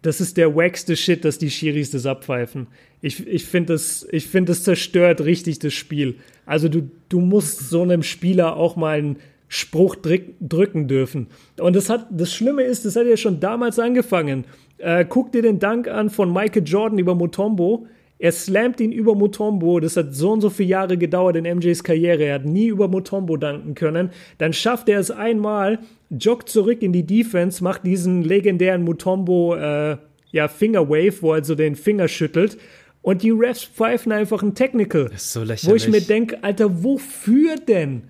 das 0.00 0.22
ist 0.22 0.38
der 0.38 0.56
wackste 0.56 0.96
Shit, 0.96 1.26
dass 1.26 1.36
die 1.36 1.50
Schiris 1.50 1.90
das 1.90 2.06
abpfeifen. 2.06 2.68
Ich, 3.02 3.26
ich 3.26 3.44
finde, 3.44 3.74
das, 3.74 4.06
ich 4.10 4.26
find, 4.26 4.48
das 4.48 4.64
zerstört 4.64 5.20
richtig 5.26 5.58
das 5.58 5.74
Spiel. 5.74 6.16
Also 6.46 6.70
du, 6.70 6.90
du 7.10 7.20
musst 7.20 7.68
so 7.68 7.82
einem 7.82 8.02
Spieler 8.02 8.56
auch 8.56 8.76
mal 8.76 8.98
einen 8.98 9.16
Spruch 9.48 9.94
drücken 9.96 10.88
dürfen. 10.88 11.26
Und 11.58 11.76
das 11.76 11.90
hat, 11.90 12.06
das 12.10 12.32
Schlimme 12.32 12.62
ist, 12.62 12.86
das 12.86 12.96
hat 12.96 13.06
ja 13.06 13.18
schon 13.18 13.40
damals 13.40 13.78
angefangen. 13.78 14.46
Äh, 14.78 15.04
guck 15.06 15.32
dir 15.32 15.42
den 15.42 15.58
Dank 15.58 15.86
an 15.86 16.08
von 16.08 16.32
Michael 16.32 16.62
Jordan 16.64 16.98
über 16.98 17.14
Mutombo 17.14 17.86
er 18.20 18.32
slammt 18.32 18.80
ihn 18.80 18.92
über 18.92 19.14
Mutombo. 19.14 19.80
Das 19.80 19.96
hat 19.96 20.14
so 20.14 20.30
und 20.30 20.42
so 20.42 20.50
viele 20.50 20.68
Jahre 20.68 20.98
gedauert 20.98 21.36
in 21.36 21.44
MJs 21.56 21.82
Karriere. 21.82 22.24
Er 22.24 22.34
hat 22.34 22.44
nie 22.44 22.66
über 22.66 22.86
Mutombo 22.86 23.38
danken 23.38 23.74
können. 23.74 24.10
Dann 24.36 24.52
schafft 24.52 24.90
er 24.90 25.00
es 25.00 25.10
einmal, 25.10 25.78
joggt 26.10 26.50
zurück 26.50 26.82
in 26.82 26.92
die 26.92 27.06
Defense, 27.06 27.64
macht 27.64 27.86
diesen 27.86 28.22
legendären 28.22 28.84
Mutombo 28.84 29.56
äh, 29.56 29.96
ja, 30.32 30.48
Fingerwave, 30.48 31.22
wo 31.22 31.32
er 31.32 31.42
so 31.44 31.54
den 31.54 31.76
Finger 31.76 32.08
schüttelt. 32.08 32.58
Und 33.00 33.22
die 33.22 33.30
Refs 33.30 33.64
pfeifen 33.64 34.12
einfach 34.12 34.42
ein 34.42 34.54
Technical. 34.54 35.08
Das 35.10 35.22
ist 35.22 35.32
so 35.32 35.40
lächerlich. 35.40 35.70
Wo 35.70 35.74
ich 35.74 35.88
mir 35.88 36.02
denke, 36.02 36.44
Alter, 36.44 36.84
wofür 36.84 37.56
denn? 37.56 38.02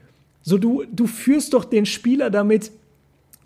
So, 0.42 0.58
du, 0.58 0.82
du 0.90 1.06
führst 1.06 1.54
doch 1.54 1.64
den 1.64 1.86
Spieler 1.86 2.30
damit, 2.30 2.72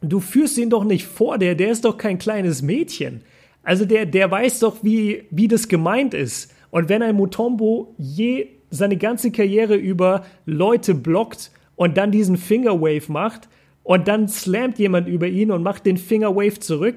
du 0.00 0.18
führst 0.18 0.56
ihn 0.56 0.70
doch 0.70 0.84
nicht 0.84 1.04
vor, 1.04 1.36
der, 1.36 1.56
der 1.56 1.72
ist 1.72 1.84
doch 1.84 1.98
kein 1.98 2.18
kleines 2.18 2.62
Mädchen. 2.62 3.20
Also 3.62 3.84
der, 3.84 4.06
der 4.06 4.30
weiß 4.30 4.60
doch, 4.60 4.78
wie, 4.82 5.24
wie 5.30 5.48
das 5.48 5.68
gemeint 5.68 6.14
ist. 6.14 6.53
Und 6.74 6.88
wenn 6.88 7.02
ein 7.04 7.14
Mutombo 7.14 7.94
je 7.98 8.48
seine 8.68 8.96
ganze 8.96 9.30
Karriere 9.30 9.76
über 9.76 10.26
Leute 10.44 10.96
blockt 10.96 11.52
und 11.76 11.96
dann 11.96 12.10
diesen 12.10 12.36
Fingerwave 12.36 13.12
macht 13.12 13.48
und 13.84 14.08
dann 14.08 14.26
slammt 14.26 14.80
jemand 14.80 15.06
über 15.06 15.28
ihn 15.28 15.52
und 15.52 15.62
macht 15.62 15.86
den 15.86 15.96
Fingerwave 15.96 16.58
zurück, 16.58 16.96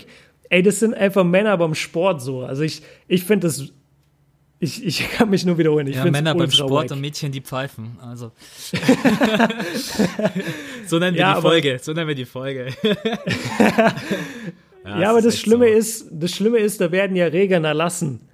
ey, 0.50 0.64
das 0.64 0.80
sind 0.80 0.96
einfach 0.96 1.24
Männer 1.24 1.56
beim 1.58 1.76
Sport 1.76 2.24
so. 2.24 2.42
Also 2.42 2.64
ich, 2.64 2.82
ich 3.08 3.24
finde 3.24 3.46
das 3.46 3.72
ich, 4.58 4.84
ich 4.84 5.12
kann 5.16 5.30
mich 5.30 5.46
nur 5.46 5.60
wiederholen. 5.60 5.86
Ich 5.86 5.98
ja, 5.98 6.06
Männer 6.06 6.34
beim 6.34 6.50
Sport 6.50 6.72
wack. 6.72 6.92
und 6.94 7.02
Mädchen, 7.02 7.32
die 7.32 7.42
pfeifen. 7.42 8.00
Also. 8.02 8.32
so 10.88 10.98
nennen 10.98 11.14
wir 11.14 11.22
ja, 11.22 11.36
die 11.36 11.42
Folge. 11.42 11.78
So 11.80 11.94
nennen 11.94 12.08
wir 12.08 12.16
die 12.16 12.26
Folge. 12.26 12.74
ja, 14.84 15.02
ja 15.02 15.10
aber 15.12 15.22
das 15.22 15.38
Schlimme 15.38 15.68
so. 15.68 15.78
ist, 15.78 16.08
das 16.10 16.32
Schlimme 16.32 16.58
ist, 16.58 16.82
da 16.82 16.92
werden 16.92 17.16
ja 17.16 17.28
Regeln 17.28 17.64
erlassen 17.64 18.27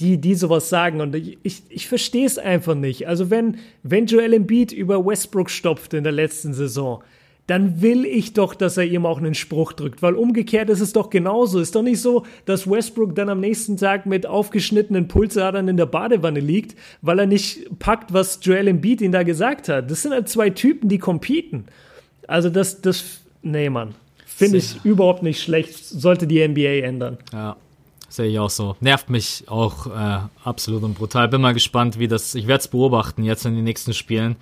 die, 0.00 0.18
die 0.18 0.34
sowas 0.34 0.68
sagen. 0.68 1.00
Und 1.00 1.14
ich, 1.14 1.38
ich, 1.68 1.88
verstehe 1.88 2.26
es 2.26 2.38
einfach 2.38 2.74
nicht. 2.74 3.06
Also 3.06 3.30
wenn, 3.30 3.58
wenn 3.82 4.06
Joel 4.06 4.34
Embiid 4.34 4.72
über 4.72 5.04
Westbrook 5.04 5.50
stopft 5.50 5.94
in 5.94 6.04
der 6.04 6.12
letzten 6.12 6.54
Saison, 6.54 7.02
dann 7.46 7.82
will 7.82 8.04
ich 8.04 8.32
doch, 8.32 8.54
dass 8.54 8.76
er 8.76 8.84
ihm 8.84 9.04
auch 9.04 9.18
einen 9.18 9.34
Spruch 9.34 9.72
drückt, 9.72 10.02
weil 10.02 10.14
umgekehrt 10.14 10.70
ist 10.70 10.80
es 10.80 10.92
doch 10.92 11.10
genauso. 11.10 11.58
Ist 11.58 11.74
doch 11.74 11.82
nicht 11.82 12.00
so, 12.00 12.24
dass 12.44 12.70
Westbrook 12.70 13.16
dann 13.16 13.28
am 13.28 13.40
nächsten 13.40 13.76
Tag 13.76 14.06
mit 14.06 14.24
aufgeschnittenen 14.24 15.08
Pulsadern 15.08 15.66
in 15.66 15.76
der 15.76 15.86
Badewanne 15.86 16.38
liegt, 16.38 16.78
weil 17.02 17.18
er 17.18 17.26
nicht 17.26 17.78
packt, 17.80 18.12
was 18.12 18.38
Joel 18.42 18.68
Embiid 18.68 19.00
ihn 19.00 19.10
da 19.10 19.24
gesagt 19.24 19.68
hat. 19.68 19.90
Das 19.90 20.02
sind 20.02 20.12
halt 20.12 20.28
zwei 20.28 20.50
Typen, 20.50 20.88
die 20.88 20.98
competen. 20.98 21.64
Also 22.28 22.50
das, 22.50 22.82
das, 22.82 23.22
nee, 23.42 23.68
Mann. 23.68 23.96
Finde 24.24 24.58
ich 24.58 24.84
überhaupt 24.84 25.24
nicht 25.24 25.42
schlecht. 25.42 25.76
Sollte 25.76 26.28
die 26.28 26.46
NBA 26.46 26.86
ändern. 26.86 27.18
Ja. 27.32 27.56
Sehe 28.10 28.26
ich 28.26 28.38
auch 28.40 28.50
so. 28.50 28.76
Nervt 28.80 29.08
mich 29.08 29.44
auch 29.46 29.86
äh, 29.86 30.18
absolut 30.44 30.82
und 30.82 30.94
brutal. 30.94 31.28
Bin 31.28 31.40
mal 31.40 31.54
gespannt, 31.54 31.98
wie 32.00 32.08
das. 32.08 32.34
Ich 32.34 32.48
werde 32.48 32.60
es 32.60 32.68
beobachten 32.68 33.22
jetzt 33.22 33.46
in 33.46 33.54
den 33.54 33.62
nächsten 33.62 33.94
Spielen. 33.94 34.34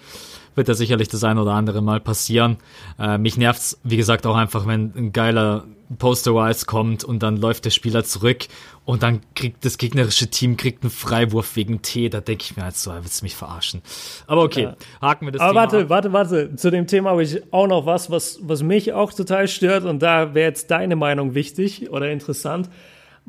Wird 0.54 0.68
ja 0.68 0.74
sicherlich 0.74 1.08
das 1.08 1.22
ein 1.22 1.36
oder 1.36 1.52
andere 1.52 1.82
Mal 1.82 2.00
passieren. 2.00 2.56
Äh, 2.98 3.18
mich 3.18 3.36
nervt's, 3.36 3.78
wie 3.84 3.98
gesagt, 3.98 4.26
auch 4.26 4.36
einfach, 4.36 4.66
wenn 4.66 4.92
ein 4.96 5.12
geiler 5.12 5.66
Poster-Wise 5.98 6.64
kommt 6.64 7.04
und 7.04 7.22
dann 7.22 7.36
läuft 7.36 7.66
der 7.66 7.70
Spieler 7.70 8.04
zurück 8.04 8.46
und 8.86 9.02
dann 9.02 9.20
kriegt 9.34 9.64
das 9.64 9.76
gegnerische 9.76 10.28
Team 10.28 10.56
kriegt 10.56 10.82
einen 10.82 10.90
Freiwurf 10.90 11.54
wegen 11.56 11.82
T. 11.82 12.08
Da 12.08 12.20
denke 12.20 12.44
ich 12.44 12.56
mir 12.56 12.64
halt 12.64 12.76
so, 12.76 12.90
willst 12.92 13.20
du 13.20 13.26
mich 13.26 13.36
verarschen. 13.36 13.82
Aber 14.26 14.42
okay, 14.42 14.62
ja. 14.62 14.76
haken 15.02 15.26
wir 15.26 15.32
das 15.32 15.42
Aber 15.42 15.50
Thema 15.50 15.60
warte, 15.60 15.78
ab. 15.82 15.88
warte, 15.90 16.12
warte. 16.12 16.56
Zu 16.56 16.70
dem 16.70 16.86
Thema 16.86 17.10
habe 17.10 17.22
ich 17.22 17.52
auch 17.52 17.66
noch 17.66 17.84
was, 17.84 18.10
was, 18.10 18.38
was 18.42 18.62
mich 18.62 18.94
auch 18.94 19.12
total 19.12 19.46
stört 19.46 19.84
und 19.84 20.00
da 20.00 20.32
wäre 20.32 20.48
jetzt 20.48 20.70
deine 20.70 20.96
Meinung 20.96 21.34
wichtig 21.34 21.90
oder 21.90 22.10
interessant. 22.10 22.70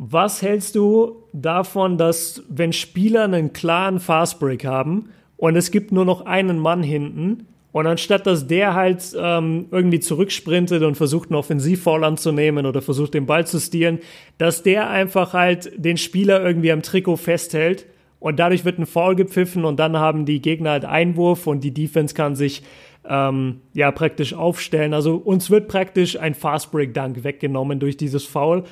Was 0.01 0.41
hältst 0.41 0.76
du 0.76 1.26
davon, 1.34 1.97
dass 1.97 2.41
wenn 2.47 2.71
Spieler 2.71 3.26
einen 3.26 3.51
klaren 3.51 3.99
Fastbreak 3.99 4.63
haben 4.63 5.09
und 5.35 5.57
es 5.57 5.71
gibt 5.71 5.91
nur 5.91 6.05
noch 6.05 6.26
einen 6.26 6.57
Mann 6.57 6.84
hinten 6.84 7.47
und 7.73 7.85
anstatt 7.85 8.26
dass 8.26 8.47
der 8.47 8.76
halt 8.76 9.13
ähm, 9.19 9.65
irgendwie 9.71 9.99
zurücksprintet 9.99 10.84
und 10.84 10.95
versucht 10.95 11.31
einen 11.31 11.35
Offensivfoul 11.35 12.05
anzunehmen 12.05 12.65
oder 12.65 12.81
versucht 12.81 13.13
den 13.13 13.26
Ball 13.26 13.45
zu 13.45 13.59
stehlen, 13.59 13.99
dass 14.38 14.63
der 14.63 14.89
einfach 14.89 15.34
halt 15.34 15.69
den 15.76 15.97
Spieler 15.97 16.41
irgendwie 16.41 16.71
am 16.71 16.81
Trikot 16.81 17.17
festhält 17.17 17.85
und 18.21 18.39
dadurch 18.39 18.63
wird 18.63 18.80
ein 18.80 18.85
Foul 18.85 19.17
gepfiffen 19.17 19.65
und 19.65 19.81
dann 19.81 19.97
haben 19.97 20.26
die 20.26 20.41
Gegner 20.41 20.69
halt 20.69 20.85
Einwurf 20.85 21.45
und 21.45 21.61
die 21.61 21.73
Defense 21.73 22.15
kann 22.15 22.38
sich 22.38 22.63
ähm, 23.05 23.59
ja 23.73 23.91
praktisch 23.91 24.34
aufstellen. 24.34 24.93
Also 24.93 25.17
uns 25.17 25.49
wird 25.49 25.67
praktisch 25.67 26.17
ein 26.17 26.35
Fastbreak-Dunk 26.35 27.26
weggenommen 27.26 27.81
durch 27.81 27.97
dieses 27.97 28.23
Foul. 28.23 28.63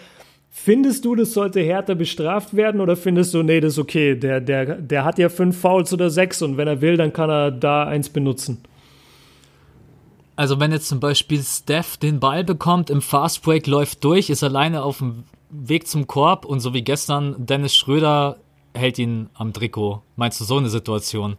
Findest 0.60 1.06
du, 1.06 1.16
das 1.16 1.34
sollte 1.34 1.62
härter 1.62 1.96
bestraft 1.96 2.54
werden 2.54 2.82
oder 2.82 2.98
findest 2.98 3.34
du, 3.34 3.42
nee, 3.42 3.62
das 3.62 3.74
ist 3.74 3.80
okay, 3.80 4.16
der, 4.16 4.42
der, 4.42 4.76
der 4.76 5.06
hat 5.06 5.18
ja 5.18 5.30
fünf 5.30 5.62
Fouls 5.62 5.94
oder 5.94 6.10
sechs 6.10 6.42
und 6.42 6.58
wenn 6.58 6.68
er 6.68 6.82
will, 6.82 6.98
dann 6.98 7.14
kann 7.14 7.30
er 7.30 7.52
da 7.52 7.86
eins 7.86 8.10
benutzen? 8.10 8.58
Also 10.36 10.60
wenn 10.60 10.72
jetzt 10.72 10.90
zum 10.90 11.00
Beispiel 11.00 11.42
Steph 11.42 11.96
den 11.98 12.20
Ball 12.20 12.44
bekommt, 12.44 12.90
im 12.90 13.02
Fastbreak 13.02 13.66
läuft 13.68 14.04
durch, 14.04 14.30
ist 14.30 14.44
alleine 14.44 14.84
auf 14.84 14.98
dem 14.98 15.24
Weg 15.52 15.88
zum 15.88 16.06
Korb 16.06 16.44
und 16.44 16.60
so 16.60 16.74
wie 16.74 16.82
gestern 16.82 17.36
Dennis 17.38 17.76
Schröder 17.76 18.38
hält 18.74 19.00
ihn 19.00 19.30
am 19.36 19.54
Trikot. 19.54 20.02
Meinst 20.18 20.42
du 20.42 20.44
so 20.44 20.58
eine 20.58 20.70
Situation? 20.70 21.38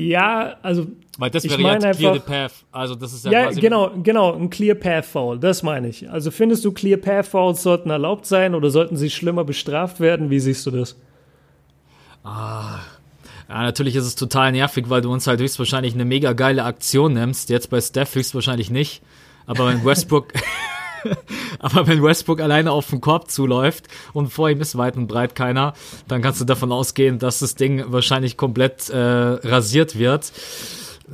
Ja, 0.00 0.56
also 0.62 0.86
Weil 1.18 1.30
das 1.30 1.42
Ich 1.42 1.50
wäre 1.50 1.60
ja 1.60 1.66
meine 1.68 1.90
clear 1.90 1.96
the 2.14 2.20
einfach- 2.20 2.24
path. 2.26 2.52
Also 2.70 2.94
das 2.94 3.12
ist 3.12 3.24
ja, 3.24 3.32
Ja, 3.32 3.44
quasi 3.46 3.60
genau, 3.60 3.90
genau, 4.00 4.32
ein 4.34 4.48
Clear 4.48 4.76
Path 4.76 5.06
Foul, 5.06 5.40
das 5.40 5.64
meine 5.64 5.88
ich. 5.88 6.08
Also 6.08 6.30
findest 6.30 6.64
du 6.64 6.70
Clear 6.70 6.98
Path 6.98 7.26
Fouls 7.26 7.64
sollten 7.64 7.90
erlaubt 7.90 8.24
sein 8.24 8.54
oder 8.54 8.70
sollten 8.70 8.96
sie 8.96 9.10
schlimmer 9.10 9.42
bestraft 9.42 9.98
werden? 9.98 10.30
Wie 10.30 10.38
siehst 10.38 10.64
du 10.66 10.70
das? 10.70 10.96
Ja, 12.24 12.80
natürlich 13.48 13.96
ist 13.96 14.04
es 14.04 14.14
total 14.14 14.52
nervig, 14.52 14.84
weil 14.88 15.00
du 15.00 15.10
uns 15.12 15.26
halt 15.26 15.40
höchstwahrscheinlich 15.40 15.94
eine 15.94 16.04
mega 16.04 16.32
geile 16.32 16.62
Aktion 16.64 17.14
nimmst. 17.14 17.48
Jetzt 17.50 17.70
bei 17.70 17.80
Steph 17.80 18.14
höchstwahrscheinlich 18.14 18.70
nicht. 18.70 19.02
Aber 19.46 19.66
wenn 19.66 19.84
Westbrook, 19.84 20.28
aber 21.58 21.86
wenn 21.86 22.02
Westbrook 22.02 22.40
alleine 22.40 22.72
auf 22.72 22.88
den 22.90 23.00
Korb 23.00 23.30
zuläuft 23.30 23.88
und 24.12 24.28
vor 24.28 24.50
ihm 24.50 24.60
ist 24.60 24.76
weit 24.78 24.96
und 24.96 25.06
breit 25.06 25.34
keiner, 25.34 25.74
dann 26.06 26.22
kannst 26.22 26.40
du 26.40 26.44
davon 26.44 26.72
ausgehen, 26.72 27.18
dass 27.18 27.38
das 27.40 27.54
Ding 27.54 27.84
wahrscheinlich 27.88 28.36
komplett 28.36 28.88
äh, 28.90 28.98
rasiert 28.98 29.98
wird. 29.98 30.32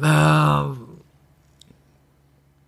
Äh, 0.00 0.64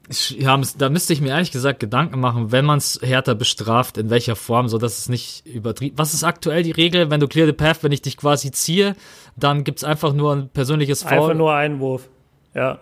ja, 0.08 0.60
da 0.78 0.88
müsste 0.88 1.12
ich 1.12 1.20
mir 1.20 1.30
ehrlich 1.30 1.50
gesagt 1.50 1.80
Gedanken 1.80 2.20
machen, 2.20 2.52
wenn 2.52 2.64
man 2.64 2.78
es 2.78 3.00
härter 3.02 3.34
bestraft, 3.34 3.98
in 3.98 4.08
welcher 4.08 4.36
Form, 4.36 4.68
so 4.68 4.78
dass 4.78 4.98
es 4.98 5.08
nicht 5.08 5.44
übertrieben. 5.46 5.98
Was 5.98 6.14
ist 6.14 6.22
aktuell 6.22 6.62
die 6.62 6.70
Regel, 6.70 7.10
wenn 7.10 7.18
du 7.18 7.26
clear 7.26 7.46
the 7.46 7.52
path, 7.52 7.82
wenn 7.82 7.92
ich 7.92 8.02
dich 8.02 8.16
quasi 8.16 8.52
ziehe, 8.52 8.94
dann 9.36 9.64
gibt's 9.64 9.82
einfach 9.82 10.12
nur 10.12 10.32
ein 10.34 10.48
persönliches 10.48 11.02
Foul. 11.02 11.12
Einfach 11.12 11.34
nur 11.34 11.52
Einwurf. 11.52 12.08
Ja. 12.54 12.78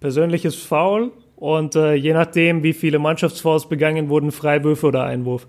Persönliches 0.00 0.54
Foul 0.56 1.12
und 1.36 1.76
äh, 1.76 1.94
je 1.94 2.12
nachdem, 2.12 2.62
wie 2.62 2.72
viele 2.72 2.98
Mannschaftsfouls 2.98 3.68
begangen 3.68 4.08
wurden, 4.08 4.32
Freiwürfe 4.32 4.86
oder 4.86 5.04
Einwurf. 5.04 5.46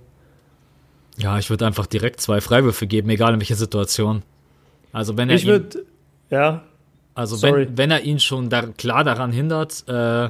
Ja, 1.18 1.40
ich 1.40 1.50
würde 1.50 1.66
einfach 1.66 1.88
direkt 1.88 2.22
zwei 2.22 2.42
Freiwürfe 2.42 2.86
geben, 2.86 3.10
egal 3.10 3.34
in 3.34 3.40
welcher 3.40 3.56
Situation. 3.56 4.22
Also 4.92 5.18
wenn 5.18 5.30
er 5.30 5.36
Ich 5.36 5.44
ihn, 5.44 5.50
würde, 5.50 5.86
ja, 6.30 6.64
also 7.16 7.36
sorry. 7.36 7.68
wenn, 7.68 7.78
wenn 7.78 7.92
er 7.92 8.02
ihn 8.04 8.20
schon 8.20 8.50
da, 8.50 8.64
klar 8.68 9.04
daran 9.04 9.32
hindert, 9.32 9.84
äh, 9.88 10.30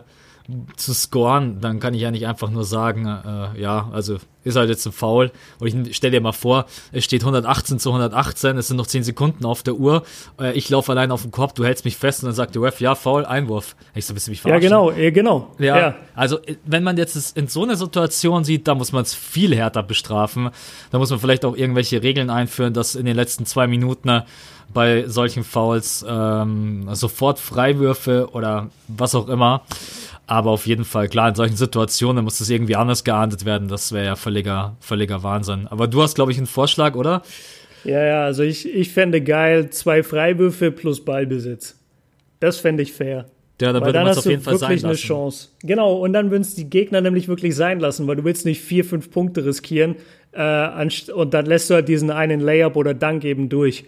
zu 0.78 0.94
scoren, 0.94 1.60
dann 1.60 1.80
kann 1.80 1.94
ich 1.94 2.02
ja 2.02 2.12
nicht 2.12 2.26
einfach 2.26 2.50
nur 2.50 2.64
sagen, 2.64 3.06
äh, 3.06 3.60
ja, 3.60 3.90
also 3.92 4.18
ist 4.46 4.56
halt 4.56 4.70
jetzt 4.70 4.86
ein 4.86 4.94
Foul. 4.94 5.32
Und 5.60 5.88
ich 5.88 5.98
stell 5.98 6.12
dir 6.12 6.22
mal 6.22 6.32
vor, 6.32 6.68
es 6.94 7.04
steht 7.04 7.22
118 7.22 7.80
zu 7.80 7.90
118, 7.90 8.58
es 8.58 8.68
sind 8.68 8.78
noch 8.78 8.88
10 8.88 9.04
Sekunden 9.04 9.46
auf 9.46 9.62
der 9.62 9.76
Uhr, 9.76 10.04
äh, 10.40 10.54
ich 10.54 10.70
laufe 10.70 10.94
allein 10.94 11.12
auf 11.12 11.24
den 11.24 11.32
Korb, 11.32 11.54
du 11.56 11.66
hältst 11.66 11.84
mich 11.84 11.98
fest 11.98 12.24
und 12.24 12.28
dann 12.28 12.36
sagt 12.36 12.56
der 12.56 12.62
Ref, 12.62 12.80
ja, 12.80 12.96
Foul, 12.96 13.26
Einwurf. 13.26 13.76
Ich 13.94 14.06
so, 14.06 14.14
willst 14.14 14.28
du 14.28 14.32
mich 14.32 14.40
ja, 14.40 14.44
verarschen? 14.44 14.70
genau, 14.70 14.92
ja, 14.92 15.10
genau. 15.10 15.54
Ja, 15.60 15.78
ja. 15.78 15.96
also 16.16 16.40
äh, 16.44 16.56
wenn 16.66 16.84
man 16.84 16.96
jetzt 16.96 17.38
in 17.38 17.48
so 17.50 17.64
einer 17.64 17.76
Situation 17.76 18.46
sieht, 18.46 18.70
da 18.70 18.76
muss 18.76 18.94
man 18.94 19.02
es 19.02 19.14
viel 19.14 19.54
härter 19.54 19.84
bestrafen. 19.84 20.50
Da 20.92 20.98
muss 20.98 21.10
man 21.10 21.20
vielleicht 21.20 21.44
auch 21.44 21.58
irgendwelche 21.58 22.02
Regeln 22.02 22.30
einführen, 22.30 22.74
dass 22.74 22.96
in 22.96 23.06
den 23.06 23.18
letzten 23.18 23.46
zwei 23.46 23.68
Minuten 23.68 24.08
äh, 24.08 24.22
bei 24.74 25.08
solchen 25.08 25.44
Fouls 25.44 26.06
ähm, 26.08 26.88
sofort 26.94 27.40
Freiwürfe 27.40 28.30
oder 28.32 28.70
was 28.88 29.16
auch 29.16 29.30
immer. 29.30 29.64
Aber 30.28 30.52
auf 30.52 30.68
jeden 30.68 30.84
Fall, 30.84 31.08
klar, 31.08 31.30
in 31.30 31.36
solchen 31.36 31.56
Situationen 31.56 32.24
muss 32.24 32.40
das 32.40 32.50
irgendwie 32.50 32.76
anders 32.76 33.04
geahndet 33.06 33.46
werden. 33.46 33.70
Das 33.70 33.94
wäre 33.94 34.06
ja 34.06 34.16
völliger, 34.16 34.76
völliger 34.82 35.24
Wahnsinn. 35.24 35.68
Aber 35.68 35.88
du 35.88 36.02
hast, 36.02 36.16
glaube 36.16 36.32
ich, 36.32 36.38
einen 36.38 36.48
Vorschlag, 36.48 36.96
oder? 36.96 37.22
Ja, 37.86 38.04
ja, 38.04 38.26
also 38.26 38.44
ich, 38.44 38.68
ich 38.68 38.92
fände 38.92 39.22
geil, 39.22 39.70
zwei 39.70 40.04
Freiwürfe 40.04 40.72
plus 40.72 41.04
Ballbesitz. 41.04 41.78
Das 42.42 42.58
fände 42.58 42.84
ich 42.84 42.92
fair. 42.92 43.26
Ja, 43.62 43.74
da 43.74 43.80
Weil 43.80 43.88
würde 43.88 43.94
dann 43.94 44.04
man 44.04 44.12
es 44.12 44.18
auf 44.20 44.26
jeden 44.26 44.42
Fall 44.42 44.58
sein 44.58 44.70
wirklich 44.70 44.84
eine 44.84 44.94
lassen. 44.94 45.08
Chance. 45.08 45.48
Genau, 45.64 45.96
und 45.98 46.14
dann 46.14 46.30
würden 46.30 46.44
es 46.44 46.54
die 46.54 46.70
Gegner 46.70 47.02
nämlich 47.02 47.28
wirklich 47.28 47.56
sein 47.56 47.80
lassen, 47.80 48.06
weil 48.06 48.18
du 48.18 48.24
willst 48.24 48.46
nicht 48.46 48.62
vier, 48.62 48.86
fünf 48.86 49.10
Punkte 49.10 49.46
riskieren 49.46 49.96
äh, 50.34 50.88
und 51.14 51.34
dann 51.34 51.46
lässt 51.46 51.70
du 51.70 51.76
halt 51.76 51.88
diesen 51.88 52.12
einen 52.12 52.40
Layup 52.40 52.76
oder 52.76 52.94
Dank 52.94 53.24
eben 53.24 53.50
durch. 53.50 53.86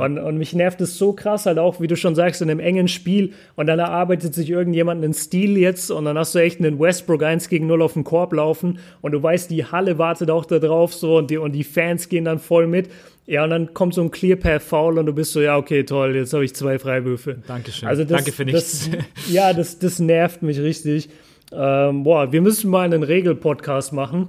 Und, 0.00 0.18
und 0.18 0.38
mich 0.38 0.54
nervt 0.54 0.80
es 0.80 0.96
so 0.98 1.12
krass 1.12 1.46
halt 1.46 1.58
auch, 1.58 1.80
wie 1.80 1.86
du 1.86 1.96
schon 1.96 2.14
sagst, 2.14 2.40
in 2.42 2.50
einem 2.50 2.60
engen 2.60 2.88
Spiel 2.88 3.32
und 3.56 3.66
dann 3.66 3.78
erarbeitet 3.78 4.34
sich 4.34 4.48
irgendjemand 4.50 5.02
einen 5.02 5.12
Stil 5.14 5.56
jetzt 5.58 5.90
und 5.90 6.04
dann 6.04 6.16
hast 6.18 6.34
du 6.34 6.38
echt 6.38 6.60
einen 6.60 6.78
Westbrook 6.78 7.22
1 7.22 7.48
gegen 7.48 7.66
0 7.66 7.82
auf 7.82 7.92
den 7.94 8.04
Korb 8.04 8.32
laufen 8.32 8.78
und 9.00 9.12
du 9.12 9.22
weißt, 9.22 9.50
die 9.50 9.64
Halle 9.64 9.98
wartet 9.98 10.30
auch 10.30 10.44
da 10.44 10.58
drauf 10.58 10.94
so 10.94 11.18
und 11.18 11.30
die, 11.30 11.38
und 11.38 11.52
die 11.52 11.64
Fans 11.64 12.08
gehen 12.08 12.24
dann 12.24 12.38
voll 12.38 12.66
mit. 12.66 12.90
Ja, 13.26 13.44
und 13.44 13.50
dann 13.50 13.72
kommt 13.72 13.94
so 13.94 14.02
ein 14.02 14.10
Clear 14.10 14.36
Path 14.36 14.62
Foul 14.62 14.98
und 14.98 15.06
du 15.06 15.12
bist 15.12 15.32
so, 15.32 15.40
ja, 15.40 15.56
okay, 15.56 15.84
toll, 15.84 16.16
jetzt 16.16 16.32
habe 16.32 16.44
ich 16.44 16.54
zwei 16.54 16.78
Freiwürfe. 16.78 17.36
Dankeschön. 17.46 17.88
Also 17.88 18.02
das, 18.02 18.12
Danke 18.16 18.32
für 18.32 18.44
das, 18.44 18.88
nichts. 18.88 18.90
ja, 19.30 19.52
das, 19.52 19.78
das 19.78 20.00
nervt 20.00 20.42
mich 20.42 20.58
richtig. 20.60 21.08
Ähm, 21.52 22.02
boah, 22.02 22.32
wir 22.32 22.40
müssen 22.40 22.70
mal 22.70 22.82
einen 22.84 23.02
Regel-Podcast 23.02 23.92
machen. 23.92 24.28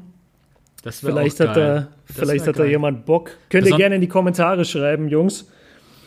Das 0.84 0.99
Vielleicht 0.99 1.40
hat 1.40 1.56
da, 1.56 1.88
Das 2.07 2.18
vielleicht 2.18 2.45
hat 2.45 2.60
da 2.60 2.65
jemand 2.65 3.06
Bock. 3.06 3.31
Könnt 3.49 3.65
ihr 3.65 3.72
Beson- 3.72 3.77
gerne 3.77 3.95
in 3.95 4.02
die 4.02 4.10
Kommentare 4.10 4.65
schreiben, 4.65 5.07
Jungs. 5.07 5.49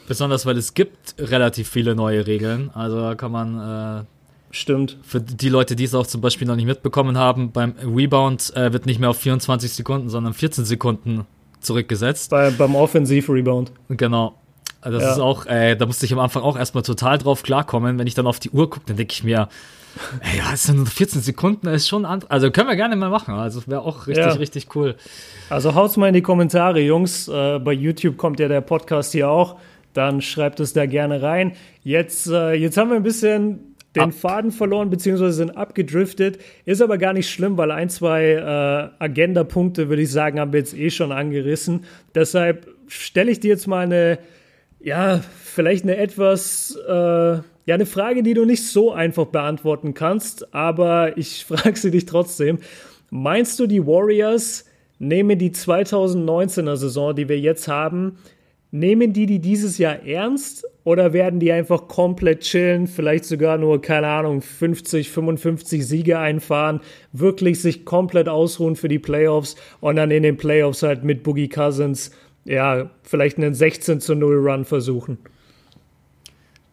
Besonders, 0.08 0.46
weil 0.46 0.56
es 0.56 0.74
gibt 0.74 1.14
relativ 1.18 1.68
viele 1.68 1.94
neue 1.94 2.26
Regeln. 2.26 2.70
Also 2.74 3.00
da 3.00 3.14
kann 3.14 3.32
man 3.32 4.00
äh, 4.02 4.04
Stimmt. 4.52 4.96
Für 5.02 5.20
die 5.20 5.48
Leute, 5.50 5.76
die 5.76 5.84
es 5.84 5.94
auch 5.94 6.06
zum 6.06 6.20
Beispiel 6.22 6.46
noch 6.46 6.56
nicht 6.56 6.64
mitbekommen 6.66 7.18
haben, 7.18 7.52
beim 7.52 7.74
Rebound 7.84 8.54
äh, 8.56 8.72
wird 8.72 8.86
nicht 8.86 9.00
mehr 9.00 9.10
auf 9.10 9.18
24 9.18 9.70
Sekunden, 9.72 10.08
sondern 10.08 10.32
14 10.32 10.64
Sekunden 10.64 11.26
zurückgesetzt. 11.60 12.30
Bei, 12.30 12.50
beim 12.50 12.74
Offensiv-Rebound. 12.74 13.72
Genau. 13.90 14.34
Also 14.80 14.98
Das 14.98 15.06
Ja. 15.08 15.12
ist 15.14 15.18
auch, 15.20 15.46
äh, 15.46 15.74
da 15.76 15.84
musste 15.84 16.06
ich 16.06 16.12
am 16.12 16.20
Anfang 16.20 16.42
auch 16.42 16.56
erstmal 16.56 16.84
total 16.84 17.18
drauf 17.18 17.42
klarkommen. 17.42 17.98
Wenn 17.98 18.06
ich 18.06 18.14
dann 18.14 18.26
auf 18.26 18.38
die 18.38 18.50
Uhr 18.50 18.70
gucke, 18.70 18.86
dann 18.86 18.96
denke 18.96 19.12
ich 19.12 19.24
mir, 19.24 19.48
ey, 20.20 20.38
ja, 20.38 20.52
es 20.54 20.62
sind 20.62 20.76
nur 20.76 20.86
14 20.86 21.20
Sekunden, 21.22 21.66
das 21.66 21.76
ist 21.82 21.88
schon 21.88 22.04
an. 22.04 22.20
Also 22.28 22.50
können 22.50 22.68
wir 22.68 22.76
gerne 22.76 22.94
mal 22.96 23.10
machen. 23.10 23.34
Also 23.34 23.62
wäre 23.66 23.82
auch 23.82 24.06
richtig, 24.06 24.24
Ja. 24.24 24.32
richtig 24.32 24.68
cool. 24.76 24.94
Also 25.50 25.74
haut's 25.74 25.96
mal 25.96 26.08
in 26.08 26.14
die 26.14 26.22
Kommentare, 26.22 26.80
Jungs. 26.80 27.28
Äh, 27.28 27.58
bei 27.58 27.72
YouTube 27.72 28.16
kommt 28.16 28.38
ja 28.40 28.48
der 28.48 28.60
Podcast 28.60 29.12
hier 29.12 29.28
auch. 29.28 29.56
Dann 29.97 30.20
schreibt 30.20 30.60
es 30.60 30.73
da 30.73 30.86
gerne 30.86 31.23
rein. 31.23 31.52
Jetzt, 31.82 32.27
äh, 32.28 32.52
jetzt 32.52 32.77
haben 32.77 32.90
wir 32.90 32.97
ein 32.97 33.02
bisschen 33.02 33.77
den. 33.97 34.12
Faden 34.12 34.51
verloren, 34.51 34.90
beziehungsweise 34.90 35.32
sind 35.32 35.56
abgedriftet. 35.56 36.39
Ist 36.64 36.82
aber 36.82 36.98
gar 36.98 37.12
nicht 37.12 37.31
schlimm, 37.31 37.56
weil 37.56 37.70
ein, 37.70 37.89
zwei 37.89 38.32
äh, 38.32 39.02
Agenda-Punkte, 39.02 39.89
würde 39.89 40.02
ich 40.02 40.10
sagen, 40.10 40.39
haben 40.39 40.52
wir 40.52 40.60
jetzt 40.60 40.77
eh 40.77 40.90
schon 40.90 41.12
angerissen. 41.12 41.85
Deshalb 42.14 42.68
stelle 42.89 43.31
ich 43.31 43.40
dir 43.40 43.48
jetzt 43.48 43.66
mal 43.66 43.85
eine, 43.85 44.18
ja, 44.81 45.23
vielleicht 45.43 45.85
eine 45.85 45.97
etwas, 45.97 46.78
äh, 46.86 46.93
ja, 46.93 47.43
eine 47.66 47.86
Frage, 47.86 48.23
die 48.23 48.35
du 48.35 48.44
nicht 48.44 48.66
so 48.66 48.93
einfach 48.93 49.27
beantworten 49.27 49.94
kannst, 49.94 50.55
aber 50.55 51.16
ich 51.16 51.44
frage 51.48 51.77
sie 51.77 51.90
dich 51.90 52.06
trotzdem. 52.06 52.59
Meinst 53.10 53.59
du, 53.59 53.66
die 53.66 53.86
Warriors 53.86 54.66
nehmen 54.98 55.39
die 55.39 55.51
2019er 55.51 56.77
Saison, 56.77 57.14
die 57.14 57.28
wir 57.28 57.39
jetzt 57.39 57.68
haben, 57.68 58.18
nehmen 58.78 59.12
die 59.12 59.26
die 59.26 59.38
dieses 59.38 59.78
Jahr 59.78 60.04
ernst 60.04 60.66
oder 60.84 61.12
werden 61.12 61.40
die 61.40 61.50
einfach 61.50 61.88
komplett 61.88 62.40
chillen, 62.40 62.86
vielleicht 62.86 63.24
sogar 63.24 63.58
nur, 63.58 63.80
keine 63.80 64.08
Ahnung, 64.08 64.40
50, 64.40 65.10
55 65.10 65.86
Siege 65.86 66.18
einfahren, 66.18 66.80
wirklich 67.12 67.60
sich 67.60 67.84
komplett 67.84 68.28
ausruhen 68.28 68.76
für 68.76 68.88
die 68.88 68.98
Playoffs 68.98 69.56
und 69.80 69.96
dann 69.96 70.10
in 70.10 70.22
den 70.22 70.36
Playoffs 70.36 70.82
halt 70.82 71.02
mit 71.02 71.22
Boogie 71.22 71.48
Cousins, 71.48 72.12
ja, 72.44 72.90
vielleicht 73.02 73.38
einen 73.38 73.54
16 73.54 74.00
zu 74.00 74.14
0 74.14 74.48
Run 74.48 74.64
versuchen? 74.64 75.18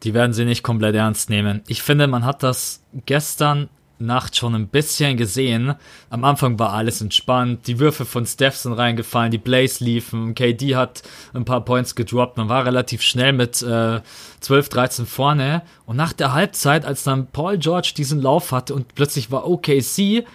Die 0.03 0.13
werden 0.13 0.33
sie 0.33 0.45
nicht 0.45 0.63
komplett 0.63 0.95
ernst 0.95 1.29
nehmen. 1.29 1.61
Ich 1.67 1.81
finde, 1.81 2.07
man 2.07 2.25
hat 2.25 2.43
das 2.43 2.83
gestern 3.05 3.69
Nacht 4.05 4.35
schon 4.35 4.55
ein 4.55 4.67
bisschen 4.67 5.17
gesehen. 5.17 5.75
Am 6.09 6.23
Anfang 6.23 6.59
war 6.59 6.73
alles 6.73 7.01
entspannt, 7.01 7.67
die 7.67 7.79
Würfe 7.79 8.05
von 8.05 8.25
Steph 8.25 8.55
sind 8.55 8.73
reingefallen, 8.73 9.31
die 9.31 9.37
Plays 9.37 9.79
liefen, 9.79 10.35
KD 10.35 10.75
hat 10.75 11.03
ein 11.33 11.45
paar 11.45 11.65
Points 11.65 11.95
gedroppt, 11.95 12.37
man 12.37 12.49
war 12.49 12.65
relativ 12.65 13.01
schnell 13.01 13.33
mit 13.33 13.61
äh, 13.61 14.01
12, 14.41 14.69
13 14.69 15.05
vorne 15.05 15.61
und 15.85 15.95
nach 15.95 16.13
der 16.13 16.33
Halbzeit, 16.33 16.85
als 16.85 17.03
dann 17.03 17.27
Paul 17.27 17.57
George 17.57 17.93
diesen 17.97 18.21
Lauf 18.21 18.51
hatte 18.51 18.73
und 18.73 18.93
plötzlich 18.95 19.31
war 19.31 19.49
OKC 19.49 20.25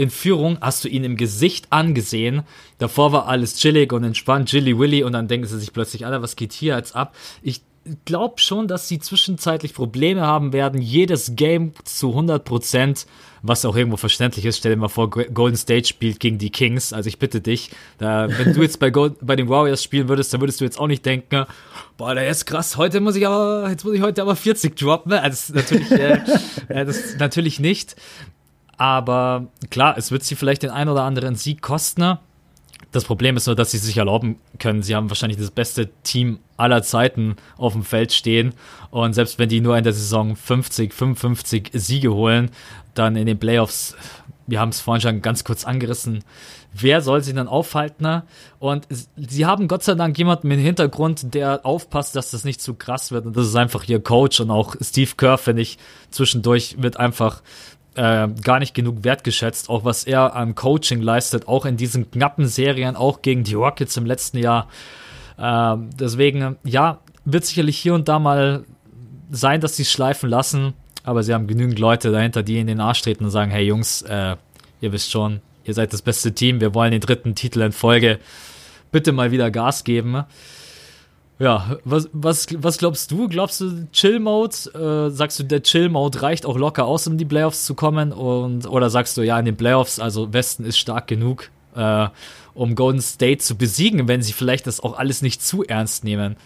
in 0.00 0.08
Führung, 0.08 0.56
hast 0.62 0.82
du 0.82 0.88
ihn 0.88 1.04
im 1.04 1.18
Gesicht 1.18 1.66
angesehen. 1.68 2.42
Davor 2.78 3.12
war 3.12 3.26
alles 3.28 3.56
chillig 3.56 3.92
und 3.92 4.02
entspannt, 4.02 4.50
Jilly 4.50 4.78
Willy 4.78 5.04
und 5.04 5.12
dann 5.12 5.28
denken 5.28 5.46
sie 5.46 5.60
sich 5.60 5.74
plötzlich, 5.74 6.06
Alter, 6.06 6.22
was 6.22 6.36
geht 6.36 6.54
hier 6.54 6.76
jetzt 6.76 6.96
ab? 6.96 7.14
Ich 7.42 7.60
glaube 8.04 8.40
schon, 8.40 8.68
dass 8.68 8.88
sie 8.88 8.98
zwischenzeitlich 8.98 9.74
Probleme 9.74 10.22
haben 10.22 10.52
werden, 10.52 10.80
jedes 10.80 11.36
Game 11.36 11.72
zu 11.84 12.10
100 12.10 12.44
Prozent, 12.44 13.06
was 13.42 13.64
auch 13.64 13.76
irgendwo 13.76 13.96
verständlich 13.96 14.44
ist. 14.44 14.58
Stell 14.58 14.72
dir 14.74 14.78
mal 14.78 14.88
vor, 14.88 15.10
Golden 15.10 15.56
State 15.56 15.88
spielt 15.88 16.20
gegen 16.20 16.38
die 16.38 16.50
Kings. 16.50 16.92
Also 16.92 17.08
ich 17.08 17.18
bitte 17.18 17.40
dich, 17.40 17.70
da, 17.98 18.28
wenn 18.28 18.52
du 18.52 18.62
jetzt 18.62 18.80
bei, 18.80 18.90
Gold, 18.90 19.14
bei 19.20 19.36
den 19.36 19.48
Warriors 19.48 19.82
spielen 19.82 20.08
würdest, 20.08 20.32
dann 20.32 20.40
würdest 20.40 20.60
du 20.60 20.64
jetzt 20.64 20.78
auch 20.78 20.86
nicht 20.86 21.04
denken, 21.04 21.46
boah, 21.96 22.14
der 22.14 22.28
ist 22.28 22.46
krass, 22.46 22.76
heute 22.76 23.00
muss 23.00 23.16
ich 23.16 23.26
aber, 23.26 23.68
jetzt 23.70 23.84
muss 23.84 23.94
ich 23.94 24.02
heute 24.02 24.22
aber 24.22 24.36
40 24.36 24.76
droppen. 24.76 25.12
Also 25.12 25.54
das 25.54 25.70
natürlich, 25.70 25.90
äh, 25.90 26.20
das 26.68 27.16
natürlich 27.18 27.60
nicht. 27.60 27.96
Aber 28.76 29.48
klar, 29.70 29.96
es 29.98 30.10
wird 30.10 30.24
sie 30.24 30.36
vielleicht 30.36 30.62
den 30.62 30.70
ein 30.70 30.88
oder 30.88 31.02
anderen 31.02 31.34
Sieg 31.34 31.60
kosten. 31.60 32.18
Das 32.92 33.04
Problem 33.04 33.36
ist 33.36 33.46
nur, 33.46 33.54
dass 33.54 33.70
sie 33.70 33.78
sich 33.78 33.96
erlauben 33.96 34.36
können. 34.58 34.82
Sie 34.82 34.96
haben 34.96 35.10
wahrscheinlich 35.10 35.38
das 35.38 35.52
beste 35.52 35.90
Team 36.02 36.40
aller 36.56 36.82
Zeiten 36.82 37.36
auf 37.56 37.72
dem 37.72 37.84
Feld 37.84 38.12
stehen. 38.12 38.52
Und 38.90 39.12
selbst 39.12 39.38
wenn 39.38 39.48
die 39.48 39.60
nur 39.60 39.78
in 39.78 39.84
der 39.84 39.92
Saison 39.92 40.34
50, 40.34 40.92
55 40.92 41.70
Siege 41.72 42.12
holen, 42.12 42.50
dann 42.94 43.14
in 43.14 43.26
den 43.26 43.38
Playoffs, 43.38 43.96
wir 44.46 44.58
haben 44.58 44.70
es 44.70 44.80
vorhin 44.80 45.00
schon 45.00 45.22
ganz 45.22 45.44
kurz 45.44 45.64
angerissen, 45.64 46.24
wer 46.72 47.00
soll 47.00 47.22
sie 47.22 47.32
dann 47.32 47.46
aufhalten? 47.46 48.22
Und 48.58 48.88
sie 49.16 49.46
haben 49.46 49.68
Gott 49.68 49.84
sei 49.84 49.94
Dank 49.94 50.18
jemanden 50.18 50.50
im 50.50 50.58
Hintergrund, 50.58 51.34
der 51.34 51.64
aufpasst, 51.64 52.16
dass 52.16 52.32
das 52.32 52.44
nicht 52.44 52.60
zu 52.60 52.74
krass 52.74 53.12
wird. 53.12 53.26
Und 53.26 53.36
das 53.36 53.46
ist 53.46 53.56
einfach 53.56 53.84
ihr 53.88 54.02
Coach 54.02 54.40
und 54.40 54.50
auch 54.50 54.74
Steve 54.80 55.12
Kerr, 55.16 55.38
finde 55.38 55.62
ich, 55.62 55.78
zwischendurch 56.10 56.76
wird 56.80 56.96
einfach 56.96 57.42
äh, 57.94 58.28
gar 58.42 58.58
nicht 58.58 58.74
genug 58.74 59.04
wertgeschätzt, 59.04 59.68
auch 59.68 59.84
was 59.84 60.04
er 60.04 60.36
an 60.36 60.54
Coaching 60.54 61.00
leistet, 61.00 61.48
auch 61.48 61.66
in 61.66 61.76
diesen 61.76 62.10
knappen 62.10 62.46
Serien, 62.46 62.96
auch 62.96 63.22
gegen 63.22 63.44
die 63.44 63.54
Rockets 63.54 63.96
im 63.96 64.06
letzten 64.06 64.38
Jahr. 64.38 64.68
Äh, 65.38 65.76
deswegen, 65.98 66.56
ja, 66.64 67.00
wird 67.24 67.44
sicherlich 67.44 67.78
hier 67.78 67.94
und 67.94 68.08
da 68.08 68.18
mal 68.18 68.64
sein, 69.30 69.60
dass 69.60 69.76
sie 69.76 69.84
schleifen 69.84 70.28
lassen, 70.28 70.74
aber 71.04 71.22
sie 71.22 71.34
haben 71.34 71.46
genügend 71.46 71.78
Leute 71.78 72.10
dahinter, 72.10 72.42
die 72.42 72.58
in 72.58 72.66
den 72.66 72.80
Arsch 72.80 73.02
treten 73.02 73.24
und 73.24 73.30
sagen, 73.30 73.50
hey 73.50 73.64
Jungs, 73.64 74.02
äh, 74.02 74.36
ihr 74.80 74.92
wisst 74.92 75.10
schon, 75.10 75.40
ihr 75.64 75.74
seid 75.74 75.92
das 75.92 76.02
beste 76.02 76.32
Team, 76.32 76.60
wir 76.60 76.74
wollen 76.74 76.92
den 76.92 77.00
dritten 77.00 77.34
Titel 77.34 77.60
in 77.60 77.72
Folge, 77.72 78.18
bitte 78.92 79.12
mal 79.12 79.30
wieder 79.30 79.50
Gas 79.50 79.84
geben. 79.84 80.24
Ja, 81.40 81.78
was, 81.84 82.10
was, 82.12 82.46
was 82.62 82.76
glaubst 82.76 83.10
du? 83.10 83.26
Glaubst 83.26 83.62
du 83.62 83.86
Chill-Mode? 83.92 85.08
Äh, 85.08 85.10
sagst 85.10 85.38
du, 85.38 85.42
der 85.42 85.62
Chill-Mode 85.62 86.20
reicht 86.20 86.44
auch 86.44 86.58
locker 86.58 86.84
aus, 86.84 87.06
um 87.06 87.16
die 87.16 87.24
Playoffs 87.24 87.64
zu 87.64 87.74
kommen? 87.74 88.12
Und, 88.12 88.68
oder 88.68 88.90
sagst 88.90 89.16
du, 89.16 89.22
ja, 89.22 89.38
in 89.38 89.46
den 89.46 89.56
Playoffs, 89.56 89.98
also 89.98 90.34
Westen 90.34 90.66
ist 90.66 90.76
stark 90.76 91.06
genug, 91.06 91.50
äh, 91.74 92.08
um 92.52 92.74
Golden 92.74 93.00
State 93.00 93.38
zu 93.38 93.56
besiegen, 93.56 94.06
wenn 94.06 94.20
sie 94.20 94.34
vielleicht 94.34 94.66
das 94.66 94.80
auch 94.80 94.98
alles 94.98 95.22
nicht 95.22 95.42
zu 95.42 95.64
ernst 95.64 96.04
nehmen? 96.04 96.36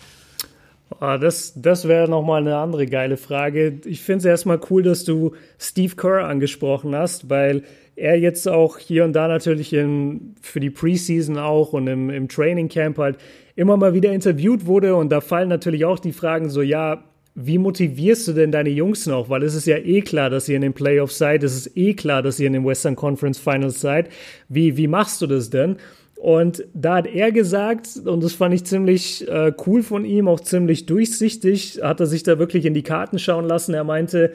Oh, 1.00 1.16
das 1.20 1.54
das 1.56 1.88
wäre 1.88 2.08
nochmal 2.08 2.42
eine 2.42 2.56
andere 2.56 2.86
geile 2.86 3.16
Frage. 3.16 3.80
Ich 3.84 4.00
finde 4.00 4.18
es 4.18 4.24
erstmal 4.26 4.60
cool, 4.70 4.84
dass 4.84 5.02
du 5.02 5.34
Steve 5.58 5.96
Kerr 5.96 6.28
angesprochen 6.28 6.94
hast, 6.94 7.28
weil 7.28 7.64
er 7.96 8.16
jetzt 8.16 8.46
auch 8.48 8.78
hier 8.78 9.04
und 9.04 9.12
da 9.12 9.26
natürlich 9.26 9.72
in, 9.72 10.36
für 10.40 10.60
die 10.60 10.70
Preseason 10.70 11.36
auch 11.36 11.72
und 11.72 11.88
im, 11.88 12.10
im 12.10 12.28
Training 12.28 12.68
Camp 12.68 12.98
halt 12.98 13.18
immer 13.56 13.76
mal 13.76 13.94
wieder 13.94 14.12
interviewt 14.12 14.66
wurde 14.66 14.96
und 14.96 15.10
da 15.10 15.20
fallen 15.20 15.48
natürlich 15.48 15.84
auch 15.84 15.98
die 15.98 16.12
Fragen 16.12 16.50
so, 16.50 16.62
ja, 16.62 17.04
wie 17.34 17.58
motivierst 17.58 18.28
du 18.28 18.32
denn 18.32 18.52
deine 18.52 18.70
Jungs 18.70 19.06
noch? 19.06 19.28
Weil 19.28 19.42
es 19.42 19.54
ist 19.54 19.66
ja 19.66 19.76
eh 19.76 20.02
klar, 20.02 20.30
dass 20.30 20.48
ihr 20.48 20.56
in 20.56 20.62
den 20.62 20.72
Playoffs 20.72 21.18
seid, 21.18 21.42
es 21.42 21.56
ist 21.56 21.76
eh 21.76 21.94
klar, 21.94 22.22
dass 22.22 22.38
ihr 22.38 22.46
in 22.46 22.52
den 22.52 22.64
Western 22.64 22.94
Conference 22.94 23.38
Finals 23.38 23.80
seid. 23.80 24.08
Wie, 24.48 24.76
wie 24.76 24.86
machst 24.86 25.20
du 25.20 25.26
das 25.26 25.50
denn? 25.50 25.76
Und 26.16 26.64
da 26.72 26.96
hat 26.96 27.06
er 27.06 27.32
gesagt, 27.32 27.88
und 28.04 28.22
das 28.22 28.32
fand 28.32 28.54
ich 28.54 28.64
ziemlich 28.64 29.28
äh, 29.28 29.52
cool 29.66 29.82
von 29.82 30.04
ihm, 30.04 30.28
auch 30.28 30.40
ziemlich 30.40 30.86
durchsichtig, 30.86 31.80
hat 31.82 32.00
er 32.00 32.06
sich 32.06 32.22
da 32.22 32.38
wirklich 32.38 32.64
in 32.64 32.72
die 32.72 32.82
Karten 32.82 33.18
schauen 33.18 33.44
lassen. 33.44 33.74
Er 33.74 33.84
meinte, 33.84 34.32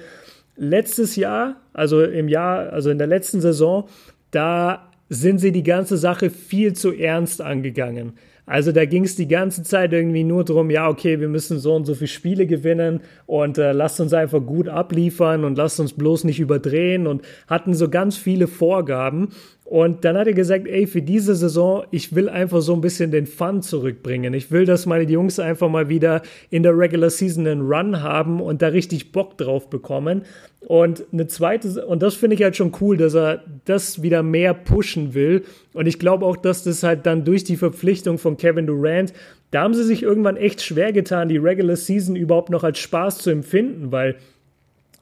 letztes 0.56 1.16
Jahr, 1.16 1.56
also 1.74 2.04
im 2.04 2.28
Jahr, 2.28 2.72
also 2.72 2.90
in 2.90 2.98
der 2.98 3.08
letzten 3.08 3.42
Saison, 3.42 3.88
da 4.32 4.90
sind 5.08 5.40
sie 5.40 5.52
die 5.52 5.64
ganze 5.64 5.98
Sache 5.98 6.30
viel 6.30 6.74
zu 6.74 6.94
ernst 6.94 7.42
angegangen. 7.42 8.14
Also 8.50 8.72
da 8.72 8.86
ging 8.86 9.04
es 9.04 9.16
die 9.16 9.28
ganze 9.28 9.62
Zeit 9.62 9.94
irgendwie 9.94 10.24
nur 10.24 10.44
darum, 10.44 10.72
ja, 10.72 10.90
okay, 10.90 11.20
wir 11.20 11.30
müssen 11.30 11.60
so 11.60 11.76
und 11.76 11.86
so 11.86 11.94
viele 11.94 12.08
Spiele 12.08 12.48
gewinnen 12.48 13.02
und 13.28 13.60
äh, 13.60 13.74
lasst 13.74 14.02
uns 14.02 14.12
einfach 14.12 14.44
gut 14.44 14.68
abliefern 14.68 15.44
und 15.44 15.56
lasst 15.56 15.80
uns 15.80 15.94
bloß 15.94 16.24
nicht 16.24 16.40
überdrehen 16.40 17.06
und 17.06 17.22
hatten 17.48 17.76
so 17.76 17.90
ganz 17.90 18.18
viele 18.18 18.48
Vorgaben. 18.48 19.34
Und 19.70 20.04
dann 20.04 20.18
hat 20.18 20.26
er 20.26 20.34
gesagt, 20.34 20.68
ey, 20.68 20.88
für 20.88 21.04
diese 21.04 21.36
Saison, 21.36 21.84
ich 21.92 22.16
will 22.16 22.28
einfach 22.28 22.60
so 22.60 22.74
ein 22.74 22.82
bisschen 22.82 23.12
den 23.12 23.28
Fun 23.28 23.62
zurückbringen. 23.62 24.34
Ich 24.34 24.50
will, 24.50 24.66
dass 24.66 24.88
meine 24.88 25.04
Jungs 25.04 25.38
einfach 25.38 25.70
mal 25.70 25.90
wieder 25.90 26.24
in 26.50 26.64
der 26.64 26.76
Regular 26.76 27.12
Season 27.12 27.46
einen 27.46 27.62
Run 27.62 28.02
haben 28.02 28.42
und 28.42 28.64
da 28.64 28.70
richtig 28.70 29.12
Bock 29.12 29.38
drauf 29.38 29.70
bekommen. 29.70 30.24
Und 30.62 31.06
eine 31.14 31.28
zweite, 31.28 31.86
und 31.86 32.02
das 32.02 32.16
finde 32.16 32.36
ich 32.36 32.42
halt 32.42 32.56
schon 32.56 32.72
cool, 32.82 32.98
dass 32.98 33.14
er 33.14 33.44
das 33.66 34.02
wieder 34.02 34.24
mehr 34.24 34.56
pushen 34.56 35.14
will. 35.14 35.44
Und 35.74 35.86
ich 35.86 36.00
glaube 36.00 36.26
auch, 36.26 36.36
dass 36.36 36.64
das 36.64 36.82
halt 36.82 37.06
dann 37.06 37.24
durch 37.24 37.44
die 37.44 37.56
Verpflichtung 37.56 38.18
von 38.18 38.38
Kevin 38.38 38.66
Durant, 38.66 39.14
da 39.52 39.62
haben 39.62 39.76
sie 39.76 39.84
sich 39.84 40.02
irgendwann 40.02 40.36
echt 40.36 40.64
schwer 40.64 40.94
getan, 40.94 41.30
die 41.30 41.38
Regular 41.38 41.76
Season 41.76 42.16
überhaupt 42.16 42.50
noch 42.50 42.64
als 42.64 42.80
Spaß 42.80 43.20
zu 43.20 43.30
empfinden, 43.30 43.92
weil 43.92 44.16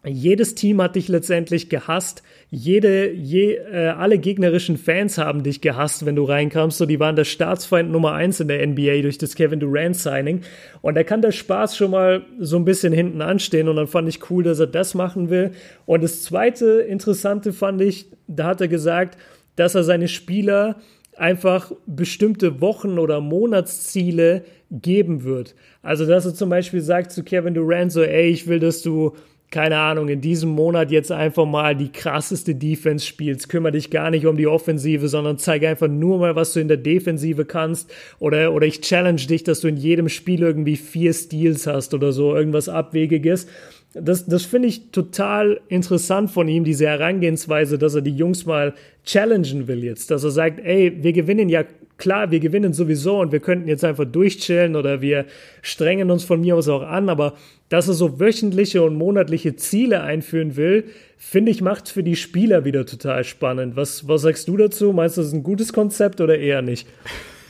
jedes 0.08 0.56
Team 0.56 0.82
hat 0.82 0.96
dich 0.96 1.08
letztendlich 1.08 1.70
gehasst. 1.70 2.24
Jede, 2.50 3.12
je, 3.12 3.56
äh, 3.56 3.88
alle 3.90 4.18
gegnerischen 4.18 4.78
Fans 4.78 5.18
haben 5.18 5.44
dich 5.44 5.62
gehasst, 5.62 6.06
wenn 6.06 6.16
du 6.16 6.24
reinkamst. 6.24 6.78
So, 6.78 6.86
die 6.86 7.00
waren 7.00 7.16
der 7.16 7.26
Staatsfeind 7.26 7.92
Nummer 7.92 8.14
eins 8.14 8.40
in 8.40 8.48
der 8.48 8.66
NBA 8.66 9.02
durch 9.02 9.18
das 9.18 9.36
Kevin 9.36 9.60
Durant 9.60 9.96
Signing. 9.96 10.42
Und 10.82 10.96
da 10.96 11.04
kann 11.04 11.22
der 11.22 11.32
Spaß 11.32 11.76
schon 11.76 11.92
mal 11.92 12.26
so 12.40 12.58
ein 12.58 12.66
bisschen 12.66 12.94
hinten 12.94 13.22
anstehen. 13.22 13.68
Und 13.68 13.76
dann 13.76 13.88
fand 13.88 14.08
ich 14.10 14.30
cool, 14.30 14.44
dass 14.44 14.60
er 14.60 14.68
das 14.68 14.94
machen 14.94 15.30
will. 15.30 15.52
Und 15.86 16.04
das 16.04 16.24
zweite 16.24 16.82
Interessante 16.82 17.54
fand 17.54 17.82
ich, 17.82 18.08
da 18.28 18.46
hat 18.46 18.62
er 18.62 18.68
gesagt, 18.68 19.18
dass 19.56 19.76
er 19.76 19.84
seine 19.84 20.08
Spieler 20.08 20.78
einfach 21.16 21.72
bestimmte 21.86 22.62
Wochen- 22.62 23.00
oder 23.00 23.22
Monatsziele 23.22 24.44
geben 24.72 25.24
wird. 25.24 25.56
Also, 25.82 26.06
dass 26.06 26.26
er 26.26 26.34
zum 26.34 26.50
Beispiel 26.50 26.82
sagt 26.82 27.12
zu 27.12 27.24
Kevin 27.24 27.54
Durant 27.54 27.92
so, 27.92 28.02
ey, 28.02 28.30
ich 28.30 28.48
will, 28.48 28.60
dass 28.60 28.82
du 28.82 29.16
keine 29.50 29.78
Ahnung, 29.78 30.10
in 30.10 30.20
diesem 30.20 30.50
Monat 30.50 30.92
jetzt 30.92 31.12
einfach 31.12 31.46
mal 31.46 31.74
die 31.74 31.92
krasseste 31.92 32.54
Defense 32.54 33.06
spielst. 33.06 33.48
Kümmere 33.48 33.72
dich 33.72 33.90
gar 33.90 34.12
nicht 34.12 34.26
um 34.26 34.36
die 34.36 34.48
Offensive, 34.48 35.08
sondern 35.08 35.38
zeige 35.38 35.70
einfach 35.70 35.88
nur 35.88 36.20
mal, 36.20 36.36
was 36.36 36.52
du 36.52 36.60
in 36.60 36.68
der 36.68 36.78
Defensive 36.78 37.46
kannst. 37.46 37.90
Oder, 38.20 38.54
oder 38.54 38.68
ich 38.68 38.82
challenge 38.82 39.22
dich, 39.22 39.44
dass 39.44 39.62
du 39.62 39.70
in 39.70 39.78
jedem 39.78 40.10
Spiel 40.10 40.42
irgendwie 40.42 40.76
vier 40.76 41.14
Steals 41.14 41.66
hast 41.66 41.94
oder 41.94 42.12
so, 42.12 42.36
irgendwas 42.36 42.68
Abwegiges. 42.68 43.48
Das, 43.94 44.26
das 44.26 44.44
finde 44.44 44.68
ich 44.68 44.92
total 44.92 45.62
interessant 45.70 46.30
von 46.30 46.50
ihm, 46.50 46.66
diese 46.66 46.88
Herangehensweise, 46.88 47.78
dass 47.78 47.96
er 47.96 48.02
die 48.02 48.16
Jungs 48.16 48.46
mal 48.46 48.74
challengen 49.06 49.70
will 49.70 49.82
jetzt. 49.82 50.12
Dass 50.12 50.26
er 50.26 50.32
sagt, 50.32 50.60
ey, 50.60 51.02
wir 51.02 51.14
gewinnen 51.14 51.48
ja 51.48 51.64
klar, 51.98 52.32
wir 52.32 52.40
gewinnen 52.40 52.74
sowieso 52.74 53.20
und 53.20 53.32
wir 53.32 53.40
könnten 53.40 53.68
jetzt 53.68 53.84
einfach 53.84 54.06
durchchillen 54.06 54.76
oder 54.76 55.02
wir 55.02 55.26
strengen 55.62 56.12
uns 56.12 56.24
von 56.24 56.42
mir 56.42 56.56
aus 56.56 56.68
auch 56.68 56.84
an, 56.84 57.10
aber 57.10 57.34
dass 57.70 57.88
er 57.88 57.94
so 57.94 58.20
wöchentliche 58.20 58.82
und 58.84 58.96
monatliche 58.96 59.56
Ziele 59.56 60.02
einführen 60.02 60.56
will, 60.56 60.86
finde 61.18 61.52
ich, 61.52 61.62
macht 61.62 61.90
für 61.90 62.04
die 62.04 62.16
Spieler 62.16 62.64
wieder 62.66 62.86
total 62.86 63.24
spannend. 63.24 63.76
Was, 63.76 64.08
was 64.08 64.22
sagst 64.22 64.48
du 64.48 64.58
dazu? 64.58 64.94
Meinst 64.94 65.18
du, 65.18 65.22
das 65.22 65.30
ist 65.30 65.34
ein 65.34 65.44
gutes 65.44 65.74
Konzept 65.74 66.22
oder 66.22 66.38
eher 66.38 66.62
nicht? 66.62 66.88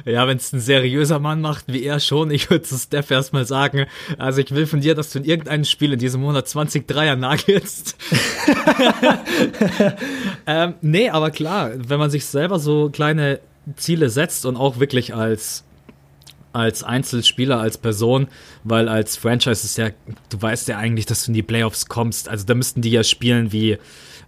Ja, 0.05 0.27
wenn 0.27 0.36
es 0.36 0.52
ein 0.52 0.60
seriöser 0.60 1.20
Mann 1.20 1.40
macht, 1.40 1.66
wie 1.69 1.85
er 1.85 2.01
schon, 2.01 2.31
ich 2.31 2.51
würde 2.51 2.62
zu 2.62 2.77
Steph 2.77 3.10
erstmal 3.10 3.47
sagen, 3.47 3.86
also 4.19 4.40
ich 4.40 4.51
will 4.55 4.66
von 4.66 4.81
dir, 4.81 4.94
dass 4.94 5.12
du 5.12 5.20
in 5.20 5.24
irgendeinem 5.24 5.65
Spiel 5.65 5.93
in 5.93 5.98
diesem 5.98 6.20
Monat 6.20 6.48
20 6.48 6.86
Dreier 6.86 7.16
nagelst. 7.16 7.97
ähm, 10.47 10.74
nee, 10.81 11.09
aber 11.09 11.31
klar, 11.31 11.70
wenn 11.77 11.98
man 11.98 12.10
sich 12.10 12.27
selber 12.27 12.59
so 12.59 12.90
kleine 12.90 13.40
Ziele 13.77 14.11
setzt 14.11 14.47
und 14.47 14.57
auch 14.57 14.78
wirklich 14.78 15.15
als 15.15 15.65
als 16.53 16.82
Einzelspieler, 16.82 17.61
als 17.61 17.78
Person, 17.78 18.27
weil 18.65 18.89
als 18.89 19.16
Franchise 19.16 19.65
ist 19.65 19.77
ja, 19.77 19.90
du 20.31 20.40
weißt 20.40 20.66
ja 20.69 20.78
eigentlich, 20.78 21.07
dass 21.07 21.24
du 21.24 21.31
in 21.31 21.35
die 21.35 21.43
Playoffs 21.43 21.86
kommst. 21.86 22.28
Also 22.28 22.47
da 22.47 22.55
müssten 22.55 22.81
die 22.81 22.90
ja 22.90 23.05
spielen 23.05 23.53
wie 23.53 23.78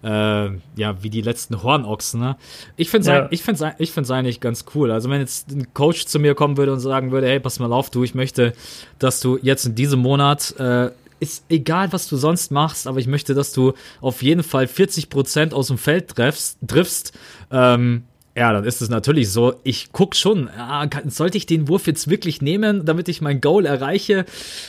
äh, 0.02 0.50
ja, 0.76 1.02
wie 1.02 1.10
die 1.10 1.20
letzten 1.20 1.62
Hornochsen. 1.62 2.20
Ne? 2.20 2.36
Ich 2.76 2.90
finde 2.90 3.02
es 3.02 3.06
ja. 3.08 3.28
ich 3.30 3.42
find's, 3.42 3.62
ich 3.78 3.92
find's 3.92 4.10
eigentlich 4.10 4.40
ganz 4.40 4.64
cool. 4.74 4.90
Also 4.90 5.10
wenn 5.10 5.20
jetzt 5.20 5.50
ein 5.50 5.74
Coach 5.74 6.06
zu 6.06 6.18
mir 6.18 6.34
kommen 6.34 6.56
würde 6.56 6.72
und 6.72 6.80
sagen 6.80 7.10
würde, 7.10 7.26
hey, 7.26 7.40
pass 7.40 7.58
mal 7.58 7.72
auf, 7.72 7.90
du, 7.90 8.04
ich 8.04 8.14
möchte, 8.14 8.54
dass 8.98 9.20
du 9.20 9.38
jetzt 9.42 9.66
in 9.66 9.74
diesem 9.74 10.00
Monat 10.00 10.54
äh, 10.58 10.90
ist 11.20 11.44
egal, 11.50 11.92
was 11.92 12.08
du 12.08 12.16
sonst 12.16 12.50
machst, 12.50 12.86
aber 12.86 12.98
ich 12.98 13.06
möchte, 13.06 13.34
dass 13.34 13.52
du 13.52 13.74
auf 14.00 14.22
jeden 14.22 14.42
Fall 14.42 14.66
40 14.66 15.10
Prozent 15.10 15.52
aus 15.52 15.66
dem 15.66 15.76
Feld 15.76 16.08
triffst. 16.08 16.58
triffst 16.66 17.12
ähm, 17.50 18.04
ja, 18.36 18.52
dann 18.52 18.64
ist 18.64 18.80
es 18.80 18.88
natürlich 18.88 19.30
so. 19.30 19.54
Ich 19.64 19.90
guck 19.92 20.14
schon, 20.14 20.48
ja, 20.56 20.86
kann, 20.86 21.10
sollte 21.10 21.36
ich 21.36 21.46
den 21.46 21.68
Wurf 21.68 21.86
jetzt 21.86 22.08
wirklich 22.08 22.40
nehmen, 22.40 22.84
damit 22.84 23.08
ich 23.08 23.20
mein 23.20 23.40
Goal 23.40 23.66
erreiche? 23.66 24.24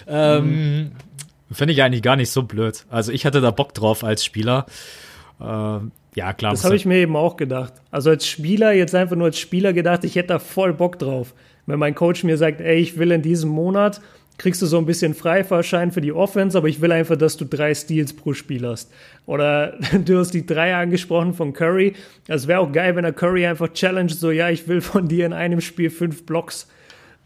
Ähm, 0.07 0.45
mhm. 0.45 0.91
Finde 1.51 1.73
ich 1.73 1.83
eigentlich 1.83 2.01
gar 2.01 2.15
nicht 2.15 2.31
so 2.31 2.43
blöd. 2.43 2.85
Also 2.89 3.11
ich 3.11 3.25
hatte 3.25 3.41
da 3.41 3.51
Bock 3.51 3.73
drauf 3.73 4.03
als 4.03 4.25
Spieler. 4.25 4.65
Ähm, 5.39 5.91
ja, 6.15 6.33
klar. 6.33 6.51
Das 6.51 6.63
habe 6.63 6.75
ich 6.75 6.85
mir 6.85 6.97
eben 6.97 7.15
auch 7.15 7.37
gedacht. 7.37 7.73
Also 7.91 8.09
als 8.09 8.27
Spieler, 8.27 8.73
jetzt 8.73 8.95
einfach 8.95 9.15
nur 9.15 9.27
als 9.27 9.39
Spieler 9.39 9.73
gedacht, 9.73 10.03
ich 10.03 10.15
hätte 10.15 10.29
da 10.29 10.39
voll 10.39 10.73
Bock 10.73 10.97
drauf. 10.99 11.33
Wenn 11.65 11.79
mein 11.79 11.95
Coach 11.95 12.23
mir 12.23 12.37
sagt, 12.37 12.59
ey, 12.61 12.79
ich 12.79 12.97
will 12.97 13.11
in 13.11 13.21
diesem 13.21 13.49
Monat, 13.49 14.01
kriegst 14.37 14.61
du 14.61 14.65
so 14.65 14.77
ein 14.77 14.85
bisschen 14.85 15.13
Freifahrschein 15.13 15.91
für 15.91 16.01
die 16.01 16.11
Offense, 16.11 16.57
aber 16.57 16.67
ich 16.67 16.81
will 16.81 16.91
einfach, 16.91 17.15
dass 17.15 17.37
du 17.37 17.45
drei 17.45 17.75
Steals 17.75 18.13
pro 18.13 18.33
Spiel 18.33 18.67
hast. 18.67 18.91
Oder 19.25 19.77
du 20.05 20.17
hast 20.17 20.31
die 20.31 20.45
drei 20.45 20.75
angesprochen 20.75 21.33
von 21.33 21.53
Curry. 21.53 21.93
Das 22.27 22.47
wäre 22.47 22.59
auch 22.59 22.71
geil, 22.71 22.95
wenn 22.95 23.05
er 23.05 23.13
Curry 23.13 23.45
einfach 23.45 23.71
challenge, 23.73 24.13
so, 24.13 24.31
ja, 24.31 24.49
ich 24.49 24.67
will 24.67 24.81
von 24.81 25.07
dir 25.07 25.25
in 25.25 25.33
einem 25.33 25.61
Spiel 25.61 25.89
fünf 25.89 26.25
Blocks. 26.25 26.67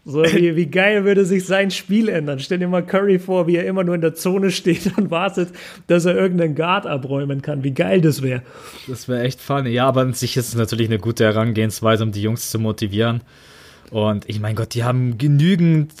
So, 0.08 0.22
wie, 0.34 0.54
wie 0.54 0.66
geil 0.66 1.04
würde 1.04 1.24
sich 1.24 1.44
sein 1.46 1.72
Spiel 1.72 2.08
ändern? 2.08 2.38
Stell 2.38 2.58
dir 2.58 2.68
mal 2.68 2.86
Curry 2.86 3.18
vor, 3.18 3.48
wie 3.48 3.56
er 3.56 3.66
immer 3.66 3.82
nur 3.82 3.96
in 3.96 4.00
der 4.00 4.14
Zone 4.14 4.50
steht 4.52 4.96
und 4.96 5.10
wartet, 5.10 5.50
dass 5.88 6.04
er 6.04 6.16
irgendeinen 6.16 6.54
Guard 6.54 6.86
abräumen 6.86 7.42
kann. 7.42 7.64
Wie 7.64 7.72
geil 7.72 8.00
das 8.00 8.22
wäre. 8.22 8.42
Das 8.86 9.08
wäre 9.08 9.22
echt 9.22 9.40
funny. 9.40 9.70
Ja, 9.70 9.88
aber 9.88 10.02
an 10.02 10.12
sich 10.12 10.36
ist 10.36 10.48
es 10.48 10.54
natürlich 10.54 10.88
eine 10.88 11.00
gute 11.00 11.24
Herangehensweise, 11.24 12.04
um 12.04 12.12
die 12.12 12.22
Jungs 12.22 12.50
zu 12.50 12.58
motivieren. 12.58 13.22
Und 13.90 14.28
ich 14.28 14.40
mein 14.40 14.54
Gott, 14.54 14.74
die 14.74 14.84
haben 14.84 15.18
genügend 15.18 15.92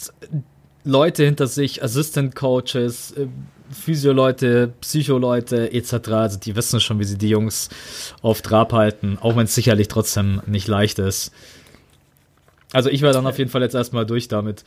Leute 0.86 1.24
hinter 1.24 1.48
sich, 1.48 1.82
Assistant 1.82 2.34
Coaches, 2.36 3.12
äh, 3.12 3.26
Physio-Leute, 3.70 4.72
Psycho-Leute 4.80 5.72
etc. 5.72 6.08
Also 6.10 6.38
die 6.38 6.54
wissen 6.54 6.80
schon, 6.80 7.00
wie 7.00 7.04
sie 7.04 7.18
die 7.18 7.28
Jungs 7.28 7.68
auf 8.22 8.40
Trab 8.40 8.72
halten, 8.72 9.18
auch 9.20 9.36
wenn 9.36 9.44
es 9.44 9.54
sicherlich 9.54 9.88
trotzdem 9.88 10.40
nicht 10.46 10.68
leicht 10.68 11.00
ist. 11.00 11.32
Also 12.72 12.88
ich 12.88 13.02
war 13.02 13.12
dann 13.12 13.26
auf 13.26 13.38
jeden 13.38 13.50
Fall 13.50 13.62
jetzt 13.62 13.74
erstmal 13.74 14.06
durch 14.06 14.28
damit. 14.28 14.64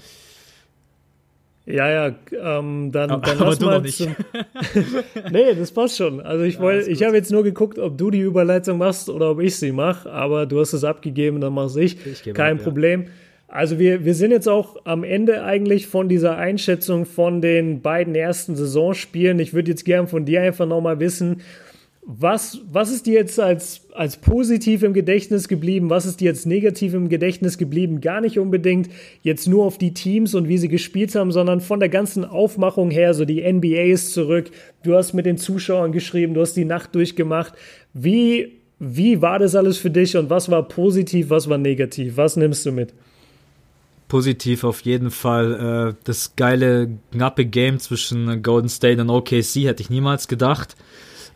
Ja, 1.65 1.89
ja, 1.89 2.15
ähm, 2.31 2.91
dann, 2.91 3.11
aber, 3.11 3.27
dann 3.27 3.37
aber 3.39 3.49
lass 3.51 3.59
mal 3.59 3.81
nicht. 3.81 3.99
nee, 5.31 5.53
das 5.53 5.71
passt 5.71 5.97
schon. 5.97 6.19
Also 6.19 6.43
ich 6.43 6.59
wollte, 6.59 6.87
ja, 6.87 6.93
ich 6.93 7.03
habe 7.03 7.15
jetzt 7.15 7.31
nur 7.31 7.43
geguckt, 7.43 7.79
ob 7.79 7.97
du 7.97 8.09
die 8.09 8.21
Überleitung 8.21 8.79
machst 8.79 9.07
oder 9.07 9.31
ob 9.31 9.39
ich 9.39 9.55
sie 9.55 9.71
mache, 9.71 10.11
aber 10.11 10.45
du 10.45 10.59
hast 10.59 10.73
es 10.73 10.83
abgegeben, 10.83 11.39
dann 11.39 11.53
mach's 11.53 11.75
ich. 11.75 12.05
ich 12.05 12.33
Kein 12.33 12.57
ab, 12.57 12.63
Problem. 12.63 13.03
Ja. 13.03 13.09
Also 13.49 13.79
wir, 13.79 14.05
wir 14.05 14.13
sind 14.13 14.29
jetzt 14.29 14.47
auch 14.47 14.77
am 14.85 15.03
Ende 15.03 15.43
eigentlich 15.43 15.87
von 15.87 16.07
dieser 16.07 16.37
Einschätzung 16.37 17.05
von 17.05 17.41
den 17.41 17.81
beiden 17.81 18.13
ersten 18.13 18.55
Saisonspielen. 18.55 19.39
Ich 19.39 19.53
würde 19.55 19.71
jetzt 19.71 19.85
gern 19.85 20.07
von 20.07 20.23
dir 20.25 20.43
einfach 20.43 20.67
nochmal 20.67 20.99
wissen, 20.99 21.41
was, 22.11 22.61
was 22.71 22.91
ist 22.91 23.05
dir 23.07 23.15
jetzt 23.15 23.39
als, 23.39 23.87
als 23.93 24.17
positiv 24.17 24.83
im 24.83 24.93
Gedächtnis 24.93 25.47
geblieben? 25.47 25.89
Was 25.89 26.05
ist 26.05 26.21
dir 26.21 26.25
jetzt 26.25 26.45
negativ 26.45 26.93
im 26.93 27.09
Gedächtnis 27.09 27.57
geblieben? 27.57 28.01
Gar 28.01 28.21
nicht 28.21 28.39
unbedingt 28.39 28.89
jetzt 29.21 29.47
nur 29.47 29.65
auf 29.65 29.77
die 29.77 29.93
Teams 29.93 30.33
und 30.33 30.47
wie 30.47 30.57
sie 30.57 30.69
gespielt 30.69 31.13
haben, 31.15 31.31
sondern 31.31 31.59
von 31.59 31.79
der 31.79 31.89
ganzen 31.89 32.25
Aufmachung 32.25 32.89
her, 32.89 33.13
so 33.13 33.25
die 33.25 33.41
NBA 33.41 33.91
ist 33.91 34.13
zurück. 34.13 34.49
Du 34.83 34.95
hast 34.95 35.13
mit 35.13 35.25
den 35.25 35.37
Zuschauern 35.37 35.91
geschrieben, 35.91 36.33
du 36.33 36.41
hast 36.41 36.53
die 36.53 36.65
Nacht 36.65 36.95
durchgemacht. 36.95 37.53
Wie, 37.93 38.59
wie 38.79 39.21
war 39.21 39.37
das 39.37 39.55
alles 39.55 39.77
für 39.77 39.91
dich 39.91 40.15
und 40.17 40.29
was 40.29 40.49
war 40.49 40.67
positiv, 40.67 41.29
was 41.29 41.49
war 41.49 41.57
negativ? 41.57 42.17
Was 42.17 42.37
nimmst 42.37 42.65
du 42.65 42.71
mit? 42.71 42.93
Positiv 44.09 44.65
auf 44.65 44.81
jeden 44.81 45.11
Fall. 45.11 45.93
Äh, 45.93 46.03
das 46.03 46.35
geile, 46.35 46.97
knappe 47.11 47.45
Game 47.45 47.79
zwischen 47.79 48.43
Golden 48.43 48.67
State 48.67 48.99
und 48.99 49.09
OKC 49.09 49.65
hätte 49.65 49.81
ich 49.81 49.89
niemals 49.89 50.27
gedacht. 50.27 50.75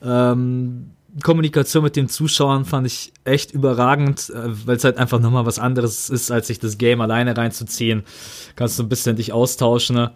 Ähm, 0.03 0.91
Kommunikation 1.21 1.83
mit 1.83 1.95
den 1.95 2.09
Zuschauern 2.09 2.65
fand 2.65 2.87
ich 2.87 3.13
echt 3.25 3.51
überragend, 3.51 4.31
äh, 4.31 4.65
weil 4.65 4.77
es 4.77 4.83
halt 4.83 4.97
einfach 4.97 5.19
nochmal 5.19 5.45
was 5.45 5.59
anderes 5.59 6.09
ist, 6.09 6.31
als 6.31 6.47
sich 6.47 6.57
das 6.57 6.79
Game 6.79 6.99
alleine 6.99 7.37
reinzuziehen. 7.37 8.03
Kannst 8.55 8.79
du 8.79 8.83
ein 8.83 8.89
bisschen 8.89 9.15
dich 9.15 9.31
austauschen. 9.31 9.95
Ne? 9.95 10.11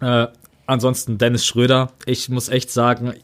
Äh, 0.00 0.28
ansonsten 0.66 1.18
Dennis 1.18 1.44
Schröder. 1.44 1.92
Ich 2.06 2.28
muss 2.28 2.48
echt 2.48 2.70
sagen, 2.70 3.14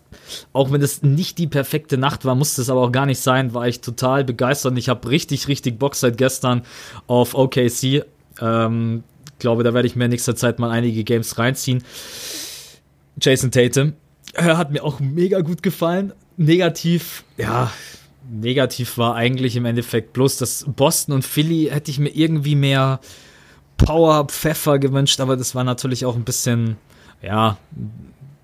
auch 0.53 0.73
wenn 0.73 0.83
es 0.83 1.03
nicht 1.03 1.39
die 1.39 1.47
perfekte 1.47 1.99
Nacht 1.99 2.25
war, 2.25 2.35
musste 2.35 2.63
es 2.63 2.71
aber 2.71 2.83
auch 2.83 2.93
gar 2.93 3.07
nicht 3.07 3.21
sein, 3.21 3.55
war 3.55 3.69
ich 3.69 3.81
total 3.81 4.25
begeistert 4.25 4.77
ich 4.79 4.89
habe 4.89 5.09
richtig, 5.09 5.49
richtig 5.49 5.79
Bock 5.79 5.95
seit 5.95 6.17
gestern 6.17 6.63
auf 7.07 7.35
OKC. 7.35 8.05
Ähm, 8.43 9.05
glaube, 9.43 9.63
da 9.65 9.75
werde 9.75 9.87
ich 9.87 9.97
mir 9.97 10.07
in 10.07 10.11
nächster 10.11 10.35
Zeit 10.35 10.59
mal 10.59 10.71
einige 10.71 11.05
Games 11.05 11.39
reinziehen. 11.39 11.85
Jason 13.21 13.51
Tatum, 13.51 13.93
hat 14.35 14.71
mir 14.71 14.83
auch 14.83 15.01
mega 15.01 15.41
gut 15.41 15.63
gefallen. 15.63 16.13
Negativ, 16.39 17.25
ja, 17.37 17.71
negativ 18.31 18.97
war 18.97 19.15
eigentlich 19.15 19.57
im 19.57 19.67
Endeffekt 19.67 20.15
bloß, 20.15 20.39
dass 20.39 20.65
Boston 20.67 21.15
und 21.15 21.25
Philly 21.25 21.69
hätte 21.71 21.91
ich 21.91 21.99
mir 21.99 22.09
irgendwie 22.09 22.55
mehr 22.55 23.01
Power, 23.77 24.27
Pfeffer 24.27 24.79
gewünscht, 24.79 25.21
aber 25.21 25.37
das 25.37 25.55
war 25.55 25.65
natürlich 25.65 26.07
auch 26.07 26.17
ein 26.17 26.25
bisschen, 26.25 26.77
ja, 27.21 27.59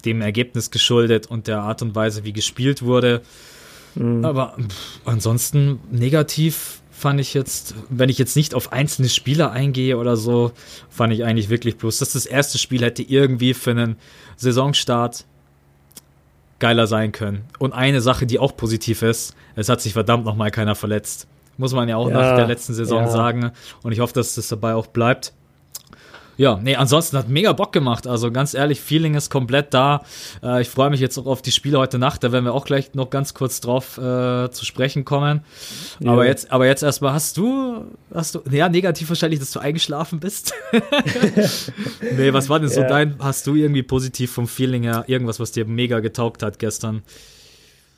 dem 0.05 0.21
Ergebnis 0.21 0.71
geschuldet 0.71 1.27
und 1.27 1.47
der 1.47 1.61
Art 1.61 1.81
und 1.81 1.95
Weise, 1.95 2.25
wie 2.25 2.33
gespielt 2.33 2.83
wurde. 2.83 3.23
Mhm. 3.95 4.25
Aber 4.25 4.57
pff, 4.59 5.01
ansonsten 5.05 5.81
negativ 5.91 6.78
fand 6.99 7.21
ich 7.21 7.33
jetzt, 7.33 7.75
wenn 7.89 8.09
ich 8.09 8.19
jetzt 8.19 8.35
nicht 8.35 8.55
auf 8.55 8.73
einzelne 8.73 9.09
Spieler 9.09 9.53
eingehe 9.53 9.97
oder 9.97 10.17
so, 10.17 10.51
fand 10.91 11.13
ich 11.13 11.25
eigentlich 11.25 11.49
wirklich 11.49 11.77
bloß, 11.77 11.99
dass 11.99 12.13
das 12.13 12.27
erste 12.27 12.59
Spiel 12.59 12.83
hätte 12.83 13.03
irgendwie 13.03 13.55
für 13.55 13.71
einen 13.71 13.97
Saisonstart 14.37 15.25
geiler 16.59 16.89
sein 16.89 17.13
können. 17.13 17.45
Und 17.61 17.73
eine 17.73 18.01
Sache, 18.01 18.27
die 18.27 18.41
auch 18.41 18.57
positiv 18.57 19.03
ist, 19.03 19.37
es 19.55 19.69
hat 19.69 19.81
sich 19.81 19.93
verdammt 19.93 20.25
nochmal 20.25 20.51
keiner 20.51 20.75
verletzt. 20.75 21.29
Muss 21.57 21.73
man 21.73 21.89
ja 21.89 21.97
auch 21.97 22.09
ja, 22.09 22.15
nach 22.15 22.37
der 22.37 22.49
letzten 22.49 22.75
Saison 22.75 23.05
ja. 23.05 23.09
sagen. 23.09 23.53
Und 23.83 23.93
ich 23.93 24.01
hoffe, 24.01 24.15
dass 24.15 24.35
das 24.35 24.49
dabei 24.49 24.75
auch 24.75 24.89
bleibt. 24.89 25.33
Ja, 26.39 26.61
nee, 26.63 26.77
ansonsten 26.77 27.19
hat 27.19 27.29
mega 27.29 27.53
Bock 27.53 27.73
gemacht. 27.73 28.07
Also 28.07 28.31
ganz 28.31 28.55
ehrlich, 28.55 28.81
Feeling 28.81 29.17
ist 29.17 29.29
komplett 29.29 29.75
da. 29.75 30.05
Äh, 30.41 30.63
ich 30.63 30.69
freue 30.69 30.89
mich 30.89 31.01
jetzt 31.01 31.19
auch 31.19 31.27
auf 31.27 31.43
die 31.43 31.51
Spiele 31.51 31.79
heute 31.81 31.99
Nacht. 31.99 32.23
Da 32.23 32.31
werden 32.31 32.45
wir 32.45 32.55
auch 32.55 32.65
gleich 32.65 32.95
noch 32.95 33.11
ganz 33.11 33.35
kurz 33.35 33.61
drauf 33.61 33.99
äh, 33.99 34.49
zu 34.49 34.65
sprechen 34.65 35.05
kommen. 35.05 35.41
Ja. 35.99 36.13
Aber 36.13 36.27
jetzt, 36.27 36.53
aber 36.53 36.67
jetzt 36.67 36.85
erstmal 36.85 37.13
hast 37.13 37.39
du, 37.39 37.87
hast 38.15 38.37
du, 38.37 38.43
ja, 38.53 38.69
negativ 38.69 39.09
wahrscheinlich, 39.09 39.41
dass 39.41 39.51
du 39.51 39.59
eingeschlafen 39.59 40.21
bist. 40.21 40.55
nee, 42.17 42.33
was 42.33 42.49
war 42.49 42.61
denn 42.61 42.69
so 42.69 42.83
ja. 42.83 42.89
dein, 42.89 43.17
hast 43.19 43.45
du 43.49 43.57
irgendwie 43.57 43.83
positiv 43.83 44.31
vom 44.31 44.47
Feeling 44.47 44.85
her 44.85 45.05
irgendwas, 45.09 45.41
was 45.41 45.51
dir 45.51 45.65
mega 45.65 45.99
getaugt 45.99 46.45
hat 46.45 46.61
gestern? 46.61 47.03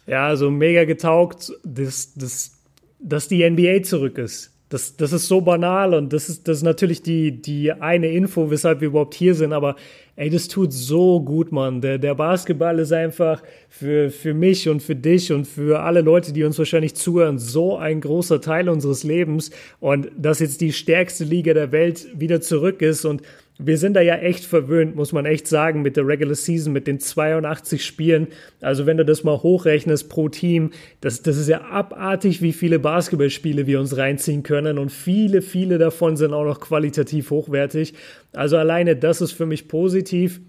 Ja, 0.06 0.26
also 0.26 0.50
mega 0.50 0.84
getaugt, 0.84 1.52
dass, 1.62 2.14
dass, 2.14 2.52
dass 3.00 3.28
die 3.28 3.48
NBA 3.48 3.82
zurück 3.82 4.16
ist. 4.16 4.50
Das, 4.70 4.96
das 4.96 5.12
ist 5.12 5.26
so 5.26 5.40
banal 5.40 5.94
und 5.94 6.12
das 6.12 6.28
ist, 6.28 6.46
das 6.46 6.58
ist 6.58 6.62
natürlich 6.62 7.02
die, 7.02 7.32
die 7.32 7.72
eine 7.72 8.06
Info, 8.12 8.52
weshalb 8.52 8.80
wir 8.80 8.86
überhaupt 8.86 9.14
hier 9.14 9.34
sind. 9.34 9.52
Aber 9.52 9.74
ey, 10.14 10.30
das 10.30 10.46
tut 10.46 10.72
so 10.72 11.20
gut, 11.20 11.50
Mann. 11.50 11.80
Der, 11.80 11.98
der 11.98 12.14
Basketball 12.14 12.78
ist 12.78 12.92
einfach 12.92 13.42
für, 13.68 14.10
für 14.10 14.32
mich 14.32 14.68
und 14.68 14.80
für 14.80 14.94
dich 14.94 15.32
und 15.32 15.48
für 15.48 15.80
alle 15.80 16.02
Leute, 16.02 16.32
die 16.32 16.44
uns 16.44 16.56
wahrscheinlich 16.56 16.94
zuhören, 16.94 17.40
so 17.40 17.78
ein 17.78 18.00
großer 18.00 18.40
Teil 18.40 18.68
unseres 18.68 19.02
Lebens. 19.02 19.50
Und 19.80 20.08
dass 20.16 20.38
jetzt 20.38 20.60
die 20.60 20.72
stärkste 20.72 21.24
Liga 21.24 21.52
der 21.52 21.72
Welt 21.72 22.06
wieder 22.14 22.40
zurück 22.40 22.80
ist 22.80 23.04
und 23.04 23.22
wir 23.62 23.78
sind 23.78 23.94
da 23.94 24.00
ja 24.00 24.16
echt 24.16 24.44
verwöhnt, 24.44 24.96
muss 24.96 25.12
man 25.12 25.26
echt 25.26 25.46
sagen, 25.46 25.82
mit 25.82 25.96
der 25.96 26.06
Regular 26.06 26.34
Season, 26.34 26.72
mit 26.72 26.86
den 26.86 26.98
82 26.98 27.84
Spielen. 27.84 28.28
Also 28.60 28.86
wenn 28.86 28.96
du 28.96 29.04
das 29.04 29.24
mal 29.24 29.42
hochrechnest 29.42 30.08
pro 30.08 30.28
Team, 30.28 30.70
das, 31.00 31.22
das 31.22 31.36
ist 31.36 31.48
ja 31.48 31.62
abartig, 31.62 32.42
wie 32.42 32.52
viele 32.52 32.78
Basketballspiele 32.78 33.66
wir 33.66 33.80
uns 33.80 33.96
reinziehen 33.96 34.42
können. 34.42 34.78
Und 34.78 34.90
viele, 34.90 35.42
viele 35.42 35.78
davon 35.78 36.16
sind 36.16 36.32
auch 36.32 36.44
noch 36.44 36.60
qualitativ 36.60 37.30
hochwertig. 37.30 37.94
Also 38.32 38.56
alleine 38.56 38.96
das 38.96 39.20
ist 39.20 39.32
für 39.32 39.46
mich 39.46 39.68
positiv. 39.68 40.40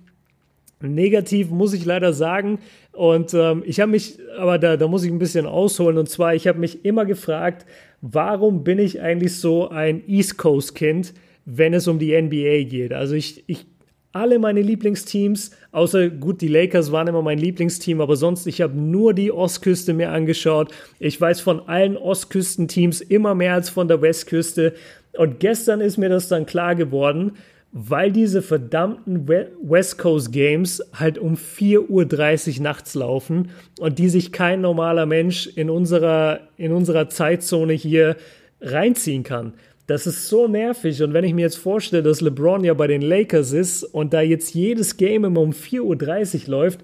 negativ, 0.81 1.49
muss 1.49 1.73
ich 1.73 1.85
leider 1.85 2.13
sagen. 2.13 2.59
Und 2.91 3.33
ähm, 3.33 3.63
ich 3.65 3.79
habe 3.79 3.91
mich, 3.91 4.17
aber 4.37 4.57
da, 4.57 4.77
da 4.77 4.87
muss 4.87 5.03
ich 5.03 5.11
ein 5.11 5.19
bisschen 5.19 5.45
ausholen. 5.45 5.97
Und 5.97 6.09
zwar, 6.09 6.33
ich 6.33 6.47
habe 6.47 6.59
mich 6.59 6.85
immer 6.85 7.05
gefragt, 7.05 7.65
warum 8.01 8.63
bin 8.63 8.79
ich 8.79 9.01
eigentlich 9.01 9.37
so 9.37 9.69
ein 9.69 10.01
East 10.07 10.37
Coast-Kind, 10.37 11.13
wenn 11.45 11.73
es 11.73 11.87
um 11.87 11.99
die 11.99 12.19
NBA 12.19 12.63
geht? 12.69 12.93
Also 12.93 13.15
ich, 13.15 13.43
ich 13.47 13.65
alle 14.13 14.39
meine 14.39 14.61
Lieblingsteams, 14.61 15.51
außer 15.71 16.09
gut, 16.09 16.41
die 16.41 16.47
Lakers 16.47 16.91
waren 16.91 17.07
immer 17.07 17.21
mein 17.21 17.37
Lieblingsteam, 17.37 18.01
aber 18.01 18.17
sonst, 18.17 18.45
ich 18.45 18.61
habe 18.61 18.77
nur 18.77 19.13
die 19.13 19.31
Ostküste 19.31 19.93
mir 19.93 20.11
angeschaut. 20.11 20.73
Ich 20.99 21.19
weiß 21.19 21.39
von 21.39 21.67
allen 21.67 21.95
Ostküstenteams 21.95 23.01
immer 23.01 23.35
mehr 23.35 23.53
als 23.53 23.69
von 23.69 23.87
der 23.87 24.01
Westküste. 24.01 24.73
Und 25.17 25.39
gestern 25.39 25.81
ist 25.81 25.97
mir 25.97 26.09
das 26.09 26.27
dann 26.27 26.45
klar 26.45 26.75
geworden, 26.75 27.33
weil 27.71 28.11
diese 28.11 28.41
verdammten 28.41 29.29
West 29.29 29.97
Coast 29.97 30.33
Games 30.33 30.83
halt 30.93 31.17
um 31.17 31.35
4.30 31.35 32.57
Uhr 32.57 32.63
nachts 32.63 32.95
laufen 32.95 33.49
und 33.79 33.97
die 33.97 34.09
sich 34.09 34.33
kein 34.33 34.59
normaler 34.59 35.05
Mensch 35.05 35.47
in 35.47 35.69
unserer, 35.69 36.41
in 36.57 36.73
unserer 36.73 37.07
Zeitzone 37.07 37.73
hier 37.73 38.17
reinziehen 38.59 39.23
kann. 39.23 39.53
Das 39.87 40.07
ist 40.07 40.27
so 40.27 40.47
nervig. 40.47 41.01
Und 41.03 41.13
wenn 41.13 41.23
ich 41.23 41.33
mir 41.33 41.41
jetzt 41.41 41.57
vorstelle, 41.57 42.03
dass 42.03 42.21
LeBron 42.21 42.63
ja 42.63 42.73
bei 42.73 42.87
den 42.87 43.01
Lakers 43.01 43.51
ist 43.51 43.83
und 43.83 44.13
da 44.13 44.21
jetzt 44.21 44.53
jedes 44.53 44.97
Game 44.97 45.25
immer 45.25 45.41
um 45.41 45.51
4.30 45.51 46.43
Uhr 46.43 46.49
läuft, 46.49 46.79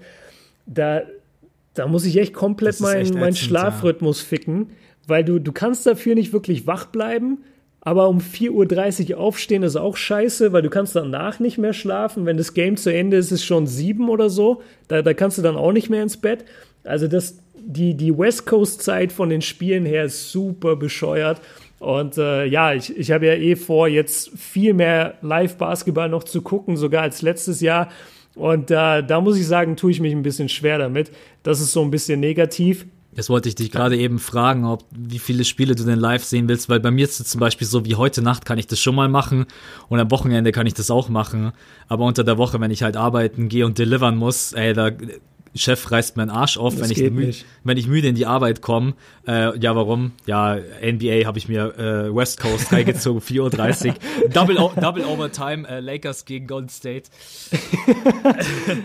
da, 0.66 1.02
da 1.74 1.86
muss 1.86 2.04
ich 2.04 2.16
echt 2.18 2.34
komplett 2.34 2.80
meinen 2.80 3.18
mein 3.18 3.34
Schlafrhythmus 3.34 4.22
ja. 4.22 4.28
ficken, 4.28 4.70
weil 5.06 5.24
du, 5.24 5.38
du 5.38 5.52
kannst 5.52 5.86
dafür 5.86 6.14
nicht 6.14 6.32
wirklich 6.32 6.66
wach 6.66 6.86
bleiben. 6.86 7.38
Aber 7.80 8.08
um 8.08 8.18
4.30 8.18 9.12
Uhr 9.12 9.20
aufstehen 9.20 9.62
ist 9.62 9.76
auch 9.76 9.96
scheiße, 9.96 10.52
weil 10.52 10.62
du 10.62 10.68
kannst 10.68 10.96
danach 10.96 11.38
nicht 11.38 11.58
mehr 11.58 11.72
schlafen. 11.72 12.26
Wenn 12.26 12.36
das 12.36 12.52
Game 12.52 12.76
zu 12.76 12.92
Ende 12.92 13.16
ist, 13.16 13.26
ist 13.26 13.40
es 13.40 13.44
schon 13.44 13.66
sieben 13.66 14.08
oder 14.08 14.28
so. 14.28 14.62
Da, 14.88 15.00
da 15.00 15.14
kannst 15.14 15.38
du 15.38 15.42
dann 15.42 15.56
auch 15.56 15.72
nicht 15.72 15.88
mehr 15.88 16.02
ins 16.02 16.16
Bett. 16.16 16.44
Also 16.84 17.06
das, 17.06 17.38
die, 17.54 17.94
die 17.94 18.16
West 18.16 18.46
Coast-Zeit 18.46 19.12
von 19.12 19.30
den 19.30 19.42
Spielen 19.42 19.86
her 19.86 20.04
ist 20.04 20.32
super 20.32 20.76
bescheuert. 20.76 21.40
Und 21.78 22.18
äh, 22.18 22.44
ja, 22.44 22.72
ich, 22.74 22.96
ich 22.96 23.10
habe 23.10 23.26
ja 23.26 23.34
eh 23.34 23.56
vor, 23.56 23.88
jetzt 23.88 24.30
viel 24.36 24.74
mehr 24.74 25.14
Live-Basketball 25.22 26.08
noch 26.08 26.24
zu 26.24 26.42
gucken, 26.42 26.76
sogar 26.76 27.02
als 27.02 27.22
letztes 27.22 27.60
Jahr. 27.60 27.88
Und 28.34 28.70
äh, 28.70 29.02
da 29.02 29.20
muss 29.20 29.38
ich 29.38 29.46
sagen, 29.46 29.76
tue 29.76 29.90
ich 29.90 30.00
mich 30.00 30.12
ein 30.12 30.22
bisschen 30.22 30.48
schwer 30.48 30.78
damit. 30.78 31.10
Das 31.42 31.60
ist 31.60 31.72
so 31.72 31.82
ein 31.82 31.90
bisschen 31.90 32.20
negativ. 32.20 32.86
Das 33.14 33.30
wollte 33.30 33.48
ich 33.48 33.56
dich 33.56 33.72
gerade 33.72 33.96
eben 33.96 34.20
fragen, 34.20 34.64
ob 34.64 34.84
wie 34.90 35.18
viele 35.18 35.44
Spiele 35.44 35.74
du 35.74 35.82
denn 35.82 35.98
live 35.98 36.22
sehen 36.22 36.46
willst, 36.48 36.68
weil 36.68 36.78
bei 36.78 36.92
mir 36.92 37.04
ist 37.04 37.18
es 37.18 37.26
zum 37.26 37.40
Beispiel 37.40 37.66
so 37.66 37.84
wie 37.84 37.96
heute 37.96 38.22
Nacht 38.22 38.44
kann 38.44 38.58
ich 38.58 38.68
das 38.68 38.78
schon 38.78 38.94
mal 38.94 39.08
machen 39.08 39.46
und 39.88 39.98
am 39.98 40.10
Wochenende 40.12 40.52
kann 40.52 40.68
ich 40.68 40.74
das 40.74 40.88
auch 40.88 41.08
machen, 41.08 41.50
aber 41.88 42.04
unter 42.04 42.22
der 42.22 42.38
Woche, 42.38 42.60
wenn 42.60 42.70
ich 42.70 42.84
halt 42.84 42.96
arbeiten 42.96 43.48
gehe 43.48 43.66
und 43.66 43.78
delivern 43.78 44.16
muss, 44.16 44.52
ey, 44.52 44.72
da 44.72 44.92
Chef 45.58 45.90
reißt 45.90 46.16
meinen 46.16 46.30
Arsch 46.30 46.56
auf, 46.56 46.78
wenn 46.80 46.90
ich, 46.90 47.44
wenn 47.64 47.76
ich 47.76 47.86
müde 47.86 48.08
in 48.08 48.14
die 48.14 48.26
Arbeit 48.26 48.62
komme. 48.62 48.94
Äh, 49.26 49.58
ja, 49.58 49.76
warum? 49.76 50.12
Ja, 50.26 50.56
NBA 50.56 51.26
habe 51.26 51.38
ich 51.38 51.48
mir 51.48 51.78
äh, 51.78 52.14
West 52.14 52.40
Coast 52.40 52.72
reingezogen, 52.72 53.20
4.30 53.20 53.88
Uhr. 53.88 53.94
Double, 54.30 54.56
Double 54.80 55.04
Overtime, 55.04 55.68
äh, 55.68 55.80
Lakers 55.80 56.24
gegen 56.24 56.46
Golden 56.46 56.68
State. 56.68 57.10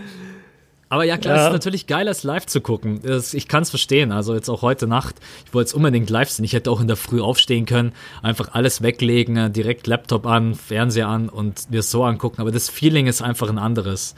Aber 0.94 1.06
ja, 1.06 1.18
klar, 1.18 1.36
ja. 1.36 1.42
es 1.42 1.48
ist 1.48 1.54
natürlich 1.54 1.88
geil, 1.88 2.08
es 2.08 2.22
live 2.22 2.46
zu 2.46 2.62
gucken. 2.62 3.02
Ich 3.34 3.48
kann 3.48 3.64
es 3.64 3.72
verstehen. 3.72 4.12
Also 4.12 4.36
jetzt 4.36 4.48
auch 4.48 4.62
heute 4.62 4.86
Nacht. 4.86 5.16
Ich 5.48 5.52
wollte 5.52 5.70
es 5.70 5.74
unbedingt 5.74 6.08
live 6.12 6.30
sehen. 6.30 6.46
Ich 6.46 6.54
hätte 6.54 6.70
auch 6.70 6.80
in 6.82 6.88
der 6.88 6.98
Früh 6.98 7.20
aufstehen 7.20 7.66
können, 7.66 7.94
einfach 8.22 8.54
alles 8.54 8.84
weglegen, 8.84 9.52
direkt 9.52 9.88
Laptop 9.88 10.28
an, 10.28 10.54
Fernseher 10.54 11.08
an 11.08 11.30
und 11.30 11.72
mir 11.72 11.82
so 11.82 12.04
angucken. 12.04 12.42
Aber 12.42 12.52
das 12.52 12.70
Feeling 12.70 13.08
ist 13.08 13.24
einfach 13.24 13.50
ein 13.50 13.58
anderes. 13.58 14.14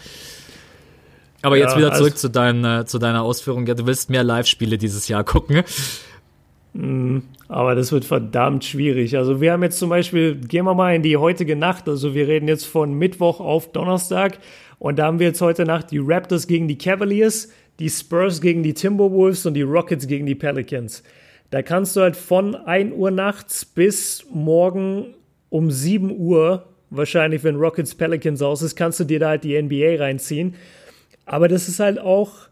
Aber 1.45 1.57
jetzt 1.57 1.73
ja, 1.73 1.77
wieder 1.77 1.93
zurück 1.93 2.13
also, 2.13 2.27
zu, 2.27 2.31
dein, 2.31 2.65
äh, 2.65 2.85
zu 2.85 2.97
deiner 2.97 3.22
Ausführung. 3.22 3.67
Ja, 3.67 3.76
du 3.76 3.85
willst 3.85 4.09
mehr 4.09 4.23
Live-Spiele 4.23 4.80
dieses 4.80 5.07
Jahr 5.07 5.23
gucken. 5.23 5.63
Mm, 6.73 7.19
aber 7.47 7.76
das 7.76 7.91
wird 7.91 8.03
verdammt 8.03 8.65
schwierig. 8.65 9.15
Also 9.15 9.39
wir 9.39 9.51
haben 9.51 9.61
jetzt 9.61 9.77
zum 9.77 9.89
Beispiel, 9.89 10.35
gehen 10.35 10.65
wir 10.65 10.73
mal 10.73 10.95
in 10.95 11.03
die 11.03 11.17
heutige 11.17 11.55
Nacht. 11.55 11.88
Also 11.88 12.15
wir 12.15 12.27
reden 12.27 12.47
jetzt 12.47 12.65
von 12.65 12.95
Mittwoch 12.95 13.39
auf 13.39 13.72
Donnerstag. 13.72 14.39
Und 14.80 14.97
da 14.97 15.05
haben 15.05 15.19
wir 15.19 15.27
jetzt 15.27 15.39
heute 15.39 15.65
Nacht 15.65 15.91
die 15.91 16.01
Raptors 16.01 16.47
gegen 16.47 16.67
die 16.67 16.80
Cavaliers, 16.80 17.49
die 17.77 17.89
Spurs 17.89 18.41
gegen 18.41 18.63
die 18.63 18.73
Timberwolves 18.73 19.45
und 19.45 19.53
die 19.53 19.61
Rockets 19.61 20.07
gegen 20.07 20.26
die 20.26 20.35
Pelicans. 20.35 21.03
Da 21.51 21.61
kannst 21.61 21.95
du 21.95 22.01
halt 22.01 22.15
von 22.15 22.55
1 22.55 22.91
Uhr 22.93 23.11
nachts 23.11 23.65
bis 23.65 24.26
morgen 24.34 25.13
um 25.49 25.69
7 25.69 26.11
Uhr, 26.17 26.65
wahrscheinlich 26.89 27.43
wenn 27.43 27.55
Rockets 27.55 27.93
Pelicans 27.93 28.41
aus 28.41 28.63
ist, 28.63 28.76
kannst 28.76 28.99
du 28.99 29.03
dir 29.03 29.19
da 29.19 29.30
halt 29.30 29.43
die 29.43 29.61
NBA 29.61 30.03
reinziehen. 30.03 30.55
Aber 31.26 31.47
das 31.47 31.68
ist 31.68 31.80
halt 31.80 31.99
auch, 31.99 32.49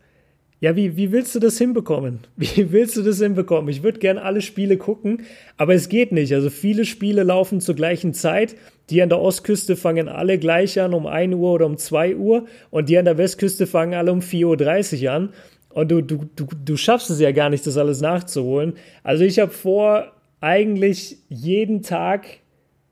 ja, 0.59 0.75
wie, 0.75 0.95
wie 0.95 1.11
willst 1.11 1.35
du 1.35 1.39
das 1.39 1.57
hinbekommen? 1.57 2.19
Wie 2.37 2.71
willst 2.71 2.95
du 2.95 3.01
das 3.01 3.19
hinbekommen? 3.19 3.69
Ich 3.69 3.83
würde 3.83 3.99
gerne 3.99 4.21
alle 4.21 4.41
Spiele 4.41 4.77
gucken, 4.77 5.23
aber 5.57 5.73
es 5.73 5.89
geht 5.89 6.11
nicht. 6.11 6.33
Also 6.33 6.49
viele 6.49 6.85
Spiele 6.85 7.23
laufen 7.23 7.59
zur 7.59 7.75
gleichen 7.75 8.13
Zeit. 8.13 8.55
Die 8.89 9.01
an 9.01 9.09
der 9.09 9.19
Ostküste 9.19 9.75
fangen 9.75 10.07
alle 10.07 10.37
gleich 10.37 10.79
an 10.79 10.93
um 10.93 11.05
1 11.05 11.35
Uhr 11.35 11.51
oder 11.51 11.65
um 11.65 11.77
2 11.77 12.15
Uhr 12.15 12.45
und 12.69 12.89
die 12.89 12.97
an 12.97 13.05
der 13.05 13.17
Westküste 13.17 13.67
fangen 13.67 13.93
alle 13.93 14.11
um 14.11 14.19
4.30 14.19 15.05
Uhr 15.05 15.11
an. 15.11 15.33
Und 15.69 15.91
du, 15.91 16.01
du, 16.01 16.29
du, 16.35 16.47
du 16.63 16.77
schaffst 16.77 17.09
es 17.09 17.19
ja 17.19 17.31
gar 17.31 17.49
nicht, 17.49 17.65
das 17.65 17.77
alles 17.77 17.99
nachzuholen. 17.99 18.73
Also 19.03 19.23
ich 19.23 19.39
habe 19.39 19.51
vor, 19.51 20.13
eigentlich 20.43 21.19
jeden 21.29 21.83
Tag 21.83 22.27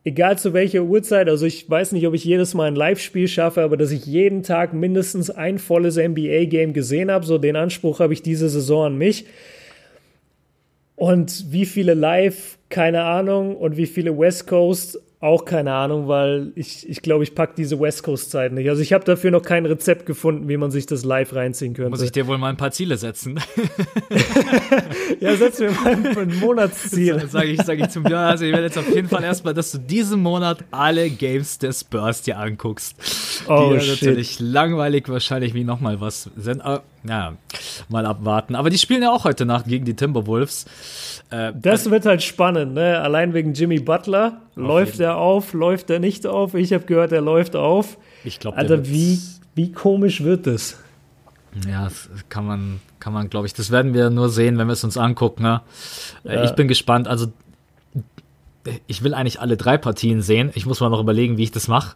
egal 0.03 0.37
zu 0.37 0.53
welcher 0.53 0.83
Uhrzeit, 0.83 1.29
also 1.29 1.45
ich 1.45 1.69
weiß 1.69 1.91
nicht, 1.91 2.07
ob 2.07 2.13
ich 2.13 2.23
jedes 2.23 2.53
Mal 2.53 2.67
ein 2.67 2.75
Live-Spiel 2.75 3.27
schaffe, 3.27 3.61
aber 3.61 3.77
dass 3.77 3.91
ich 3.91 4.05
jeden 4.05 4.43
Tag 4.43 4.73
mindestens 4.73 5.29
ein 5.29 5.59
volles 5.59 5.97
NBA-Game 5.97 6.73
gesehen 6.73 7.11
habe, 7.11 7.25
so 7.25 7.37
den 7.37 7.55
Anspruch 7.55 7.99
habe 7.99 8.13
ich 8.13 8.21
diese 8.21 8.49
Saison 8.49 8.85
an 8.85 8.97
mich. 8.97 9.25
Und 10.95 11.51
wie 11.51 11.65
viele 11.65 11.93
Live, 11.93 12.57
keine 12.69 13.03
Ahnung, 13.03 13.55
und 13.55 13.77
wie 13.77 13.87
viele 13.87 14.17
West 14.17 14.47
Coast, 14.47 14.99
auch 15.21 15.45
keine 15.45 15.73
Ahnung, 15.73 16.07
weil 16.07 16.51
ich 16.55 16.89
ich, 16.89 17.03
glaube, 17.03 17.23
ich 17.23 17.35
packe 17.35 17.53
diese 17.55 17.79
West 17.79 18.01
Coast-Zeit 18.01 18.53
nicht. 18.53 18.67
Also 18.67 18.81
ich 18.81 18.91
habe 18.91 19.05
dafür 19.05 19.29
noch 19.29 19.43
kein 19.43 19.67
Rezept 19.67 20.07
gefunden, 20.07 20.49
wie 20.49 20.57
man 20.57 20.71
sich 20.71 20.87
das 20.87 21.05
live 21.05 21.35
reinziehen 21.35 21.75
könnte. 21.75 21.91
Muss 21.91 22.01
ich 22.01 22.11
dir 22.11 22.25
wohl 22.25 22.39
mal 22.39 22.49
ein 22.49 22.57
paar 22.57 22.71
Ziele 22.71 22.97
setzen? 22.97 23.39
ja, 25.19 25.35
setz 25.35 25.59
mir 25.59 25.71
mal 25.71 26.17
ein, 26.17 26.39
Monatsziel. 26.39 27.27
Sage 27.27 27.49
ich, 27.49 27.61
sag 27.61 27.79
ich 27.79 27.89
zum 27.89 28.07
Jahr. 28.07 28.31
Also 28.31 28.45
ich 28.45 28.51
werde 28.51 28.65
jetzt 28.65 28.79
auf 28.79 28.93
jeden 28.93 29.07
Fall 29.09 29.23
erstmal, 29.23 29.53
dass 29.53 29.71
du 29.71 29.77
diesen 29.77 30.21
Monat 30.21 30.63
alle 30.71 31.07
Games 31.11 31.59
des 31.59 31.81
Spurs 31.81 32.23
dir 32.23 32.39
anguckst. 32.39 32.95
Oh, 33.47 33.73
Die 33.75 33.79
shit. 33.79 34.01
natürlich 34.01 34.39
langweilig 34.39 35.07
wahrscheinlich 35.07 35.53
wie 35.53 35.63
nochmal 35.63 36.01
was 36.01 36.31
sind. 36.35 36.61
Aber, 36.61 36.81
ja, 37.03 37.33
mal 37.89 38.05
abwarten. 38.05 38.55
Aber 38.55 38.69
die 38.69 38.77
spielen 38.77 39.01
ja 39.01 39.11
auch 39.11 39.23
heute 39.23 39.45
Nacht 39.45 39.65
gegen 39.65 39.85
die 39.85 39.95
Timberwolves. 39.95 40.65
Äh, 41.29 41.53
das 41.55 41.89
wird 41.89 42.05
halt 42.05 42.21
spannend, 42.21 42.73
ne? 42.73 42.99
Allein 42.99 43.33
wegen 43.33 43.53
Jimmy 43.53 43.79
Butler. 43.79 44.41
Läuft 44.55 44.99
er 44.99 45.17
auf, 45.17 45.53
läuft 45.53 45.89
er 45.89 45.99
nicht 45.99 46.27
auf? 46.27 46.53
Ich 46.53 46.73
habe 46.73 46.85
gehört, 46.85 47.11
er 47.11 47.21
läuft 47.21 47.55
auf. 47.55 47.97
Ich 48.23 48.39
glaube, 48.39 48.57
Alter, 48.57 48.87
wie, 48.87 49.19
wie 49.55 49.71
komisch 49.71 50.23
wird 50.23 50.45
das? 50.45 50.77
Ja, 51.67 51.89
kann 52.29 52.45
man, 52.45 52.79
kann 52.99 53.13
man, 53.13 53.29
glaube 53.29 53.47
ich. 53.47 53.53
Das 53.53 53.71
werden 53.71 53.93
wir 53.93 54.09
nur 54.09 54.29
sehen, 54.29 54.57
wenn 54.57 54.67
wir 54.67 54.73
es 54.73 54.83
uns 54.83 54.97
angucken. 54.97 55.43
Ne? 55.43 55.61
Äh, 56.23 56.35
ja. 56.35 56.43
Ich 56.43 56.51
bin 56.51 56.67
gespannt. 56.67 57.07
Also, 57.07 57.27
ich 58.87 59.03
will 59.03 59.13
eigentlich 59.13 59.41
alle 59.41 59.57
drei 59.57 59.77
Partien 59.77 60.21
sehen. 60.21 60.51
Ich 60.53 60.65
muss 60.65 60.79
mal 60.79 60.89
noch 60.89 61.01
überlegen, 61.01 61.37
wie 61.37 61.43
ich 61.43 61.51
das 61.51 61.67
mache. 61.67 61.95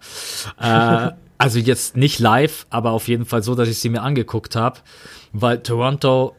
äh, 0.59 1.11
also 1.37 1.59
jetzt 1.59 1.97
nicht 1.97 2.19
live, 2.19 2.65
aber 2.69 2.91
auf 2.91 3.07
jeden 3.07 3.25
Fall 3.25 3.43
so, 3.43 3.55
dass 3.55 3.69
ich 3.69 3.79
sie 3.79 3.89
mir 3.89 4.01
angeguckt 4.01 4.55
habe, 4.55 4.79
weil 5.33 5.59
Toronto 5.59 6.35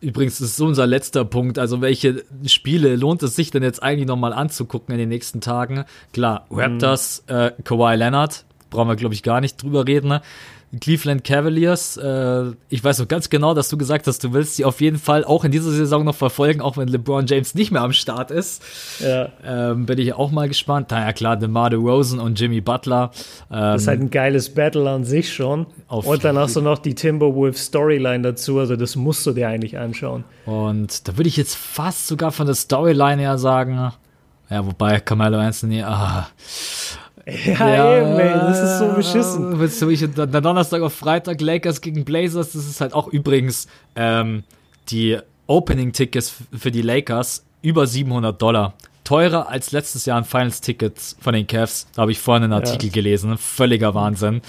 Übrigens 0.00 0.38
das 0.38 0.50
ist 0.50 0.60
unser 0.60 0.86
letzter 0.86 1.24
Punkt. 1.24 1.58
Also 1.58 1.80
welche 1.80 2.24
Spiele 2.46 2.94
lohnt 2.94 3.20
es 3.24 3.34
sich 3.34 3.50
denn 3.50 3.64
jetzt 3.64 3.82
eigentlich 3.82 4.06
nochmal 4.06 4.32
anzugucken 4.32 4.92
in 4.92 4.98
den 4.98 5.08
nächsten 5.08 5.40
Tagen? 5.40 5.86
Klar, 6.12 6.46
Raptors, 6.50 7.24
mhm. 7.28 7.34
äh, 7.34 7.52
Kawhi 7.64 7.96
Leonard, 7.96 8.44
brauchen 8.70 8.88
wir 8.88 8.94
glaube 8.94 9.14
ich 9.14 9.24
gar 9.24 9.40
nicht 9.40 9.60
drüber 9.60 9.88
reden. 9.88 10.20
Cleveland 10.80 11.24
Cavaliers. 11.24 11.96
Äh, 11.96 12.52
ich 12.68 12.84
weiß 12.84 12.98
noch 12.98 13.08
ganz 13.08 13.30
genau, 13.30 13.54
dass 13.54 13.68
du 13.68 13.78
gesagt 13.78 14.06
hast, 14.06 14.22
du 14.22 14.32
willst 14.32 14.56
sie 14.56 14.64
auf 14.64 14.80
jeden 14.80 14.98
Fall 14.98 15.24
auch 15.24 15.44
in 15.44 15.50
dieser 15.50 15.70
Saison 15.70 16.04
noch 16.04 16.14
verfolgen, 16.14 16.60
auch 16.60 16.76
wenn 16.76 16.88
LeBron 16.88 17.26
James 17.26 17.54
nicht 17.54 17.70
mehr 17.70 17.82
am 17.82 17.92
Start 17.92 18.30
ist. 18.30 18.62
Ja. 19.00 19.30
Ähm, 19.44 19.86
bin 19.86 19.98
ich 19.98 20.12
auch 20.12 20.30
mal 20.30 20.48
gespannt. 20.48 20.90
Naja, 20.90 21.12
klar, 21.12 21.36
DeMar 21.36 21.70
DeRozan 21.70 22.18
und 22.18 22.38
Jimmy 22.38 22.60
Butler. 22.60 23.10
Ähm, 23.50 23.60
das 23.60 23.82
ist 23.82 23.88
halt 23.88 24.00
ein 24.00 24.10
geiles 24.10 24.50
Battle 24.50 24.88
an 24.90 25.04
sich 25.04 25.32
schon. 25.32 25.66
und 25.88 26.24
dann 26.24 26.36
hast 26.38 26.56
du 26.56 26.60
noch 26.60 26.78
die 26.78 26.94
Timberwolves 26.94 27.64
Storyline 27.64 28.22
dazu, 28.22 28.58
also 28.58 28.76
das 28.76 28.96
musst 28.96 29.26
du 29.26 29.32
dir 29.32 29.48
eigentlich 29.48 29.78
anschauen. 29.78 30.24
Und 30.44 31.08
da 31.08 31.16
würde 31.16 31.28
ich 31.28 31.36
jetzt 31.36 31.56
fast 31.56 32.06
sogar 32.06 32.32
von 32.32 32.46
der 32.46 32.54
Storyline 32.54 33.20
her 33.22 33.38
sagen, 33.38 33.92
ja, 34.50 34.66
wobei 34.66 35.00
Carmelo 35.00 35.38
Anthony, 35.38 35.82
ah, 35.82 36.28
ja, 37.28 37.68
ja, 37.68 37.98
eben, 37.98 38.18
ey, 38.18 38.32
das 38.32 38.60
ist 38.60 38.78
so 38.78 38.88
beschissen. 38.94 39.58
Willst 39.58 39.82
du, 39.82 39.88
ich, 39.90 40.00
der 40.00 40.26
Donnerstag 40.26 40.82
auf 40.82 40.94
Freitag 40.94 41.40
Lakers 41.40 41.80
gegen 41.80 42.04
Blazers, 42.04 42.52
das 42.52 42.66
ist 42.66 42.80
halt 42.80 42.94
auch 42.94 43.08
übrigens 43.08 43.68
ähm, 43.96 44.44
die 44.88 45.18
Opening-Tickets 45.46 46.34
für 46.56 46.70
die 46.70 46.82
Lakers 46.82 47.44
über 47.62 47.86
700 47.86 48.40
Dollar. 48.40 48.74
Teurer 49.04 49.48
als 49.48 49.72
letztes 49.72 50.04
Jahr 50.06 50.18
ein 50.18 50.24
Finals-Tickets 50.24 51.16
von 51.20 51.32
den 51.32 51.46
Cavs. 51.46 51.86
Da 51.94 52.02
habe 52.02 52.12
ich 52.12 52.18
vorhin 52.18 52.44
einen 52.44 52.52
Artikel 52.52 52.86
ja. 52.86 52.92
gelesen. 52.92 53.38
Völliger 53.38 53.94
Wahnsinn. 53.94 54.42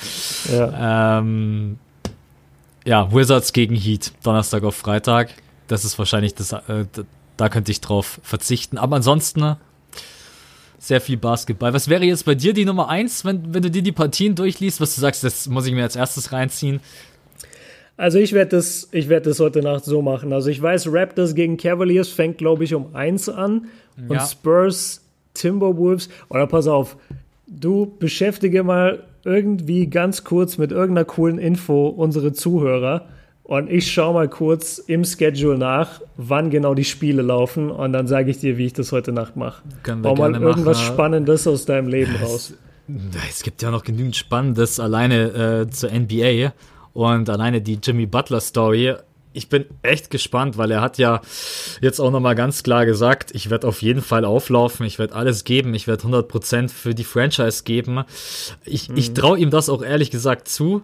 Ja. 0.51 1.19
Ähm, 1.19 1.80
ja, 2.85 3.14
Wizards 3.14 3.53
gegen 3.53 3.76
Heat, 3.76 4.14
Donnerstag 4.23 4.64
auf 4.64 4.76
Freitag. 4.76 5.30
Das 5.68 5.85
ist 5.85 5.97
wahrscheinlich 5.97 6.35
das, 6.35 6.51
äh, 6.51 6.85
da 7.38 7.49
könnte 7.49 7.72
ich 7.72 7.80
drauf 7.81 8.19
verzichten. 8.23 8.77
Aber 8.77 8.97
ansonsten 8.97 9.56
sehr 10.80 11.01
viel 11.01 11.18
Basketball. 11.18 11.73
Was 11.73 11.89
wäre 11.89 12.06
jetzt 12.06 12.26
bei 12.26 12.35
dir 12.35 12.53
die 12.53 12.65
Nummer 12.65 12.89
eins, 12.89 13.26
wenn, 13.26 13.53
wenn 13.53 13.61
du 13.61 13.69
dir 13.69 13.81
die 13.81 13.91
Partien 13.91 14.34
durchliest, 14.34 14.81
was 14.81 14.95
du 14.95 15.01
sagst, 15.01 15.23
das 15.23 15.47
muss 15.47 15.68
ich 15.68 15.73
mir 15.73 15.84
als 15.84 15.95
erstes 15.95 16.31
reinziehen? 16.31 16.80
Also 17.97 18.18
ich 18.18 18.31
werde 18.31 18.56
das, 18.56 18.88
ich 18.93 19.10
werde 19.10 19.30
das 19.30 19.41
heute 19.41 19.61
Nacht 19.61 19.84
so 19.84 20.01
machen. 20.01 20.31
Also 20.31 20.49
ich 20.49 20.61
weiß, 20.61 20.88
Raptors 20.89 21.35
gegen 21.35 21.57
Cavaliers 21.57 22.07
fängt, 22.07 22.38
glaube 22.38 22.64
ich, 22.64 22.73
um 22.73 22.95
eins 22.95 23.27
an 23.27 23.68
und 23.97 24.15
Ja. 24.15 24.26
Spurs, 24.26 25.01
Timberwolves. 25.34 26.10
Oder 26.30 26.47
pass 26.47 26.68
auf, 26.68 26.95
du 27.45 27.93
beschäftige 27.99 28.64
mal 28.64 29.03
irgendwie 29.26 29.88
ganz 29.88 30.23
kurz 30.23 30.57
mit 30.57 30.72
irgendeiner 30.72 31.03
coolen 31.03 31.39
Info 31.39 31.88
unsere 31.89 32.31
Zuhörer 32.31 33.06
und 33.49 33.67
ich 33.67 33.91
schaue 33.91 34.13
mal 34.13 34.30
kurz 34.30 34.77
im 34.77 35.03
Schedule 35.03 35.57
nach, 35.57 36.01
wann 36.17 36.51
genau 36.51 36.76
die 36.76 36.84
Spiele 36.84 37.23
laufen 37.23 37.71
und 37.71 37.93
dann 37.93 38.05
sage 38.05 38.30
ich 38.30 38.38
dir, 38.38 38.59
wie 38.59 38.67
ich 38.67 38.73
das 38.73 38.91
heute 38.91 39.11
Nacht 39.11 39.35
mache. 39.35 39.63
Hau 39.88 40.13
mal 40.13 40.35
irgendwas 40.35 40.77
machen. 40.77 40.93
Spannendes 40.93 41.47
aus 41.47 41.65
deinem 41.65 41.88
Leben 41.88 42.15
raus. 42.17 42.53
Es 43.27 43.41
gibt 43.41 43.63
ja 43.63 43.71
noch 43.71 43.84
genügend 43.84 44.15
Spannendes 44.15 44.80
alleine 44.80 45.63
äh, 45.65 45.69
zur 45.71 45.89
NBA 45.89 46.53
und 46.93 47.27
alleine 47.27 47.59
die 47.59 47.80
Jimmy 47.81 48.05
Butler 48.05 48.39
Story. 48.39 48.93
Ich 49.34 49.49
bin 49.49 49.65
echt 49.81 50.11
gespannt, 50.11 50.59
weil 50.59 50.69
er 50.69 50.81
hat 50.81 50.99
ja 50.99 51.19
jetzt 51.81 51.99
auch 51.99 52.11
nochmal 52.11 52.35
ganz 52.35 52.61
klar 52.61 52.85
gesagt, 52.85 53.34
ich 53.34 53.49
werde 53.49 53.67
auf 53.67 53.81
jeden 53.81 54.03
Fall 54.03 54.26
auflaufen, 54.26 54.85
ich 54.85 54.99
werde 54.99 55.15
alles 55.15 55.43
geben, 55.43 55.73
ich 55.73 55.88
werde 55.88 56.03
100% 56.03 56.69
für 56.69 56.93
die 56.93 57.03
Franchise 57.03 57.63
geben. 57.63 58.03
Ich, 58.63 58.91
ich 58.91 59.15
traue 59.15 59.39
ihm 59.39 59.49
das 59.49 59.69
auch 59.69 59.81
ehrlich 59.81 60.11
gesagt 60.11 60.47
zu. 60.47 60.84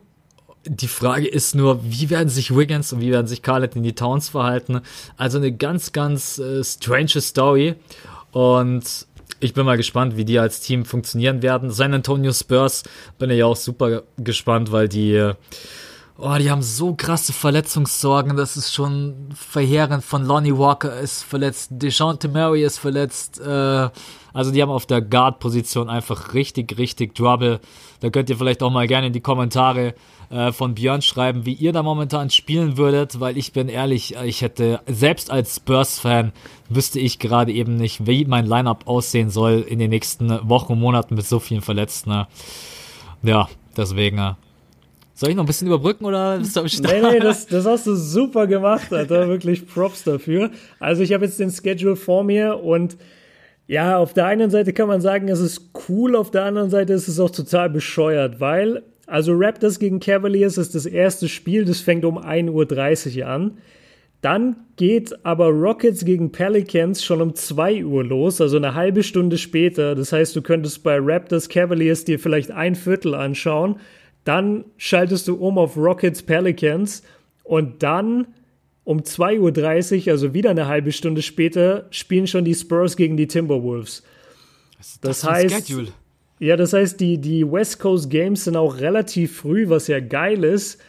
Die 0.68 0.88
Frage 0.88 1.28
ist 1.28 1.54
nur, 1.54 1.80
wie 1.84 2.10
werden 2.10 2.30
sich 2.30 2.56
Wiggins 2.56 2.92
und 2.92 3.00
wie 3.00 3.12
werden 3.12 3.28
sich 3.28 3.42
Carlet 3.42 3.76
in 3.76 3.84
die 3.84 3.94
Towns 3.94 4.30
verhalten? 4.30 4.82
Also 5.16 5.38
eine 5.38 5.52
ganz, 5.52 5.92
ganz 5.92 6.40
äh, 6.40 6.64
strange 6.64 7.22
Story. 7.22 7.76
Und 8.32 9.06
ich 9.40 9.54
bin 9.54 9.66
mal 9.66 9.78
gespannt, 9.78 10.18
wie 10.18 10.26
die 10.26 10.40
als 10.40 10.62
Team 10.62 10.86
funktionieren 10.86 11.42
werden. 11.42 11.70
San 11.70 11.94
Antonio 11.94 12.34
Spurs 12.34 12.84
bin 13.20 13.30
ich 13.30 13.44
auch 13.44 13.56
super 13.56 14.04
gespannt, 14.18 14.72
weil 14.72 14.90
die, 14.90 15.32
oh, 16.18 16.36
die 16.40 16.50
haben 16.50 16.62
so 16.62 16.96
krasse 16.96 17.32
Verletzungssorgen. 17.32 18.36
Das 18.36 18.58
ist 18.58 18.74
schon 18.74 19.30
verheerend. 19.36 20.04
Von 20.04 20.26
Lonnie 20.26 20.58
Walker 20.58 21.00
ist 21.00 21.24
verletzt, 21.24 21.70
DeJounte 21.72 22.28
Murray 22.28 22.64
ist 22.64 22.80
verletzt. 22.80 23.40
Äh, 23.40 23.90
also 24.36 24.52
die 24.52 24.62
haben 24.62 24.70
auf 24.70 24.86
der 24.86 25.02
Guard-Position 25.02 25.90
einfach 25.90 26.34
richtig, 26.34 26.78
richtig 26.78 27.16
Trouble. 27.16 27.60
Da 28.02 28.10
könnt 28.10 28.30
ihr 28.30 28.38
vielleicht 28.38 28.62
auch 28.62 28.70
mal 28.70 28.86
gerne 28.86 29.08
in 29.08 29.14
die 29.14 29.22
Kommentare 29.22 29.96
äh, 30.30 30.52
von 30.52 30.76
Björn 30.76 31.02
schreiben, 31.02 31.46
wie 31.46 31.54
ihr 31.54 31.72
da 31.72 31.82
momentan 31.82 32.30
spielen 32.30 32.78
würdet, 32.78 33.20
weil 33.22 33.38
ich 33.38 33.54
bin 33.54 33.70
ehrlich, 33.70 34.16
ich 34.26 34.42
hätte, 34.42 34.82
selbst 34.88 35.32
als 35.32 35.56
Spurs-Fan, 35.56 36.34
wüsste 36.70 37.00
ich 37.00 37.18
gerade 37.18 37.54
eben 37.54 37.78
nicht, 37.78 38.06
wie 38.06 38.26
mein 38.26 38.46
Lineup 38.46 38.88
aussehen 38.88 39.30
soll 39.30 39.66
in 39.68 39.80
den 39.80 39.90
nächsten 39.90 40.30
Wochen 40.50 40.74
und 40.74 40.80
Monaten 40.80 41.16
mit 41.16 41.26
so 41.26 41.40
vielen 41.40 41.62
Verletzten. 41.62 42.26
Ja, 43.24 43.48
deswegen. 43.78 44.18
äh, 44.18 44.34
Soll 45.14 45.30
ich 45.30 45.36
noch 45.38 45.44
ein 45.44 45.48
bisschen 45.48 45.68
überbrücken 45.68 46.04
oder 46.04 46.40
bist 46.40 46.58
du 46.58 46.60
am 46.60 46.68
Start? 46.68 46.94
Nee, 47.02 47.10
nee, 47.10 47.20
das, 47.20 47.48
das 47.48 47.66
hast 47.66 47.88
du 47.88 47.96
super 47.96 48.48
gemacht, 48.48 48.92
Alter. 48.92 49.28
Wirklich 49.30 49.66
Props 49.66 50.04
dafür. 50.04 50.52
Also 50.82 51.04
ich 51.04 51.14
habe 51.14 51.24
jetzt 51.24 51.40
den 51.40 51.52
Schedule 51.52 51.96
vor 51.96 52.26
mir 52.26 52.62
und 52.62 52.98
ja, 53.68 53.98
auf 53.98 54.14
der 54.14 54.28
einen 54.28 54.52
Seite 54.52 54.74
kann 54.74 54.88
man 54.88 55.02
sagen, 55.02 55.28
es 55.28 55.40
ist 55.40 55.72
cool, 55.90 56.16
auf 56.16 56.32
der 56.32 56.44
anderen 56.44 56.70
Seite 56.70 56.94
ist 56.94 57.08
es 57.08 57.20
auch 57.20 57.32
total 57.32 57.70
bescheuert, 57.70 58.40
weil, 58.40 58.84
also 59.08 59.34
Raptors 59.36 59.80
gegen 59.80 60.00
Cavaliers 60.00 60.58
ist 60.58 60.76
das 60.76 60.86
erste 60.86 61.28
Spiel, 61.28 61.66
das 61.66 61.80
fängt 61.80 62.06
um 62.06 62.18
1.30 62.20 63.20
Uhr 63.20 63.28
an. 63.28 63.58
Dann 64.22 64.56
geht 64.76 65.24
aber 65.24 65.50
Rockets 65.50 66.04
gegen 66.04 66.32
Pelicans 66.32 67.04
schon 67.04 67.22
um 67.22 67.36
2 67.36 67.86
Uhr 67.86 68.04
los, 68.04 68.42
also 68.42 68.58
eine 68.58 68.74
halbe 68.74 69.04
Stunde 69.04 69.38
später. 69.38 69.94
Das 69.94 70.12
heißt, 70.12 70.36
du 70.36 70.42
könntest 70.42 70.82
bei 70.84 70.98
Raptors 71.00 71.48
Cavaliers 71.50 72.06
dir 72.06 72.18
vielleicht 72.18 72.50
ein 72.50 72.74
Viertel 72.74 73.14
anschauen. 73.14 73.80
Dann 74.24 74.66
schaltest 74.78 75.28
du 75.28 75.36
um 75.36 75.60
auf 75.60 75.78
Rockets 75.78 76.24
Pelicans 76.24 77.04
und 77.44 77.84
dann 77.84 78.26
um 78.86 79.00
2.30 79.00 80.06
Uhr, 80.06 80.12
also 80.14 80.34
wieder 80.34 80.52
eine 80.52 80.68
halbe 80.68 80.92
Stunde 80.92 81.22
später, 81.22 81.88
spielen 81.90 82.28
schon 82.28 82.46
die 82.46 82.54
Spurs 82.54 82.96
gegen 82.96 83.18
die 83.18 83.28
Timberwolves. 83.28 84.04
Das 85.02 85.18
ist 85.18 85.28
ein 85.28 85.34
heißt, 85.34 85.68
Schedule. 85.68 85.88
ja, 86.40 86.56
das 86.56 86.72
heißt, 86.72 87.00
die, 87.00 87.18
die 87.18 87.52
West 87.52 87.80
Coast 87.80 88.10
Games 88.10 88.46
sind 88.46 88.56
auch 88.56 88.80
relativ 88.80 89.38
früh, 89.38 89.68
was 89.68 89.88
ja 89.88 90.00
geil 90.00 90.44
ist. 90.44 90.80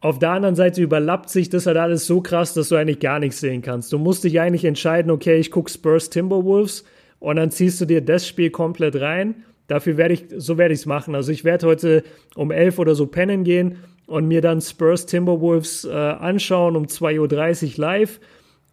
Auf 0.00 0.18
der 0.18 0.30
anderen 0.30 0.56
Seite 0.56 0.82
überlappt 0.82 1.30
sich 1.30 1.48
das 1.48 1.66
halt 1.66 1.76
alles 1.76 2.06
so 2.06 2.20
krass, 2.20 2.52
dass 2.52 2.68
du 2.68 2.76
eigentlich 2.76 2.98
gar 2.98 3.20
nichts 3.20 3.40
sehen 3.40 3.62
kannst. 3.62 3.92
Du 3.92 3.98
musst 3.98 4.24
dich 4.24 4.40
eigentlich 4.40 4.64
entscheiden, 4.64 5.10
okay, 5.10 5.38
ich 5.38 5.52
gucke 5.52 5.70
Spurs 5.70 6.10
Timberwolves 6.10 6.84
und 7.20 7.36
dann 7.36 7.52
ziehst 7.52 7.80
du 7.80 7.84
dir 7.86 8.00
das 8.00 8.26
Spiel 8.26 8.50
komplett 8.50 8.96
rein. 8.96 9.44
Dafür 9.68 9.96
werde 9.96 10.14
ich, 10.14 10.24
so 10.36 10.58
werde 10.58 10.74
ich 10.74 10.80
es 10.80 10.86
machen. 10.86 11.14
Also 11.14 11.30
ich 11.30 11.44
werde 11.44 11.66
heute 11.66 12.02
um 12.34 12.50
11 12.50 12.78
oder 12.78 12.94
so 12.96 13.06
pennen 13.06 13.44
gehen 13.44 13.78
und 14.06 14.28
mir 14.28 14.40
dann 14.40 14.60
Spurs 14.60 15.06
Timberwolves 15.06 15.84
äh, 15.84 15.90
anschauen 15.90 16.76
um 16.76 16.84
2.30 16.84 17.72
Uhr 17.72 17.72
live. 17.76 18.20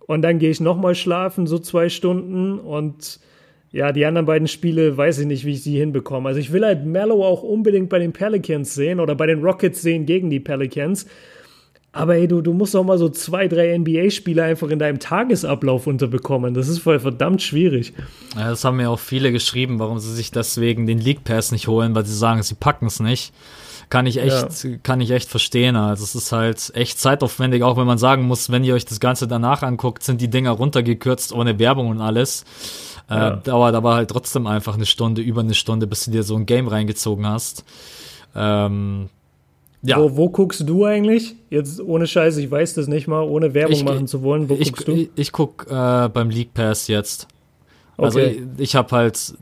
Und 0.05 0.21
dann 0.21 0.39
gehe 0.39 0.49
ich 0.49 0.59
nochmal 0.59 0.95
schlafen, 0.95 1.47
so 1.47 1.59
zwei 1.59 1.89
Stunden 1.89 2.59
und 2.59 3.19
ja, 3.71 3.91
die 3.91 4.05
anderen 4.05 4.27
beiden 4.27 4.47
Spiele 4.47 4.95
weiß 4.95 5.17
ich 5.19 5.25
nicht, 5.25 5.45
wie 5.45 5.53
ich 5.53 5.63
sie 5.63 5.79
hinbekomme. 5.79 6.29
Also 6.29 6.39
ich 6.39 6.51
will 6.51 6.63
halt 6.63 6.85
Mellow 6.85 7.25
auch 7.25 7.41
unbedingt 7.41 7.89
bei 7.89 7.97
den 7.97 8.13
Pelicans 8.13 8.75
sehen 8.75 8.99
oder 8.99 9.15
bei 9.15 9.25
den 9.25 9.41
Rockets 9.41 9.81
sehen 9.81 10.05
gegen 10.05 10.29
die 10.29 10.39
Pelicans. 10.39 11.07
Aber 11.91 12.15
ey, 12.15 12.27
du, 12.27 12.41
du 12.41 12.53
musst 12.53 12.75
auch 12.75 12.83
mal 12.83 12.99
so 12.99 13.09
zwei, 13.09 13.47
drei 13.47 13.75
NBA-Spiele 13.77 14.43
einfach 14.43 14.69
in 14.69 14.77
deinem 14.77 14.99
Tagesablauf 14.99 15.87
unterbekommen. 15.87 16.53
Das 16.53 16.67
ist 16.67 16.79
voll 16.79 16.99
verdammt 16.99 17.41
schwierig. 17.41 17.93
Ja, 18.35 18.49
das 18.49 18.63
haben 18.63 18.77
mir 18.77 18.89
auch 18.91 18.99
viele 18.99 19.31
geschrieben, 19.31 19.79
warum 19.79 19.97
sie 19.97 20.13
sich 20.13 20.31
deswegen 20.31 20.85
den 20.85 20.99
League 20.99 21.23
Pass 21.23 21.51
nicht 21.51 21.67
holen, 21.67 21.95
weil 21.95 22.05
sie 22.05 22.15
sagen, 22.15 22.41
sie 22.43 22.55
packen 22.55 22.87
es 22.87 22.99
nicht. 22.99 23.33
Kann 23.89 24.05
ich 24.05 24.17
echt, 24.17 24.67
kann 24.83 25.01
ich 25.01 25.11
echt 25.11 25.29
verstehen. 25.29 25.75
Also 25.75 26.03
es 26.03 26.15
ist 26.15 26.31
halt 26.31 26.71
echt 26.75 26.99
zeitaufwendig, 26.99 27.63
auch 27.63 27.77
wenn 27.77 27.85
man 27.85 27.97
sagen 27.97 28.23
muss, 28.23 28.51
wenn 28.51 28.63
ihr 28.63 28.73
euch 28.73 28.85
das 28.85 28.99
Ganze 28.99 29.27
danach 29.27 29.61
anguckt, 29.61 30.03
sind 30.03 30.19
die 30.21 30.29
Dinger 30.29 30.51
runtergekürzt 30.51 31.31
ohne 31.33 31.59
Werbung 31.59 31.89
und 31.89 32.01
alles. 32.01 32.43
Ja. 33.09 33.33
Äh, 33.35 33.37
dauert 33.43 33.75
aber 33.75 33.95
halt 33.95 34.09
trotzdem 34.09 34.47
einfach 34.47 34.75
eine 34.75 34.85
Stunde, 34.85 35.21
über 35.21 35.41
eine 35.41 35.53
Stunde, 35.53 35.87
bis 35.87 36.05
du 36.05 36.11
dir 36.11 36.23
so 36.23 36.35
ein 36.35 36.45
Game 36.45 36.67
reingezogen 36.67 37.27
hast. 37.27 37.63
Ähm, 38.35 39.09
ja. 39.83 39.99
Wo, 39.99 40.15
wo 40.15 40.29
guckst 40.29 40.67
du 40.67 40.85
eigentlich? 40.85 41.35
Jetzt 41.49 41.81
ohne 41.81 42.07
Scheiße, 42.07 42.41
ich 42.41 42.49
weiß 42.49 42.75
das 42.75 42.87
nicht 42.87 43.07
mal, 43.07 43.21
ohne 43.21 43.53
Werbung 43.53 43.75
Ich- 43.75 43.83
machen 43.83 44.07
zu 44.07 44.23
wollen. 44.23 44.47
Wo 44.49 44.55
ich, 44.55 44.71
guckst 44.71 44.87
du? 44.87 44.93
ich, 44.93 45.09
ich 45.15 45.31
guck 45.31 45.67
äh, 45.69 46.07
beim 46.09 46.29
League 46.29 46.53
Pass 46.53 46.87
jetzt. 46.87 47.27
Also 47.97 48.19
Okay. 48.19 48.43
ich, 48.57 48.63
ich 48.63 48.75
habe 48.75 48.95
halt, 48.95 49.33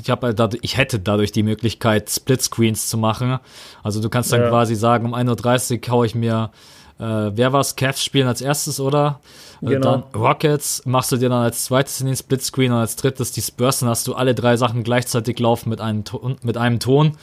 ich 0.00 0.10
habe 0.10 0.26
halt 0.28 0.38
dadurch, 0.38 0.62
ich 0.62 0.76
hätte 0.76 0.98
dadurch 0.98 1.32
die 1.32 1.42
Möglichkeit, 1.42 2.10
Split-Screens 2.10 2.88
zu 2.88 2.98
machen. 2.98 3.38
Also 3.82 4.00
du 4.00 4.08
kannst 4.08 4.32
dann 4.32 4.40
Ja. 4.42 4.48
quasi 4.48 4.74
sagen, 4.74 5.06
um 5.06 5.14
1.30 5.14 5.86
Uhr 5.88 5.92
hau 5.92 6.04
ich 6.04 6.14
mir, 6.14 6.50
äh, 6.98 7.04
wer 7.04 7.52
war's, 7.52 7.76
Cavs 7.76 8.02
spielen 8.04 8.26
als 8.28 8.40
erstes, 8.40 8.80
oder? 8.80 9.20
Äh, 9.62 9.66
Genau. 9.66 10.02
Dann 10.12 10.20
Rockets 10.20 10.82
machst 10.84 11.12
du 11.12 11.16
dir 11.16 11.28
dann 11.30 11.42
als 11.42 11.64
zweites 11.64 12.00
in 12.00 12.06
den 12.06 12.16
Split-Screen 12.16 12.72
und 12.72 12.78
als 12.78 12.96
drittes 12.96 13.32
die 13.32 13.40
Spurs, 13.42 13.80
dann 13.80 13.88
hast 13.88 14.06
du 14.06 14.14
alle 14.14 14.34
drei 14.34 14.56
Sachen 14.56 14.82
gleichzeitig 14.82 15.38
laufen 15.38 15.70
mit 15.70 15.80
einem 15.80 16.04
Ton. 16.04 16.36
Mit 16.42 16.56
einem 16.58 16.78
Ton. 16.80 17.16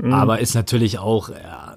Mhm. 0.00 0.12
Aber 0.12 0.40
ist 0.40 0.54
natürlich 0.54 0.98
auch, 0.98 1.28
ja, 1.28 1.67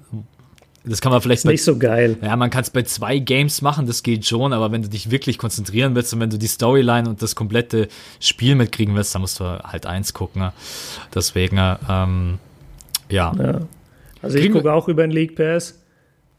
das 0.84 1.00
kann 1.00 1.12
man 1.12 1.20
vielleicht 1.20 1.44
Nicht 1.44 1.62
so 1.62 1.78
geil. 1.78 2.16
ja, 2.22 2.34
man 2.36 2.50
kann 2.50 2.62
es 2.62 2.70
bei 2.70 2.82
zwei 2.82 3.18
Games 3.18 3.62
machen, 3.62 3.86
das 3.86 4.02
geht 4.02 4.26
schon, 4.26 4.52
aber 4.52 4.72
wenn 4.72 4.82
du 4.82 4.88
dich 4.88 5.10
wirklich 5.10 5.38
konzentrieren 5.38 5.94
willst 5.94 6.12
und 6.12 6.20
wenn 6.20 6.30
du 6.30 6.38
die 6.38 6.48
Storyline 6.48 7.08
und 7.08 7.22
das 7.22 7.36
komplette 7.36 7.88
Spiel 8.18 8.54
mitkriegen 8.56 8.94
willst, 8.94 9.14
dann 9.14 9.22
musst 9.22 9.38
du 9.40 9.44
halt 9.44 9.86
eins 9.86 10.12
gucken. 10.12 10.42
ne? 10.42 10.52
Deswegen, 11.14 11.58
äh, 11.58 11.76
ähm, 11.88 12.38
ja. 13.08 13.32
Ja. 13.38 13.60
Also 14.22 14.38
ich 14.38 14.44
Kriegen 14.44 14.54
gucke 14.54 14.72
auch 14.72 14.88
über 14.88 15.02
den 15.02 15.10
League 15.10 15.36
Pass. 15.36 15.78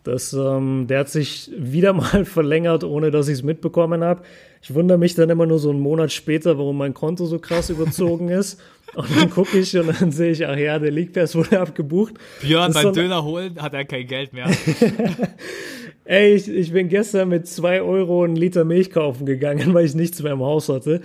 Das, 0.04 0.34
ähm, 0.34 0.88
der 0.88 1.00
hat 1.00 1.10
sich 1.10 1.50
wieder 1.58 1.94
mal 1.94 2.26
verlängert, 2.26 2.84
ohne 2.84 3.12
dass 3.12 3.30
ich 3.30 3.36
es 3.36 3.44
mitbekommen 3.44 4.04
habe. 4.04 4.24
Ich 4.62 4.74
wundere 4.74 4.98
mich 4.98 5.16
dann 5.16 5.30
immer 5.30 5.46
nur 5.46 5.60
so 5.60 5.70
einen 5.70 5.80
Monat 5.80 6.12
später, 6.12 6.58
warum 6.58 6.78
mein 6.78 6.94
Konto 6.94 7.26
so 7.26 7.40
krass 7.40 7.70
überzogen 7.70 8.30
ist. 8.30 8.60
Und 8.96 9.08
dann 9.18 9.30
gucke 9.30 9.58
ich 9.58 9.76
und 9.78 9.88
dann 10.00 10.12
sehe 10.12 10.32
ich, 10.32 10.46
ach 10.46 10.56
ja, 10.58 10.78
der 10.78 10.92
League 10.92 11.14
Pass 11.14 11.36
wurde 11.36 11.60
abgebucht. 11.60 12.14
Björn 12.42 12.72
so- 12.74 12.92
Döner 12.92 13.24
holen 13.24 13.62
hat 13.62 13.74
er 13.74 13.86
kein 13.86 14.06
Geld 14.06 14.34
mehr. 14.34 14.50
Ey, 16.06 16.34
ich, 16.36 16.50
ich 16.50 16.74
bin 16.74 16.90
gestern 16.90 17.30
mit 17.30 17.48
zwei 17.48 17.82
Euro 17.82 18.24
einen 18.24 18.36
Liter 18.36 18.66
Milch 18.66 18.92
kaufen 18.92 19.26
gegangen, 19.26 19.74
weil 19.74 19.86
ich 19.86 19.96
nichts 19.96 20.22
mehr 20.22 20.34
im 20.34 20.42
Haus 20.42 20.70
hatte. 20.70 21.02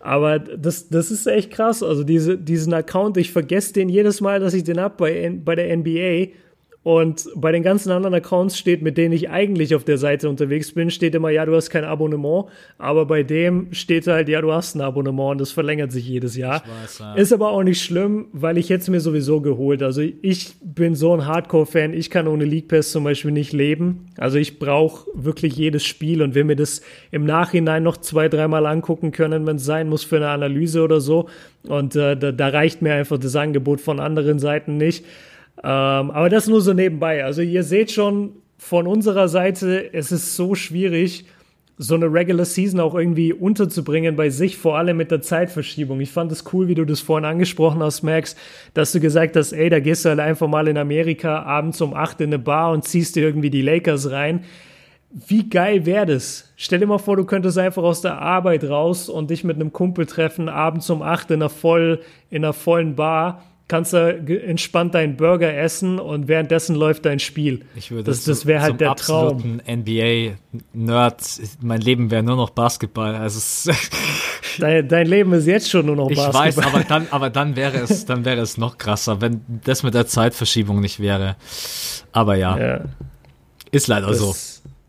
Aber 0.00 0.38
das, 0.38 0.88
das 0.88 1.10
ist 1.10 1.26
echt 1.26 1.50
krass. 1.50 1.82
Also 1.82 2.04
diese, 2.04 2.36
diesen 2.38 2.72
Account, 2.72 3.16
ich 3.16 3.32
vergesse 3.32 3.74
den 3.74 3.88
jedes 3.88 4.20
Mal, 4.20 4.40
dass 4.40 4.54
ich 4.54 4.64
den 4.64 4.80
hab 4.80 4.96
bei, 4.96 5.30
bei 5.44 5.54
der 5.54 5.76
NBA. 5.76 6.32
Und 6.82 7.28
bei 7.36 7.52
den 7.52 7.62
ganzen 7.62 7.90
anderen 7.90 8.14
Accounts 8.14 8.56
steht, 8.56 8.80
mit 8.80 8.96
denen 8.96 9.12
ich 9.12 9.28
eigentlich 9.28 9.74
auf 9.74 9.84
der 9.84 9.98
Seite 9.98 10.30
unterwegs 10.30 10.72
bin, 10.72 10.90
steht 10.90 11.14
immer, 11.14 11.28
ja, 11.28 11.44
du 11.44 11.54
hast 11.54 11.68
kein 11.68 11.84
Abonnement. 11.84 12.46
Aber 12.78 13.04
bei 13.04 13.22
dem 13.22 13.68
steht 13.72 14.06
halt, 14.06 14.30
ja, 14.30 14.40
du 14.40 14.50
hast 14.52 14.74
ein 14.74 14.80
Abonnement 14.80 15.32
und 15.32 15.40
das 15.42 15.52
verlängert 15.52 15.92
sich 15.92 16.08
jedes 16.08 16.36
Jahr. 16.36 16.62
Weiß, 16.82 16.98
ja. 17.00 17.14
Ist 17.14 17.34
aber 17.34 17.50
auch 17.50 17.62
nicht 17.62 17.82
schlimm, 17.82 18.28
weil 18.32 18.56
ich 18.56 18.70
jetzt 18.70 18.88
mir 18.88 19.00
sowieso 19.00 19.42
geholt. 19.42 19.82
Also 19.82 20.00
ich 20.00 20.54
bin 20.64 20.94
so 20.94 21.12
ein 21.12 21.26
Hardcore-Fan, 21.26 21.92
ich 21.92 22.08
kann 22.08 22.26
ohne 22.26 22.46
League 22.46 22.68
Pass 22.68 22.92
zum 22.92 23.04
Beispiel 23.04 23.32
nicht 23.32 23.52
leben. 23.52 24.06
Also 24.16 24.38
ich 24.38 24.58
brauche 24.58 25.06
wirklich 25.12 25.56
jedes 25.56 25.84
Spiel 25.84 26.22
und 26.22 26.34
will 26.34 26.44
mir 26.44 26.56
das 26.56 26.80
im 27.10 27.24
Nachhinein 27.26 27.82
noch 27.82 27.98
zwei, 27.98 28.30
dreimal 28.30 28.64
angucken 28.64 29.12
können, 29.12 29.46
wenn 29.46 29.56
es 29.56 29.66
sein 29.66 29.90
muss 29.90 30.02
für 30.02 30.16
eine 30.16 30.28
Analyse 30.28 30.82
oder 30.82 31.02
so. 31.02 31.28
Und 31.68 31.94
äh, 31.94 32.16
da, 32.16 32.32
da 32.32 32.48
reicht 32.48 32.80
mir 32.80 32.94
einfach 32.94 33.18
das 33.18 33.36
Angebot 33.36 33.82
von 33.82 34.00
anderen 34.00 34.38
Seiten 34.38 34.78
nicht. 34.78 35.04
Ähm, 35.62 36.10
aber 36.10 36.28
das 36.28 36.46
nur 36.46 36.60
so 36.60 36.72
nebenbei. 36.72 37.24
Also 37.24 37.42
ihr 37.42 37.62
seht 37.62 37.90
schon 37.90 38.32
von 38.56 38.86
unserer 38.86 39.28
Seite, 39.28 39.92
es 39.92 40.12
ist 40.12 40.36
so 40.36 40.54
schwierig, 40.54 41.26
so 41.82 41.94
eine 41.94 42.12
Regular 42.12 42.44
Season 42.44 42.78
auch 42.78 42.94
irgendwie 42.94 43.32
unterzubringen 43.32 44.14
bei 44.14 44.28
sich, 44.28 44.58
vor 44.58 44.76
allem 44.76 44.98
mit 44.98 45.10
der 45.10 45.22
Zeitverschiebung. 45.22 45.98
Ich 46.00 46.10
fand 46.10 46.30
es 46.30 46.44
cool, 46.52 46.68
wie 46.68 46.74
du 46.74 46.84
das 46.84 47.00
vorhin 47.00 47.24
angesprochen 47.24 47.82
hast, 47.82 48.02
Max, 48.02 48.36
dass 48.74 48.92
du 48.92 49.00
gesagt 49.00 49.34
hast, 49.34 49.52
ey, 49.52 49.70
da 49.70 49.80
gehst 49.80 50.04
du 50.04 50.10
halt 50.10 50.20
einfach 50.20 50.46
mal 50.46 50.68
in 50.68 50.76
Amerika 50.76 51.42
abends 51.42 51.80
um 51.80 51.94
8 51.94 52.20
in 52.20 52.26
eine 52.28 52.38
Bar 52.38 52.72
und 52.72 52.84
ziehst 52.84 53.16
dir 53.16 53.22
irgendwie 53.22 53.48
die 53.48 53.62
Lakers 53.62 54.10
rein. 54.10 54.44
Wie 55.10 55.48
geil 55.48 55.86
wäre 55.86 56.04
das? 56.04 56.52
Stell 56.56 56.80
dir 56.80 56.86
mal 56.86 56.98
vor, 56.98 57.16
du 57.16 57.24
könntest 57.24 57.56
einfach 57.56 57.82
aus 57.82 58.02
der 58.02 58.20
Arbeit 58.20 58.64
raus 58.64 59.08
und 59.08 59.30
dich 59.30 59.42
mit 59.42 59.56
einem 59.56 59.72
Kumpel 59.72 60.04
treffen, 60.04 60.50
abends 60.50 60.88
um 60.90 61.00
8 61.00 61.30
in 61.30 61.36
in 61.40 62.44
einer 62.44 62.52
vollen 62.52 62.94
Bar 62.94 63.42
kannst 63.70 63.92
du 63.92 63.98
entspannt 63.98 64.96
deinen 64.96 65.16
Burger 65.16 65.56
essen 65.56 66.00
und 66.00 66.26
währenddessen 66.26 66.74
läuft 66.74 67.06
dein 67.06 67.20
Spiel. 67.20 67.60
Ich 67.76 67.92
würde 67.92 68.02
das, 68.02 68.24
das 68.24 68.44
wäre 68.44 68.62
halt 68.62 68.80
der 68.80 68.96
Traum. 68.96 69.60
NBA-Nerd, 69.64 71.22
mein 71.62 71.80
Leben 71.80 72.10
wäre 72.10 72.24
nur 72.24 72.34
noch 72.34 72.50
Basketball. 72.50 73.14
Also 73.14 73.70
dein, 74.58 74.88
dein, 74.88 75.06
Leben 75.06 75.32
ist 75.34 75.46
jetzt 75.46 75.70
schon 75.70 75.86
nur 75.86 75.94
noch 75.94 76.08
Basketball. 76.08 76.48
Ich 76.48 76.56
weiß, 76.56 76.66
aber 76.66 76.84
dann, 76.88 77.06
aber 77.12 77.30
dann 77.30 77.54
wäre 77.54 77.78
es, 77.78 78.04
dann 78.06 78.24
wäre 78.24 78.40
es 78.40 78.58
noch 78.58 78.76
krasser, 78.76 79.20
wenn 79.20 79.42
das 79.64 79.84
mit 79.84 79.94
der 79.94 80.08
Zeitverschiebung 80.08 80.80
nicht 80.80 80.98
wäre. 80.98 81.36
Aber 82.10 82.34
ja, 82.34 82.58
ja. 82.58 82.80
ist 83.70 83.86
leider 83.86 84.08
das, 84.08 84.18
so. 84.18 84.34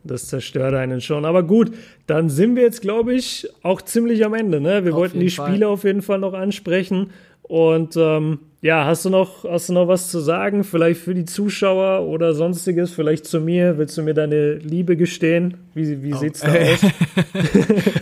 Das 0.03 0.26
zerstört 0.26 0.74
einen 0.74 1.02
schon. 1.02 1.26
Aber 1.26 1.44
gut, 1.44 1.72
dann 2.08 2.30
sind 2.30 2.56
wir 2.56 2.64
jetzt, 2.64 2.82
glaube 2.82 3.14
ich, 3.14 3.48
auch 3.62 3.84
ziemlich 3.84 4.26
am 4.26 4.34
Ende. 4.34 4.60
Ne? 4.60 4.86
Wir 4.86 4.94
auf 4.94 4.98
wollten 4.98 5.20
die 5.20 5.30
Spiele 5.30 5.60
Fall. 5.60 5.64
auf 5.66 5.84
jeden 5.84 6.02
Fall 6.02 6.18
noch 6.18 6.34
ansprechen. 6.34 7.12
Und 7.44 7.95
ähm, 7.95 8.40
ja, 8.62 8.86
hast 8.86 9.06
du 9.06 9.10
noch, 9.10 9.44
hast 9.44 9.70
du 9.70 9.74
noch 9.74 9.88
was 9.88 10.10
zu 10.10 10.20
sagen? 10.20 10.64
Vielleicht 10.64 11.02
für 11.02 11.16
die 11.16 11.26
Zuschauer 11.26 12.08
oder 12.08 12.36
sonstiges? 12.36 12.92
Vielleicht 12.92 13.26
zu 13.26 13.42
mir? 13.42 13.80
Willst 13.80 13.98
du 13.98 14.04
mir 14.04 14.14
deine 14.14 14.54
Liebe 14.54 14.96
gestehen? 14.96 15.58
Wie, 15.74 16.04
wie 16.04 16.14
oh, 16.14 16.18
sieht's 16.18 16.40
da 16.42 16.54
äh, 16.54 16.74
aus? 16.74 16.80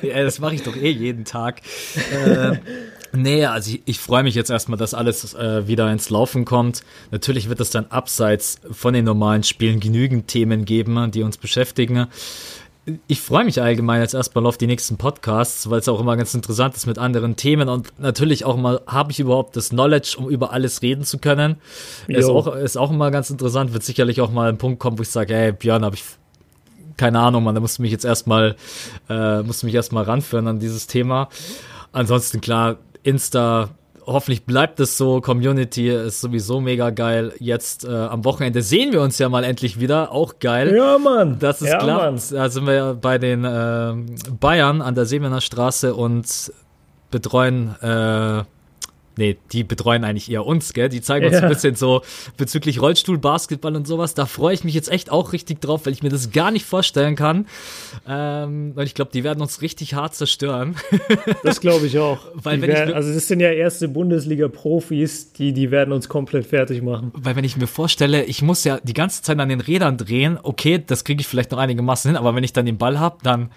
ja, 0.02 0.22
das 0.22 0.40
mache 0.40 0.56
ich 0.56 0.64
doch 0.64 0.76
eh 0.76 0.90
jeden 0.90 1.24
Tag. 1.24 1.62
äh, 2.12 2.58
nee, 3.14 3.46
also 3.46 3.72
ich, 3.72 3.84
ich 3.86 4.00
freue 4.00 4.24
mich 4.24 4.36
jetzt 4.36 4.50
erstmal, 4.50 4.78
dass 4.78 4.94
alles 4.94 5.34
äh, 5.34 5.66
wieder 5.66 5.90
ins 5.94 6.10
Laufen 6.10 6.44
kommt. 6.44 6.84
Natürlich 7.12 7.48
wird 7.48 7.62
es 7.62 7.70
dann 7.70 7.86
abseits 7.86 8.60
von 8.70 8.94
den 8.94 9.06
normalen 9.06 9.44
Spielen 9.44 9.80
genügend 9.80 10.28
Themen 10.28 10.66
geben, 10.66 11.10
die 11.12 11.24
uns 11.24 11.38
beschäftigen 11.38 12.08
ich 13.08 13.22
freue 13.22 13.46
mich 13.46 13.62
allgemein 13.62 14.02
jetzt 14.02 14.14
erstmal 14.14 14.46
auf 14.46 14.58
die 14.58 14.68
nächsten 14.68 14.98
Podcasts, 14.98 15.70
weil 15.70 15.80
es 15.80 15.88
auch 15.88 16.00
immer 16.00 16.18
ganz 16.18 16.34
interessant 16.34 16.76
ist 16.76 16.86
mit 16.86 16.98
anderen 16.98 17.36
Themen 17.36 17.70
und 17.70 17.92
natürlich 18.00 18.46
auch 18.46 18.58
mal, 18.58 18.82
habe 18.88 19.12
ich 19.12 19.20
überhaupt 19.20 19.56
das 19.56 19.70
Knowledge, 19.70 20.16
um 20.18 20.30
über 20.30 20.52
alles 20.54 20.82
reden 20.82 21.04
zu 21.04 21.18
können. 21.18 21.58
Ist 22.08 22.30
auch, 22.30 22.56
ist 22.56 22.78
auch 22.78 22.92
immer 22.92 23.12
ganz 23.12 23.30
interessant, 23.30 23.74
wird 23.74 23.84
sicherlich 23.84 24.22
auch 24.22 24.32
mal 24.32 24.50
ein 24.50 24.58
Punkt 24.58 24.80
kommen, 24.80 24.98
wo 24.98 25.04
ich 25.04 25.10
sage, 25.10 25.34
hey, 25.34 25.52
Björn, 25.52 25.84
habe 25.84 25.96
ich 25.96 26.04
keine 26.98 27.20
Ahnung, 27.20 27.44
man, 27.44 27.56
da 27.56 27.62
musst 27.62 27.78
du 27.78 27.82
mich 27.82 27.92
jetzt 27.92 28.04
erstmal, 28.04 28.56
äh, 29.10 29.42
musst 29.42 29.64
du 29.64 29.68
mich 29.68 29.76
erstmal 29.76 30.04
ranführen 30.04 30.48
an 30.48 30.60
dieses 30.60 30.86
Thema. 30.86 31.30
Ansonsten 31.94 32.42
klar, 32.42 32.78
Insta, 33.04 33.70
hoffentlich 34.12 34.46
bleibt 34.46 34.80
es 34.80 34.98
so. 34.98 35.22
Community 35.22 35.90
ist 35.90 36.22
sowieso 36.22 36.60
mega 36.60 36.90
geil. 36.90 37.34
Jetzt 37.40 37.86
äh, 37.86 37.90
am 37.90 38.26
Wochenende 38.26 38.62
sehen 38.62 38.92
wir 38.92 39.02
uns 39.02 39.18
ja 39.20 39.30
mal 39.30 39.44
endlich 39.44 39.80
wieder. 39.80 40.12
Auch 40.12 40.40
geil. 40.40 40.76
Ja, 40.76 40.98
Mann. 40.98 41.38
Das 41.40 41.62
ist 41.62 41.70
ja, 41.70 41.78
klar. 41.78 42.14
Da 42.32 42.50
sind 42.50 42.68
wir 42.68 42.96
bei 43.00 43.18
den 43.18 43.46
äh, 43.46 43.94
Bayern 44.40 44.82
an 44.82 44.96
der 44.96 45.06
Seemener 45.06 45.42
Straße 45.42 45.94
und 45.94 46.52
betreuen 47.12 47.76
äh, 47.82 48.44
nee, 49.20 49.38
die 49.52 49.64
betreuen 49.64 50.04
eigentlich 50.04 50.32
eher 50.32 50.46
uns, 50.46 50.74
gell? 50.74 50.90
Die 50.90 51.02
zeigen 51.02 51.26
uns 51.26 51.36
ja. 51.36 51.44
ein 51.44 51.50
bisschen 51.50 51.76
so 51.76 52.02
bezüglich 52.38 52.82
Rollstuhl, 52.82 53.20
Basketball 53.20 53.76
und 53.76 53.86
sowas. 53.86 54.16
Da 54.16 54.26
freue 54.26 54.54
ich 54.56 54.64
mich 54.64 54.74
jetzt 54.74 54.90
echt 54.90 55.12
auch 55.12 55.34
richtig 55.34 55.62
drauf, 55.62 55.86
weil 55.86 55.94
ich 55.94 56.02
mir 56.02 56.10
das 56.10 56.32
gar 56.32 56.50
nicht 56.50 56.66
vorstellen 56.66 57.16
kann. 57.16 57.46
Ähm, 58.08 58.72
weil 58.76 58.88
ich 58.88 58.96
glaube, 58.96 59.12
die 59.14 59.24
werden 59.24 59.42
uns 59.42 59.62
richtig 59.62 59.94
hart 59.94 60.16
zerstören. 60.16 60.76
Das 61.44 61.60
glaube 61.60 61.88
ich 61.88 62.00
auch. 62.00 62.20
weil 62.34 62.62
wenn 62.62 62.70
werden, 62.70 62.90
ich, 62.90 62.96
also 62.96 63.14
das 63.14 63.28
sind 63.28 63.40
ja 63.40 63.52
erste 63.52 63.88
Bundesliga-Profis, 63.88 65.34
die, 65.34 65.52
die 65.52 65.72
werden 65.72 65.92
uns 65.92 66.08
komplett 66.08 66.46
fertig 66.46 66.82
machen. 66.82 67.12
Weil 67.14 67.36
wenn 67.36 67.44
ich 67.44 67.58
mir 67.58 67.68
vorstelle, 67.68 68.24
ich 68.24 68.42
muss 68.42 68.64
ja 68.64 68.80
die 68.82 68.94
ganze 68.94 69.22
Zeit 69.22 69.40
an 69.40 69.50
den 69.50 69.60
Rädern 69.60 69.98
drehen, 69.98 70.40
okay, 70.42 70.82
das 70.86 71.04
kriege 71.04 71.22
ich 71.22 71.28
vielleicht 71.28 71.52
noch 71.52 71.58
einigermaßen 71.58 72.10
hin, 72.10 72.18
aber 72.18 72.36
wenn 72.36 72.44
ich 72.44 72.54
dann 72.54 72.66
den 72.66 72.78
Ball 72.78 73.00
habe, 73.00 73.18
dann 73.24 73.50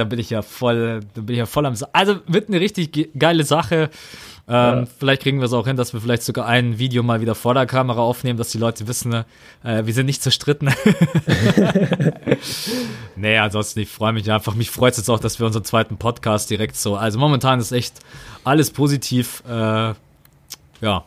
da 0.00 0.04
bin 0.04 0.18
ich 0.18 0.30
ja 0.30 0.42
voll, 0.42 1.00
da 1.14 1.20
bin 1.20 1.34
ich 1.34 1.38
ja 1.38 1.46
voll 1.46 1.66
am. 1.66 1.74
Also 1.92 2.20
wird 2.26 2.48
eine 2.48 2.60
richtig 2.60 3.10
geile 3.18 3.44
Sache. 3.44 3.90
Ähm, 4.52 4.78
ja. 4.80 4.84
Vielleicht 4.98 5.22
kriegen 5.22 5.38
wir 5.38 5.44
es 5.44 5.52
auch 5.52 5.64
hin, 5.64 5.76
dass 5.76 5.92
wir 5.92 6.00
vielleicht 6.00 6.24
sogar 6.24 6.46
ein 6.46 6.80
Video 6.80 7.04
mal 7.04 7.20
wieder 7.20 7.36
vor 7.36 7.54
der 7.54 7.66
Kamera 7.66 8.00
aufnehmen, 8.00 8.36
dass 8.36 8.50
die 8.50 8.58
Leute 8.58 8.88
wissen, 8.88 9.12
äh, 9.12 9.24
wir 9.84 9.94
sind 9.94 10.06
nicht 10.06 10.22
zerstritten. 10.22 10.70
nee, 13.16 13.38
ansonsten, 13.38 13.78
ich 13.78 13.88
freue 13.88 14.12
mich 14.12 14.28
einfach. 14.28 14.56
Mich 14.56 14.68
freut 14.68 14.90
es 14.92 14.98
jetzt 14.98 15.08
auch, 15.08 15.20
dass 15.20 15.38
wir 15.38 15.46
unseren 15.46 15.62
zweiten 15.62 15.98
Podcast 15.98 16.50
direkt 16.50 16.74
so. 16.74 16.96
Also 16.96 17.20
momentan 17.20 17.60
ist 17.60 17.70
echt 17.70 18.00
alles 18.42 18.72
positiv. 18.72 19.44
Äh, 19.48 19.94
ja, 20.80 21.04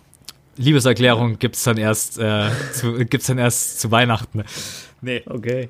Liebeserklärung 0.56 1.38
gibt's 1.38 1.66
dann 1.66 1.78
erst, 1.78 2.20
äh, 2.20 2.50
zu, 2.72 2.94
gibt's 3.06 3.28
dann 3.28 3.40
erst 3.40 3.82
zu 3.82 3.92
Weihnachten. 3.92 4.46
Nee. 5.02 5.22
Okay. 5.26 5.68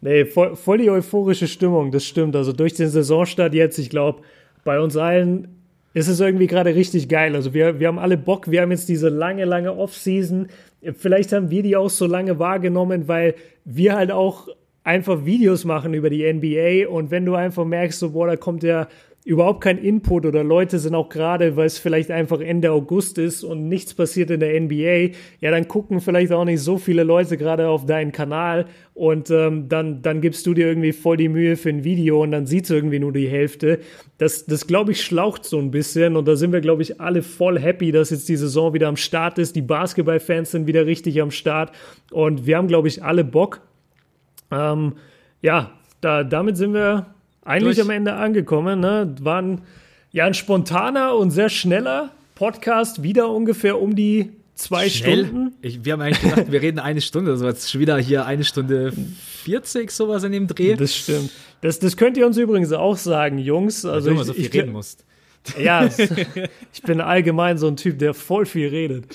Nee, 0.00 0.26
voll, 0.26 0.54
voll 0.54 0.78
die 0.78 0.90
euphorische 0.90 1.48
Stimmung, 1.48 1.90
das 1.90 2.04
stimmt. 2.06 2.36
Also 2.36 2.52
durch 2.52 2.74
den 2.74 2.88
Saisonstart 2.88 3.52
jetzt, 3.52 3.78
ich 3.80 3.90
glaube, 3.90 4.22
bei 4.62 4.78
uns 4.78 4.96
allen 4.96 5.59
es 5.92 6.08
ist 6.08 6.20
irgendwie 6.20 6.46
gerade 6.46 6.74
richtig 6.74 7.08
geil. 7.08 7.34
Also 7.34 7.52
wir, 7.52 7.80
wir 7.80 7.88
haben 7.88 7.98
alle 7.98 8.16
Bock, 8.16 8.50
wir 8.50 8.62
haben 8.62 8.70
jetzt 8.70 8.88
diese 8.88 9.08
lange, 9.08 9.44
lange 9.44 9.74
Off-Season. 9.74 10.48
Vielleicht 10.94 11.32
haben 11.32 11.50
wir 11.50 11.62
die 11.62 11.76
auch 11.76 11.90
so 11.90 12.06
lange 12.06 12.38
wahrgenommen, 12.38 13.08
weil 13.08 13.34
wir 13.64 13.96
halt 13.96 14.10
auch 14.12 14.48
einfach 14.82 15.24
Videos 15.24 15.64
machen 15.64 15.92
über 15.92 16.08
die 16.08 16.32
NBA 16.32 16.88
und 16.88 17.10
wenn 17.10 17.26
du 17.26 17.34
einfach 17.34 17.64
merkst, 17.64 17.98
so, 17.98 18.10
boah, 18.10 18.28
da 18.28 18.36
kommt 18.36 18.62
ja 18.62 18.88
überhaupt 19.24 19.60
kein 19.60 19.76
Input 19.76 20.24
oder 20.24 20.42
Leute 20.42 20.78
sind 20.78 20.94
auch 20.94 21.10
gerade, 21.10 21.54
weil 21.54 21.66
es 21.66 21.78
vielleicht 21.78 22.10
einfach 22.10 22.40
Ende 22.40 22.72
August 22.72 23.18
ist 23.18 23.44
und 23.44 23.68
nichts 23.68 23.92
passiert 23.92 24.30
in 24.30 24.40
der 24.40 24.58
NBA, 24.58 25.14
ja, 25.40 25.50
dann 25.50 25.68
gucken 25.68 26.00
vielleicht 26.00 26.32
auch 26.32 26.46
nicht 26.46 26.60
so 26.60 26.78
viele 26.78 27.02
Leute 27.02 27.36
gerade 27.36 27.68
auf 27.68 27.84
deinen 27.84 28.12
Kanal 28.12 28.66
und 28.94 29.30
ähm, 29.30 29.68
dann, 29.68 30.00
dann 30.00 30.22
gibst 30.22 30.46
du 30.46 30.54
dir 30.54 30.66
irgendwie 30.66 30.92
voll 30.92 31.18
die 31.18 31.28
Mühe 31.28 31.56
für 31.56 31.68
ein 31.68 31.84
Video 31.84 32.22
und 32.22 32.30
dann 32.30 32.46
sieht 32.46 32.70
irgendwie 32.70 32.98
nur 32.98 33.12
die 33.12 33.28
Hälfte. 33.28 33.80
Das, 34.16 34.46
das 34.46 34.66
glaube 34.66 34.92
ich, 34.92 35.02
schlaucht 35.02 35.44
so 35.44 35.58
ein 35.58 35.70
bisschen 35.70 36.16
und 36.16 36.26
da 36.26 36.34
sind 36.34 36.52
wir, 36.52 36.62
glaube 36.62 36.80
ich, 36.80 36.98
alle 36.98 37.22
voll 37.22 37.58
happy, 37.58 37.92
dass 37.92 38.08
jetzt 38.10 38.28
die 38.28 38.36
Saison 38.36 38.72
wieder 38.72 38.88
am 38.88 38.96
Start 38.96 39.38
ist. 39.38 39.54
Die 39.54 39.62
Basketballfans 39.62 40.50
sind 40.52 40.66
wieder 40.66 40.86
richtig 40.86 41.20
am 41.20 41.30
Start 41.30 41.72
und 42.10 42.46
wir 42.46 42.56
haben, 42.56 42.68
glaube 42.68 42.88
ich, 42.88 43.04
alle 43.04 43.24
Bock. 43.24 43.60
Ähm, 44.50 44.94
ja, 45.42 45.72
da, 46.00 46.24
damit 46.24 46.56
sind 46.56 46.72
wir 46.72 47.06
eigentlich 47.44 47.76
durch. 47.76 47.86
am 47.86 47.90
Ende 47.90 48.14
angekommen. 48.14 48.80
Ne? 48.80 49.14
War 49.20 49.42
ein, 49.42 49.62
ja, 50.12 50.26
ein 50.26 50.34
spontaner 50.34 51.14
und 51.16 51.30
sehr 51.30 51.48
schneller 51.48 52.10
Podcast, 52.34 53.02
wieder 53.02 53.30
ungefähr 53.30 53.80
um 53.80 53.94
die 53.94 54.32
zwei 54.54 54.88
Schnell. 54.88 55.26
Stunden. 55.26 55.54
Ich, 55.62 55.84
wir 55.84 55.94
haben 55.94 56.00
eigentlich 56.00 56.22
gedacht, 56.22 56.52
wir 56.52 56.62
reden 56.62 56.78
eine 56.78 57.00
Stunde, 57.00 57.32
also 57.32 57.46
jetzt 57.46 57.70
schon 57.70 57.80
wieder 57.80 57.98
hier 57.98 58.26
eine 58.26 58.44
Stunde 58.44 58.92
40, 59.44 59.90
sowas 59.90 60.22
in 60.24 60.32
dem 60.32 60.46
Dreh. 60.46 60.74
Das 60.76 60.94
stimmt. 60.94 61.30
Das, 61.62 61.78
das 61.78 61.96
könnt 61.96 62.16
ihr 62.16 62.26
uns 62.26 62.36
übrigens 62.36 62.72
auch 62.72 62.96
sagen, 62.96 63.38
Jungs. 63.38 63.84
Also, 63.84 64.10
Weil 64.10 64.14
du 64.16 64.20
ich, 64.20 64.26
so 64.26 64.32
viel 64.32 64.46
ich, 64.46 64.54
reden 64.54 64.72
musst. 64.72 65.04
Ja, 65.58 65.86
ich 65.86 66.82
bin 66.82 67.00
allgemein 67.00 67.58
so 67.58 67.66
ein 67.66 67.76
Typ, 67.76 67.98
der 67.98 68.14
voll 68.14 68.46
viel 68.46 68.68
redet. 68.68 69.06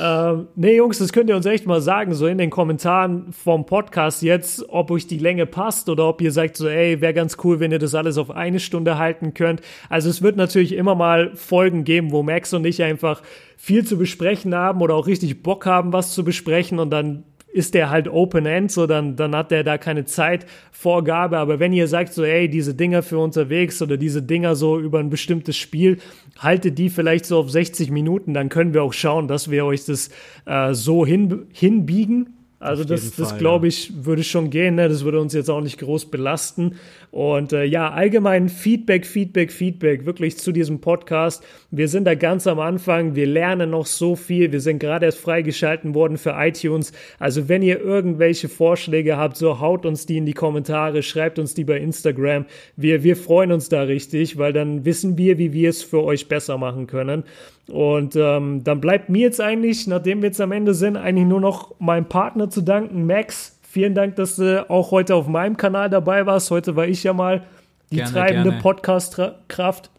Ähm, 0.00 0.48
nee, 0.54 0.76
Jungs, 0.76 0.98
das 0.98 1.12
könnt 1.12 1.30
ihr 1.30 1.36
uns 1.36 1.46
echt 1.46 1.66
mal 1.66 1.80
sagen, 1.80 2.14
so 2.14 2.26
in 2.26 2.38
den 2.38 2.50
Kommentaren 2.50 3.32
vom 3.32 3.66
Podcast 3.66 4.22
jetzt, 4.22 4.68
ob 4.68 4.90
euch 4.90 5.06
die 5.06 5.18
Länge 5.18 5.46
passt 5.46 5.88
oder 5.88 6.08
ob 6.08 6.20
ihr 6.20 6.32
sagt 6.32 6.56
so, 6.56 6.68
ey, 6.68 7.00
wäre 7.00 7.14
ganz 7.14 7.38
cool, 7.44 7.60
wenn 7.60 7.72
ihr 7.72 7.78
das 7.78 7.94
alles 7.94 8.18
auf 8.18 8.30
eine 8.30 8.60
Stunde 8.60 8.98
halten 8.98 9.34
könnt. 9.34 9.62
Also 9.88 10.10
es 10.10 10.22
wird 10.22 10.36
natürlich 10.36 10.74
immer 10.74 10.94
mal 10.94 11.34
Folgen 11.34 11.84
geben, 11.84 12.12
wo 12.12 12.22
Max 12.22 12.52
und 12.52 12.66
ich 12.66 12.82
einfach 12.82 13.22
viel 13.56 13.84
zu 13.84 13.98
besprechen 13.98 14.54
haben 14.54 14.82
oder 14.82 14.94
auch 14.94 15.06
richtig 15.06 15.42
Bock 15.42 15.66
haben, 15.66 15.92
was 15.92 16.12
zu 16.12 16.24
besprechen 16.24 16.78
und 16.78 16.90
dann 16.90 17.24
ist 17.52 17.74
der 17.74 17.90
halt 17.90 18.08
Open 18.08 18.46
End, 18.46 18.70
so 18.70 18.86
dann, 18.86 19.16
dann 19.16 19.34
hat 19.34 19.50
der 19.50 19.64
da 19.64 19.78
keine 19.78 20.04
Zeitvorgabe. 20.04 21.38
Aber 21.38 21.58
wenn 21.58 21.72
ihr 21.72 21.88
sagt 21.88 22.12
so, 22.12 22.24
ey, 22.24 22.48
diese 22.48 22.74
Dinger 22.74 23.02
für 23.02 23.18
unterwegs 23.18 23.82
oder 23.82 23.96
diese 23.96 24.22
Dinger 24.22 24.54
so 24.54 24.78
über 24.78 24.98
ein 24.98 25.10
bestimmtes 25.10 25.56
Spiel, 25.56 25.98
haltet 26.38 26.78
die 26.78 26.90
vielleicht 26.90 27.26
so 27.26 27.38
auf 27.38 27.50
60 27.50 27.90
Minuten, 27.90 28.34
dann 28.34 28.48
können 28.48 28.74
wir 28.74 28.82
auch 28.82 28.92
schauen, 28.92 29.28
dass 29.28 29.50
wir 29.50 29.64
euch 29.64 29.84
das 29.84 30.10
äh, 30.46 30.74
so 30.74 31.04
hin, 31.04 31.46
hinbiegen. 31.52 32.39
Also 32.60 32.84
das, 32.84 33.16
das 33.16 33.38
glaube 33.38 33.68
ich, 33.68 34.04
würde 34.04 34.22
schon 34.22 34.50
gehen. 34.50 34.74
Ne? 34.74 34.86
Das 34.86 35.02
würde 35.02 35.18
uns 35.18 35.32
jetzt 35.32 35.48
auch 35.48 35.62
nicht 35.62 35.78
groß 35.78 36.10
belasten. 36.10 36.76
Und 37.10 37.54
äh, 37.54 37.64
ja, 37.64 37.90
allgemein 37.90 38.50
Feedback, 38.50 39.06
Feedback, 39.06 39.50
Feedback, 39.50 40.04
wirklich 40.04 40.36
zu 40.36 40.52
diesem 40.52 40.82
Podcast. 40.82 41.42
Wir 41.70 41.88
sind 41.88 42.04
da 42.04 42.14
ganz 42.14 42.46
am 42.46 42.60
Anfang. 42.60 43.14
Wir 43.14 43.26
lernen 43.26 43.70
noch 43.70 43.86
so 43.86 44.14
viel. 44.14 44.52
Wir 44.52 44.60
sind 44.60 44.78
gerade 44.78 45.06
erst 45.06 45.20
freigeschalten 45.20 45.94
worden 45.94 46.18
für 46.18 46.34
iTunes. 46.36 46.92
Also 47.18 47.48
wenn 47.48 47.62
ihr 47.62 47.80
irgendwelche 47.80 48.50
Vorschläge 48.50 49.16
habt, 49.16 49.38
so 49.38 49.58
haut 49.58 49.86
uns 49.86 50.04
die 50.04 50.18
in 50.18 50.26
die 50.26 50.34
Kommentare, 50.34 51.02
schreibt 51.02 51.38
uns 51.38 51.54
die 51.54 51.64
bei 51.64 51.78
Instagram. 51.78 52.44
Wir, 52.76 53.02
wir 53.02 53.16
freuen 53.16 53.52
uns 53.52 53.70
da 53.70 53.84
richtig, 53.84 54.36
weil 54.36 54.52
dann 54.52 54.84
wissen 54.84 55.16
wir, 55.16 55.38
wie 55.38 55.54
wir 55.54 55.70
es 55.70 55.82
für 55.82 56.04
euch 56.04 56.28
besser 56.28 56.58
machen 56.58 56.86
können. 56.86 57.24
Und 57.68 58.16
ähm, 58.16 58.64
dann 58.64 58.80
bleibt 58.80 59.08
mir 59.08 59.22
jetzt 59.22 59.40
eigentlich, 59.40 59.86
nachdem 59.86 60.22
wir 60.22 60.28
jetzt 60.28 60.40
am 60.40 60.52
Ende 60.52 60.74
sind, 60.74 60.96
eigentlich 60.96 61.26
nur 61.26 61.40
noch 61.40 61.78
meinem 61.78 62.06
Partner 62.06 62.50
zu 62.50 62.62
danken, 62.62 63.06
Max. 63.06 63.58
Vielen 63.62 63.94
Dank, 63.94 64.16
dass 64.16 64.36
du 64.36 64.68
auch 64.68 64.90
heute 64.90 65.14
auf 65.14 65.28
meinem 65.28 65.56
Kanal 65.56 65.88
dabei 65.88 66.26
warst. 66.26 66.50
Heute 66.50 66.74
war 66.74 66.86
ich 66.86 67.04
ja 67.04 67.12
mal 67.12 67.44
die 67.92 67.96
gerne, 67.96 68.10
treibende 68.10 68.52
Podcast-Kraft. 68.60 69.90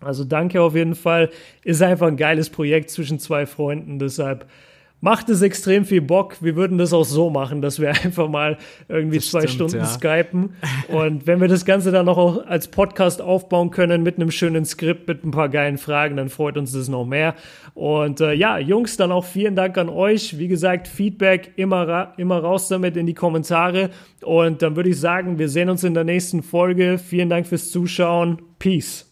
Also 0.00 0.24
danke 0.24 0.60
auf 0.60 0.74
jeden 0.74 0.94
Fall. 0.94 1.30
Ist 1.64 1.82
einfach 1.82 2.06
ein 2.06 2.16
geiles 2.16 2.50
Projekt 2.50 2.90
zwischen 2.90 3.18
zwei 3.18 3.46
Freunden. 3.46 3.98
Deshalb 3.98 4.46
macht 5.00 5.28
es 5.28 5.42
extrem 5.42 5.84
viel 5.84 6.00
Bock. 6.00 6.36
Wir 6.40 6.56
würden 6.56 6.78
das 6.78 6.92
auch 6.92 7.04
so 7.04 7.30
machen, 7.30 7.62
dass 7.62 7.80
wir 7.80 7.88
einfach 8.04 8.28
mal 8.28 8.58
irgendwie 8.88 9.18
das 9.18 9.30
zwei 9.30 9.46
stimmt, 9.46 9.70
Stunden 9.70 9.78
ja. 9.78 9.86
skypen. 9.86 10.50
Und 10.88 11.26
wenn 11.26 11.40
wir 11.40 11.48
das 11.48 11.64
Ganze 11.64 11.90
dann 11.92 12.06
noch 12.06 12.46
als 12.46 12.68
Podcast 12.68 13.22
aufbauen 13.22 13.70
können 13.70 14.02
mit 14.02 14.16
einem 14.16 14.30
schönen 14.30 14.64
Skript, 14.64 15.08
mit 15.08 15.24
ein 15.24 15.30
paar 15.30 15.48
geilen 15.48 15.78
Fragen, 15.78 16.16
dann 16.16 16.28
freut 16.28 16.56
uns 16.56 16.72
das 16.72 16.88
noch 16.88 17.04
mehr. 17.04 17.34
Und 17.74 18.20
äh, 18.20 18.32
ja, 18.32 18.58
Jungs, 18.58 18.96
dann 18.96 19.12
auch 19.12 19.24
vielen 19.24 19.54
Dank 19.54 19.78
an 19.78 19.88
euch. 19.88 20.38
Wie 20.38 20.48
gesagt, 20.48 20.88
Feedback 20.88 21.52
immer, 21.56 21.86
ra 21.86 22.14
immer 22.16 22.38
raus 22.38 22.68
damit 22.68 22.96
in 22.96 23.06
die 23.06 23.14
Kommentare. 23.14 23.90
Und 24.22 24.62
dann 24.62 24.76
würde 24.76 24.90
ich 24.90 24.98
sagen, 24.98 25.38
wir 25.38 25.48
sehen 25.48 25.70
uns 25.70 25.84
in 25.84 25.94
der 25.94 26.04
nächsten 26.04 26.42
Folge. 26.42 26.98
Vielen 26.98 27.28
Dank 27.28 27.46
fürs 27.46 27.70
Zuschauen. 27.70 28.42
Peace. 28.58 29.07